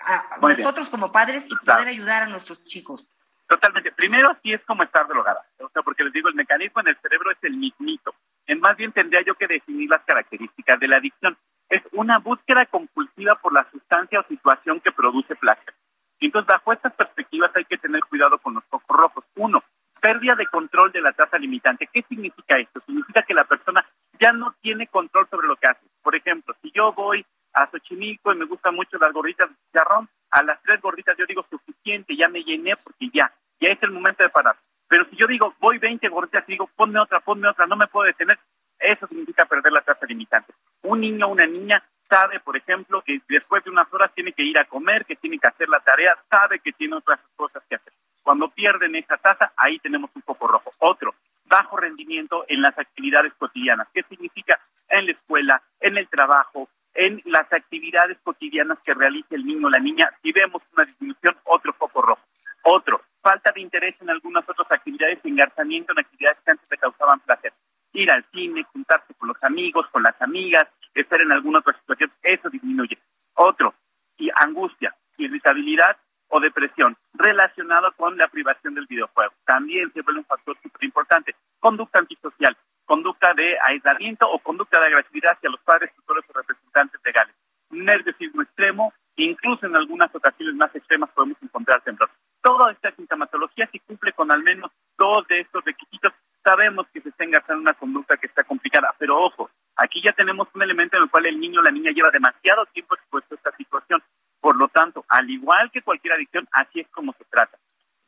a 0.00 0.38
nosotros 0.40 0.88
como 0.88 1.12
padres 1.12 1.46
y 1.48 1.56
poder 1.64 1.88
ayudar 1.88 2.22
a 2.22 2.26
nuestros 2.26 2.64
chicos. 2.64 3.06
Totalmente. 3.50 3.90
Primero, 3.90 4.28
sí 4.44 4.52
es 4.52 4.64
como 4.64 4.84
estar 4.84 5.08
drogada. 5.08 5.44
O 5.58 5.68
sea, 5.70 5.82
porque 5.82 6.04
les 6.04 6.12
digo, 6.12 6.28
el 6.28 6.36
mecanismo 6.36 6.80
en 6.82 6.86
el 6.86 6.96
cerebro 6.98 7.32
es 7.32 7.38
el 7.42 7.56
mismito. 7.56 8.14
En 8.46 8.60
más 8.60 8.76
bien 8.76 8.92
tendría 8.92 9.22
yo 9.22 9.34
que 9.34 9.48
definir 9.48 9.90
las 9.90 10.04
características 10.04 10.78
de 10.78 10.86
la 10.86 10.98
adicción. 10.98 11.36
Es 11.68 11.82
una 11.90 12.20
búsqueda 12.20 12.64
compulsiva 12.66 13.34
por 13.42 13.52
la 13.52 13.68
sustancia 13.72 14.20
o 14.20 14.28
situación 14.28 14.78
que 14.78 14.92
produce 14.92 15.34
placer. 15.34 15.74
Entonces, 16.20 16.46
bajo 16.46 16.72
estas 16.72 16.92
perspectivas 16.92 17.50
hay 17.56 17.64
que 17.64 17.76
tener 17.76 18.02
cuidado 18.04 18.38
con 18.38 18.54
los 18.54 18.64
focos 18.66 18.96
rojos. 18.96 19.24
Uno, 19.34 19.64
pérdida 20.00 20.36
de 20.36 20.46
control 20.46 20.92
de 20.92 21.00
la 21.00 21.12
tasa 21.12 21.36
limitante. 21.36 21.88
¿Qué 21.92 22.02
significa 22.02 22.56
esto? 22.56 22.80
Significa 22.86 23.22
que 23.22 23.34
la 23.34 23.42
persona 23.42 23.84
ya 24.20 24.30
no 24.30 24.54
tiene 24.60 24.86
control 24.86 25.26
sobre 25.28 25.48
lo 25.48 25.56
que 25.56 25.66
hace. 25.66 25.84
Por 26.02 26.14
ejemplo, 26.14 26.54
si 26.62 26.70
yo 26.70 26.92
voy 26.92 27.26
a 27.52 27.68
Xochimilco 27.68 28.32
y 28.32 28.36
me 28.36 28.44
gustan 28.44 28.76
mucho 28.76 28.96
las 28.98 29.12
gorritas 29.12 29.48
de 29.48 29.56
chicharrón, 29.66 30.08
a 30.30 30.42
las 30.44 30.62
tres 30.62 30.80
gorritas 30.80 31.16
yo 31.18 31.26
digo 31.26 31.44
suficiente, 31.50 32.16
ya 32.16 32.28
me 32.28 32.44
llené 32.44 32.76
porque 32.76 33.10
ya, 33.12 33.32
ya 33.60 33.68
es 33.68 33.82
el 33.82 33.90
momento 33.90 34.22
de 34.22 34.30
parar. 34.30 34.56
Pero 34.88 35.04
si 35.08 35.16
yo 35.16 35.26
digo, 35.26 35.54
voy 35.60 35.78
20 35.78 36.08
gorditas 36.08 36.44
y 36.48 36.52
digo, 36.52 36.68
ponme 36.74 36.98
otra, 36.98 37.20
ponme 37.20 37.48
otra, 37.48 37.66
no 37.66 37.76
me 37.76 37.86
puedo 37.86 38.06
detener, 38.06 38.38
eso 38.78 39.06
significa 39.06 39.44
perder 39.44 39.72
la 39.72 39.82
tasa 39.82 40.06
limitante. 40.06 40.52
Un 40.82 41.00
niño 41.00 41.26
o 41.26 41.30
una 41.30 41.46
niña 41.46 41.82
sabe, 42.08 42.40
por 42.40 42.56
ejemplo, 42.56 43.02
que 43.02 43.20
después 43.28 43.62
de 43.62 43.70
unas 43.70 43.92
horas 43.92 44.10
tiene 44.14 44.32
que 44.32 44.42
ir 44.42 44.58
a 44.58 44.64
comer, 44.64 45.04
que 45.04 45.16
tiene 45.16 45.38
que 45.38 45.48
hacer 45.48 45.68
la 45.68 45.80
tarea, 45.80 46.18
sabe 46.28 46.58
que 46.58 46.72
tiene 46.72 46.96
otras 46.96 47.20
cosas 47.36 47.62
que 47.68 47.76
hacer. 47.76 47.92
Cuando 48.22 48.48
pierden 48.48 48.96
esa 48.96 49.16
tasa, 49.16 49.52
ahí 49.56 49.78
tenemos 49.78 50.10
un 50.14 50.22
poco 50.22 50.48
rojo. 50.48 50.72
Otro, 50.78 51.14
bajo 51.44 51.76
rendimiento 51.76 52.44
en 52.48 52.62
las 52.62 52.76
actividades 52.78 53.32
cotidianas. 53.34 53.88
¿Qué 53.94 54.02
significa? 54.04 54.58
En 54.88 55.06
la 55.06 55.12
escuela, 55.12 55.62
en 55.80 55.96
el 55.96 56.08
trabajo, 56.08 56.68
en 56.94 57.22
las 57.26 57.52
actividades 57.52 58.18
cotidianas 58.22 58.78
que 58.84 58.94
realiza 58.94 59.36
el 59.36 59.46
niño 59.46 59.68
o 59.68 59.70
la 59.70 59.78
niña. 59.78 60.10
Si 60.22 60.32
vemos 60.32 60.62
una 60.72 60.84
disminución, 60.84 61.36
otro 61.44 61.72
foco 61.74 62.02
rojo. 62.02 62.22
Otro, 62.62 63.02
falta 63.22 63.52
de 63.52 63.60
interés 63.60 63.94
en 64.00 64.10
algunas 64.10 64.48
otras 64.48 64.70
actividades, 64.70 65.18
engarzamiento 65.24 65.92
en 65.92 66.00
actividades 66.00 66.38
que 66.44 66.50
antes 66.50 66.66
le 66.70 66.78
causaban 66.78 67.20
placer. 67.20 67.52
Ir 67.92 68.10
al 68.10 68.24
cine, 68.32 68.64
juntarse 68.72 69.14
con 69.14 69.28
los 69.28 69.42
amigos, 69.42 69.86
con 69.90 70.02
las 70.02 70.20
amigas, 70.20 70.66
estar 70.94 71.20
en 71.20 71.32
alguna 71.32 71.58
otra 71.58 71.78
situación, 71.78 72.10
eso 72.22 72.48
disminuye. 72.50 72.98
Otro, 73.34 73.74
y 74.16 74.30
angustia, 74.34 74.94
irritabilidad 75.16 75.96
o 76.28 76.40
depresión 76.40 76.96
relacionado 77.14 77.92
con 77.96 78.16
la 78.16 78.28
privación 78.28 78.74
del 78.74 78.86
videojuego. 78.86 79.32
También 79.44 79.92
se 79.92 80.02
vuelve 80.02 80.20
un 80.20 80.26
factor 80.26 80.56
súper 80.62 80.84
importante. 80.84 81.34
Conducta 81.58 81.98
antisocial, 81.98 82.56
conducta 82.84 83.34
de 83.34 83.56
aislamiento 83.66 84.28
o 84.30 84.38
conducta 84.38 84.80
de 84.80 84.86
agresividad 84.86 85.32
hacia 85.32 85.50
los 85.50 85.60
padres, 85.60 85.94
tutores 85.94 86.24
o 86.28 86.32
representantes 86.32 87.00
legales. 87.04 87.34
Nerviosismo 87.70 88.42
extremo, 88.42 88.92
incluso 89.16 89.66
en 89.66 89.76
algunas 89.76 90.14
ocasiones 90.14 90.54
más 90.54 90.74
extremas 90.74 91.10
podemos 91.10 91.36
encontrar 91.42 91.82
temblor. 91.82 92.10
Toda 92.42 92.72
esta 92.72 92.90
sintomatología, 93.20 93.68
si 93.70 93.78
cumple 93.80 94.12
con 94.12 94.30
al 94.30 94.42
menos 94.42 94.70
dos 94.98 95.26
de 95.28 95.40
estos 95.40 95.64
requisitos, 95.64 96.12
sabemos 96.42 96.86
que 96.92 97.00
se 97.00 97.10
está 97.10 97.24
engarzando 97.24 97.62
una 97.62 97.74
conducta 97.74 98.16
que 98.16 98.26
está 98.26 98.44
complicada. 98.44 98.94
Pero 98.98 99.18
ojo, 99.18 99.50
aquí 99.76 100.00
ya 100.02 100.12
tenemos 100.12 100.48
un 100.54 100.62
elemento 100.62 100.96
en 100.96 101.04
el 101.04 101.10
cual 101.10 101.26
el 101.26 101.38
niño 101.38 101.60
o 101.60 101.62
la 101.62 101.70
niña 101.70 101.90
lleva 101.90 102.10
demasiado 102.10 102.66
tiempo 102.66 102.94
expuesto 102.94 103.34
a 103.34 103.36
esta 103.36 103.56
situación. 103.56 104.02
Por 104.40 104.56
lo 104.56 104.68
tanto, 104.68 105.04
al 105.08 105.28
igual 105.28 105.70
que 105.70 105.82
cualquier 105.82 106.14
adicción, 106.14 106.48
así 106.52 106.80
es 106.80 106.88
como 106.88 107.12
se 107.12 107.24
trata. 107.24 107.58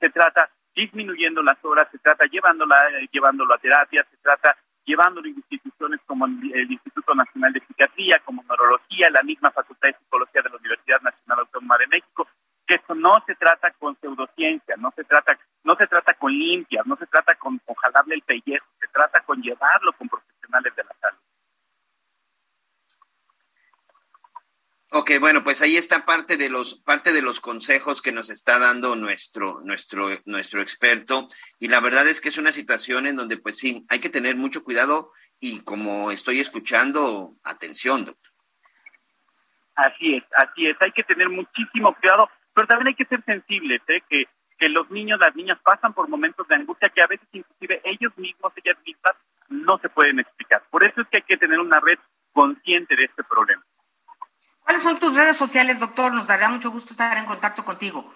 Se 0.01 0.09
trata 0.11 0.51
disminuyendo 0.75 1.43
las 1.43 1.63
horas, 1.65 1.89
se 1.91 1.99
trata 1.99 2.25
llevándola, 2.25 2.77
eh, 2.99 3.09
llevándolo 3.13 3.55
a 3.55 3.59
terapia, 3.59 4.05
se 4.11 4.17
trata 4.17 4.57
llevándolo 4.85 5.27
a 5.27 5.31
instituciones 5.31 6.01
como 6.07 6.27
el 6.27 6.73
Instituto 6.73 7.15
Nacional 7.15 7.53
de 7.53 7.61
Psiquiatría, 7.61 8.21
como 8.25 8.43
Neurología, 8.43 9.11
la 9.11 9.23
misma 9.23 9.51
Facultad 9.51 9.89
de 9.89 9.99
Psicología 9.99 10.43
de 10.43 10.51
la 10.51 10.57
Universidad 10.57 11.01
Nacional 11.03 11.41
Autónoma 11.41 11.79
de 11.79 11.87
México, 11.87 12.27
que 12.67 12.75
esto 12.75 12.95
no 12.95 13.13
se 13.27 13.35
trata 13.35 13.71
con 13.73 13.97
pseudociencia, 14.01 14.77
no 14.77 14.93
se 14.95 15.05
trata, 15.05 15.39
no 15.65 15.75
se 15.77 15.87
trata 15.87 16.15
con 16.15 16.33
limpias, 16.33 16.87
no 16.87 16.97
se 16.97 17.07
trata 17.07 17.35
con, 17.35 17.59
con 17.59 17.75
jalarle 17.77 18.15
el 18.15 18.23
pellejo, 18.23 18.67
se 18.81 18.89
trata 18.89 19.21
con 19.21 19.41
llevarlo 19.43 19.93
con 19.93 20.09
profesionales 20.09 20.75
de 20.77 20.85
la 20.85 20.95
salud. 21.01 21.19
Bueno, 25.19 25.43
pues 25.45 25.63
ahí 25.63 25.77
está 25.77 26.05
parte 26.05 26.37
de 26.37 26.49
los 26.49 26.81
parte 26.83 27.13
de 27.13 27.23
los 27.23 27.41
consejos 27.41 28.03
que 28.03 28.13
nos 28.13 28.31
está 28.31 28.59
dando 28.59 28.97
nuestro 28.97 29.61
nuestro 29.63 30.09
nuestro 30.27 30.63
experto 30.63 31.29
y 31.59 31.69
la 31.69 31.81
verdad 31.81 32.07
es 32.09 32.21
que 32.21 32.29
es 32.29 32.39
una 32.39 32.53
situación 32.53 33.07
en 33.07 33.17
donde 33.17 33.37
pues 33.37 33.59
sí 33.59 33.85
hay 33.89 33.99
que 33.99 34.11
tener 34.11 34.37
mucho 34.37 34.65
cuidado 34.65 35.13
y 35.41 35.61
como 35.65 36.11
estoy 36.11 36.41
escuchando 36.41 37.35
atención, 37.43 38.05
doctor. 38.05 38.33
Así 39.75 40.17
es, 40.17 40.25
así 40.37 40.67
es, 40.67 40.77
hay 40.81 40.93
que 40.93 41.03
tener 41.03 41.29
muchísimo 41.29 41.95
cuidado, 41.95 42.29
pero 42.55 42.67
también 42.67 42.89
hay 42.89 42.95
que 42.95 43.07
ser 43.07 43.25
sensibles, 43.25 43.81
¿eh? 43.89 44.03
que 44.09 44.27
que 44.63 44.69
los 44.69 44.89
niños, 44.93 45.19
las 45.19 45.35
niñas 45.35 45.59
pasan 45.65 45.93
por 45.93 46.09
momentos 46.09 46.47
de 46.47 46.55
angustia 46.55 46.89
que 46.91 47.03
a 47.03 47.09
veces 47.09 47.27
inclusive 47.33 47.81
ellos 47.85 48.17
mismos, 48.17 48.53
ellas 48.63 48.79
mismas 48.87 49.17
no 49.49 49.77
se 49.79 49.89
pueden 49.89 50.21
explicar. 50.21 50.63
Por 50.71 50.85
eso 50.85 51.01
es 51.01 51.09
que 51.09 51.17
hay 51.17 51.23
que 51.25 51.37
tener 51.37 51.59
una 51.59 51.81
red 51.81 51.99
consciente 52.33 52.95
de 52.95 53.07
este 53.07 53.25
problema. 53.25 53.65
¿Cuáles 54.73 54.89
son 54.89 54.99
tus 54.99 55.15
redes 55.15 55.37
sociales, 55.37 55.79
doctor? 55.79 56.15
Nos 56.15 56.27
daría 56.27 56.49
mucho 56.49 56.71
gusto 56.71 56.95
estar 56.95 57.19
en 57.19 57.27
contacto 57.27 57.63
contigo. 57.63 58.11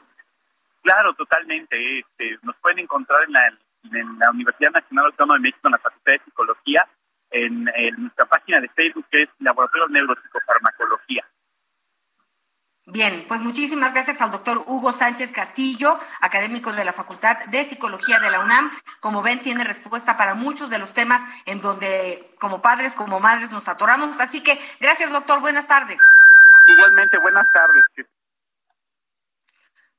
Claro, 0.80 1.12
totalmente. 1.12 1.98
Este, 1.98 2.38
nos 2.44 2.56
pueden 2.62 2.78
encontrar 2.78 3.24
en 3.24 3.32
la, 3.34 3.48
en 3.92 4.18
la 4.18 4.30
Universidad 4.30 4.70
Nacional 4.70 5.04
Autónoma 5.04 5.34
de 5.34 5.40
México, 5.40 5.68
en 5.68 5.72
la 5.72 5.78
Facultad 5.78 6.12
de 6.12 6.22
Psicología, 6.24 6.88
en, 7.30 7.64
nuestra 7.98 8.24
página 8.24 8.58
de 8.62 8.70
Facebook, 8.70 9.04
que 9.10 9.24
es 9.24 9.28
Laboratorio 9.40 9.86
Neuropsicofarmacología. 9.88 11.26
Bien, 12.86 13.26
pues 13.28 13.42
muchísimas 13.42 13.92
gracias 13.92 14.22
al 14.22 14.30
doctor 14.30 14.64
Hugo 14.66 14.94
Sánchez 14.94 15.32
Castillo, 15.32 15.98
académico 16.22 16.72
de 16.72 16.86
la 16.86 16.94
Facultad 16.94 17.36
de 17.48 17.64
Psicología 17.64 18.18
de 18.18 18.30
la 18.30 18.40
UNAM. 18.40 18.70
Como 19.00 19.20
ven, 19.20 19.40
tiene 19.40 19.62
respuesta 19.62 20.16
para 20.16 20.34
muchos 20.34 20.70
de 20.70 20.78
los 20.78 20.94
temas 20.94 21.20
en 21.44 21.60
donde 21.60 22.30
como 22.38 22.62
padres, 22.62 22.94
como 22.94 23.20
madres 23.20 23.50
nos 23.50 23.68
atoramos. 23.68 24.18
Así 24.20 24.42
que 24.42 24.58
gracias, 24.80 25.12
doctor. 25.12 25.40
Buenas 25.40 25.66
tardes. 25.66 26.00
Igualmente, 26.66 27.18
buenas 27.18 27.50
tardes. 27.52 27.82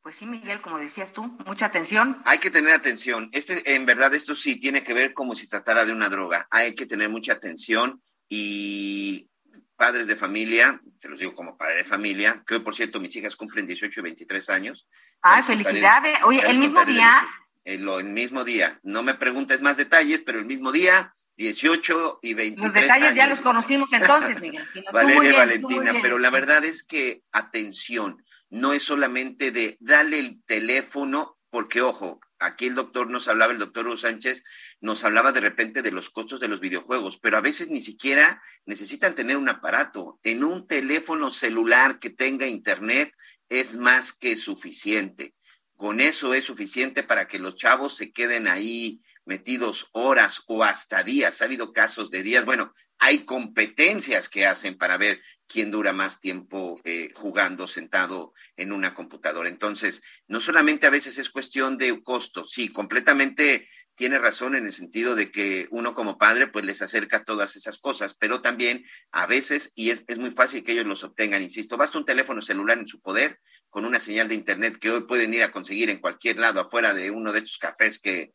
Pues 0.01 0.15
sí, 0.15 0.25
Miguel, 0.25 0.61
como 0.61 0.79
decías 0.79 1.11
tú, 1.11 1.37
mucha 1.45 1.65
atención. 1.65 2.21
Hay 2.25 2.37
que 2.39 2.49
tener 2.49 2.73
atención. 2.73 3.29
Este, 3.33 3.75
en 3.75 3.85
verdad, 3.85 4.13
esto 4.13 4.35
sí 4.35 4.59
tiene 4.59 4.83
que 4.83 4.93
ver 4.93 5.13
como 5.13 5.35
si 5.35 5.47
tratara 5.47 5.83
de 5.83 5.91
una 5.91 6.07
droga. 6.07 6.47
Hay 6.49 6.75
que 6.75 6.85
tener 6.85 7.09
mucha 7.09 7.33
atención 7.33 8.01
y 8.29 9.29
padres 9.75 10.07
de 10.07 10.15
familia, 10.15 10.81
te 10.99 11.09
los 11.09 11.19
digo 11.19 11.35
como 11.35 11.57
padre 11.57 11.75
de 11.75 11.83
familia, 11.83 12.43
que 12.47 12.55
hoy, 12.55 12.61
por 12.61 12.73
cierto, 12.73 12.99
mis 12.99 13.15
hijas 13.15 13.35
cumplen 13.35 13.67
18 13.67 13.99
y 13.99 14.03
23 14.03 14.49
años. 14.49 14.87
Ay, 15.21 15.43
felicidades. 15.43 16.17
Oye, 16.23 16.41
el 16.49 16.57
mismo 16.57 16.83
día. 16.85 17.27
El, 17.63 17.87
el, 17.87 18.05
mismo 18.05 18.43
día. 18.43 18.79
No 18.83 19.03
me 19.03 19.13
preguntes 19.13 19.61
más 19.61 19.77
detalles, 19.77 20.21
pero 20.25 20.39
el 20.39 20.45
mismo 20.45 20.71
día 20.71 21.11
18 21.37 22.19
y 22.23 22.33
23 22.33 22.65
Los 22.65 22.73
detalles 22.73 23.15
ya 23.15 23.27
los 23.27 23.41
conocimos 23.41 23.91
entonces, 23.93 24.41
Miguel. 24.41 24.63
Valeria 24.91 25.37
Valentina, 25.37 25.93
pero 26.01 26.17
la 26.17 26.29
verdad 26.29 26.65
es 26.65 26.83
que 26.83 27.21
atención, 27.31 28.23
no 28.49 28.73
es 28.73 28.83
solamente 28.83 29.51
de 29.51 29.77
darle 29.79 30.19
el 30.19 30.41
teléfono, 30.45 31.37
porque 31.49 31.81
ojo, 31.81 32.19
aquí 32.39 32.65
el 32.65 32.75
doctor 32.75 33.09
nos 33.09 33.27
hablaba, 33.27 33.53
el 33.53 33.59
doctor 33.59 33.85
Hugo 33.87 33.97
Sánchez 33.97 34.43
nos 34.81 35.03
hablaba 35.03 35.31
de 35.31 35.41
repente 35.41 35.81
de 35.81 35.91
los 35.91 36.09
costos 36.09 36.39
de 36.39 36.47
los 36.47 36.59
videojuegos, 36.59 37.19
pero 37.19 37.37
a 37.37 37.41
veces 37.41 37.69
ni 37.69 37.81
siquiera 37.81 38.41
necesitan 38.65 39.15
tener 39.15 39.37
un 39.37 39.49
aparato. 39.49 40.19
En 40.23 40.43
un 40.43 40.67
teléfono 40.67 41.29
celular 41.29 41.99
que 41.99 42.09
tenga 42.09 42.47
internet 42.47 43.13
es 43.49 43.75
más 43.75 44.11
que 44.11 44.35
suficiente. 44.35 45.35
Con 45.75 46.01
eso 46.01 46.33
es 46.33 46.45
suficiente 46.45 47.03
para 47.03 47.27
que 47.27 47.37
los 47.37 47.55
chavos 47.55 47.95
se 47.95 48.11
queden 48.11 48.47
ahí 48.47 49.01
metidos 49.27 49.89
horas 49.91 50.41
o 50.47 50.63
hasta 50.63 51.03
días. 51.03 51.41
Ha 51.41 51.45
habido 51.45 51.73
casos 51.73 52.09
de 52.09 52.23
días. 52.23 52.45
Bueno, 52.45 52.73
hay 52.99 53.25
competencias 53.25 54.27
que 54.29 54.45
hacen 54.45 54.77
para 54.77 54.97
ver 54.97 55.21
quién 55.47 55.69
dura 55.69 55.93
más 55.93 56.19
tiempo 56.19 56.81
eh, 56.83 57.11
jugando 57.13 57.67
sentado 57.67 58.33
en 58.55 58.71
una 58.71 58.95
computadora. 58.95 59.49
Entonces, 59.49 60.01
no 60.27 60.39
solamente 60.39 60.87
a 60.87 60.91
veces 60.91 61.17
es 61.17 61.29
cuestión 61.29 61.77
de 61.77 62.01
costo, 62.01 62.45
sí, 62.47 62.69
completamente 62.69 63.67
tiene 63.95 64.19
razón 64.19 64.55
en 64.55 64.65
el 64.67 64.73
sentido 64.73 65.15
de 65.15 65.31
que 65.31 65.67
uno 65.71 65.95
como 65.95 66.19
padre 66.19 66.47
pues 66.47 66.63
les 66.65 66.83
acerca 66.83 67.23
todas 67.23 67.55
esas 67.55 67.79
cosas, 67.79 68.15
pero 68.15 68.41
también 68.41 68.85
a 69.11 69.25
veces, 69.25 69.71
y 69.73 69.89
es, 69.89 70.03
es, 70.07 70.19
muy 70.19 70.29
fácil 70.29 70.63
que 70.63 70.73
ellos 70.73 70.85
los 70.85 71.03
obtengan, 71.03 71.41
insisto, 71.41 71.77
basta 71.77 71.97
un 71.97 72.05
teléfono 72.05 72.43
celular 72.43 72.77
en 72.77 72.85
su 72.85 73.01
poder 73.01 73.39
con 73.69 73.85
una 73.85 73.99
señal 73.99 74.27
de 74.27 74.35
internet 74.35 74.77
que 74.79 74.91
hoy 74.91 75.01
pueden 75.01 75.33
ir 75.33 75.41
a 75.41 75.51
conseguir 75.51 75.89
en 75.89 75.97
cualquier 75.97 76.37
lado 76.37 76.61
afuera 76.61 76.93
de 76.93 77.09
uno 77.09 77.33
de 77.33 77.39
estos 77.39 77.57
cafés 77.57 77.99
que, 77.99 78.31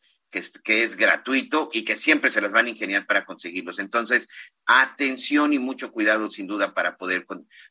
que 0.63 0.83
es, 0.83 0.97
gratuito 0.97 1.69
y 1.71 1.83
que 1.83 1.95
siempre 1.95 2.31
se 2.31 2.41
las 2.41 2.51
van 2.51 2.65
a 2.65 2.69
ingeniar 2.69 3.05
para 3.05 3.23
conseguirlos. 3.23 3.77
Entonces, 3.77 4.27
atención 4.65 5.53
y 5.53 5.59
mucho 5.59 5.91
cuidado, 5.91 6.29
sin 6.31 6.47
duda, 6.47 6.73
para 6.73 6.97
poder, 6.97 7.25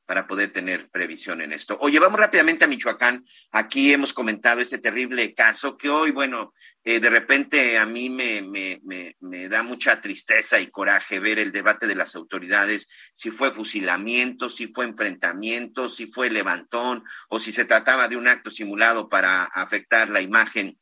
para 0.07 0.27
poder 0.27 0.53
tener 0.53 0.89
previsión 0.91 1.43
en 1.43 1.53
esto. 1.53 1.77
Oye, 1.81 1.99
vamos 1.99 2.21
rápidamente 2.21 2.65
a 2.65 2.69
Michoacán. 2.69 3.25
Aquí 3.51 3.93
hemos 3.93 4.13
comentado 4.13 4.61
este 4.61 4.79
terrible 4.79 5.35
caso 5.35 5.77
que 5.77 5.89
hoy, 5.89 6.13
bueno, 6.13 6.55
eh, 6.85 7.01
de 7.01 7.11
repente 7.11 7.79
a 7.79 7.87
mí 7.87 8.11
me, 8.11 8.43
me, 8.43 8.81
me, 8.85 9.17
me, 9.21 9.49
da 9.49 9.63
mucha 9.63 10.01
tristeza 10.01 10.61
y 10.61 10.67
coraje 10.69 11.21
ver 11.21 11.39
el 11.39 11.53
debate 11.53 11.87
de 11.87 11.95
las 11.95 12.17
autoridades, 12.17 12.89
si 13.15 13.31
fue 13.31 13.53
fusilamiento, 13.53 14.49
si 14.49 14.69
fue 14.69 14.85
enfrentamiento, 14.85 15.89
si 15.89 16.07
fue 16.07 16.31
levantón 16.31 17.05
o 17.29 17.39
si 17.39 17.53
se 17.53 17.65
trataba 17.65 18.09
de 18.09 18.17
un 18.17 18.29
acto 18.29 18.51
simulado 18.51 19.09
para 19.09 19.45
afectar 19.45 20.11
la 20.11 20.23
imagen 20.23 20.79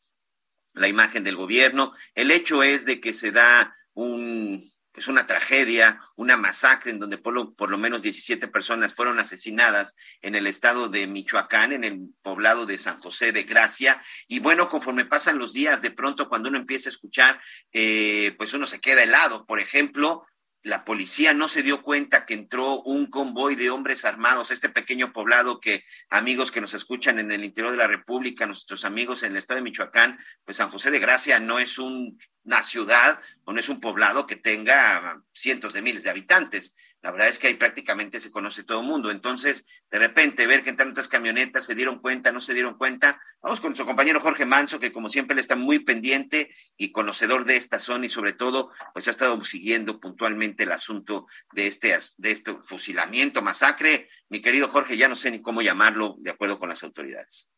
la 0.73 0.89
imagen 0.89 1.25
del 1.25 1.37
gobierno. 1.37 1.93
El 2.15 2.31
hecho 2.31 2.63
es 2.63 2.85
de 2.85 3.01
que 3.01 3.13
se 3.13 3.33
da 3.33 3.77
un, 3.95 4.71
es 4.95 5.09
una 5.09 5.27
tragedia, 5.27 6.01
una 6.17 6.37
masacre 6.37 6.91
en 6.91 6.99
donde 6.99 7.17
por 7.17 7.33
lo, 7.33 7.55
por 7.55 7.71
lo, 7.71 7.79
menos 7.79 8.03
17 8.03 8.49
personas 8.49 8.95
fueron 8.95 9.19
asesinadas 9.19 9.97
en 10.21 10.35
el 10.35 10.47
estado 10.47 10.89
de 10.89 11.07
Michoacán, 11.07 11.73
en 11.73 11.85
el 11.85 12.01
poblado 12.23 12.67
de 12.67 12.79
San 12.79 13.01
José 13.01 13.33
de 13.33 13.45
Gracia. 13.45 14.03
Y 14.27 14.41
bueno, 14.41 14.69
conforme 14.69 15.05
pasan 15.05 15.39
los 15.39 15.53
días, 15.53 15.81
de 15.81 15.91
pronto 15.91 16.29
cuando 16.29 16.49
uno 16.49 16.59
empieza 16.59 16.89
a 16.89 16.93
escuchar, 16.93 17.41
eh, 17.73 18.35
pues 18.37 18.53
uno 18.53 18.67
se 18.67 18.81
queda 18.81 19.03
helado. 19.03 19.47
Por 19.47 19.61
ejemplo, 19.61 20.27
la 20.63 20.85
policía 20.85 21.33
no 21.33 21.49
se 21.49 21.63
dio 21.63 21.83
cuenta 21.83 22.27
que 22.27 22.35
entró 22.35 22.83
un 22.83 23.07
convoy 23.07 23.55
de 23.55 23.71
hombres 23.71 24.05
armados, 24.05 24.51
este 24.51 24.69
pequeño 24.69 25.13
poblado 25.13 25.59
que 25.59 25.85
amigos 26.11 26.51
que 26.51 26.61
nos 26.61 26.75
escuchan 26.75 27.19
en 27.19 27.33
el 27.33 27.45
interior 27.45 27.73
de 27.73 27.79
la 27.79 27.87
República, 27.87 28.47
nuestros 28.47 28.85
amigos 28.85 29.23
en 29.23 29.33
el 29.33 29.39
estado 29.39 29.57
de 29.57 29.63
Michoacán, 29.63 30.19
pues 30.45 30.59
San 30.59 30.71
José 30.71 30.91
de 30.91 30.99
Gracia 30.99 31.41
no 31.41 31.59
es 31.59 31.79
una 31.79 32.63
ciudad 32.63 33.21
o 33.45 33.53
no 33.53 33.61
es 33.61 33.71
un 33.71 33.81
poblado 33.81 34.27
que 34.27 34.37
tenga 34.37 35.23
cientos 35.33 35.73
de 35.73 35.83
miles 35.83 36.05
de 36.05 36.11
habitantes. 36.11 36.77
La 37.03 37.11
verdad 37.11 37.29
es 37.29 37.39
que 37.39 37.47
ahí 37.47 37.55
prácticamente 37.55 38.21
se 38.21 38.31
conoce 38.31 38.63
todo 38.63 38.81
el 38.81 38.87
mundo. 38.87 39.11
Entonces, 39.11 39.83
de 39.91 39.99
repente, 39.99 40.47
ver 40.47 40.63
que 40.63 40.71
entraron 40.71 40.93
estas 40.93 41.09
camionetas, 41.09 41.65
se 41.65 41.75
dieron 41.75 41.99
cuenta, 41.99 42.31
no 42.31 42.41
se 42.41 42.53
dieron 42.53 42.77
cuenta. 42.77 43.21
Vamos 43.43 43.61
con 43.61 43.75
su 43.75 43.87
compañero 43.87 44.21
Jorge 44.21 44.45
Manso, 44.45 44.79
que 44.79 44.93
como 44.93 45.09
siempre 45.09 45.35
le 45.35 45.41
está 45.41 45.57
muy 45.57 45.79
pendiente 45.79 46.51
y 46.77 46.93
conocedor 46.93 47.45
de 47.47 47.57
esta 47.57 47.79
zona 47.79 48.05
y 48.05 48.11
sobre 48.11 48.35
todo, 48.35 48.71
pues 48.93 49.09
ha 49.09 49.13
estado 49.13 49.43
siguiendo 49.45 49.99
puntualmente 49.99 50.65
el 50.65 50.73
asunto 50.73 51.27
de 51.53 51.67
este, 51.67 51.97
de 52.19 52.31
este 52.31 52.55
fusilamiento, 52.63 53.41
masacre. 53.41 54.09
Mi 54.29 54.43
querido 54.43 54.69
Jorge, 54.69 54.99
ya 54.99 55.09
no 55.09 55.17
sé 55.17 55.31
ni 55.31 55.41
cómo 55.41 55.63
llamarlo 55.63 56.17
de 56.19 56.31
acuerdo 56.31 56.59
con 56.59 56.69
las 56.69 56.83
autoridades. 56.85 57.51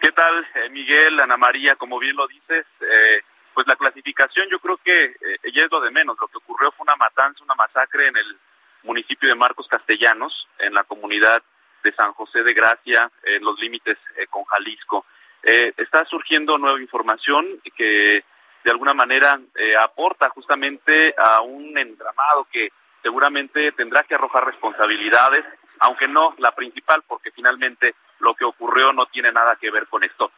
¿Qué 0.00 0.12
tal, 0.12 0.46
eh, 0.54 0.70
Miguel, 0.70 1.18
Ana 1.18 1.36
María? 1.36 1.74
Como 1.74 1.98
bien 1.98 2.14
lo 2.14 2.28
dices, 2.28 2.64
eh, 2.80 3.22
pues 3.52 3.66
la 3.66 3.74
clasificación 3.74 4.46
yo 4.48 4.60
creo 4.60 4.76
que 4.76 4.94
eh, 4.94 5.52
ya 5.52 5.64
es 5.64 5.70
lo 5.72 5.80
de 5.80 5.90
menos. 5.90 6.16
Lo 6.20 6.28
que 6.28 6.38
ocurrió 6.38 6.70
fue 6.70 6.84
una 6.84 6.94
matanza, 6.94 7.42
una 7.42 7.56
masacre 7.56 8.06
en 8.06 8.16
el 8.16 8.38
municipio 8.82 9.28
de 9.28 9.34
Marcos 9.34 9.66
Castellanos, 9.68 10.46
en 10.58 10.74
la 10.74 10.84
comunidad 10.84 11.42
de 11.82 11.92
San 11.92 12.12
José 12.12 12.42
de 12.42 12.54
Gracia, 12.54 13.10
en 13.22 13.42
los 13.42 13.58
límites 13.58 13.98
eh, 14.16 14.26
con 14.28 14.44
Jalisco. 14.44 15.06
Eh, 15.42 15.72
está 15.76 16.04
surgiendo 16.04 16.58
nueva 16.58 16.80
información 16.80 17.60
que 17.76 18.24
de 18.64 18.70
alguna 18.70 18.92
manera 18.92 19.38
eh, 19.54 19.76
aporta 19.76 20.28
justamente 20.30 21.14
a 21.16 21.40
un 21.40 21.78
entramado 21.78 22.46
que 22.50 22.70
seguramente 23.02 23.72
tendrá 23.72 24.02
que 24.02 24.14
arrojar 24.14 24.44
responsabilidades, 24.44 25.44
aunque 25.80 26.08
no 26.08 26.34
la 26.38 26.52
principal, 26.54 27.02
porque 27.06 27.30
finalmente 27.30 27.94
lo 28.18 28.34
que 28.34 28.44
ocurrió 28.44 28.92
no 28.92 29.06
tiene 29.06 29.30
nada 29.30 29.56
que 29.56 29.70
ver 29.70 29.86
con 29.86 30.02
esto. 30.02 30.32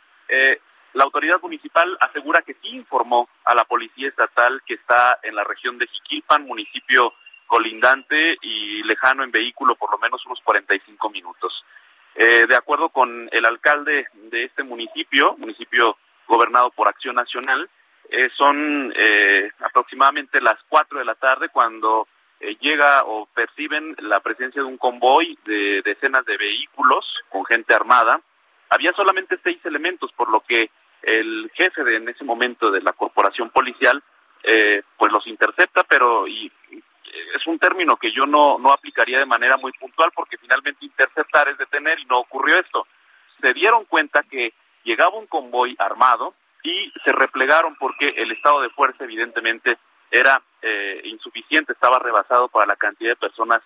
la 0.92 1.04
autoridad 1.04 1.40
municipal 1.40 1.96
asegura 2.00 2.42
que 2.42 2.54
sí 2.54 2.68
informó 2.68 3.28
a 3.44 3.54
la 3.54 3.64
policía 3.64 4.08
estatal 4.08 4.60
que 4.66 4.74
está 4.74 5.18
en 5.22 5.34
la 5.34 5.44
región 5.44 5.78
de 5.78 5.86
Jiquilpan, 5.86 6.46
municipio 6.46 7.14
colindante 7.50 8.36
y 8.42 8.80
lejano 8.84 9.24
en 9.24 9.32
vehículo 9.32 9.74
por 9.74 9.90
lo 9.90 9.98
menos 9.98 10.24
unos 10.24 10.38
45 10.44 11.10
minutos. 11.10 11.64
Eh, 12.14 12.46
de 12.48 12.54
acuerdo 12.54 12.90
con 12.90 13.28
el 13.32 13.44
alcalde 13.44 14.06
de 14.14 14.44
este 14.44 14.62
municipio, 14.62 15.34
municipio 15.36 15.96
gobernado 16.28 16.70
por 16.70 16.86
Acción 16.86 17.16
Nacional, 17.16 17.68
eh, 18.08 18.30
son 18.36 18.92
eh, 18.94 19.50
aproximadamente 19.64 20.40
las 20.40 20.58
4 20.68 21.00
de 21.00 21.04
la 21.04 21.16
tarde 21.16 21.48
cuando 21.48 22.06
llega 22.60 23.02
o 23.04 23.26
perciben 23.34 23.96
la 23.98 24.20
presencia 24.20 24.62
de 24.62 24.68
un 24.68 24.78
convoy 24.78 25.36
de 25.44 25.82
decenas 25.84 26.24
de 26.24 26.36
vehículos 26.36 27.04
con 27.28 27.44
gente 27.44 27.74
armada. 27.74 28.20
Había 28.70 28.92
solamente 28.92 29.38
seis 29.42 29.58
elementos, 29.64 30.10
por 30.12 30.30
lo 30.30 30.40
que 30.40 30.70
el 31.02 31.50
jefe 31.54 31.84
de 31.84 31.96
en 31.96 32.08
ese 32.08 32.24
momento 32.24 32.70
de 32.70 32.80
la 32.80 32.92
corporación 32.94 33.50
policial 33.50 34.02
pues 34.96 35.12
los 35.12 35.26
intercepta, 35.26 35.84
pero 35.84 36.26
y 36.26 36.50
es 37.34 37.46
un 37.46 37.58
término 37.58 37.96
que 37.96 38.12
yo 38.12 38.26
no, 38.26 38.58
no 38.58 38.72
aplicaría 38.72 39.18
de 39.18 39.26
manera 39.26 39.56
muy 39.56 39.72
puntual 39.72 40.10
porque 40.14 40.38
finalmente 40.38 40.84
interceptar 40.84 41.48
es 41.48 41.58
detener 41.58 41.98
y 41.98 42.06
no 42.06 42.18
ocurrió 42.18 42.58
esto. 42.58 42.86
Se 43.40 43.52
dieron 43.52 43.84
cuenta 43.84 44.22
que 44.22 44.52
llegaba 44.84 45.18
un 45.18 45.26
convoy 45.26 45.76
armado 45.78 46.34
y 46.62 46.92
se 47.04 47.12
replegaron 47.12 47.76
porque 47.76 48.08
el 48.08 48.32
estado 48.32 48.60
de 48.60 48.70
fuerza 48.70 49.04
evidentemente 49.04 49.78
era 50.10 50.42
eh, 50.62 51.00
insuficiente, 51.04 51.72
estaba 51.72 51.98
rebasado 51.98 52.48
para 52.48 52.66
la 52.66 52.76
cantidad 52.76 53.10
de 53.10 53.16
personas 53.16 53.62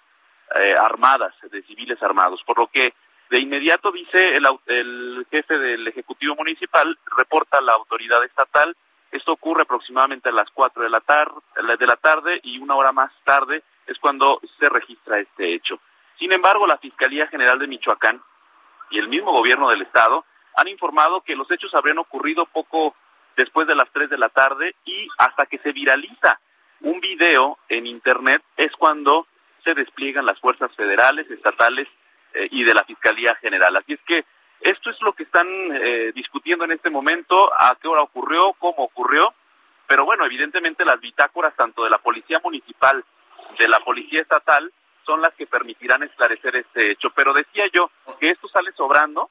eh, 0.55 0.75
armadas, 0.79 1.35
de 1.51 1.63
civiles 1.63 2.03
armados, 2.03 2.43
por 2.45 2.59
lo 2.59 2.67
que 2.67 2.93
de 3.31 3.39
inmediato 3.39 3.91
dice 3.91 4.37
el, 4.37 4.47
el 4.67 5.27
jefe 5.31 5.59
del 5.59 5.89
Ejecutivo 5.89 6.35
Municipal, 6.37 6.99
reporta 7.17 7.59
a 7.59 7.63
la 7.63 7.73
autoridad 7.73 8.23
estatal, 8.25 8.77
Esto 9.15 9.31
ocurre 9.31 9.63
aproximadamente 9.63 10.29
a 10.29 10.33
las 10.33 10.51
4 10.51 10.83
de 10.83 10.91
la, 10.91 11.01
tarde, 11.01 12.41
y 12.43 12.59
una 12.59 12.75
hora 12.75 12.91
más 12.91 13.13
tarde 13.23 13.63
es 13.87 13.97
cuando 14.01 14.41
se 14.59 14.69
registra 14.69 15.21
este 15.21 15.55
hecho. 15.55 15.79
Sin 16.19 16.33
embargo, 16.33 16.67
la 16.67 16.79
Fiscalía 16.79 17.29
General 17.29 17.57
de 17.61 17.69
Michoacán 17.69 18.21
y 18.91 18.99
el 18.99 19.07
mismo 19.07 19.31
gobierno 19.31 19.71
del 19.71 19.83
estado 19.83 20.25
han 20.57 20.67
informado 20.67 21.21
que 21.21 21.37
los 21.37 21.49
hechos 21.49 21.73
habrían 21.77 21.99
ocurrido 21.99 22.45
poco 22.47 22.97
después 23.37 23.69
de 23.69 23.77
las 23.77 23.89
3 23.93 24.11
de 24.11 24.19
la 24.19 24.31
tarde 24.31 24.75
y 24.85 25.07
hasta 25.19 25.47
que 25.47 25.59
se 25.59 25.71
viraliza 25.71 26.41
un 26.81 26.99
video 26.99 27.59
en 27.69 27.87
internet 27.87 28.43
es 28.57 28.73
cuando 28.73 29.29
se 29.63 29.75
despliegan 29.75 30.27
las 30.27 30.41
fuerzas 30.41 30.75
federales, 30.75 31.31
estatales 31.31 31.87
eh, 32.33 32.49
y 32.51 32.65
de 32.65 32.75
la 32.75 32.83
Fiscalía 32.83 33.37
General. 33.37 33.77
Así 33.77 33.93
es 33.93 34.01
que 34.09 34.25
esto 34.65 34.89
es 34.89 35.01
lo 35.03 35.13
que 35.13 35.25
están 35.25 35.47
eh, 35.47 36.13
discutiendo 36.15 36.65
en 36.65 36.73
este 36.73 36.89
momento, 36.89 37.53
a 37.53 37.77
qué 37.81 37.87
hora 37.87 38.03
ocurrió, 38.03 38.55
cómo 38.59 38.85
ocurrió, 38.85 39.35
pero 39.87 40.07
bueno, 40.07 40.25
evidentemente 40.25 40.87
las 40.87 40.99
bitácoras 41.01 41.55
tanto 41.55 41.85
de 41.85 41.91
la 41.91 41.99
Policía 41.99 42.41
Municipal, 42.43 43.05
de 43.59 43.69
la 43.69 43.79
Policía 43.81 44.23
Estatal, 44.23 44.73
son 45.05 45.21
las 45.21 45.35
que 45.35 45.47
permitirán 45.47 46.03
esclarecer 46.03 46.57
este 46.57 46.93
hecho. 46.93 47.11
Pero 47.11 47.35
decía 47.35 47.67
yo 47.75 47.91
que 48.19 48.31
esto 48.31 48.49
sale 48.49 48.73
sobrando, 48.73 49.29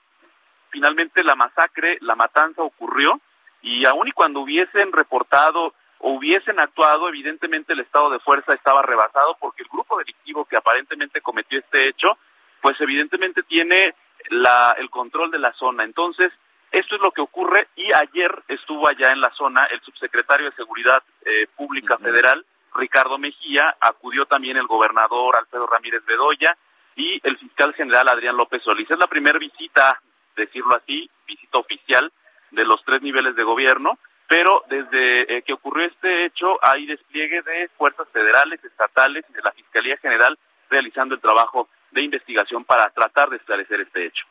finalmente 0.70 1.24
la 1.24 1.34
masacre, 1.34 1.98
la 2.02 2.16
matanza 2.16 2.62
ocurrió, 2.62 3.20
y 3.64 3.86
aun 3.88 4.08
y 4.08 4.12
cuando 4.12 4.42
hubiesen 4.42 4.92
reportado 4.92 5.74
o 5.98 6.12
hubiesen 6.12 6.60
actuado, 6.60 7.10
evidentemente 7.10 7.74
el 7.74 7.80
estado 7.80 8.12
de 8.12 8.20
fuerza 8.20 8.54
estaba 8.54 8.84
rebasado 8.84 9.36
porque 9.40 9.64
el 9.64 9.70
grupo 9.70 9.98
delictivo 9.98 10.46
que 10.46 10.58
aparentemente 10.58 11.22
cometió 11.22 11.58
este 11.58 11.88
hecho, 11.88 12.20
pues 12.62 12.80
evidentemente 12.80 13.42
tiene 13.42 13.96
la, 14.30 14.76
el 14.78 14.90
control 14.90 15.32
de 15.32 15.40
la 15.40 15.54
zona. 15.54 15.84
Entonces, 15.84 16.32
esto 16.72 16.96
es 16.96 17.02
lo 17.02 17.12
que 17.12 17.22
ocurre 17.22 17.68
y 17.76 17.94
ayer 17.94 18.32
estuvo 18.48 18.88
allá 18.88 19.12
en 19.12 19.22
la 19.22 19.30
zona 19.32 19.66
el 19.66 19.80
subsecretario 19.82 20.50
de 20.50 20.56
Seguridad 20.56 21.04
eh, 21.24 21.48
Pública 21.56 21.98
Federal, 22.00 22.44
Ricardo 22.74 23.20
Mejía, 23.20 23.76
acudió 23.80 24.26
también 24.26 24.58
el 24.58 24.66
gobernador 24.66 25.38
Alfredo 25.38 25.68
Ramírez 25.68 26.04
Bedoya 26.06 26.58
y 26.96 27.20
el 27.24 27.38
fiscal 27.38 27.74
general 27.76 28.08
Adrián 28.08 28.38
López 28.38 28.64
Solís. 28.64 28.90
Es 28.90 28.98
la 28.98 29.08
primera 29.08 29.38
visita, 29.38 30.02
decirlo 30.36 30.76
así, 30.76 31.08
visita 31.28 31.60
oficial 31.60 32.12
de 32.50 32.66
los 32.66 32.84
tres 32.84 33.04
niveles 33.04 33.36
de 33.36 33.44
gobierno, 33.44 34.00
pero 34.28 34.64
desde 34.68 35.38
eh, 35.38 35.42
que 35.44 35.54
ocurrió 35.54 35.86
este 35.86 36.26
hecho 36.26 36.58
hay 36.62 36.88
despliegue 36.88 37.44
de 37.44 37.70
fuerzas 37.78 38.08
federales, 38.10 38.64
estatales 38.64 39.26
y 39.30 39.34
de 39.34 39.42
la 39.44 39.52
Fiscalía 39.52 39.98
General 39.98 40.38
realizando 40.70 41.14
el 41.14 41.22
trabajo 41.22 41.70
de 41.94 42.02
investigación 42.02 42.66
para 42.66 42.90
tratar 42.90 43.30
de 43.30 43.38
esclarecer 43.38 43.82
este 43.82 44.08
hecho. 44.08 44.26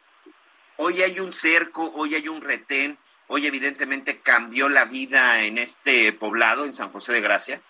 Hoy 0.76 1.02
hay 1.02 1.20
un 1.20 1.32
cerco, 1.32 1.92
hoy 1.94 2.14
hay 2.14 2.28
un 2.28 2.40
retén, 2.40 2.98
hoy 3.28 3.46
evidentemente 3.46 4.20
cambió 4.20 4.68
la 4.68 4.84
vida 4.84 5.44
en 5.44 5.58
este 5.58 6.12
poblado, 6.12 6.64
en 6.64 6.74
San 6.74 6.90
José 6.90 7.12
de 7.12 7.20
Gracia. 7.20 7.60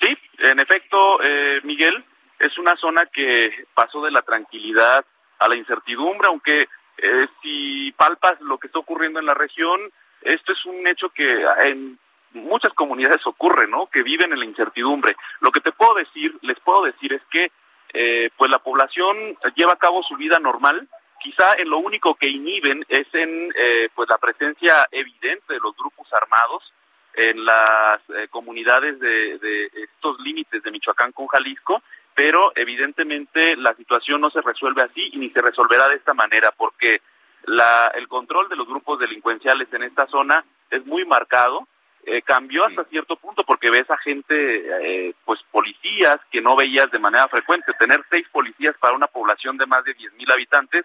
Sí, 0.00 0.16
en 0.38 0.60
efecto, 0.60 1.22
eh, 1.22 1.60
Miguel, 1.64 2.04
es 2.38 2.56
una 2.58 2.76
zona 2.76 3.06
que 3.06 3.66
pasó 3.74 4.02
de 4.02 4.10
la 4.10 4.22
tranquilidad 4.22 5.04
a 5.38 5.48
la 5.48 5.56
incertidumbre, 5.56 6.28
aunque 6.28 6.68
eh, 6.98 7.28
si 7.42 7.92
palpas 7.92 8.40
lo 8.40 8.58
que 8.58 8.68
está 8.68 8.78
ocurriendo 8.78 9.20
en 9.20 9.26
la 9.26 9.34
región, 9.34 9.80
esto 10.22 10.52
es 10.52 10.64
un 10.64 10.86
hecho 10.86 11.10
que 11.10 11.44
en 11.64 11.98
muchas 12.32 12.72
comunidades 12.72 13.26
ocurre, 13.26 13.68
¿no? 13.68 13.86
Que 13.86 14.02
viven 14.02 14.32
en 14.32 14.38
la 14.38 14.44
incertidumbre. 14.44 15.16
Lo 15.40 15.50
que 15.50 15.60
te 15.60 15.72
puedo 15.72 15.94
decir, 15.94 16.34
les 16.42 16.58
puedo 16.60 16.84
decir 16.84 17.12
es 17.12 17.22
que 17.30 17.50
eh, 17.92 18.30
pues 18.36 18.50
la 18.50 18.58
población 18.58 19.36
lleva 19.54 19.72
a 19.72 19.78
cabo 19.78 20.02
su 20.02 20.16
vida 20.16 20.38
normal. 20.38 20.88
Quizá 21.20 21.54
en 21.54 21.70
lo 21.70 21.78
único 21.78 22.14
que 22.14 22.28
inhiben 22.28 22.84
es 22.88 23.06
en 23.12 23.52
eh, 23.56 23.88
pues 23.94 24.08
la 24.08 24.18
presencia 24.18 24.86
evidente 24.90 25.54
de 25.54 25.60
los 25.60 25.76
grupos 25.76 26.06
armados 26.12 26.72
en 27.14 27.44
las 27.46 28.02
comunidades 28.28 29.00
de, 29.00 29.38
de 29.38 29.70
estos 29.74 30.20
límites 30.20 30.62
de 30.62 30.70
Michoacán 30.70 31.12
con 31.12 31.26
Jalisco 31.28 31.82
pero 32.16 32.50
evidentemente 32.56 33.56
la 33.56 33.74
situación 33.74 34.22
no 34.22 34.30
se 34.30 34.40
resuelve 34.40 34.82
así 34.82 35.10
y 35.12 35.18
ni 35.18 35.28
se 35.30 35.42
resolverá 35.42 35.86
de 35.90 35.96
esta 35.96 36.14
manera 36.14 36.50
porque 36.56 37.02
la, 37.44 37.92
el 37.94 38.08
control 38.08 38.48
de 38.48 38.56
los 38.56 38.66
grupos 38.66 38.98
delincuenciales 38.98 39.70
en 39.74 39.82
esta 39.82 40.06
zona 40.06 40.42
es 40.70 40.84
muy 40.86 41.04
marcado. 41.04 41.68
Eh, 42.08 42.22
cambió 42.22 42.64
hasta 42.64 42.84
cierto 42.84 43.16
punto 43.16 43.42
porque 43.42 43.68
ves 43.68 43.90
a 43.90 43.98
gente, 43.98 44.32
eh, 44.36 45.12
pues 45.24 45.40
policías 45.50 46.20
que 46.30 46.40
no 46.40 46.54
veías 46.54 46.88
de 46.92 47.00
manera 47.00 47.26
frecuente. 47.26 47.72
Tener 47.80 48.00
seis 48.08 48.24
policías 48.30 48.76
para 48.78 48.94
una 48.94 49.08
población 49.08 49.56
de 49.56 49.66
más 49.66 49.84
de 49.84 49.92
diez 49.94 50.12
mil 50.14 50.30
habitantes, 50.30 50.84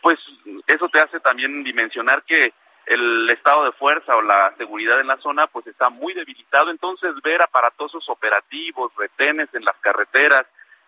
pues 0.00 0.20
eso 0.68 0.88
te 0.88 1.00
hace 1.00 1.18
también 1.18 1.64
dimensionar 1.64 2.22
que 2.22 2.52
el 2.86 3.28
estado 3.30 3.64
de 3.64 3.72
fuerza 3.72 4.14
o 4.14 4.22
la 4.22 4.54
seguridad 4.58 5.00
en 5.00 5.08
la 5.08 5.16
zona 5.16 5.48
pues 5.48 5.66
está 5.66 5.90
muy 5.90 6.14
debilitado. 6.14 6.70
Entonces 6.70 7.14
ver 7.24 7.42
aparatosos 7.42 8.08
operativos, 8.08 8.92
retenes 8.96 9.52
en 9.52 9.64
las 9.64 9.76
carreteras, 9.80 10.46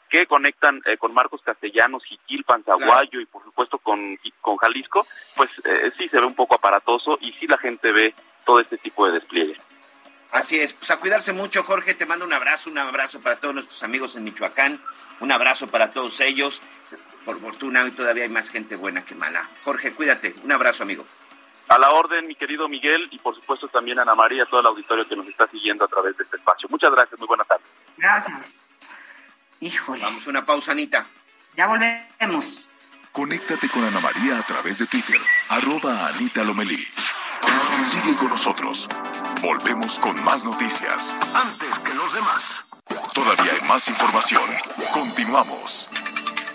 que 0.09 0.27
conectan 0.27 0.81
eh, 0.85 0.97
con 0.97 1.13
Marcos 1.13 1.43
Castellanos, 1.43 2.05
Jiquilpan, 2.05 2.63
Zaguayo 2.63 3.19
y 3.19 3.27
por 3.27 3.43
supuesto 3.43 3.79
con, 3.79 4.17
con 4.41 4.59
Jalisco, 4.59 5.05
pues 5.35 5.51
eh, 5.67 5.91
sí 5.97 6.07
se 6.07 6.21
ve 6.21 6.27
un 6.27 6.37
poco 6.37 6.55
aparatoso 6.55 7.19
y 7.21 7.33
sí 7.33 7.49
la 7.49 7.59
gente 7.59 7.91
ve 7.91 8.15
todo 8.45 8.61
este 8.61 8.79
tipo 8.79 9.07
de 9.07 9.15
despliegue. 9.15 9.57
Así 10.33 10.59
es, 10.59 10.73
pues 10.73 10.91
a 10.91 10.99
cuidarse 10.99 11.35
mucho, 11.35 11.63
Jorge, 11.63 11.93
te 11.93 12.07
mando 12.07 12.25
un 12.25 12.33
abrazo, 12.33 12.71
un 12.71 12.79
abrazo 12.79 13.21
para 13.21 13.37
todos 13.37 13.55
nuestros 13.55 13.83
amigos 13.83 14.17
en 14.17 14.25
Michoacán, 14.25 14.81
un 15.21 15.31
abrazo 15.31 15.67
para 15.67 15.91
todos 15.91 16.21
ellos. 16.21 16.63
Por 17.27 17.39
fortuna 17.39 17.83
hoy 17.83 17.91
todavía 17.91 18.25
hay 18.25 18.31
más 18.31 18.49
gente 18.49 18.75
buena 18.75 19.05
que 19.05 19.15
mala. 19.15 19.47
Jorge, 19.63 19.93
cuídate, 19.93 20.35
un 20.43 20.51
abrazo, 20.51 20.85
amigo. 20.85 21.05
A 21.69 21.79
la 21.79 21.91
orden, 21.91 22.27
mi 22.27 22.35
querido 22.35 22.67
Miguel, 22.67 23.09
y 23.11 23.19
por 23.19 23.35
supuesto 23.35 23.69
también 23.69 23.99
a 23.99 24.03
Ana 24.03 24.15
María, 24.15 24.45
a 24.45 24.47
todo 24.47 24.61
el 24.61 24.67
auditorio 24.67 25.07
que 25.07 25.15
nos 25.15 25.27
está 25.29 25.47
siguiendo 25.49 25.85
a 25.85 25.89
través 25.89 26.17
de 26.17 26.25
este 26.25 26.37
espacio. 26.37 26.67
Muchas 26.71 26.91
gracias, 26.91 27.19
muy 27.21 27.29
buena 27.29 27.45
tarde. 27.45 27.65
Gracias. 27.99 28.57
Híjole. 29.61 30.03
Vamos 30.03 30.27
una 30.27 30.45
pausa, 30.47 30.73
Anita. 30.73 31.07
Ya 31.57 31.67
volvemos. 31.67 32.67
Conéctate 33.13 33.69
con 33.69 33.85
Ana 33.85 34.01
María 34.01 34.39
a 34.39 34.43
través 34.43 34.79
de 34.79 34.87
Twitter, 34.87 35.21
arroba 35.51 36.09
Anita 36.09 36.43
Lomelí. 36.43 36.83
Sigue 37.85 38.17
con 38.17 38.31
nosotros. 38.31 38.89
Volvemos 39.43 39.99
con 39.99 40.23
más 40.23 40.45
noticias. 40.45 41.17
Antes 41.35 41.77
que 41.81 41.93
los 41.95 42.15
demás. 42.15 42.65
Todavía 43.13 43.53
hay 43.61 43.69
más 43.69 43.89
información. 43.89 44.49
Continuamos. 44.93 45.89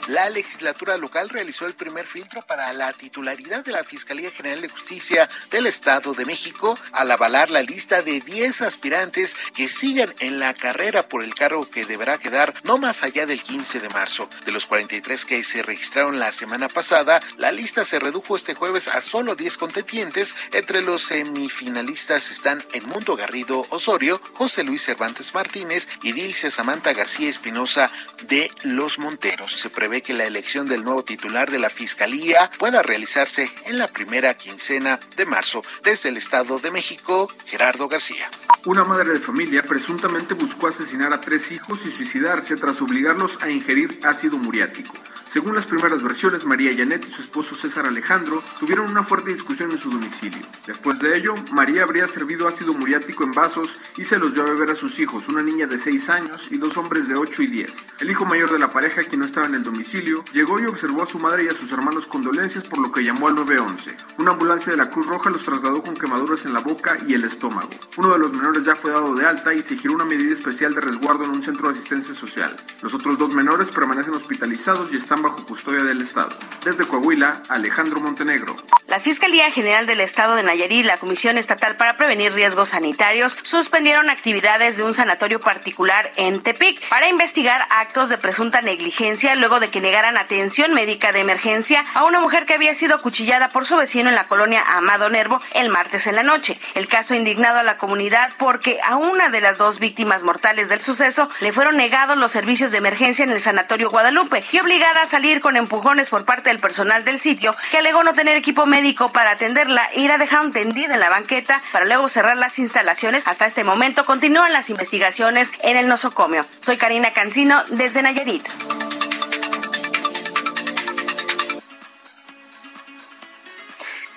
La 0.07 0.29
legislatura 0.29 0.95
local 0.95 1.27
realizó 1.27 1.65
el 1.65 1.73
primer 1.73 2.05
filtro 2.05 2.41
para 2.41 2.71
la 2.71 2.93
titularidad 2.93 3.65
de 3.65 3.73
la 3.73 3.83
Fiscalía 3.83 4.31
General 4.31 4.61
de 4.61 4.69
Justicia 4.69 5.27
del 5.51 5.67
Estado 5.67 6.13
de 6.13 6.23
México 6.23 6.79
al 6.93 7.11
avalar 7.11 7.49
la 7.49 7.61
lista 7.61 8.01
de 8.01 8.21
10 8.21 8.61
aspirantes 8.61 9.35
que 9.53 9.67
siguen 9.67 10.13
en 10.19 10.39
la 10.39 10.53
carrera 10.53 11.09
por 11.09 11.25
el 11.25 11.35
cargo 11.35 11.69
que 11.69 11.83
deberá 11.83 12.19
quedar 12.19 12.53
no 12.63 12.77
más 12.77 13.03
allá 13.03 13.25
del 13.25 13.43
15 13.43 13.81
de 13.81 13.89
marzo. 13.89 14.29
De 14.45 14.53
los 14.53 14.65
43 14.65 15.25
que 15.25 15.43
se 15.43 15.61
registraron 15.61 16.19
la 16.19 16.31
semana 16.31 16.69
pasada, 16.69 17.19
la 17.37 17.51
lista 17.51 17.83
se 17.83 17.99
redujo 17.99 18.37
este 18.37 18.53
jueves 18.53 18.87
a 18.87 19.01
solo 19.01 19.35
10 19.35 19.57
contendientes. 19.57 20.35
Entre 20.53 20.81
los 20.83 21.03
semifinalistas 21.03 22.31
están 22.31 22.63
Edmundo 22.71 23.17
Garrido 23.17 23.65
Osorio, 23.71 24.21
José 24.35 24.63
Luis 24.63 24.83
Cervantes 24.83 25.33
Martínez 25.33 25.89
y 26.01 26.13
Dilce 26.13 26.49
Samantha 26.49 26.93
García 26.93 27.29
Espinosa 27.29 27.91
de 28.23 28.49
Los 28.63 28.99
Monteros. 28.99 29.51
Se 29.59 29.69
prevé 29.69 29.96
que 30.01 30.13
la 30.13 30.25
elección 30.25 30.65
del 30.67 30.83
nuevo 30.83 31.03
titular 31.03 31.51
de 31.51 31.59
la 31.59 31.69
Fiscalía 31.69 32.49
pueda 32.57 32.81
realizarse 32.81 33.51
en 33.65 33.77
la 33.77 33.87
primera 33.87 34.35
quincena 34.35 34.99
de 35.15 35.25
marzo. 35.25 35.61
Desde 35.83 36.09
el 36.09 36.17
Estado 36.17 36.59
de 36.59 36.71
México, 36.71 37.31
Gerardo 37.45 37.87
García. 37.87 38.29
Una 38.65 38.83
madre 38.83 39.13
de 39.13 39.19
familia 39.19 39.63
presuntamente 39.63 40.33
buscó 40.33 40.67
asesinar 40.67 41.13
a 41.13 41.21
tres 41.21 41.51
hijos 41.51 41.85
y 41.85 41.89
suicidarse 41.89 42.57
tras 42.57 42.81
obligarlos 42.81 43.39
a 43.41 43.49
ingerir 43.49 43.99
ácido 44.03 44.37
muriático. 44.37 44.93
Según 45.25 45.55
las 45.55 45.65
primeras 45.65 46.01
versiones, 46.03 46.45
María 46.45 46.75
Janet 46.75 47.05
y 47.05 47.09
su 47.09 47.21
esposo 47.21 47.53
César 47.53 47.85
Alejandro 47.85 48.41
tuvieron 48.59 48.89
una 48.89 49.03
fuerte 49.03 49.31
discusión 49.31 49.71
en 49.71 49.77
su 49.77 49.89
domicilio. 49.89 50.39
Después 50.65 50.99
de 50.99 51.17
ello, 51.17 51.35
María 51.51 51.83
habría 51.83 52.07
servido 52.07 52.47
ácido 52.47 52.73
muriático 52.73 53.25
en 53.25 53.33
vasos 53.33 53.77
y 53.97 54.05
se 54.05 54.19
los 54.19 54.33
dio 54.33 54.43
a 54.43 54.49
beber 54.49 54.71
a 54.71 54.75
sus 54.75 54.99
hijos, 54.99 55.27
una 55.27 55.43
niña 55.43 55.67
de 55.67 55.77
6 55.77 56.09
años 56.09 56.47
y 56.49 56.57
dos 56.57 56.77
hombres 56.77 57.09
de 57.09 57.15
8 57.15 57.43
y 57.43 57.47
10. 57.47 57.73
El 57.99 58.09
hijo 58.09 58.25
mayor 58.25 58.51
de 58.51 58.59
la 58.59 58.69
pareja, 58.69 59.03
quien 59.03 59.19
no 59.19 59.25
estaba 59.25 59.47
en 59.47 59.55
el 59.55 59.63
domicilio, 59.63 59.86
llegó 59.91 60.59
y 60.59 60.65
observó 60.65 61.03
a 61.03 61.05
su 61.05 61.19
madre 61.19 61.45
y 61.45 61.47
a 61.47 61.53
sus 61.53 61.71
hermanos 61.71 62.07
con 62.07 62.21
dolencias 62.21 62.63
por 62.63 62.79
lo 62.79 62.91
que 62.91 63.03
llamó 63.03 63.27
al 63.27 63.35
911. 63.35 63.95
Una 64.17 64.31
ambulancia 64.31 64.71
de 64.71 64.77
la 64.77 64.89
Cruz 64.89 65.07
Roja 65.07 65.29
los 65.29 65.45
trasladó 65.45 65.81
con 65.81 65.95
quemaduras 65.95 66.45
en 66.45 66.53
la 66.53 66.59
boca 66.59 66.97
y 67.07 67.13
el 67.13 67.23
estómago. 67.23 67.69
Uno 67.95 68.11
de 68.11 68.19
los 68.19 68.33
menores 68.33 68.63
ya 68.63 68.75
fue 68.75 68.91
dado 68.91 69.15
de 69.15 69.25
alta 69.25 69.53
y 69.53 69.61
se 69.61 69.77
giró 69.77 69.93
una 69.93 70.05
medida 70.05 70.33
especial 70.33 70.75
de 70.75 70.81
resguardo 70.81 71.23
en 71.23 71.31
un 71.31 71.41
centro 71.41 71.67
de 71.67 71.73
asistencia 71.73 72.13
social. 72.13 72.55
Los 72.81 72.93
otros 72.93 73.17
dos 73.17 73.33
menores 73.33 73.69
permanecen 73.69 74.13
hospitalizados 74.13 74.91
y 74.91 74.97
están 74.97 75.21
bajo 75.21 75.45
custodia 75.45 75.83
del 75.83 76.01
Estado. 76.01 76.29
Desde 76.63 76.85
Coahuila, 76.85 77.43
Alejandro 77.47 77.99
Montenegro. 77.99 78.55
La 78.87 78.99
Fiscalía 78.99 79.51
General 79.51 79.85
del 79.85 79.99
Estado 79.99 80.35
de 80.35 80.43
Nayarit 80.43 80.79
y 80.79 80.83
la 80.83 80.97
Comisión 80.97 81.37
Estatal 81.37 81.75
para 81.75 81.97
Prevenir 81.97 82.33
Riesgos 82.33 82.69
Sanitarios 82.69 83.37
suspendieron 83.43 84.09
actividades 84.09 84.77
de 84.77 84.83
un 84.83 84.93
sanatorio 84.93 85.39
particular 85.39 86.11
en 86.15 86.41
Tepic 86.41 86.87
para 86.87 87.09
investigar 87.09 87.61
actos 87.69 88.09
de 88.09 88.17
presunta 88.17 88.61
negligencia 88.61 89.35
luego 89.35 89.59
de 89.59 89.69
que 89.69 89.76
negaran 89.81 90.17
atención 90.17 90.73
médica 90.73 91.11
de 91.11 91.19
emergencia 91.19 91.83
a 91.93 92.03
una 92.03 92.19
mujer 92.19 92.45
que 92.45 92.53
había 92.53 92.75
sido 92.75 92.95
acuchillada 92.95 93.49
por 93.49 93.65
su 93.65 93.75
vecino 93.75 94.09
en 94.09 94.15
la 94.15 94.27
colonia 94.27 94.63
Amado 94.67 95.09
Nervo 95.09 95.39
el 95.53 95.69
martes 95.69 96.07
en 96.07 96.15
la 96.15 96.23
noche. 96.23 96.59
El 96.75 96.87
caso 96.87 97.15
indignado 97.15 97.59
a 97.59 97.63
la 97.63 97.77
comunidad 97.77 98.31
porque 98.37 98.79
a 98.83 98.95
una 98.95 99.29
de 99.29 99.41
las 99.41 99.57
dos 99.57 99.79
víctimas 99.79 100.23
mortales 100.23 100.69
del 100.69 100.81
suceso 100.81 101.29
le 101.39 101.51
fueron 101.51 101.77
negados 101.77 102.17
los 102.17 102.31
servicios 102.31 102.71
de 102.71 102.77
emergencia 102.77 103.23
en 103.23 103.31
el 103.31 103.41
sanatorio 103.41 103.89
Guadalupe 103.89 104.43
y 104.51 104.59
obligada 104.59 105.03
a 105.03 105.07
salir 105.07 105.41
con 105.41 105.57
empujones 105.57 106.09
por 106.09 106.25
parte 106.25 106.49
del 106.49 106.59
personal 106.59 107.03
del 107.05 107.19
sitio 107.19 107.55
que 107.71 107.77
alegó 107.77 108.03
no 108.03 108.13
tener 108.13 108.35
equipo 108.35 108.65
médico 108.65 109.11
para 109.11 109.31
atenderla 109.31 109.89
y 109.95 110.07
la 110.07 110.17
dejaron 110.17 110.51
tendida 110.51 110.93
en 110.93 110.99
la 110.99 111.09
banqueta 111.09 111.61
para 111.71 111.85
luego 111.85 112.09
cerrar 112.09 112.37
las 112.37 112.59
instalaciones. 112.59 113.27
Hasta 113.27 113.45
este 113.45 113.63
momento 113.63 114.05
continúan 114.05 114.53
las 114.53 114.69
investigaciones 114.69 115.51
en 115.61 115.77
el 115.77 115.87
nosocomio. 115.87 116.45
Soy 116.59 116.77
Karina 116.77 117.13
Cancino 117.13 117.63
desde 117.69 118.01
Nayarit. 118.01 118.47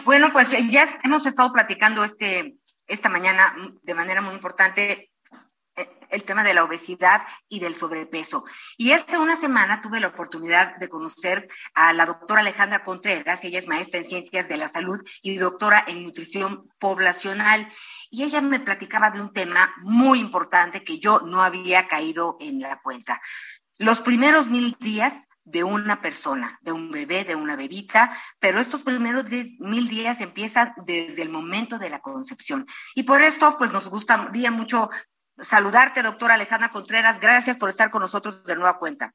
Bueno, 0.04 0.32
pues 0.32 0.52
eh, 0.54 0.66
ya 0.70 0.88
hemos 1.04 1.26
estado 1.26 1.52
platicando 1.52 2.04
este, 2.04 2.56
esta 2.86 3.08
mañana 3.08 3.54
de 3.82 3.94
manera 3.94 4.22
muy 4.22 4.34
importante 4.34 5.10
eh, 5.76 5.90
el 6.08 6.24
tema 6.24 6.42
de 6.42 6.54
la 6.54 6.64
obesidad 6.64 7.22
y 7.48 7.60
del 7.60 7.74
sobrepeso. 7.74 8.44
Y 8.78 8.92
hace 8.92 9.18
una 9.18 9.38
semana 9.38 9.82
tuve 9.82 10.00
la 10.00 10.08
oportunidad 10.08 10.76
de 10.76 10.88
conocer 10.88 11.48
a 11.74 11.92
la 11.92 12.06
doctora 12.06 12.40
Alejandra 12.40 12.82
Contreras, 12.82 13.44
ella 13.44 13.58
es 13.58 13.68
maestra 13.68 13.98
en 13.98 14.06
ciencias 14.06 14.48
de 14.48 14.56
la 14.56 14.68
salud 14.68 15.00
y 15.22 15.36
doctora 15.36 15.84
en 15.86 16.02
nutrición 16.02 16.66
poblacional. 16.78 17.68
Y 18.10 18.22
ella 18.22 18.40
me 18.40 18.60
platicaba 18.60 19.10
de 19.10 19.20
un 19.20 19.32
tema 19.34 19.74
muy 19.82 20.18
importante 20.18 20.82
que 20.82 20.98
yo 20.98 21.20
no 21.20 21.42
había 21.42 21.88
caído 21.88 22.38
en 22.40 22.60
la 22.60 22.80
cuenta. 22.80 23.20
Los 23.76 24.00
primeros 24.00 24.46
mil 24.46 24.76
días 24.80 25.26
de 25.44 25.64
una 25.64 26.00
persona, 26.00 26.58
de 26.62 26.72
un 26.72 26.90
bebé, 26.90 27.24
de 27.24 27.34
una 27.34 27.56
bebita, 27.56 28.10
pero 28.38 28.60
estos 28.60 28.82
primeros 28.82 29.26
mil 29.58 29.88
días 29.88 30.20
empiezan 30.20 30.72
desde 30.84 31.22
el 31.22 31.30
momento 31.30 31.78
de 31.78 31.90
la 31.90 32.00
concepción. 32.00 32.66
Y 32.94 33.04
por 33.04 33.20
esto, 33.22 33.56
pues 33.58 33.72
nos 33.72 33.88
gustaría 33.88 34.50
mucho 34.50 34.90
saludarte, 35.38 36.02
doctora 36.02 36.34
Alejandra 36.34 36.70
Contreras. 36.70 37.20
Gracias 37.20 37.56
por 37.56 37.70
estar 37.70 37.90
con 37.90 38.02
nosotros 38.02 38.44
de 38.44 38.56
nueva 38.56 38.78
cuenta. 38.78 39.12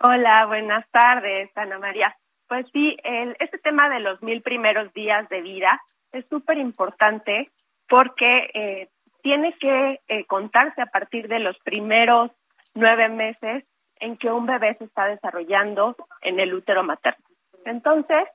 Hola, 0.00 0.46
buenas 0.46 0.88
tardes, 0.90 1.50
Ana 1.56 1.78
María. 1.78 2.16
Pues 2.46 2.66
sí, 2.72 2.96
el, 3.02 3.36
este 3.40 3.58
tema 3.58 3.88
de 3.88 4.00
los 4.00 4.22
mil 4.22 4.42
primeros 4.42 4.92
días 4.92 5.28
de 5.28 5.40
vida 5.40 5.80
es 6.12 6.26
súper 6.28 6.58
importante 6.58 7.50
porque 7.88 8.50
eh, 8.54 8.88
tiene 9.22 9.56
que 9.58 10.00
eh, 10.08 10.26
contarse 10.26 10.82
a 10.82 10.86
partir 10.86 11.28
de 11.28 11.38
los 11.38 11.58
primeros 11.60 12.30
nueve 12.74 13.08
meses 13.08 13.64
en 14.04 14.18
que 14.18 14.30
un 14.30 14.44
bebé 14.44 14.76
se 14.78 14.84
está 14.84 15.06
desarrollando 15.06 15.96
en 16.20 16.38
el 16.38 16.52
útero 16.52 16.82
materno. 16.84 17.24
Entonces, 17.64 18.28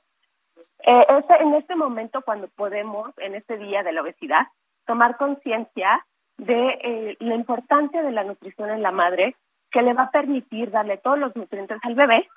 eh, 0.80 1.06
en 1.40 1.54
este 1.54 1.76
momento 1.76 2.24
cuando 2.24 2.48
podemos, 2.48 3.12
en 3.18 3.36
este 3.36 3.58
día 3.58 3.84
de 3.84 3.92
la 3.92 4.02
obesidad, 4.02 4.48
tomar 4.86 5.18
conciencia 5.18 6.04
de 6.38 6.80
eh, 6.82 7.18
la 7.20 7.36
importancia 7.36 8.02
de 8.02 8.12
la 8.12 8.24
nutrición 8.24 8.72
en 8.72 8.82
la 8.82 8.92
madre, 8.92 9.36
que 9.70 9.84
le 9.84 9.94
va 9.94 10.04
a 10.04 10.12
permitir 10.12 10.72
darle 10.72 10.98
todos 10.98 11.20
los 11.20 11.36
nutrientes 11.36 11.78
al 11.84 11.94
bebé, 11.94 12.28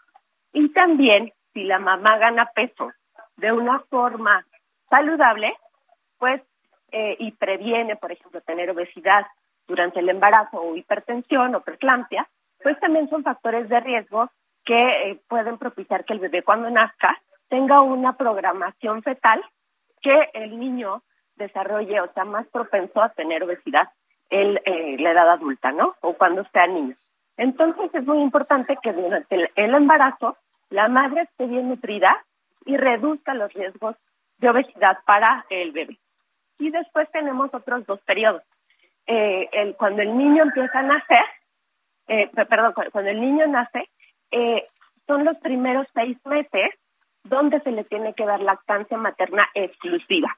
y 0.52 0.68
también 0.68 1.32
si 1.54 1.64
la 1.64 1.78
mamá 1.78 2.18
gana 2.18 2.50
peso 2.54 2.92
de 3.36 3.50
una 3.52 3.80
forma 3.88 4.46
saludable, 4.90 5.56
pues, 6.18 6.42
eh, 6.90 7.16
y 7.18 7.32
previene, 7.32 7.96
por 7.96 8.12
ejemplo, 8.12 8.42
tener 8.42 8.68
obesidad 8.68 9.26
durante 9.66 10.00
el 10.00 10.10
embarazo 10.10 10.60
o 10.60 10.76
hipertensión 10.76 11.54
o 11.54 11.62
preeclampsia, 11.62 12.28
pues 12.62 12.78
también 12.80 13.08
son 13.08 13.22
factores 13.22 13.68
de 13.68 13.80
riesgo 13.80 14.30
que 14.64 15.10
eh, 15.10 15.20
pueden 15.28 15.58
propiciar 15.58 16.04
que 16.04 16.12
el 16.12 16.20
bebé 16.20 16.42
cuando 16.42 16.70
nazca 16.70 17.20
tenga 17.48 17.80
una 17.80 18.16
programación 18.16 19.02
fetal 19.02 19.44
que 20.00 20.30
el 20.34 20.58
niño 20.58 21.02
desarrolle 21.36 22.00
o 22.00 22.12
sea 22.12 22.24
más 22.24 22.46
propenso 22.48 23.02
a 23.02 23.10
tener 23.10 23.42
obesidad 23.42 23.88
en 24.30 24.58
eh, 24.64 24.96
la 24.98 25.10
edad 25.10 25.30
adulta, 25.30 25.72
¿no? 25.72 25.94
O 26.00 26.14
cuando 26.14 26.44
sea 26.52 26.66
niño. 26.66 26.96
Entonces 27.36 27.90
es 27.94 28.06
muy 28.06 28.22
importante 28.22 28.76
que 28.82 28.92
durante 28.92 29.50
el, 29.54 29.74
embarazo 29.74 30.36
la 30.70 30.88
madre 30.88 31.22
esté 31.22 31.46
bien 31.46 31.68
nutrida 31.68 32.24
y 32.64 32.76
reduzca 32.76 33.34
los 33.34 33.52
riesgos 33.52 33.96
de 34.38 34.50
obesidad 34.50 34.98
para 35.04 35.44
el 35.50 35.72
bebé. 35.72 35.98
Y 36.58 36.70
después 36.70 37.10
tenemos 37.10 37.52
otros 37.52 37.84
dos 37.86 38.00
periodos. 38.02 38.42
Eh, 39.06 39.48
el, 39.52 39.76
cuando 39.76 40.02
el 40.02 40.16
niño 40.16 40.44
empieza 40.44 40.78
a 40.78 40.82
nacer, 40.82 41.24
eh, 42.08 42.30
perdón, 42.48 42.74
cuando 42.74 43.10
el 43.10 43.20
niño 43.20 43.46
nace, 43.46 43.88
eh, 44.30 44.66
son 45.06 45.24
los 45.24 45.36
primeros 45.38 45.86
seis 45.94 46.16
meses 46.24 46.70
donde 47.24 47.60
se 47.60 47.70
le 47.70 47.84
tiene 47.84 48.14
que 48.14 48.26
dar 48.26 48.40
lactancia 48.40 48.96
materna 48.96 49.44
exclusiva. 49.54 50.36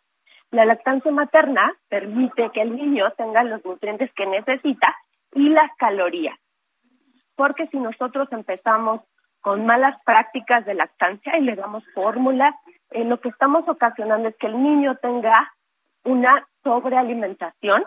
La 0.50 0.64
lactancia 0.64 1.10
materna 1.10 1.72
permite 1.88 2.50
que 2.50 2.60
el 2.60 2.76
niño 2.76 3.10
tenga 3.16 3.42
los 3.42 3.64
nutrientes 3.64 4.12
que 4.14 4.26
necesita 4.26 4.94
y 5.32 5.48
las 5.48 5.70
calorías. 5.76 6.38
Porque 7.34 7.66
si 7.68 7.78
nosotros 7.78 8.28
empezamos 8.30 9.00
con 9.40 9.66
malas 9.66 10.00
prácticas 10.04 10.64
de 10.64 10.74
lactancia 10.74 11.36
y 11.36 11.42
le 11.42 11.56
damos 11.56 11.84
fórmulas, 11.94 12.54
eh, 12.90 13.04
lo 13.04 13.20
que 13.20 13.30
estamos 13.30 13.68
ocasionando 13.68 14.28
es 14.28 14.36
que 14.36 14.46
el 14.46 14.62
niño 14.62 14.96
tenga 14.96 15.52
una 16.04 16.46
sobrealimentación 16.62 17.84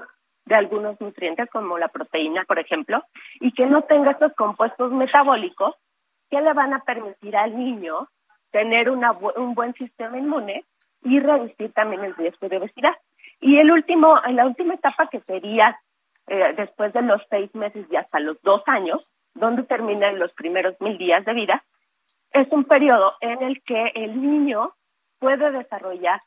de 0.48 0.56
algunos 0.56 1.00
nutrientes 1.02 1.50
como 1.50 1.78
la 1.78 1.90
proteína, 1.90 2.46
por 2.46 2.58
ejemplo, 2.58 3.04
y 3.40 3.52
que 3.52 3.66
no 3.66 3.82
tenga 3.84 4.12
estos 4.12 4.34
compuestos 4.34 4.92
metabólicos 4.92 5.76
que 6.30 6.42
le 6.42 6.54
van 6.54 6.74
a 6.74 6.80
permitir 6.80 7.36
al 7.36 7.58
niño 7.58 8.08
tener 8.52 8.90
una, 8.90 9.12
un 9.12 9.54
buen 9.54 9.74
sistema 9.74 10.18
inmune 10.18 10.64
y 11.04 11.20
reducir 11.20 11.74
también 11.74 12.04
el 12.04 12.16
riesgo 12.16 12.48
de 12.48 12.58
obesidad. 12.58 12.96
Y 13.42 13.60
el 13.60 13.72
último, 13.72 14.20
la 14.30 14.46
última 14.46 14.74
etapa 14.74 15.08
que 15.08 15.20
sería 15.22 15.80
eh, 16.28 16.54
después 16.56 16.94
de 16.94 17.02
los 17.02 17.22
seis 17.30 17.54
meses 17.54 17.86
y 17.92 17.96
hasta 17.98 18.20
los 18.20 18.42
dos 18.42 18.64
años, 18.68 19.06
donde 19.34 19.64
terminan 19.64 20.18
los 20.18 20.32
primeros 20.34 20.80
mil 20.80 20.98
días 20.98 21.24
de 21.26 21.34
vida, 21.34 21.64
es 22.32 22.48
un 22.52 22.64
periodo 22.64 23.16
en 23.20 23.44
el 23.44 23.62
que 23.64 23.92
el 23.96 24.22
niño 24.22 24.74
puede 25.20 25.52
desarrollar 25.52 26.22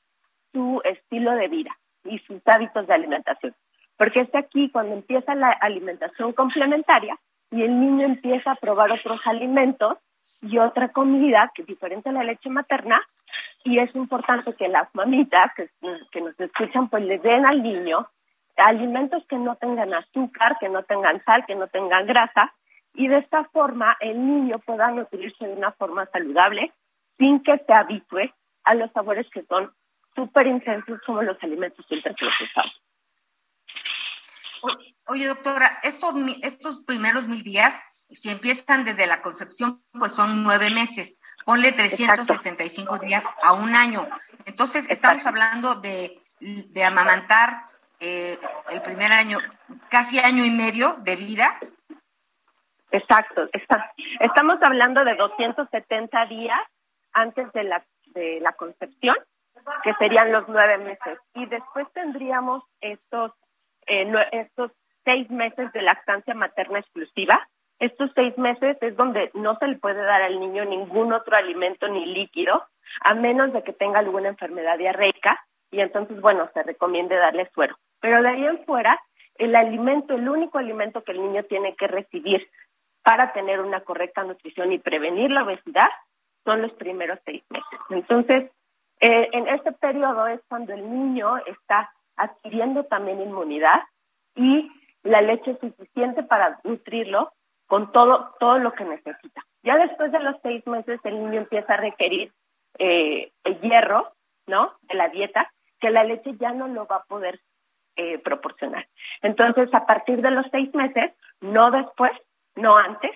su 0.53 0.81
estilo 0.85 1.33
de 1.33 1.49
vida 1.49 1.77
y 2.05 2.19
sus 2.21 2.41
hábitos 2.47 2.87
de 2.87 2.95
alimentación 2.95 3.55
porque 4.01 4.21
es 4.21 4.35
aquí 4.35 4.71
cuando 4.71 4.95
empieza 4.95 5.35
la 5.35 5.51
alimentación 5.51 6.33
complementaria 6.33 7.19
y 7.51 7.65
el 7.65 7.79
niño 7.79 8.07
empieza 8.07 8.53
a 8.53 8.55
probar 8.55 8.91
otros 8.91 9.21
alimentos 9.27 9.99
y 10.41 10.57
otra 10.57 10.89
comida 10.89 11.53
que 11.55 11.61
es 11.61 11.69
diferente 11.69 12.09
a 12.09 12.13
la 12.13 12.25
leche 12.25 12.49
materna 12.49 13.07
y 13.63 13.79
es 13.79 13.95
importante 13.95 14.55
que 14.55 14.69
las 14.69 14.89
mamitas 14.95 15.53
que, 15.55 15.69
nos 16.23 16.41
escuchan 16.41 16.89
pues 16.89 17.05
le 17.05 17.19
den 17.19 17.45
al 17.45 17.63
niño 17.63 18.09
alimentos 18.57 19.23
que 19.27 19.37
no 19.37 19.57
tengan 19.57 19.93
azúcar, 19.93 20.57
que 20.59 20.71
no 20.71 20.83
tengan 20.85 21.23
sal, 21.25 21.45
que 21.45 21.55
no 21.55 21.67
tengan 21.67 22.07
grasa 22.07 22.55
y 22.95 23.07
de 23.07 23.19
esta 23.19 23.45
forma 23.53 23.99
el 24.01 24.17
niño 24.27 24.61
pueda 24.61 24.91
nutrirse 24.93 25.47
de 25.47 25.53
una 25.53 25.73
forma 25.73 26.07
saludable 26.07 26.73
sin 27.19 27.43
que 27.43 27.59
se 27.59 27.75
habitue 27.75 28.33
a 28.65 28.75
los 28.75 28.91
sabores 28.93 29.29
que 29.29 29.43
son 29.43 29.71
súper 30.15 30.47
intensos 30.47 31.03
como 31.05 31.21
los 31.21 31.37
alimentos 31.43 31.85
ultraprocesados. 31.91 32.81
Oye, 35.07 35.27
doctora, 35.27 35.79
estos, 35.83 36.15
estos 36.43 36.85
primeros 36.85 37.27
mil 37.27 37.43
días, 37.43 37.81
si 38.11 38.31
empiezan 38.31 38.85
desde 38.85 39.07
la 39.07 39.23
concepción, 39.23 39.83
pues 39.93 40.13
son 40.13 40.43
nueve 40.43 40.71
meses. 40.71 41.21
Ponle 41.45 41.73
365 41.73 42.99
días 42.99 43.25
a 43.43 43.53
un 43.53 43.75
año. 43.75 44.07
Entonces, 44.45 44.89
estamos 44.91 45.25
hablando 45.27 45.77
de, 45.77 46.23
de 46.41 46.85
amamantar 46.85 47.71
eh, 48.01 48.39
el 48.71 48.81
primer 48.83 49.13
año, 49.13 49.39
casi 49.91 50.19
año 50.19 50.45
y 50.45 50.51
medio 50.51 50.97
de 51.01 51.17
vida. 51.17 51.59
Exacto, 52.93 53.43
está, 53.53 53.93
estamos 54.21 54.61
hablando 54.63 55.05
de 55.05 55.15
270 55.17 56.27
días 56.27 56.61
antes 57.13 57.53
de 57.53 57.65
la, 57.65 57.85
de 58.15 58.41
la 58.41 58.53
concepción, 58.53 59.17
que 59.83 59.93
serían 59.95 60.33
los 60.33 60.49
nueve 60.49 60.79
meses. 60.79 61.19
Y 61.35 61.47
después 61.47 61.87
tendríamos 61.93 62.65
estos 62.81 63.33
eh, 63.91 64.29
estos 64.33 64.71
seis 65.05 65.29
meses 65.31 65.73
de 65.73 65.83
lactancia 65.83 66.35
materna 66.35 66.79
exclusiva. 66.79 67.37
Estos 67.79 68.11
seis 68.15 68.37
meses 68.39 68.77
es 68.81 68.95
donde 68.97 69.31
no 69.35 69.57
se 69.59 69.67
le 69.67 69.77
puede 69.77 70.03
dar 70.03 70.23
al 70.23 70.39
niño 70.39 70.65
ningún 70.65 71.13
otro 71.13 71.37
alimento 71.37 71.89
ni 71.89 72.07
líquido, 72.07 72.55
a 73.01 73.15
menos 73.15 73.53
de 73.53 73.63
que 73.63 73.73
tenga 73.73 73.99
alguna 73.99 74.29
enfermedad 74.29 74.79
diarreica, 74.79 75.33
y 75.71 75.81
entonces, 75.81 76.21
bueno, 76.21 76.49
se 76.55 76.63
recomiende 76.63 77.17
darle 77.17 77.51
suero. 77.55 77.75
Pero 78.01 78.23
de 78.23 78.29
ahí 78.29 78.45
en 78.45 78.65
fuera, 78.65 79.01
el 79.37 79.55
alimento, 79.57 80.15
el 80.15 80.29
único 80.29 80.59
alimento 80.59 81.03
que 81.03 81.13
el 81.13 81.23
niño 81.23 81.43
tiene 81.45 81.75
que 81.75 81.87
recibir 81.87 82.49
para 83.03 83.33
tener 83.33 83.61
una 83.61 83.81
correcta 83.81 84.25
nutrición 84.25 84.73
y 84.73 84.79
prevenir 84.79 85.31
la 85.31 85.45
obesidad 85.45 85.91
son 86.45 86.63
los 86.63 86.73
primeros 86.73 87.19
seis 87.25 87.43
meses. 87.51 87.81
Entonces, 87.91 88.51
Eh, 89.03 89.31
en 89.33 89.49
este 89.49 89.73
periodo 89.73 90.27
es 90.27 90.41
cuando 90.47 90.75
el 90.75 90.83
niño 90.83 91.39
está 91.47 91.91
adquiriendo 92.17 92.85
también 92.85 93.21
inmunidad 93.21 93.81
y 94.35 94.71
la 95.03 95.21
leche 95.21 95.57
suficiente 95.61 96.23
para 96.23 96.61
nutrirlo 96.65 97.33
con 97.67 97.93
todo, 97.93 98.35
todo 98.39 98.59
lo 98.59 98.73
que 98.73 98.85
necesita. 98.85 99.45
Ya 99.63 99.77
después 99.77 100.13
de 100.13 100.21
los 100.21 100.37
seis 100.43 100.67
meses 100.67 101.01
el 101.05 101.23
niño 101.23 101.41
empieza 101.41 101.75
a 101.75 101.79
requerir 101.79 102.33
eh, 102.79 103.33
el 103.45 103.61
hierro, 103.61 104.13
¿no? 104.47 104.75
De 104.83 104.95
la 104.95 105.09
dieta, 105.09 105.53
que 105.81 105.91
la 105.91 106.05
leche 106.05 106.37
ya 106.39 106.53
no 106.53 106.69
lo 106.69 106.87
va 106.87 106.97
a 106.97 107.05
poder 107.05 107.41
eh, 107.97 108.19
proporcionar. 108.19 108.89
Entonces, 109.23 109.69
a 109.75 109.87
partir 109.87 110.23
de 110.23 110.31
los 110.31 110.47
seis 110.51 110.73
meses, 110.75 111.13
no 111.41 111.71
después, 111.71 112.13
no 112.55 112.77
antes, 112.77 113.11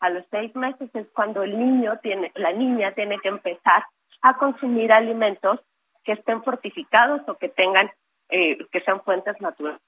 a 0.00 0.10
los 0.10 0.24
seis 0.30 0.54
meses 0.54 0.90
es 0.94 1.06
cuando 1.14 1.42
el 1.42 1.58
niño 1.58 1.98
tiene, 2.02 2.32
la 2.34 2.52
niña 2.52 2.92
tiene 2.92 3.18
que 3.18 3.28
empezar 3.28 3.84
a 4.22 4.36
consumir 4.36 4.92
alimentos 4.92 5.60
que 6.04 6.12
estén 6.12 6.42
fortificados 6.42 7.22
o 7.28 7.38
que 7.38 7.48
tengan, 7.48 7.90
eh, 8.28 8.58
que 8.70 8.80
sean 8.80 9.02
fuentes 9.02 9.40
naturales. 9.40 9.80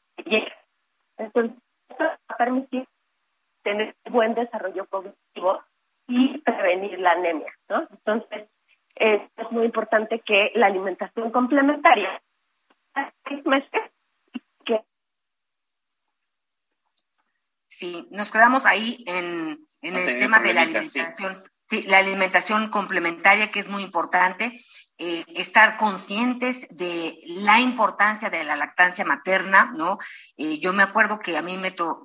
Entonces, 1.16 1.56
esto 1.88 2.04
va 2.04 2.18
a 2.28 2.36
permitir 2.36 2.86
tener 3.62 3.96
buen 4.10 4.34
desarrollo 4.34 4.86
cognitivo 4.86 5.62
y 6.06 6.38
prevenir 6.38 6.98
la 6.98 7.12
anemia, 7.12 7.52
¿no? 7.68 7.86
Entonces, 7.90 8.48
es, 8.94 9.20
muy 9.50 9.64
importante 9.64 10.20
que 10.20 10.50
la 10.54 10.66
alimentación 10.66 11.30
complementaria 11.30 12.20
seis 13.26 13.44
meses 13.46 13.82
que 14.64 14.82
Sí, 17.68 18.08
nos 18.10 18.30
quedamos 18.32 18.66
ahí 18.66 19.04
en, 19.06 19.68
en 19.82 19.96
el 19.96 20.18
tema 20.18 20.40
de 20.40 20.54
la 20.54 20.62
alimentación. 20.62 21.38
Sí. 21.66 21.82
la 21.82 21.98
alimentación 21.98 22.70
complementaria 22.70 23.50
que 23.50 23.60
es 23.60 23.68
muy 23.68 23.82
importante. 23.82 24.60
Eh, 25.00 25.24
estar 25.36 25.76
conscientes 25.76 26.66
de 26.70 27.20
la 27.26 27.60
importancia 27.60 28.30
de 28.30 28.42
la 28.42 28.56
lactancia 28.56 29.04
materna, 29.04 29.72
¿no? 29.76 29.98
Eh, 30.36 30.58
yo 30.58 30.72
me 30.72 30.82
acuerdo 30.82 31.20
que 31.20 31.36
a 31.36 31.42
mí 31.42 31.56
me, 31.56 31.70
to 31.70 32.04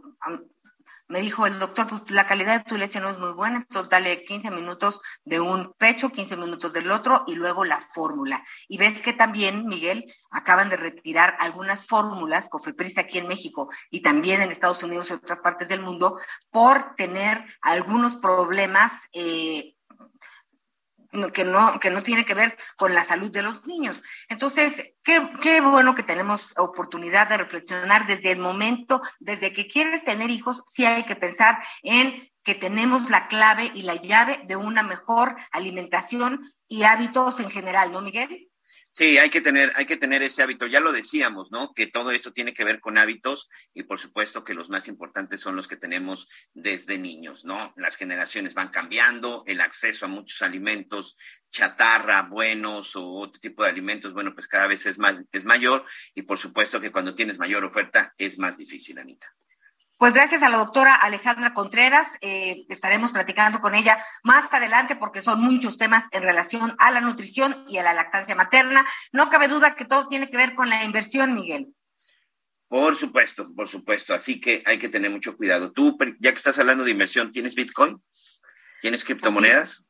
me 1.13 1.21
dijo 1.21 1.45
el 1.45 1.59
doctor, 1.59 1.87
pues 1.87 2.01
la 2.09 2.25
calidad 2.25 2.57
de 2.57 2.63
tu 2.63 2.77
leche 2.77 2.99
no 2.99 3.09
es 3.09 3.19
muy 3.19 3.33
buena, 3.33 3.57
entonces 3.57 3.89
dale 3.89 4.23
15 4.23 4.49
minutos 4.51 5.01
de 5.25 5.39
un 5.39 5.73
pecho, 5.73 6.09
15 6.09 6.37
minutos 6.37 6.73
del 6.73 6.89
otro 6.91 7.23
y 7.27 7.35
luego 7.35 7.65
la 7.65 7.81
fórmula. 7.93 8.43
Y 8.67 8.77
ves 8.77 9.01
que 9.01 9.13
también, 9.13 9.67
Miguel, 9.67 10.05
acaban 10.31 10.69
de 10.69 10.77
retirar 10.77 11.35
algunas 11.39 11.85
fórmulas, 11.85 12.49
Cofepris 12.49 12.97
aquí 12.97 13.17
en 13.17 13.27
México 13.27 13.69
y 13.91 14.01
también 14.01 14.41
en 14.41 14.51
Estados 14.51 14.81
Unidos 14.81 15.09
y 15.09 15.13
otras 15.13 15.41
partes 15.41 15.67
del 15.67 15.81
mundo, 15.81 16.19
por 16.49 16.95
tener 16.95 17.45
algunos 17.61 18.15
problemas 18.15 18.93
eh, 19.13 19.72
que 21.33 21.43
no, 21.43 21.79
que 21.79 21.89
no 21.89 22.03
tiene 22.03 22.25
que 22.25 22.33
ver 22.33 22.57
con 22.75 22.93
la 22.93 23.05
salud 23.05 23.31
de 23.31 23.43
los 23.43 23.65
niños. 23.65 24.01
Entonces, 24.29 24.93
qué, 25.03 25.29
qué 25.41 25.61
bueno 25.61 25.95
que 25.95 26.03
tenemos 26.03 26.53
oportunidad 26.57 27.29
de 27.29 27.37
reflexionar 27.37 28.07
desde 28.07 28.31
el 28.31 28.39
momento, 28.39 29.01
desde 29.19 29.53
que 29.53 29.67
quieres 29.67 30.03
tener 30.03 30.29
hijos, 30.29 30.63
sí 30.65 30.85
hay 30.85 31.03
que 31.03 31.15
pensar 31.15 31.63
en 31.81 32.29
que 32.43 32.55
tenemos 32.55 33.09
la 33.09 33.27
clave 33.27 33.71
y 33.73 33.83
la 33.83 33.95
llave 33.95 34.41
de 34.45 34.55
una 34.55 34.83
mejor 34.83 35.35
alimentación 35.51 36.51
y 36.67 36.83
hábitos 36.83 37.39
en 37.39 37.49
general, 37.49 37.91
¿no, 37.91 38.01
Miguel? 38.01 38.49
Sí, 38.95 39.17
hay 39.17 39.31
que 39.31 39.41
tener, 39.41 39.71
hay 39.75 39.85
que 39.85 39.97
tener 39.97 40.21
ese 40.21 40.43
hábito. 40.43 40.67
Ya 40.67 40.79
lo 40.79 40.91
decíamos, 40.91 41.51
¿no? 41.51 41.73
Que 41.73 41.87
todo 41.87 42.11
esto 42.11 42.31
tiene 42.31 42.53
que 42.53 42.63
ver 42.63 42.79
con 42.79 42.99
hábitos 42.99 43.49
y 43.73 43.81
por 43.83 43.99
supuesto 43.99 44.43
que 44.43 44.53
los 44.53 44.69
más 44.69 44.87
importantes 44.87 45.41
son 45.41 45.55
los 45.55 45.67
que 45.67 45.77
tenemos 45.77 46.27
desde 46.53 46.99
niños, 46.99 47.43
¿no? 47.43 47.73
Las 47.75 47.95
generaciones 47.95 48.53
van 48.53 48.69
cambiando, 48.69 49.43
el 49.47 49.61
acceso 49.61 50.05
a 50.05 50.09
muchos 50.09 50.43
alimentos 50.43 51.17
chatarra, 51.49 52.21
buenos 52.23 52.95
o 52.95 53.03
otro 53.13 53.39
tipo 53.39 53.63
de 53.63 53.69
alimentos, 53.69 54.13
bueno, 54.13 54.33
pues 54.35 54.47
cada 54.47 54.67
vez 54.67 54.85
es 54.85 54.99
más, 54.99 55.17
es 55.31 55.43
mayor 55.43 55.85
y 56.13 56.23
por 56.23 56.37
supuesto 56.37 56.79
que 56.79 56.91
cuando 56.91 57.15
tienes 57.15 57.39
mayor 57.39 57.63
oferta 57.63 58.13
es 58.17 58.37
más 58.37 58.57
difícil, 58.57 58.99
Anita. 58.99 59.33
Pues 60.03 60.15
gracias 60.15 60.43
a 60.43 60.49
la 60.49 60.57
doctora 60.57 60.95
Alejandra 60.95 61.53
Contreras, 61.53 62.17
eh, 62.19 62.65
estaremos 62.67 63.13
platicando 63.13 63.61
con 63.61 63.73
ella 63.73 64.03
más 64.21 64.53
adelante 64.53 64.97
porque 64.97 65.21
son 65.21 65.39
muchos 65.39 65.77
temas 65.77 66.03
en 66.11 66.23
relación 66.23 66.75
a 66.77 66.91
la 66.91 66.99
nutrición 66.99 67.63
y 67.69 67.77
a 67.77 67.83
la 67.83 67.93
lactancia 67.93 68.35
materna. 68.35 68.85
No 69.13 69.29
cabe 69.29 69.47
duda 69.47 69.77
que 69.77 69.85
todo 69.85 70.09
tiene 70.09 70.29
que 70.29 70.35
ver 70.35 70.55
con 70.55 70.69
la 70.69 70.83
inversión, 70.83 71.33
Miguel. 71.33 71.73
Por 72.67 72.97
supuesto, 72.97 73.55
por 73.55 73.69
supuesto. 73.69 74.13
Así 74.13 74.41
que 74.41 74.61
hay 74.65 74.77
que 74.77 74.89
tener 74.89 75.09
mucho 75.09 75.37
cuidado. 75.37 75.71
Tú, 75.71 75.97
ya 76.19 76.31
que 76.31 76.37
estás 76.37 76.59
hablando 76.59 76.83
de 76.83 76.91
inversión, 76.91 77.31
¿tienes 77.31 77.55
Bitcoin? 77.55 78.03
¿Tienes 78.81 79.05
criptomonedas? 79.05 79.87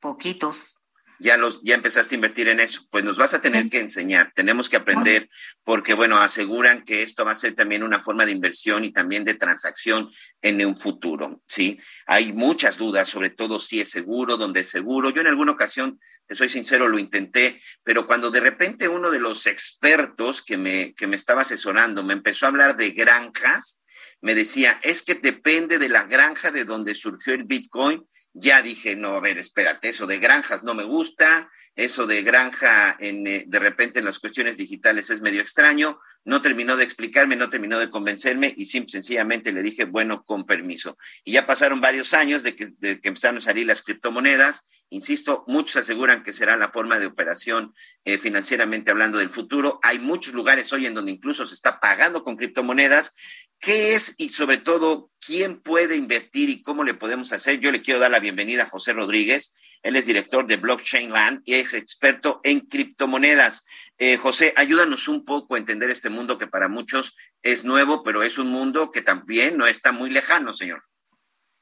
Poquitos 0.00 0.75
ya 1.18 1.36
los 1.36 1.60
ya 1.62 1.74
empezaste 1.74 2.14
a 2.14 2.16
invertir 2.16 2.48
en 2.48 2.60
eso, 2.60 2.86
pues 2.90 3.04
nos 3.04 3.16
vas 3.16 3.34
a 3.34 3.40
tener 3.40 3.68
que 3.68 3.80
enseñar, 3.80 4.32
tenemos 4.34 4.68
que 4.68 4.76
aprender 4.76 5.28
porque 5.64 5.94
bueno, 5.94 6.18
aseguran 6.18 6.84
que 6.84 7.02
esto 7.02 7.24
va 7.24 7.32
a 7.32 7.36
ser 7.36 7.54
también 7.54 7.82
una 7.82 8.00
forma 8.00 8.26
de 8.26 8.32
inversión 8.32 8.84
y 8.84 8.92
también 8.92 9.24
de 9.24 9.34
transacción 9.34 10.10
en 10.42 10.64
un 10.64 10.78
futuro, 10.78 11.42
¿sí? 11.46 11.80
Hay 12.06 12.32
muchas 12.32 12.76
dudas, 12.76 13.08
sobre 13.08 13.30
todo 13.30 13.60
si 13.60 13.80
es 13.80 13.90
seguro, 13.90 14.36
dónde 14.36 14.60
es 14.60 14.68
seguro. 14.68 15.10
Yo 15.10 15.20
en 15.20 15.26
alguna 15.26 15.52
ocasión, 15.52 16.00
te 16.26 16.34
soy 16.34 16.48
sincero, 16.48 16.88
lo 16.88 16.98
intenté, 16.98 17.60
pero 17.82 18.06
cuando 18.06 18.30
de 18.30 18.40
repente 18.40 18.88
uno 18.88 19.10
de 19.10 19.20
los 19.20 19.46
expertos 19.46 20.42
que 20.42 20.58
me 20.58 20.94
que 20.94 21.06
me 21.06 21.16
estaba 21.16 21.42
asesorando 21.42 22.02
me 22.02 22.12
empezó 22.12 22.46
a 22.46 22.48
hablar 22.48 22.76
de 22.76 22.90
granjas, 22.90 23.82
me 24.20 24.34
decía, 24.34 24.80
es 24.82 25.02
que 25.02 25.14
depende 25.14 25.78
de 25.78 25.88
la 25.88 26.04
granja 26.04 26.50
de 26.50 26.64
donde 26.64 26.94
surgió 26.94 27.34
el 27.34 27.44
Bitcoin 27.44 28.04
ya 28.38 28.60
dije, 28.60 28.96
no, 28.96 29.16
a 29.16 29.20
ver, 29.20 29.38
espérate, 29.38 29.88
eso 29.88 30.06
de 30.06 30.18
granjas 30.18 30.62
no 30.62 30.74
me 30.74 30.84
gusta, 30.84 31.50
eso 31.74 32.06
de 32.06 32.22
granja 32.22 32.94
eh, 33.00 33.44
de 33.46 33.58
repente 33.58 33.98
en 33.98 34.04
las 34.04 34.18
cuestiones 34.18 34.58
digitales 34.58 35.08
es 35.08 35.22
medio 35.22 35.40
extraño, 35.40 35.98
no 36.26 36.42
terminó 36.42 36.76
de 36.76 36.84
explicarme, 36.84 37.36
no 37.36 37.48
terminó 37.48 37.78
de 37.78 37.88
convencerme 37.88 38.52
y 38.54 38.66
simple, 38.66 38.90
sencillamente 38.90 39.52
le 39.52 39.62
dije, 39.62 39.84
bueno, 39.84 40.22
con 40.24 40.44
permiso. 40.44 40.98
Y 41.24 41.32
ya 41.32 41.46
pasaron 41.46 41.80
varios 41.80 42.12
años 42.12 42.42
de 42.42 42.54
que, 42.54 42.72
de 42.78 43.00
que 43.00 43.08
empezaron 43.08 43.38
a 43.38 43.40
salir 43.40 43.66
las 43.66 43.80
criptomonedas, 43.80 44.68
insisto, 44.90 45.44
muchos 45.46 45.76
aseguran 45.76 46.22
que 46.22 46.32
será 46.32 46.56
la 46.56 46.70
forma 46.70 46.98
de 46.98 47.06
operación 47.06 47.72
eh, 48.04 48.18
financieramente 48.18 48.90
hablando 48.90 49.18
del 49.18 49.30
futuro. 49.30 49.80
Hay 49.82 49.98
muchos 49.98 50.34
lugares 50.34 50.72
hoy 50.72 50.84
en 50.84 50.94
donde 50.94 51.12
incluso 51.12 51.46
se 51.46 51.54
está 51.54 51.80
pagando 51.80 52.22
con 52.22 52.36
criptomonedas 52.36 53.14
¿Qué 53.60 53.94
es 53.94 54.14
y 54.18 54.28
sobre 54.28 54.58
todo 54.58 55.10
quién 55.24 55.60
puede 55.60 55.96
invertir 55.96 56.50
y 56.50 56.62
cómo 56.62 56.84
le 56.84 56.94
podemos 56.94 57.32
hacer? 57.32 57.58
Yo 57.60 57.72
le 57.72 57.82
quiero 57.82 58.00
dar 58.00 58.10
la 58.10 58.20
bienvenida 58.20 58.64
a 58.64 58.68
José 58.68 58.92
Rodríguez. 58.92 59.54
Él 59.82 59.96
es 59.96 60.06
director 60.06 60.46
de 60.46 60.56
Blockchain 60.56 61.10
Land 61.10 61.42
y 61.44 61.54
es 61.54 61.74
experto 61.74 62.40
en 62.44 62.60
criptomonedas. 62.60 63.66
Eh, 63.98 64.16
José, 64.18 64.52
ayúdanos 64.56 65.08
un 65.08 65.24
poco 65.24 65.54
a 65.54 65.58
entender 65.58 65.90
este 65.90 66.10
mundo 66.10 66.38
que 66.38 66.46
para 66.46 66.68
muchos 66.68 67.16
es 67.42 67.64
nuevo, 67.64 68.02
pero 68.02 68.22
es 68.22 68.38
un 68.38 68.48
mundo 68.48 68.92
que 68.92 69.02
también 69.02 69.56
no 69.56 69.66
está 69.66 69.92
muy 69.92 70.10
lejano, 70.10 70.52
señor. 70.52 70.84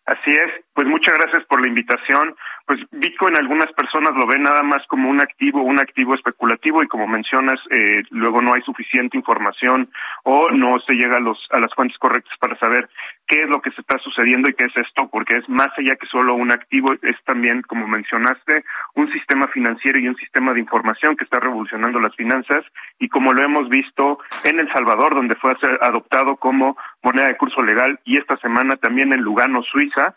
Así 0.05 0.31
es, 0.31 0.65
pues 0.75 0.87
muchas 0.87 1.15
gracias 1.15 1.45
por 1.47 1.63
la 1.63 1.69
invitación. 1.69 2.37
Pues 2.67 2.81
Bitcoin 2.93 3.37
algunas 3.37 3.71
personas 3.73 4.15
lo 4.15 4.27
ven 4.27 4.43
nada 4.43 4.63
más 4.63 4.87
como 4.87 5.11
un 5.11 5.21
activo, 5.21 5.63
un 5.63 5.79
activo 5.79 6.15
especulativo 6.15 6.83
y 6.83 6.89
como 6.89 7.07
mencionas, 7.07 7.61
eh, 7.71 8.03
luego 8.11 8.41
no 8.41 8.55
hay 8.55 8.63
suficiente 8.63 9.19
información 9.19 9.91
o 10.23 10.51
no 10.51 10.81
se 10.81 10.95
llega 10.95 11.19
a, 11.19 11.21
los, 11.21 11.39
a 11.51 11.61
las 11.61 11.75
fuentes 11.75 11.99
correctas 11.99 12.33
para 12.39 12.59
saber 12.59 12.89
qué 13.27 13.43
es 13.43 13.51
lo 13.51 13.61
que 13.61 13.71
se 13.73 13.83
está 13.83 13.99
sucediendo 13.99 14.49
y 14.49 14.55
qué 14.55 14.65
es 14.65 14.77
esto, 14.79 15.09
porque 15.11 15.37
es 15.37 15.49
más 15.49 15.69
allá 15.77 15.97
que 15.97 16.07
solo 16.07 16.35
un 16.35 16.53
activo, 16.53 16.95
es 17.03 17.23
también, 17.25 17.61
como 17.63 17.87
mencionaste, 17.87 18.65
un 18.95 19.13
sistema 19.13 19.47
financiero 19.49 19.99
y 19.99 20.09
un 20.09 20.17
sistema 20.17 20.55
de 20.55 20.61
información 20.61 21.17
que 21.17 21.25
está 21.25 21.41
revolucionando 21.41 22.01
las 22.01 22.17
finanzas 22.17 22.65
y 22.99 23.11
como 23.11 23.35
lo 23.35 23.45
hemos 23.45 23.69
visto 23.69 24.21
en 24.45 24.59
El 24.59 24.73
Salvador, 24.73 25.15
donde 25.15 25.35
fue 25.37 25.55
adoptado 25.83 26.37
como 26.37 26.79
moneda 27.03 27.29
de 27.29 27.37
curso 27.37 27.63
legal 27.63 28.01
y 28.05 28.17
esta 28.17 28.39
semana 28.39 28.77
también 28.77 29.13
en 29.13 29.21
Lugano, 29.21 29.63
Suiza, 29.63 30.15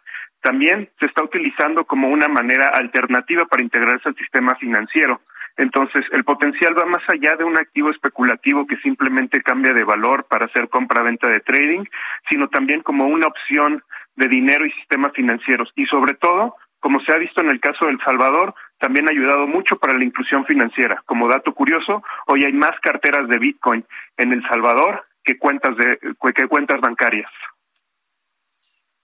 también 0.47 0.89
se 0.97 1.07
está 1.07 1.23
utilizando 1.23 1.83
como 1.83 2.07
una 2.07 2.29
manera 2.29 2.69
alternativa 2.69 3.43
para 3.47 3.63
integrarse 3.63 4.07
al 4.07 4.15
sistema 4.15 4.55
financiero. 4.55 5.19
Entonces, 5.57 6.05
el 6.13 6.23
potencial 6.23 6.73
va 6.77 6.85
más 6.85 7.03
allá 7.09 7.35
de 7.35 7.43
un 7.43 7.57
activo 7.57 7.89
especulativo 7.89 8.65
que 8.65 8.77
simplemente 8.77 9.43
cambia 9.43 9.73
de 9.73 9.83
valor 9.83 10.25
para 10.29 10.45
hacer 10.45 10.69
compra-venta 10.69 11.27
de 11.27 11.41
trading, 11.41 11.83
sino 12.29 12.47
también 12.47 12.81
como 12.81 13.07
una 13.07 13.27
opción 13.27 13.83
de 14.15 14.29
dinero 14.29 14.65
y 14.65 14.71
sistemas 14.71 15.11
financieros. 15.11 15.69
Y 15.75 15.85
sobre 15.87 16.13
todo, 16.13 16.55
como 16.79 17.01
se 17.01 17.11
ha 17.11 17.17
visto 17.17 17.41
en 17.41 17.49
el 17.49 17.59
caso 17.59 17.83
de 17.83 17.91
El 17.91 17.99
Salvador, 17.99 18.55
también 18.79 19.09
ha 19.09 19.11
ayudado 19.11 19.47
mucho 19.47 19.75
para 19.75 19.97
la 19.97 20.05
inclusión 20.05 20.45
financiera. 20.45 21.03
Como 21.05 21.27
dato 21.27 21.53
curioso, 21.53 22.03
hoy 22.27 22.45
hay 22.45 22.53
más 22.53 22.79
carteras 22.79 23.27
de 23.27 23.37
Bitcoin 23.37 23.83
en 24.15 24.31
El 24.31 24.47
Salvador 24.47 25.03
que 25.25 25.37
cuentas 25.37 25.75
de 25.75 25.99
que 26.33 26.47
cuentas 26.47 26.79
bancarias. 26.79 27.29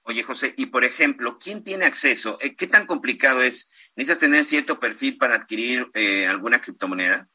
Oye, 0.03 0.23
José, 0.23 0.53
y 0.57 0.67
por 0.67 0.83
ejemplo, 0.83 1.37
¿quién 1.37 1.63
tiene 1.63 1.85
acceso? 1.85 2.37
Eh, 2.41 2.55
¿Qué 2.55 2.67
tan 2.67 2.85
complicado 2.85 3.41
es 3.41 3.71
¿Necesitas 3.95 4.19
tener 4.19 4.45
cierto 4.45 4.79
perfil 4.79 5.17
para 5.17 5.35
adquirir 5.35 5.89
eh, 5.93 6.25
alguna 6.25 6.61
criptomoneda? 6.61 7.29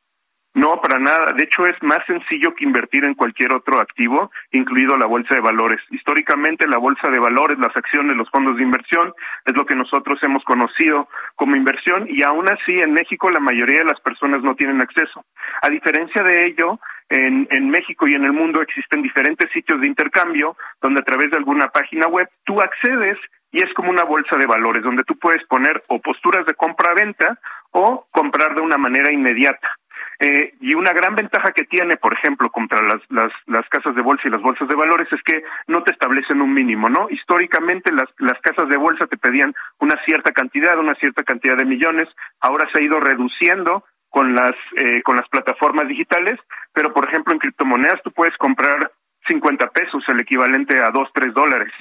No, 0.55 0.81
para 0.81 0.99
nada. 0.99 1.33
De 1.37 1.45
hecho, 1.45 1.67
es 1.67 1.81
más 1.83 2.01
sencillo 2.07 2.55
que 2.55 2.65
invertir 2.65 3.05
en 3.05 3.15
cualquier 3.15 3.53
otro 3.53 3.81
activo, 3.81 4.31
incluido 4.51 4.97
la 4.97 5.07
bolsa 5.07 5.35
de 5.35 5.41
valores. 5.41 5.81
Históricamente, 5.91 6.67
la 6.67 6.79
bolsa 6.79 7.11
de 7.11 7.19
valores, 7.19 7.59
las 7.59 7.77
acciones, 7.77 8.17
los 8.17 8.31
fondos 8.31 8.57
de 8.57 8.63
inversión, 8.63 9.13
es 9.45 9.55
lo 9.55 9.67
que 9.67 9.77
nosotros 9.77 10.19
hemos 10.23 10.43
conocido 10.45 11.09
como 11.37 11.55
inversión 11.55 12.07
y 12.09 12.23
aún 12.23 12.49
así 12.49 12.81
en 12.81 12.93
México 12.93 13.31
la 13.31 13.41
mayoría 13.41 13.81
de 13.81 13.85
las 13.85 14.01
personas 14.01 14.43
no 14.43 14.57
tienen 14.57 14.81
acceso. 14.81 15.25
A 15.63 15.69
diferencia 15.69 16.23
de 16.23 16.47
ello, 16.47 16.81
en, 17.09 17.47
en 17.51 17.71
México 17.71 18.09
y 18.09 18.15
en 18.15 18.25
el 18.25 18.33
mundo 18.33 18.61
existen 18.61 19.03
diferentes 19.03 19.51
sitios 19.53 19.81
de 19.81 19.87
intercambio 19.87 20.57
donde 20.81 21.01
a 21.01 21.05
través 21.05 21.31
de 21.31 21.37
alguna 21.37 21.69
página 21.69 22.07
web 22.07 22.29
tú 22.45 22.61
accedes 22.61 23.19
y 23.51 23.63
es 23.63 23.73
como 23.75 23.91
una 23.91 24.05
bolsa 24.05 24.37
de 24.37 24.47
valores 24.47 24.83
donde 24.83 25.05
tú 25.05 25.17
puedes 25.19 25.45
poner 25.47 25.83
o 25.89 26.01
posturas 26.01 26.45
de 26.47 26.55
compra-venta 26.55 27.39
o 27.71 28.07
comprar 28.11 28.55
de 28.55 28.61
una 28.61 28.77
manera 28.77 29.13
inmediata. 29.13 29.78
Eh, 30.21 30.55
y 30.61 30.75
una 30.75 30.93
gran 30.93 31.15
ventaja 31.15 31.53
que 31.53 31.65
tiene, 31.65 31.97
por 31.97 32.13
ejemplo, 32.13 32.51
contra 32.51 32.83
las, 32.83 33.01
las, 33.09 33.69
casas 33.69 33.95
de 33.95 34.03
bolsa 34.03 34.27
y 34.27 34.31
las 34.31 34.43
bolsas 34.43 34.67
de 34.67 34.75
valores 34.75 35.07
es 35.13 35.23
que 35.23 35.45
no 35.69 35.85
te 35.85 35.93
establecen 35.93 36.41
un 36.41 36.53
mínimo, 36.53 36.89
¿no? 36.89 37.09
Históricamente 37.09 37.93
las, 37.93 38.09
las 38.19 38.41
casas 38.41 38.69
de 38.69 38.77
bolsa 38.77 39.07
te 39.07 39.17
pedían 39.17 39.55
una 39.79 39.95
cierta 40.05 40.33
cantidad, 40.33 40.77
una 40.79 40.97
cierta 40.97 41.23
cantidad 41.23 41.57
de 41.57 41.65
millones, 41.65 42.09
ahora 42.41 42.69
se 42.73 42.79
ha 42.79 42.83
ido 42.83 42.99
reduciendo 42.99 43.85
con 44.09 44.35
las, 44.35 44.55
eh, 44.77 45.03
con 45.05 45.17
las 45.17 45.29
plataformas 45.29 45.87
digitales, 45.87 46.41
pero 46.73 46.93
por 46.93 47.09
ejemplo 47.09 47.33
en 47.33 47.39
criptomonedas 47.39 48.03
tú 48.03 48.11
puedes 48.11 48.37
comprar 48.39 48.91
50 49.29 49.71
pesos, 49.71 50.03
el 50.09 50.19
equivalente 50.21 50.81
a 50.81 50.91
2, 50.91 51.11
3 51.15 51.35
dólares. 51.35 51.73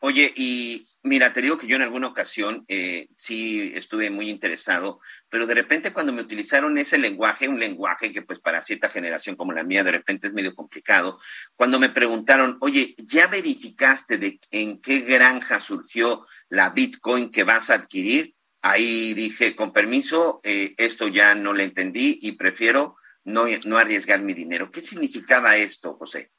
Oye, 0.00 0.30
y 0.36 0.86
mira, 1.04 1.32
te 1.32 1.42
digo 1.42 1.58
que 1.58 1.66
yo 1.66 1.76
en 1.76 1.82
alguna 1.82 2.08
ocasión 2.08 2.64
eh, 2.66 3.08
sí 3.16 3.72
estuve 3.76 4.10
muy 4.10 4.30
interesado, 4.30 5.00
pero 5.28 5.46
de 5.46 5.54
repente 5.54 5.92
cuando 5.92 6.12
me 6.12 6.22
utilizaron 6.22 6.76
ese 6.78 6.98
lenguaje, 6.98 7.46
un 7.46 7.60
lenguaje 7.60 8.10
que 8.10 8.22
pues 8.22 8.40
para 8.40 8.62
cierta 8.62 8.88
generación 8.88 9.36
como 9.36 9.52
la 9.52 9.62
mía 9.62 9.84
de 9.84 9.92
repente 9.92 10.26
es 10.26 10.32
medio 10.32 10.54
complicado, 10.54 11.20
cuando 11.54 11.78
me 11.78 11.90
preguntaron, 11.90 12.56
oye, 12.60 12.94
¿ya 12.98 13.26
verificaste 13.26 14.18
de 14.18 14.40
en 14.50 14.80
qué 14.80 15.00
granja 15.00 15.60
surgió 15.60 16.26
la 16.48 16.70
Bitcoin 16.70 17.30
que 17.30 17.44
vas 17.44 17.70
a 17.70 17.74
adquirir? 17.74 18.34
Ahí 18.62 19.12
dije, 19.12 19.54
con 19.54 19.74
permiso, 19.74 20.40
eh, 20.42 20.74
esto 20.78 21.08
ya 21.08 21.34
no 21.34 21.52
le 21.52 21.64
entendí 21.64 22.18
y 22.22 22.32
prefiero 22.32 22.96
no, 23.24 23.44
no 23.66 23.76
arriesgar 23.76 24.22
mi 24.22 24.32
dinero. 24.32 24.70
¿Qué 24.70 24.80
significaba 24.80 25.56
esto, 25.56 25.94
José? 25.94 26.30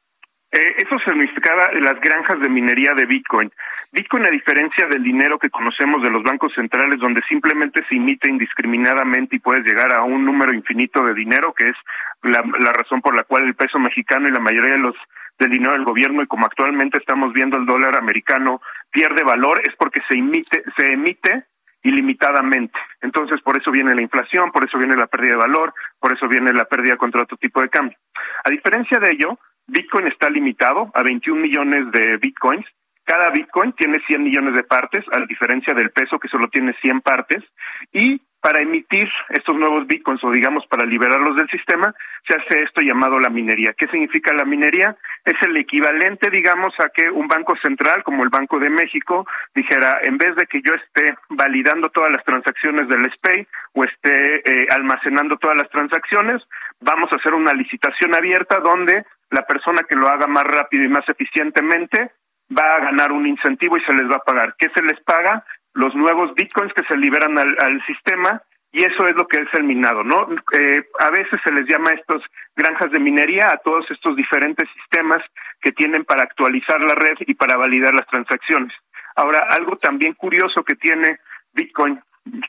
Eh, 0.56 0.76
eso 0.77 0.98
significaba 0.99 1.69
las 1.73 1.99
granjas 1.99 2.40
de 2.40 2.48
minería 2.48 2.94
de 2.94 3.06
Bitcoin. 3.06 3.52
Bitcoin, 3.91 4.26
a 4.26 4.30
diferencia 4.30 4.88
del 4.88 5.03
dinero 5.03 5.38
que 5.38 5.49
conocemos 5.49 6.02
de 6.02 6.10
los 6.10 6.23
bancos 6.23 6.53
centrales, 6.53 6.98
donde 6.98 7.22
simplemente 7.27 7.84
se 7.90 7.95
imita 7.95 8.30
indiscriminadamente 8.30 9.36
y 9.36 9.40
puedes 9.40 9.65
llegar 9.65 9.91
a 9.91 10.03
un 10.03 10.23
número 10.23 10.53
infinito 10.53 11.03
de 11.03 11.14
dinero, 11.14 11.53
que 11.53 11.68
es 11.68 11.76
la, 12.23 12.72
razón 12.72 13.02
por 13.02 13.14
la 13.14 13.23
cual 13.23 13.44
el 13.44 13.56
peso 13.56 13.80
mexicano 13.80 14.30
y 14.30 14.32
la 14.32 14.40
mayoría 14.40 14.73
de 14.73 14.80
los 14.80 14.95
del 15.38 15.49
dinero 15.49 15.73
del 15.73 15.84
gobierno 15.84 16.23
y 16.23 16.27
como 16.27 16.45
actualmente 16.45 16.99
estamos 16.99 17.34
viendo 17.34 17.57
el 17.57 17.65
dólar 17.65 17.98
americano 17.98 18.61
pierde 18.91 19.23
valor, 19.23 19.60
es 19.65 19.76
porque 19.76 19.99
se 20.07 20.18
imite, 20.18 20.64
se 20.77 20.94
emite 20.94 21.44
ilimitadamente. 21.84 22.80
Entonces, 23.02 23.41
por 23.41 23.57
eso 23.57 23.72
viene 23.72 23.94
la 23.94 24.02
inflación, 24.02 24.53
por 24.53 24.64
eso 24.64 24.77
viene 24.77 24.95
la 24.95 25.07
pérdida 25.07 25.32
de 25.32 25.40
valor, 25.40 25.73
por 25.99 26.14
eso 26.14 26.30
viene 26.30 26.53
la 26.53 26.64
pérdida 26.64 26.95
contra 26.95 27.23
otro 27.23 27.36
tipo 27.36 27.61
de 27.61 27.68
cambio. 27.68 27.98
A 28.45 28.49
diferencia 28.49 28.98
de 28.99 29.11
ello, 29.11 29.38
Bitcoin 29.67 30.07
está 30.07 30.29
limitado 30.29 30.91
a 30.93 31.03
21 31.03 31.41
millones 31.41 31.91
de 31.91 32.17
Bitcoins. 32.17 32.65
Cada 33.03 33.29
Bitcoin 33.29 33.73
tiene 33.73 33.99
100 34.07 34.23
millones 34.23 34.55
de 34.55 34.63
partes, 34.63 35.05
a 35.11 35.19
diferencia 35.25 35.73
del 35.73 35.91
peso 35.91 36.19
que 36.19 36.27
solo 36.27 36.47
tiene 36.49 36.73
100 36.81 37.01
partes. 37.01 37.43
Y 37.91 38.21
para 38.45 38.61
emitir 38.61 39.09
estos 39.29 39.55
nuevos 39.55 39.87
bitcoins 39.87 40.23
o 40.23 40.29
digamos 40.29 40.67
para 40.67 40.85
liberarlos 40.85 41.35
del 41.35 41.49
sistema, 41.49 41.95
se 42.27 42.35
hace 42.35 42.61
esto 42.61 42.81
llamado 42.81 43.19
la 43.19 43.31
minería. 43.31 43.73
¿Qué 43.75 43.87
significa 43.87 44.35
la 44.35 44.45
minería? 44.45 44.95
Es 45.23 45.33
el 45.41 45.57
equivalente, 45.57 46.29
digamos, 46.29 46.71
a 46.79 46.89
que 46.89 47.09
un 47.09 47.27
banco 47.27 47.55
central 47.57 48.03
como 48.03 48.23
el 48.23 48.29
Banco 48.29 48.59
de 48.59 48.69
México 48.69 49.25
dijera, 49.55 49.97
en 50.03 50.19
vez 50.19 50.35
de 50.35 50.45
que 50.45 50.61
yo 50.61 50.75
esté 50.75 51.15
validando 51.29 51.89
todas 51.89 52.11
las 52.11 52.23
transacciones 52.23 52.87
del 52.87 53.11
SPAY 53.13 53.47
o 53.73 53.83
esté 53.83 54.47
eh, 54.47 54.67
almacenando 54.69 55.37
todas 55.37 55.57
las 55.57 55.69
transacciones, 55.71 56.43
vamos 56.81 57.11
a 57.11 57.15
hacer 57.15 57.33
una 57.33 57.51
licitación 57.51 58.13
abierta 58.13 58.59
donde 58.59 59.05
la 59.30 59.45
persona 59.45 59.81
que 59.84 59.95
lo 59.95 60.07
haga 60.07 60.27
más 60.27 60.45
rápido 60.45 60.84
y 60.84 60.89
más 60.89 61.07
eficientemente 61.07 62.11
va 62.56 62.76
a 62.76 62.80
ganar 62.80 63.11
un 63.11 63.26
incentivo 63.27 63.77
y 63.77 63.84
se 63.84 63.93
les 63.93 64.10
va 64.10 64.18
a 64.18 64.23
pagar. 64.23 64.56
¿Qué 64.57 64.69
se 64.69 64.81
les 64.81 64.99
paga? 65.02 65.43
los 65.76 65.93
nuevos 65.93 66.34
bitcoins 66.34 66.73
que 66.73 66.84
se 66.85 66.97
liberan 66.97 67.38
al, 67.38 67.85
sistema 67.85 68.41
y 68.72 68.84
eso 68.84 69.07
es 69.07 69.15
lo 69.15 69.27
que 69.27 69.41
es 69.41 69.47
el 69.53 69.64
minado, 69.64 70.03
¿no? 70.03 70.27
Eh, 70.53 70.84
a 70.99 71.10
veces 71.10 71.39
se 71.43 71.52
les 71.52 71.65
llama 71.68 71.91
estos 71.91 72.23
granjas 72.56 72.91
de 72.91 72.99
minería 72.99 73.52
a 73.52 73.57
todos 73.57 73.89
estos 73.91 74.15
diferentes 74.15 74.68
sistemas 74.73 75.22
que 75.61 75.72
tienen 75.72 76.03
para 76.03 76.23
actualizar 76.23 76.81
la 76.81 76.95
red 76.95 77.15
y 77.19 77.35
para 77.35 77.56
validar 77.56 77.93
las 77.93 78.07
transacciones. 78.07 78.73
Ahora, 79.15 79.47
algo 79.52 79.77
también 79.77 80.14
curioso 80.14 80.64
que 80.64 80.76
tiene 80.76 81.19
Bitcoin 81.53 82.02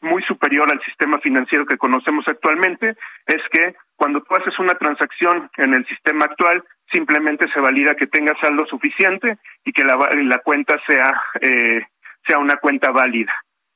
muy 0.03 0.23
superior 0.23 0.71
al 0.71 0.81
sistema 0.83 1.19
financiero 1.19 1.67
que 1.67 1.77
conocemos 1.79 2.25
actualmente 2.27 2.97
es 3.27 3.43
que 3.51 3.75
cuando 3.97 4.23
tú 4.23 4.35
haces 4.35 4.59
una 4.59 4.75
transacción 4.75 5.51
en 5.57 5.75
el 5.75 5.87
sistema 5.87 6.25
actual, 6.27 6.65
simplemente 6.91 7.47
se 7.53 7.61
valida 7.61 7.95
que 7.95 8.07
tenga 8.07 8.35
saldo 8.41 8.67
suficiente 8.67 9.39
y 9.65 9.73
que 9.73 9.85
la, 9.85 9.97
la 9.97 10.39
cuenta 10.39 10.77
sea 10.87 11.13
eh, 11.41 11.83
sea 12.27 12.39
una 12.39 12.57
cuenta 12.57 12.91
válida. 12.91 13.33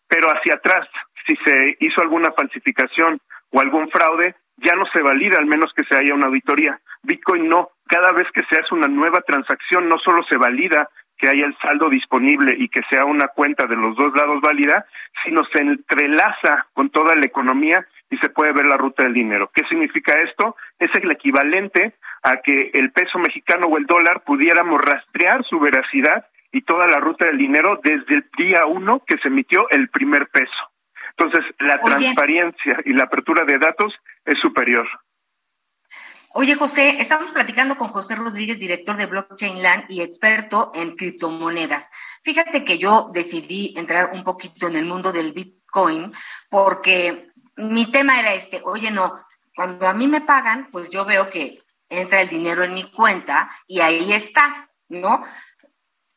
Pero 0.08 0.28
hacia 0.28 0.54
atrás, 0.54 0.88
si 1.26 1.36
se 1.44 1.76
hizo 1.80 2.00
alguna 2.00 2.32
falsificación 2.32 3.20
o 3.50 3.60
algún 3.60 3.88
fraude, 3.90 4.34
ya 4.56 4.74
no 4.74 4.84
se 4.92 5.02
valida 5.02 5.38
al 5.38 5.46
menos 5.46 5.72
que 5.74 5.84
se 5.84 5.96
haya 5.96 6.14
una 6.14 6.26
auditoría. 6.26 6.80
Bitcoin 7.02 7.48
no. 7.48 7.70
Cada 7.86 8.12
vez 8.12 8.26
que 8.32 8.42
se 8.44 8.60
hace 8.60 8.74
una 8.74 8.88
nueva 8.88 9.20
transacción, 9.22 9.88
no 9.88 9.98
solo 9.98 10.22
se 10.24 10.36
valida 10.36 10.88
que 11.20 11.28
haya 11.28 11.44
el 11.44 11.56
saldo 11.58 11.90
disponible 11.90 12.54
y 12.58 12.68
que 12.68 12.80
sea 12.88 13.04
una 13.04 13.28
cuenta 13.28 13.66
de 13.66 13.76
los 13.76 13.94
dos 13.94 14.14
lados 14.14 14.40
válida, 14.40 14.86
sino 15.24 15.44
se 15.52 15.60
entrelaza 15.60 16.66
con 16.72 16.88
toda 16.88 17.14
la 17.14 17.26
economía 17.26 17.86
y 18.10 18.16
se 18.16 18.30
puede 18.30 18.52
ver 18.52 18.64
la 18.64 18.76
ruta 18.76 19.02
del 19.02 19.12
dinero. 19.12 19.50
¿Qué 19.54 19.62
significa 19.68 20.14
esto? 20.14 20.56
Es 20.78 20.90
el 20.94 21.10
equivalente 21.10 21.94
a 22.22 22.38
que 22.38 22.70
el 22.74 22.90
peso 22.90 23.18
mexicano 23.18 23.66
o 23.66 23.76
el 23.76 23.86
dólar 23.86 24.22
pudiéramos 24.24 24.80
rastrear 24.80 25.44
su 25.44 25.60
veracidad 25.60 26.26
y 26.52 26.62
toda 26.62 26.86
la 26.86 26.98
ruta 26.98 27.26
del 27.26 27.38
dinero 27.38 27.78
desde 27.82 28.14
el 28.14 28.24
día 28.36 28.64
uno 28.66 29.02
que 29.06 29.18
se 29.18 29.28
emitió 29.28 29.68
el 29.70 29.88
primer 29.90 30.28
peso. 30.28 30.70
Entonces, 31.16 31.44
la 31.58 31.78
transparencia 31.78 32.78
y 32.84 32.94
la 32.94 33.04
apertura 33.04 33.44
de 33.44 33.58
datos 33.58 33.94
es 34.24 34.38
superior. 34.40 34.88
Oye, 36.32 36.54
José, 36.54 37.00
estamos 37.00 37.32
platicando 37.32 37.76
con 37.76 37.88
José 37.88 38.14
Rodríguez, 38.14 38.60
director 38.60 38.96
de 38.96 39.06
Blockchain 39.06 39.60
Land 39.64 39.86
y 39.88 40.00
experto 40.00 40.70
en 40.76 40.94
criptomonedas. 40.94 41.90
Fíjate 42.22 42.64
que 42.64 42.78
yo 42.78 43.10
decidí 43.12 43.74
entrar 43.76 44.12
un 44.14 44.22
poquito 44.22 44.68
en 44.68 44.76
el 44.76 44.84
mundo 44.84 45.10
del 45.10 45.32
Bitcoin 45.32 46.12
porque 46.48 47.32
mi 47.56 47.90
tema 47.90 48.20
era 48.20 48.32
este, 48.32 48.60
oye, 48.62 48.92
no, 48.92 49.20
cuando 49.56 49.88
a 49.88 49.92
mí 49.92 50.06
me 50.06 50.20
pagan, 50.20 50.68
pues 50.70 50.88
yo 50.88 51.04
veo 51.04 51.28
que 51.30 51.64
entra 51.88 52.20
el 52.20 52.28
dinero 52.28 52.62
en 52.62 52.74
mi 52.74 52.88
cuenta 52.92 53.50
y 53.66 53.80
ahí 53.80 54.12
está, 54.12 54.70
¿no? 54.88 55.24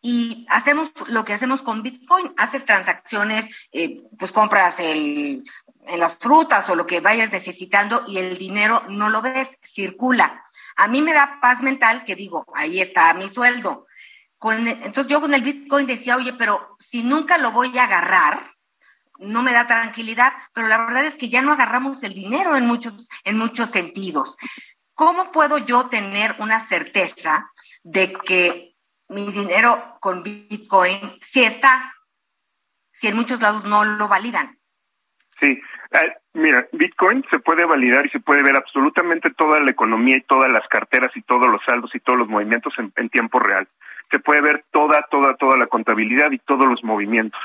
y 0.06 0.46
hacemos 0.50 0.92
lo 1.08 1.24
que 1.24 1.32
hacemos 1.32 1.62
con 1.62 1.82
Bitcoin, 1.82 2.34
haces 2.36 2.66
transacciones, 2.66 3.48
eh, 3.72 4.04
pues 4.20 4.34
compras 4.34 4.82
el, 4.82 5.46
en 5.88 6.00
las 6.00 6.18
frutas 6.18 6.70
o 6.70 6.76
lo 6.76 6.86
que 6.86 7.00
vayas 7.00 7.32
necesitando 7.32 8.04
y 8.08 8.18
el 8.18 8.38
dinero 8.38 8.84
no 8.90 9.10
lo 9.10 9.22
ves, 9.22 9.58
circula. 9.64 10.46
A 10.76 10.88
mí 10.88 11.02
me 11.02 11.14
da 11.14 11.40
paz 11.42 11.62
mental 11.62 12.04
que 12.06 12.16
digo, 12.16 12.46
ahí 12.56 12.82
está 12.82 13.14
mi 13.14 13.30
sueldo. 13.30 13.88
Con, 14.38 14.68
entonces 14.68 15.08
yo 15.08 15.22
con 15.22 15.34
el 15.34 15.42
Bitcoin 15.42 15.88
decía, 15.88 16.18
oye, 16.18 16.34
pero 16.34 16.76
si 16.80 17.04
nunca 17.04 17.38
lo 17.38 17.52
voy 17.52 17.78
a 17.78 17.86
agarrar, 17.86 18.52
no 19.20 19.42
me 19.42 19.54
da 19.54 19.68
tranquilidad, 19.68 20.34
pero 20.54 20.68
la 20.68 20.78
verdad 20.78 21.06
es 21.06 21.16
que 21.16 21.30
ya 21.30 21.42
no 21.42 21.52
agarramos 21.52 22.04
el 22.04 22.14
dinero 22.14 22.58
en 22.58 22.66
muchos, 22.66 23.08
en 23.24 23.38
muchos 23.38 23.70
sentidos. 23.70 24.38
¿Cómo 24.94 25.32
puedo 25.32 25.60
yo 25.60 25.88
tener 25.88 26.36
una 26.40 26.60
certeza 26.60 27.52
de 27.84 28.14
que 28.14 28.74
mi 29.10 29.32
dinero 29.32 29.98
con 30.00 30.24
Bitcoin 30.24 31.20
sí 31.22 31.44
está, 31.44 31.94
si 32.92 33.08
en 33.08 33.16
muchos 33.16 33.42
lados 33.42 33.66
no 33.66 33.84
lo 33.86 34.08
validan. 34.08 34.60
Sí, 35.40 35.60
mira, 36.34 36.68
Bitcoin 36.72 37.24
se 37.30 37.40
puede 37.40 37.66
validar 37.66 38.06
y 38.06 38.10
se 38.10 38.20
puede 38.20 38.42
ver 38.42 38.56
absolutamente 38.56 39.30
toda 39.32 39.60
la 39.60 39.72
economía 39.72 40.18
y 40.18 40.22
todas 40.22 40.52
las 40.52 40.68
carteras 40.68 41.12
y 41.16 41.22
todos 41.22 41.48
los 41.48 41.62
saldos 41.66 41.94
y 41.94 42.00
todos 42.00 42.20
los 42.20 42.28
movimientos 42.28 42.74
en, 42.78 42.92
en 42.96 43.10
tiempo 43.10 43.40
real. 43.40 43.68
Se 44.12 44.20
puede 44.20 44.42
ver 44.42 44.64
toda, 44.72 45.04
toda, 45.10 45.36
toda 45.36 45.58
la 45.58 45.68
contabilidad 45.68 46.32
y 46.32 46.40
todos 46.40 46.68
los 46.68 46.84
movimientos. 46.84 47.42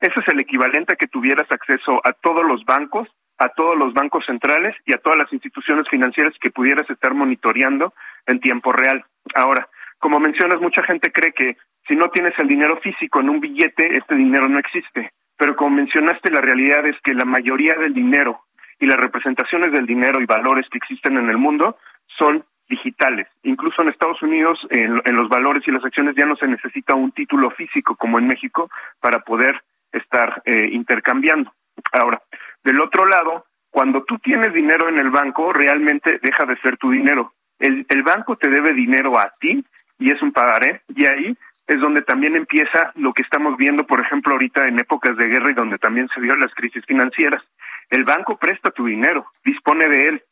Ese 0.00 0.20
es 0.20 0.28
el 0.28 0.40
equivalente 0.40 0.92
a 0.92 0.96
que 0.96 1.08
tuvieras 1.08 1.50
acceso 1.50 2.00
a 2.04 2.12
todos 2.12 2.44
los 2.44 2.64
bancos, 2.64 3.08
a 3.38 3.48
todos 3.50 3.76
los 3.76 3.94
bancos 3.94 4.24
centrales 4.26 4.76
y 4.86 4.92
a 4.92 4.98
todas 4.98 5.18
las 5.18 5.32
instituciones 5.32 5.88
financieras 5.88 6.34
que 6.40 6.50
pudieras 6.50 6.88
estar 6.90 7.14
monitoreando 7.14 7.94
en 8.26 8.40
tiempo 8.40 8.72
real. 8.72 9.04
Ahora, 9.34 9.68
como 9.98 10.20
mencionas, 10.20 10.60
mucha 10.60 10.82
gente 10.82 11.10
cree 11.10 11.32
que 11.32 11.56
si 11.88 11.96
no 11.96 12.10
tienes 12.10 12.38
el 12.38 12.46
dinero 12.46 12.78
físico 12.78 13.20
en 13.20 13.30
un 13.30 13.40
billete, 13.40 13.96
este 13.96 14.14
dinero 14.14 14.48
no 14.48 14.58
existe. 14.58 15.12
Pero 15.38 15.56
como 15.56 15.76
mencionaste, 15.76 16.30
la 16.30 16.40
realidad 16.40 16.84
es 16.86 16.96
que 17.02 17.14
la 17.14 17.24
mayoría 17.24 17.74
del 17.74 17.94
dinero 17.94 18.40
y 18.80 18.86
las 18.86 18.98
representaciones 18.98 19.72
del 19.72 19.86
dinero 19.86 20.20
y 20.20 20.26
valores 20.26 20.68
que 20.68 20.78
existen 20.78 21.16
en 21.16 21.30
el 21.30 21.38
mundo 21.38 21.78
son 22.18 22.44
digitales. 22.68 23.28
Incluso 23.44 23.80
en 23.80 23.88
Estados 23.88 24.20
Unidos, 24.20 24.58
en, 24.70 25.16
los 25.16 25.28
valores 25.28 25.66
y 25.66 25.70
las 25.70 25.84
acciones 25.84 26.14
ya 26.16 26.26
no 26.26 26.36
se 26.36 26.46
necesita 26.46 26.94
un 26.94 27.12
título 27.12 27.50
físico 27.50 27.96
como 27.96 28.18
en 28.18 28.26
México 28.26 28.68
para 29.00 29.20
poder 29.20 29.62
estar 29.92 30.42
eh, 30.44 30.68
intercambiando. 30.72 31.52
Ahora, 31.92 32.20
del 32.64 32.80
otro 32.80 33.06
lado, 33.06 33.46
cuando 33.70 34.02
tú 34.02 34.18
tienes 34.18 34.52
dinero 34.52 34.88
en 34.88 34.98
el 34.98 35.10
banco, 35.10 35.52
realmente 35.52 36.18
deja 36.20 36.44
de 36.44 36.58
ser 36.58 36.76
tu 36.76 36.90
dinero. 36.90 37.32
El, 37.60 37.86
el 37.88 38.02
banco 38.02 38.36
te 38.36 38.50
debe 38.50 38.74
dinero 38.74 39.18
a 39.18 39.32
ti 39.40 39.64
y 39.98 40.10
es 40.10 40.20
un 40.22 40.32
pagaré, 40.32 40.82
y 40.94 41.06
ahí 41.06 41.36
es 41.68 41.78
donde 41.80 42.02
también 42.02 42.34
empieza 42.34 42.92
lo 42.96 43.12
que 43.12 43.22
estamos 43.22 43.56
viendo, 43.58 43.86
por 43.86 44.00
ejemplo, 44.00 44.32
ahorita 44.32 44.66
en 44.66 44.78
épocas 44.78 45.16
de 45.18 45.28
guerra 45.28 45.50
y 45.50 45.54
donde 45.54 45.78
también 45.78 46.08
se 46.14 46.20
vio 46.20 46.34
las 46.34 46.52
crisis 46.54 46.84
financieras. 46.86 47.42
El 47.90 48.04
banco 48.04 48.38
presta 48.38 48.70
tu 48.70 48.86
dinero, 48.86 49.26
dispone 49.44 49.86
de 49.88 50.08
él, 50.08 50.22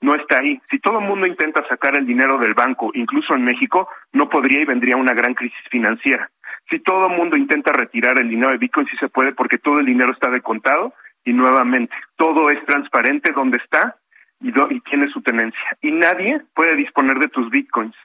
no 0.00 0.14
está 0.14 0.38
ahí. 0.38 0.60
Si 0.70 0.78
todo 0.78 1.00
el 1.00 1.06
mundo 1.06 1.26
intenta 1.26 1.66
sacar 1.68 1.96
el 1.96 2.06
dinero 2.06 2.38
del 2.38 2.54
banco, 2.54 2.92
incluso 2.94 3.34
en 3.34 3.44
México, 3.44 3.88
no 4.12 4.28
podría 4.28 4.60
y 4.60 4.64
vendría 4.64 4.96
una 4.96 5.14
gran 5.14 5.34
crisis 5.34 5.58
financiera. 5.68 6.30
Si 6.70 6.78
todo 6.78 7.08
el 7.08 7.16
mundo 7.16 7.36
intenta 7.36 7.72
retirar 7.72 8.20
el 8.20 8.28
dinero 8.28 8.52
de 8.52 8.58
Bitcoin, 8.58 8.86
sí 8.86 8.96
se 8.98 9.08
puede 9.08 9.32
porque 9.32 9.58
todo 9.58 9.80
el 9.80 9.86
dinero 9.86 10.12
está 10.12 10.30
decontado 10.30 10.94
y 11.24 11.32
nuevamente 11.32 11.94
todo 12.16 12.50
es 12.50 12.64
transparente 12.66 13.32
donde 13.32 13.56
está 13.56 13.96
y, 14.40 14.50
y 14.50 14.80
tiene 14.80 15.08
su 15.08 15.22
tenencia. 15.22 15.76
Y 15.80 15.90
nadie 15.90 16.40
puede 16.54 16.76
disponer 16.76 17.18
de 17.18 17.28
tus 17.28 17.50
Bitcoins. 17.50 17.96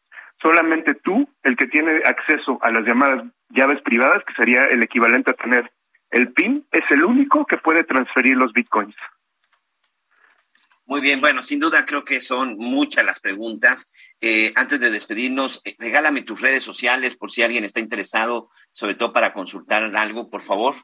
Solamente 0.42 0.96
tú, 0.96 1.28
el 1.44 1.58
que 1.58 1.68
tiene 1.68 2.02
acceso 2.06 2.60
a 2.62 2.72
las 2.72 2.86
llamadas 2.86 3.24
llaves 3.50 3.82
privadas, 3.82 4.24
que 4.26 4.34
sería 4.34 4.68
el 4.68 4.84
equivalente 4.84 5.32
a 5.32 5.34
tener 5.34 5.72
el 6.12 6.32
PIN, 6.32 6.66
es 6.72 6.84
el 6.92 7.04
único 7.04 7.46
que 7.46 7.58
puede 7.58 7.84
transferir 7.84 8.38
los 8.38 8.54
Bitcoins. 8.54 8.96
Muy 10.86 11.02
bien, 11.02 11.22
bueno, 11.22 11.44
sin 11.44 11.60
duda 11.60 11.86
creo 11.86 12.04
que 12.04 12.20
son 12.20 12.58
muchas 12.58 13.06
las 13.06 13.20
preguntas. 13.20 13.94
Eh, 14.22 14.52
antes 14.56 14.80
de 14.80 14.90
despedirnos, 14.90 15.62
eh, 15.64 15.76
regálame 15.78 16.24
tus 16.24 16.42
redes 16.42 16.64
sociales 16.64 17.16
por 17.16 17.30
si 17.30 17.44
alguien 17.44 17.64
está 17.64 17.80
interesado, 17.80 18.50
sobre 18.72 18.96
todo 18.96 19.14
para 19.14 19.32
consultar 19.34 19.84
algo, 19.96 20.32
por 20.32 20.42
favor. 20.42 20.76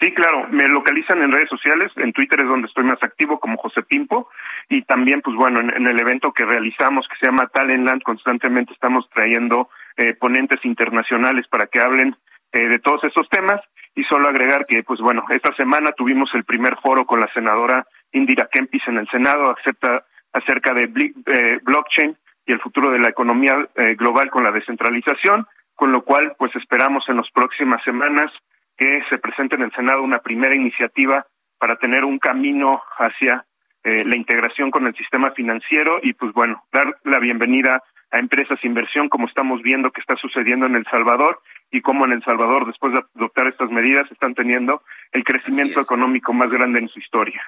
Sí, 0.00 0.12
claro, 0.12 0.48
me 0.48 0.66
localizan 0.66 1.22
en 1.22 1.30
redes 1.30 1.50
sociales, 1.50 1.92
en 1.96 2.12
Twitter 2.12 2.40
es 2.40 2.48
donde 2.48 2.68
estoy 2.68 2.84
más 2.84 3.02
activo 3.02 3.38
como 3.38 3.58
José 3.58 3.82
Pimpo 3.82 4.30
y 4.68 4.82
también, 4.82 5.20
pues 5.20 5.36
bueno, 5.36 5.60
en, 5.60 5.86
el 5.86 5.98
evento 5.98 6.32
que 6.32 6.46
realizamos 6.46 7.06
que 7.06 7.16
se 7.18 7.26
llama 7.26 7.48
Talentland, 7.48 8.02
constantemente 8.02 8.72
estamos 8.72 9.08
trayendo 9.10 9.68
eh, 9.96 10.14
ponentes 10.14 10.64
internacionales 10.64 11.46
para 11.48 11.66
que 11.66 11.80
hablen 11.80 12.16
de 12.52 12.80
todos 12.80 13.04
estos 13.04 13.28
temas 13.28 13.60
y 13.94 14.02
solo 14.04 14.28
agregar 14.28 14.64
que, 14.66 14.82
pues 14.82 15.00
bueno, 15.00 15.24
esta 15.30 15.54
semana 15.54 15.92
tuvimos 15.92 16.30
el 16.34 16.44
primer 16.44 16.76
foro 16.82 17.04
con 17.06 17.20
la 17.20 17.32
senadora 17.32 17.86
Indira 18.12 18.48
Kempis 18.50 18.82
en 18.88 18.98
el 18.98 19.08
Senado 19.08 19.50
acepta 19.50 20.04
acerca 20.32 20.74
de 20.74 20.84
eh, 21.26 21.58
blockchain 21.62 22.16
y 22.46 22.52
el 22.52 22.60
futuro 22.60 22.90
de 22.90 22.98
la 22.98 23.08
economía 23.08 23.68
eh, 23.76 23.94
global 23.94 24.30
con 24.30 24.44
la 24.44 24.52
descentralización, 24.52 25.46
con 25.74 25.92
lo 25.92 26.02
cual 26.02 26.34
pues 26.38 26.54
esperamos 26.56 27.04
en 27.08 27.16
las 27.16 27.30
próximas 27.30 27.82
semanas 27.84 28.32
que 28.80 29.02
se 29.10 29.18
presente 29.18 29.56
en 29.56 29.62
el 29.62 29.72
Senado 29.72 30.02
una 30.02 30.20
primera 30.20 30.54
iniciativa 30.54 31.26
para 31.58 31.76
tener 31.76 32.02
un 32.02 32.18
camino 32.18 32.82
hacia 32.96 33.44
eh, 33.84 34.04
la 34.06 34.16
integración 34.16 34.70
con 34.70 34.86
el 34.86 34.96
sistema 34.96 35.32
financiero 35.32 36.00
y 36.02 36.14
pues 36.14 36.32
bueno, 36.32 36.64
dar 36.72 36.98
la 37.04 37.18
bienvenida 37.18 37.82
a 38.10 38.18
empresas 38.18 38.58
inversión 38.64 39.10
como 39.10 39.28
estamos 39.28 39.60
viendo 39.60 39.90
que 39.90 40.00
está 40.00 40.16
sucediendo 40.16 40.64
en 40.64 40.76
El 40.76 40.86
Salvador 40.90 41.42
y 41.70 41.82
cómo 41.82 42.06
en 42.06 42.12
El 42.12 42.24
Salvador 42.24 42.66
después 42.66 42.94
de 42.94 43.02
adoptar 43.16 43.48
estas 43.48 43.70
medidas 43.70 44.10
están 44.10 44.34
teniendo 44.34 44.82
el 45.12 45.24
crecimiento 45.24 45.78
económico 45.82 46.32
más 46.32 46.48
grande 46.50 46.78
en 46.78 46.88
su 46.88 47.00
historia. 47.00 47.42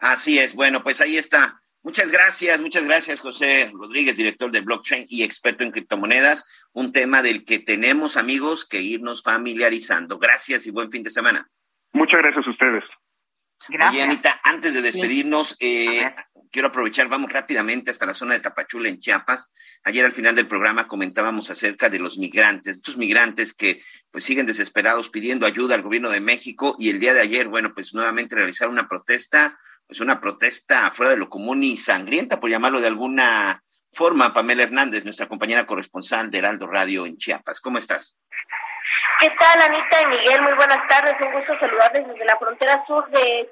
Así 0.00 0.38
es, 0.38 0.54
bueno, 0.54 0.82
pues 0.82 1.00
ahí 1.00 1.16
está. 1.16 1.61
Muchas 1.84 2.12
gracias, 2.12 2.60
muchas 2.60 2.84
gracias, 2.84 3.20
José 3.20 3.70
Rodríguez, 3.74 4.14
director 4.14 4.52
de 4.52 4.60
blockchain 4.60 5.04
y 5.08 5.24
experto 5.24 5.64
en 5.64 5.72
criptomonedas, 5.72 6.68
un 6.72 6.92
tema 6.92 7.22
del 7.22 7.44
que 7.44 7.58
tenemos, 7.58 8.16
amigos, 8.16 8.64
que 8.64 8.80
irnos 8.80 9.24
familiarizando. 9.24 10.18
Gracias 10.18 10.66
y 10.66 10.70
buen 10.70 10.92
fin 10.92 11.02
de 11.02 11.10
semana. 11.10 11.48
Muchas 11.92 12.20
gracias 12.22 12.46
a 12.46 12.50
ustedes. 12.50 12.84
Gracias. 13.68 14.04
Anita, 14.04 14.40
antes 14.44 14.74
de 14.74 14.82
despedirnos, 14.82 15.56
eh, 15.58 16.08
quiero 16.52 16.68
aprovechar, 16.68 17.08
vamos 17.08 17.32
rápidamente 17.32 17.90
hasta 17.90 18.06
la 18.06 18.14
zona 18.14 18.34
de 18.34 18.40
Tapachula, 18.40 18.88
en 18.88 19.00
Chiapas. 19.00 19.52
Ayer 19.82 20.04
al 20.04 20.12
final 20.12 20.36
del 20.36 20.46
programa 20.46 20.86
comentábamos 20.86 21.50
acerca 21.50 21.88
de 21.88 21.98
los 21.98 22.16
migrantes, 22.16 22.76
estos 22.76 22.96
migrantes 22.96 23.52
que 23.52 23.82
pues 24.12 24.22
siguen 24.22 24.46
desesperados 24.46 25.08
pidiendo 25.08 25.46
ayuda 25.46 25.74
al 25.74 25.82
gobierno 25.82 26.10
de 26.10 26.20
México 26.20 26.76
y 26.78 26.90
el 26.90 27.00
día 27.00 27.14
de 27.14 27.22
ayer, 27.22 27.48
bueno, 27.48 27.74
pues 27.74 27.92
nuevamente 27.92 28.36
realizaron 28.36 28.74
una 28.74 28.88
protesta 28.88 29.58
es 29.92 30.00
una 30.00 30.20
protesta 30.20 30.90
fuera 30.90 31.10
de 31.12 31.18
lo 31.18 31.28
común 31.28 31.62
y 31.62 31.76
sangrienta, 31.76 32.40
por 32.40 32.50
llamarlo 32.50 32.80
de 32.80 32.88
alguna 32.88 33.62
forma. 33.92 34.32
Pamela 34.32 34.62
Hernández, 34.62 35.04
nuestra 35.04 35.28
compañera 35.28 35.66
corresponsal 35.66 36.30
de 36.30 36.38
Heraldo 36.38 36.66
Radio 36.66 37.06
en 37.06 37.18
Chiapas. 37.18 37.60
¿Cómo 37.60 37.78
estás? 37.78 38.18
¿Qué 39.20 39.28
tal, 39.38 39.62
Anita 39.62 40.00
y 40.00 40.06
Miguel? 40.06 40.42
Muy 40.42 40.54
buenas 40.54 40.88
tardes. 40.88 41.14
Un 41.20 41.32
gusto 41.32 41.52
saludarles 41.60 42.08
desde 42.08 42.24
la 42.24 42.38
frontera 42.38 42.84
sur 42.86 43.08
de 43.10 43.48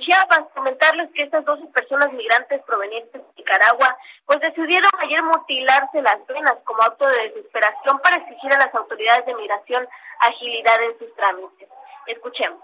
Chiapas. 0.00 0.42
Comentarles 0.54 1.08
que 1.14 1.22
estas 1.22 1.44
dos 1.44 1.60
personas 1.72 2.12
migrantes 2.12 2.60
provenientes 2.66 3.22
de 3.22 3.28
Nicaragua, 3.38 3.96
pues 4.26 4.40
decidieron 4.40 4.90
ayer 4.98 5.22
mutilarse 5.22 6.02
las 6.02 6.26
venas 6.26 6.56
como 6.64 6.82
acto 6.82 7.06
de 7.06 7.28
desesperación 7.28 7.98
para 8.00 8.16
exigir 8.16 8.52
a 8.52 8.58
las 8.58 8.74
autoridades 8.74 9.24
de 9.24 9.34
migración 9.36 9.88
agilidad 10.20 10.82
en 10.82 10.98
sus 10.98 11.14
trámites. 11.14 11.68
Escuchemos. 12.06 12.60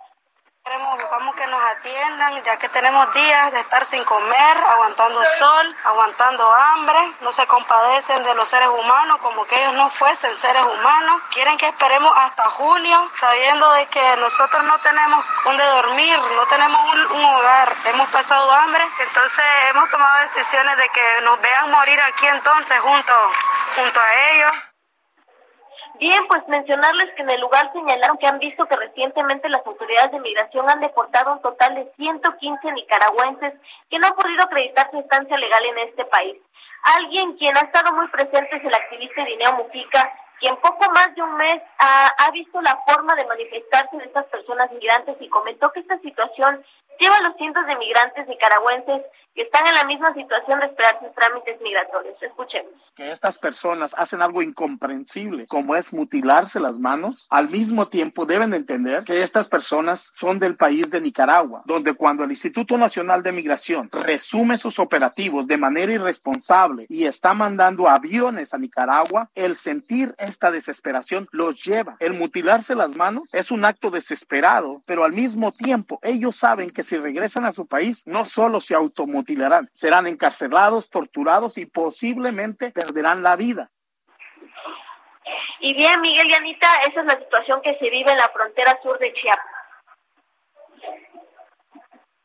Queremos, 0.67 1.35
que 1.37 1.47
nos 1.47 1.63
atiendan, 1.63 2.43
ya 2.43 2.57
que 2.59 2.69
tenemos 2.71 3.15
días 3.15 3.53
de 3.53 3.61
estar 3.61 3.87
sin 3.87 4.03
comer, 4.03 4.57
aguantando 4.69 5.25
sol, 5.39 5.77
aguantando 5.85 6.53
hambre, 6.53 6.99
no 7.21 7.31
se 7.31 7.47
compadecen 7.47 8.25
de 8.25 8.35
los 8.35 8.49
seres 8.49 8.69
humanos 8.69 9.19
como 9.19 9.45
que 9.47 9.55
ellos 9.63 9.75
no 9.75 9.89
fuesen 9.91 10.37
seres 10.39 10.65
humanos. 10.65 11.23
Quieren 11.31 11.57
que 11.57 11.69
esperemos 11.69 12.13
hasta 12.17 12.51
julio, 12.51 13.11
sabiendo 13.15 13.71
de 13.75 13.87
que 13.87 14.17
nosotros 14.17 14.65
no 14.65 14.77
tenemos 14.81 15.25
donde 15.45 15.65
dormir, 15.65 16.19
no 16.19 16.47
tenemos 16.47 16.81
un, 17.13 17.25
hogar, 17.25 17.73
hemos 17.85 18.09
pasado 18.09 18.51
hambre, 18.51 18.85
entonces 18.99 19.45
hemos 19.69 19.89
tomado 19.91 20.21
decisiones 20.23 20.77
de 20.79 20.89
que 20.89 21.21
nos 21.23 21.41
vean 21.43 21.71
morir 21.71 22.01
aquí 22.01 22.27
entonces 22.27 22.81
junto, 22.81 23.15
junto 23.77 24.01
a 24.01 24.15
ellos. 24.33 24.53
Bien, 25.99 26.27
pues 26.29 26.47
mencionarles 26.49 27.15
que 27.15 27.23
en 27.23 27.31
el 27.31 27.41
lugar 27.41 27.73
señalaron 27.73 28.19
que 28.19 28.27
han 28.27 28.39
visto 28.39 28.67
que 28.67 28.77
recientemente 28.77 29.49
las 29.49 29.67
autoridades 29.67 30.13
de 30.13 30.21
migración 30.21 30.69
han 30.69 30.81
deportado 30.81 31.33
un 31.33 31.41
total 31.41 31.75
de 31.75 31.91
115 31.97 32.73
nicaragüenses 32.73 33.55
que 33.89 33.99
no 33.99 34.09
han 34.09 34.15
podido 34.15 34.45
acreditar 34.45 34.91
su 34.91 34.99
estancia 34.99 35.39
legal 35.39 35.65
en 35.65 35.79
este 35.89 36.05
país. 36.05 36.37
Alguien 36.99 37.37
quien 37.39 37.57
ha 37.57 37.61
estado 37.61 37.95
muy 37.95 38.09
presente 38.09 38.57
es 38.57 38.65
el 38.65 38.75
activista 38.75 39.23
Irineo 39.23 39.55
Mujica, 39.55 40.13
quien 40.39 40.57
poco 40.57 40.91
más 40.93 41.15
de 41.15 41.23
un 41.23 41.35
mes 41.35 41.63
ha, 41.79 42.09
ha 42.09 42.31
visto 42.31 42.61
la 42.61 42.79
forma 42.87 43.15
de 43.15 43.27
manifestarse 43.27 43.97
de 43.97 44.05
estas 44.05 44.27
personas 44.27 44.71
migrantes 44.73 45.17
y 45.19 45.29
comentó 45.31 45.73
que 45.73 45.81
esta 45.81 45.99
situación 46.01 46.63
lleva 46.99 47.17
a 47.17 47.23
los 47.23 47.37
cientos 47.37 47.67
de 47.67 47.77
migrantes 47.77 48.27
nicaragüenses 48.29 49.03
que 49.37 49.43
están 49.43 49.67
en 49.67 49.75
la 49.75 49.85
misma 49.85 50.15
situación 50.15 50.61
de 50.61 50.67
esperar 50.67 50.99
sus 50.99 51.15
trámites 51.15 51.61
migratorios. 51.61 52.21
Escuchemos. 52.23 52.73
Que 52.95 53.13
estas 53.13 53.37
personas 53.37 53.95
hacen 53.99 54.23
algo 54.23 54.41
incomprensible, 54.41 55.47
como 55.47 55.77
es 55.77 55.93
mutilarse 55.93 56.59
las 56.59 56.79
manos, 56.79 57.27
al 57.29 57.51
mismo 57.51 57.87
tiempo 57.89 58.25
deben 58.25 58.55
entender 58.55 59.05
que 59.05 59.21
estas 59.21 59.49
personas 59.49 60.01
son 60.01 60.39
del 60.39 60.57
país 60.57 60.91
de 60.91 61.03
Nicaragua, 61.03 61.63
donde 61.67 61.93
cuando 61.93 62.25
el 62.25 62.31
Instituto 62.31 62.79
Nacional 62.79 63.23
de 63.23 63.33
Migración 63.33 63.91
resume 63.93 64.57
sus 64.57 64.79
operativos 64.79 65.47
de 65.47 65.59
manera 65.59 65.93
irresponsable 65.93 66.87
y 66.89 67.05
está 67.05 67.35
mandando 67.35 67.89
aviones 67.89 68.55
a 68.55 68.59
Nicaragua, 68.59 69.29
el 69.35 69.57
sentir 69.57 70.15
esta 70.17 70.51
desesperación 70.51 71.29
los 71.31 71.63
lleva. 71.63 71.97
El 72.01 72.15
mutilarse 72.15 72.75
las 72.75 72.97
manos 72.97 73.35
es 73.35 73.51
un 73.51 73.67
acto 73.67 73.91
desesperado, 73.91 74.81
pero 74.87 75.05
al 75.05 75.13
mismo 75.13 75.53
tiempo 75.53 75.99
ellos 76.03 76.37
saben 76.37 76.71
que 76.71 76.83
si 76.87 76.97
regresan 76.97 77.45
a 77.45 77.53
su 77.53 77.67
país, 77.67 78.07
no 78.07 78.25
solo 78.25 78.61
se 78.61 78.75
automutilarán, 78.75 79.69
serán 79.73 80.07
encarcelados, 80.07 80.91
torturados 80.91 81.59
y 81.59 81.67
posiblemente 81.67 82.71
perderán 82.71 83.23
la 83.23 83.37
vida. 83.37 83.71
Y 85.61 85.75
bien, 85.75 86.01
Miguel 86.01 86.31
y 86.31 86.35
Anita, 86.35 86.69
esa 86.89 87.01
es 87.01 87.07
la 87.07 87.19
situación 87.19 87.61
que 87.63 87.77
se 87.79 87.91
vive 87.91 88.13
en 88.13 88.19
la 88.19 88.29
frontera 88.29 88.79
sur 88.83 88.99
de 88.99 89.13
Chiapas. 89.13 89.57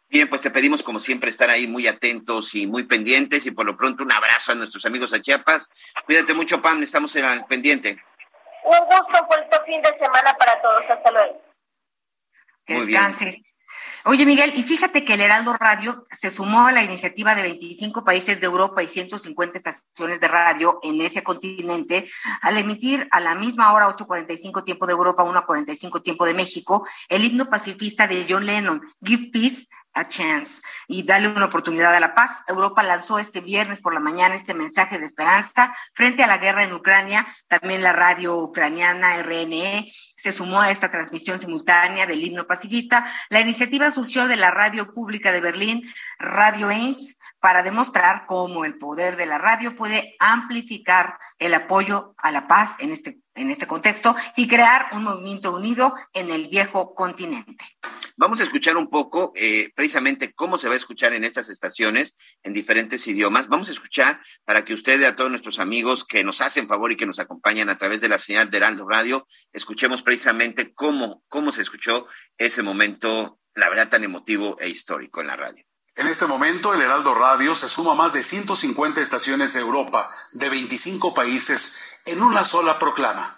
Bien, 0.10 0.28
pues 0.28 0.42
te 0.42 0.52
pedimos 0.52 0.84
como 0.84 1.00
siempre 1.00 1.30
estar 1.30 1.50
ahí 1.50 1.68
muy 1.68 1.88
atentos 1.88 2.54
y 2.54 2.68
muy 2.68 2.84
pendientes 2.84 3.46
y 3.46 3.52
por 3.52 3.66
lo 3.66 3.78
pronto 3.78 4.04
un 4.04 4.12
abrazo 4.12 4.52
a 4.52 4.56
nuestros 4.56 4.86
amigos 4.86 5.14
a 5.14 5.22
Chiapas. 5.22 5.70
Cuídate 6.06 6.34
mucho, 6.34 6.62
Pam, 6.62 6.84
estamos 6.84 7.16
en 7.16 7.26
el 7.26 7.46
pendiente. 7.46 7.98
Un 8.66 8.86
gusto 8.88 9.28
por 9.28 9.40
este 9.40 9.58
fin 9.66 9.82
de 9.82 9.90
semana 9.98 10.34
para 10.38 10.62
todos. 10.62 10.82
Hasta 10.90 11.12
luego. 11.12 11.42
Muy 12.68 12.86
Bien. 12.86 13.42
Oye, 14.04 14.26
Miguel, 14.26 14.52
y 14.56 14.64
fíjate 14.64 15.06
que 15.06 15.14
el 15.14 15.22
Heraldo 15.22 15.54
Radio 15.54 16.04
se 16.12 16.32
sumó 16.32 16.66
a 16.66 16.72
la 16.72 16.82
iniciativa 16.82 17.36
de 17.36 17.44
25 17.44 18.04
países 18.04 18.40
de 18.40 18.48
Europa 18.48 18.82
y 18.82 18.88
150 18.88 19.60
estaciones 19.60 20.20
de 20.20 20.28
radio 20.28 20.80
en 20.82 21.00
ese 21.02 21.22
continente 21.22 22.10
al 22.42 22.58
emitir 22.58 23.08
a 23.12 23.20
la 23.20 23.36
misma 23.36 23.74
hora, 23.74 23.96
8.45 23.96 24.64
tiempo 24.64 24.88
de 24.88 24.94
Europa, 24.94 25.24
1.45 25.24 26.02
tiempo 26.02 26.26
de 26.26 26.34
México, 26.34 26.88
el 27.10 27.26
himno 27.26 27.48
pacifista 27.48 28.08
de 28.08 28.26
John 28.28 28.48
Lennon, 28.48 28.82
Give 29.04 29.30
Peace 29.32 29.68
a 29.94 30.08
chance 30.08 30.62
y 30.88 31.04
darle 31.04 31.28
una 31.28 31.46
oportunidad 31.46 31.94
a 31.94 32.00
la 32.00 32.16
paz. 32.16 32.42
Europa 32.48 32.84
lanzó 32.84 33.20
este 33.20 33.42
viernes 33.42 33.82
por 33.82 33.94
la 33.94 34.00
mañana 34.00 34.36
este 34.36 34.54
mensaje 34.54 35.00
de 35.00 35.06
esperanza 35.06 35.76
frente 35.94 36.24
a 36.24 36.28
la 36.28 36.38
guerra 36.38 36.64
en 36.64 36.74
Ucrania. 36.74 37.28
También 37.48 37.84
la 37.84 37.94
radio 37.94 38.38
ucraniana 38.38 39.22
RNE 39.22 39.92
se 40.22 40.34
sumó 40.34 40.62
a 40.62 40.70
esta 40.70 40.92
transmisión 40.92 41.40
simultánea 41.40 42.06
del 42.06 42.24
himno 42.24 42.46
pacifista. 42.46 43.06
La 43.30 43.42
iniciativa 43.42 43.92
surgió 43.92 44.28
de 44.28 44.36
la 44.36 44.52
radio 44.52 44.94
pública 44.94 45.32
de 45.32 45.42
Berlín, 45.42 45.90
Radio 46.20 46.70
Eins, 46.70 47.18
para 47.40 47.64
demostrar 47.64 48.26
cómo 48.28 48.66
el 48.66 48.78
poder 48.78 49.18
de 49.18 49.26
la 49.26 49.40
radio 49.40 49.76
puede 49.76 50.16
amplificar 50.20 51.18
el 51.40 51.56
apoyo 51.56 52.14
a 52.18 52.30
la 52.30 52.48
paz 52.48 52.76
en 52.78 52.92
este, 52.92 53.18
en 53.34 53.50
este 53.50 53.66
contexto 53.66 54.16
y 54.36 54.48
crear 54.48 54.90
un 54.92 55.04
movimiento 55.04 55.56
unido 55.56 55.96
en 56.14 56.30
el 56.30 56.50
viejo 56.50 56.94
continente. 56.94 57.66
Vamos 58.18 58.40
a 58.40 58.44
escuchar 58.44 58.78
un 58.78 58.90
poco 58.90 59.32
eh, 59.36 59.72
precisamente 59.76 60.34
cómo 60.34 60.58
se 60.58 60.68
va 60.68 60.74
a 60.74 60.78
escuchar 60.78 61.14
en 61.14 61.24
estas 61.24 61.50
estaciones 61.50 62.18
en 62.44 62.54
diferentes 62.54 63.08
idiomas. 63.08 63.48
Vamos 63.48 63.70
a 63.70 63.74
escuchar 63.74 64.22
para 64.46 64.64
que 64.66 64.74
ustedes, 64.74 65.08
a 65.08 65.16
todos 65.16 65.30
nuestros 65.30 65.60
amigos 65.60 66.06
que 66.06 66.24
nos 66.24 66.42
hacen 66.42 66.68
favor 66.68 66.92
y 66.92 66.98
que 66.98 67.06
nos 67.06 67.20
acompañan 67.20 67.70
a 67.70 67.78
través 67.78 68.02
de 68.02 68.10
la 68.10 68.18
señal 68.18 68.50
de 68.50 68.58
Heraldo 68.58 68.88
Radio, 68.88 69.26
escuchemos 69.54 70.02
precisamente 70.02 70.74
cómo, 70.74 71.24
cómo 71.28 71.52
se 71.52 71.62
escuchó 71.62 72.08
ese 72.38 72.62
momento, 72.62 73.40
la 73.56 73.70
verdad, 73.70 73.90
tan 73.90 74.04
emotivo 74.04 74.58
e 74.60 74.70
histórico 74.70 75.22
en 75.22 75.28
la 75.28 75.36
radio. 75.36 75.64
En 75.96 76.08
este 76.08 76.26
momento, 76.26 76.74
el 76.74 76.82
Heraldo 76.82 77.14
Radio 77.14 77.54
se 77.54 77.68
suma 77.68 77.92
a 77.92 77.96
más 77.96 78.14
de 78.14 78.24
150 78.24 79.02
estaciones 79.02 79.54
de 79.54 79.60
Europa, 79.60 80.10
de 80.32 80.50
25 80.50 81.14
países, 81.14 81.78
en 82.06 82.24
una 82.24 82.46
sola 82.46 82.80
proclama. 82.80 83.36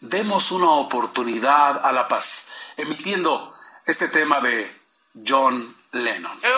Demos 0.00 0.52
una 0.52 0.70
oportunidad 0.70 1.84
a 1.84 1.92
la 1.92 2.08
paz, 2.08 2.48
emitiendo 2.76 3.54
este 3.88 4.08
tema 4.08 4.40
de 4.40 4.70
John 5.26 5.74
Lennon. 5.92 6.38
Pues 6.40 6.52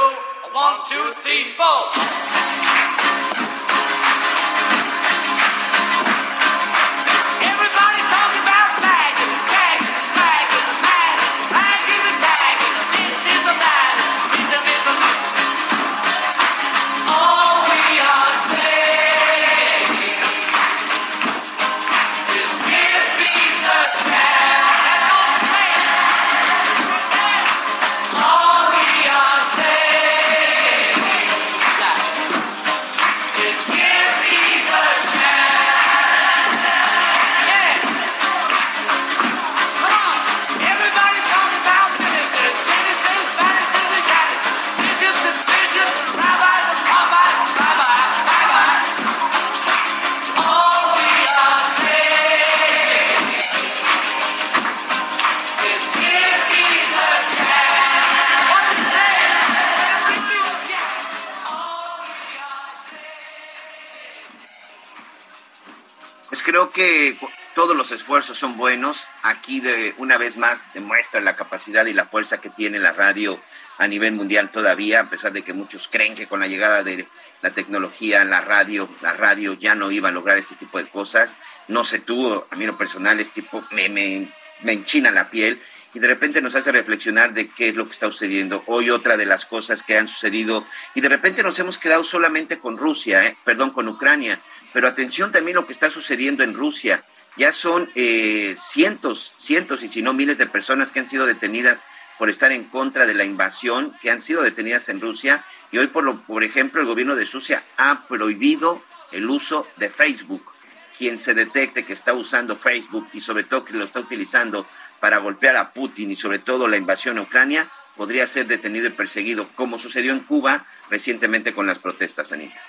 esfuerzos 67.92 68.38
son 68.38 68.56
buenos. 68.56 69.06
Aquí 69.22 69.60
de 69.60 69.94
una 69.98 70.18
vez 70.18 70.36
más 70.36 70.64
demuestra 70.74 71.20
la 71.20 71.36
capacidad 71.36 71.86
y 71.86 71.92
la 71.92 72.06
fuerza 72.06 72.40
que 72.40 72.50
tiene 72.50 72.78
la 72.78 72.92
radio 72.92 73.40
a 73.78 73.86
nivel 73.88 74.14
mundial 74.14 74.50
todavía, 74.50 75.00
a 75.00 75.10
pesar 75.10 75.32
de 75.32 75.42
que 75.42 75.52
muchos 75.52 75.88
creen 75.88 76.14
que 76.14 76.26
con 76.26 76.40
la 76.40 76.46
llegada 76.46 76.82
de 76.82 77.08
la 77.42 77.50
tecnología, 77.50 78.24
la 78.24 78.40
radio, 78.40 78.88
la 79.00 79.14
radio 79.14 79.54
ya 79.54 79.74
no 79.74 79.90
iba 79.90 80.10
a 80.10 80.12
lograr 80.12 80.36
este 80.36 80.54
tipo 80.56 80.78
de 80.78 80.88
cosas. 80.88 81.38
No 81.68 81.84
sé 81.84 81.98
tú, 81.98 82.44
a 82.50 82.56
mí 82.56 82.66
lo 82.66 82.76
personal 82.76 83.20
es 83.20 83.30
tipo, 83.30 83.64
me, 83.70 83.88
me, 83.88 84.30
me 84.62 84.72
enchina 84.72 85.10
la 85.10 85.30
piel 85.30 85.60
y 85.92 85.98
de 85.98 86.06
repente 86.06 86.40
nos 86.40 86.54
hace 86.54 86.70
reflexionar 86.72 87.32
de 87.32 87.48
qué 87.48 87.70
es 87.70 87.76
lo 87.76 87.84
que 87.84 87.92
está 87.92 88.06
sucediendo. 88.06 88.62
Hoy 88.66 88.90
otra 88.90 89.16
de 89.16 89.26
las 89.26 89.46
cosas 89.46 89.82
que 89.82 89.96
han 89.96 90.08
sucedido 90.08 90.64
y 90.94 91.00
de 91.00 91.08
repente 91.08 91.42
nos 91.42 91.58
hemos 91.58 91.78
quedado 91.78 92.04
solamente 92.04 92.58
con 92.58 92.78
Rusia, 92.78 93.26
¿eh? 93.26 93.36
perdón, 93.44 93.70
con 93.70 93.88
Ucrania, 93.88 94.40
pero 94.72 94.86
atención 94.86 95.32
también 95.32 95.56
lo 95.56 95.66
que 95.66 95.72
está 95.72 95.90
sucediendo 95.90 96.44
en 96.44 96.54
Rusia. 96.54 97.02
Ya 97.36 97.52
son 97.52 97.90
eh, 97.94 98.54
cientos, 98.58 99.34
cientos 99.38 99.82
y 99.82 99.88
si 99.88 100.02
no 100.02 100.12
miles 100.12 100.38
de 100.38 100.46
personas 100.46 100.92
que 100.92 101.00
han 101.00 101.08
sido 101.08 101.26
detenidas 101.26 101.84
por 102.18 102.28
estar 102.28 102.52
en 102.52 102.64
contra 102.64 103.06
de 103.06 103.14
la 103.14 103.24
invasión, 103.24 103.96
que 104.00 104.10
han 104.10 104.20
sido 104.20 104.42
detenidas 104.42 104.88
en 104.88 105.00
Rusia. 105.00 105.44
Y 105.72 105.78
hoy, 105.78 105.86
por, 105.86 106.04
lo, 106.04 106.20
por 106.20 106.44
ejemplo, 106.44 106.80
el 106.80 106.86
gobierno 106.86 107.16
de 107.16 107.24
Rusia 107.24 107.64
ha 107.78 108.06
prohibido 108.06 108.82
el 109.12 109.28
uso 109.30 109.66
de 109.76 109.88
Facebook. 109.88 110.52
Quien 110.98 111.18
se 111.18 111.32
detecte 111.32 111.86
que 111.86 111.94
está 111.94 112.12
usando 112.12 112.56
Facebook 112.56 113.08
y 113.14 113.20
sobre 113.20 113.44
todo 113.44 113.64
que 113.64 113.72
lo 113.72 113.84
está 113.84 114.00
utilizando 114.00 114.66
para 115.00 115.18
golpear 115.18 115.56
a 115.56 115.72
Putin 115.72 116.10
y 116.10 116.16
sobre 116.16 116.40
todo 116.40 116.68
la 116.68 116.76
invasión 116.76 117.16
a 117.16 117.22
Ucrania, 117.22 117.70
podría 117.96 118.26
ser 118.26 118.46
detenido 118.46 118.86
y 118.86 118.90
perseguido, 118.90 119.48
como 119.54 119.78
sucedió 119.78 120.12
en 120.12 120.20
Cuba 120.20 120.66
recientemente 120.90 121.54
con 121.54 121.66
las 121.66 121.78
protestas, 121.78 122.32
Anita. 122.32 122.60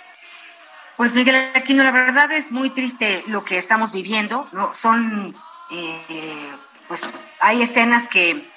Pues 0.98 1.14
Miguel 1.14 1.52
Aquino, 1.56 1.84
la 1.84 1.92
verdad 1.92 2.32
es 2.32 2.52
muy 2.52 2.70
triste 2.70 3.24
lo 3.28 3.44
que 3.44 3.58
estamos 3.58 3.92
viviendo, 3.92 4.48
¿no? 4.52 4.74
Son, 4.76 5.36
eh, 5.72 6.52
pues 6.88 7.02
hay 7.40 7.62
escenas 7.64 8.08
que, 8.08 8.48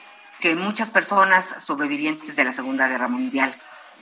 que 0.40 0.54
muchas 0.54 0.90
personas 0.90 1.46
sobrevivientes 1.60 2.36
de 2.36 2.44
la 2.44 2.52
Segunda 2.52 2.88
Guerra 2.88 3.08
Mundial, 3.08 3.54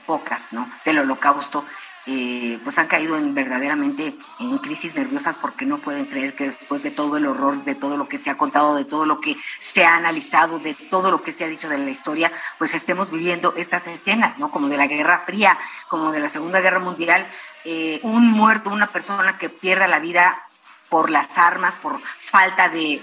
pocas, 0.05 0.51
¿no? 0.51 0.69
Del 0.83 0.99
holocausto, 0.99 1.65
eh, 2.05 2.59
pues 2.63 2.77
han 2.77 2.87
caído 2.87 3.17
en 3.17 3.33
verdaderamente 3.33 4.13
en 4.39 4.57
crisis 4.57 4.93
nerviosas 4.93 5.37
porque 5.37 5.65
no 5.65 5.77
pueden 5.77 6.05
creer 6.05 6.35
que 6.35 6.47
después 6.47 6.83
de 6.83 6.91
todo 6.91 7.15
el 7.17 7.25
horror, 7.25 7.63
de 7.63 7.75
todo 7.75 7.95
lo 7.95 8.09
que 8.09 8.17
se 8.17 8.29
ha 8.29 8.37
contado, 8.37 8.75
de 8.75 8.83
todo 8.83 9.05
lo 9.05 9.19
que 9.19 9.37
se 9.61 9.85
ha 9.85 9.95
analizado, 9.95 10.59
de 10.59 10.73
todo 10.73 11.11
lo 11.11 11.23
que 11.23 11.31
se 11.31 11.45
ha 11.45 11.47
dicho 11.47 11.69
de 11.69 11.77
la 11.77 11.89
historia, 11.89 12.31
pues 12.57 12.73
estemos 12.73 13.09
viviendo 13.09 13.53
estas 13.55 13.87
escenas, 13.87 14.37
¿no? 14.37 14.51
Como 14.51 14.67
de 14.67 14.77
la 14.77 14.87
Guerra 14.87 15.23
Fría, 15.25 15.57
como 15.87 16.11
de 16.11 16.19
la 16.19 16.29
Segunda 16.29 16.59
Guerra 16.59 16.79
Mundial, 16.79 17.27
eh, 17.63 17.99
un 18.03 18.29
muerto, 18.31 18.69
una 18.69 18.87
persona 18.87 19.37
que 19.37 19.49
pierda 19.49 19.87
la 19.87 19.99
vida 19.99 20.43
por 20.89 21.09
las 21.09 21.37
armas, 21.37 21.75
por 21.75 22.01
falta 22.19 22.69
de, 22.69 23.01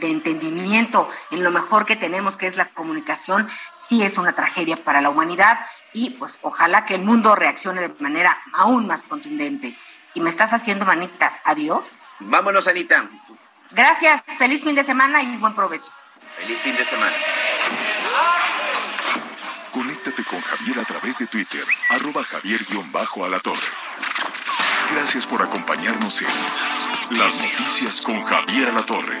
de 0.00 0.10
entendimiento 0.10 1.08
en 1.30 1.42
lo 1.42 1.50
mejor 1.50 1.86
que 1.86 1.96
tenemos, 1.96 2.36
que 2.36 2.46
es 2.46 2.56
la 2.56 2.68
comunicación, 2.70 3.48
sí 3.80 4.02
es 4.02 4.18
una 4.18 4.34
tragedia 4.34 4.76
para 4.76 5.00
la 5.00 5.10
humanidad 5.10 5.64
y 5.92 6.10
pues 6.10 6.38
ojalá 6.42 6.84
que 6.84 6.94
el 6.94 7.02
mundo 7.02 7.34
reaccione 7.34 7.80
de 7.80 7.94
manera 8.00 8.38
aún 8.52 8.86
más 8.86 9.02
contundente. 9.02 9.76
Y 10.14 10.20
me 10.20 10.30
estás 10.30 10.52
haciendo 10.52 10.86
manitas. 10.86 11.34
Adiós. 11.44 11.98
Vámonos, 12.20 12.66
Anita. 12.66 13.08
Gracias. 13.70 14.22
Feliz 14.38 14.62
fin 14.62 14.74
de 14.74 14.84
semana 14.84 15.22
y 15.22 15.36
buen 15.36 15.54
provecho. 15.54 15.92
Feliz 16.38 16.60
fin 16.60 16.76
de 16.76 16.84
semana. 16.84 17.14
Conéctate 19.72 20.24
con 20.24 20.40
Javier 20.40 20.80
a 20.80 20.84
través 20.84 21.18
de 21.18 21.26
Twitter, 21.26 21.62
arroba 21.90 22.24
javier-alatorre. 22.24 23.60
Gracias 24.94 25.26
por 25.26 25.42
acompañarnos 25.42 26.22
en 26.22 27.18
Las 27.18 27.34
Noticias 27.42 28.00
con 28.00 28.24
Javier 28.24 28.68
Alatorre. 28.68 29.20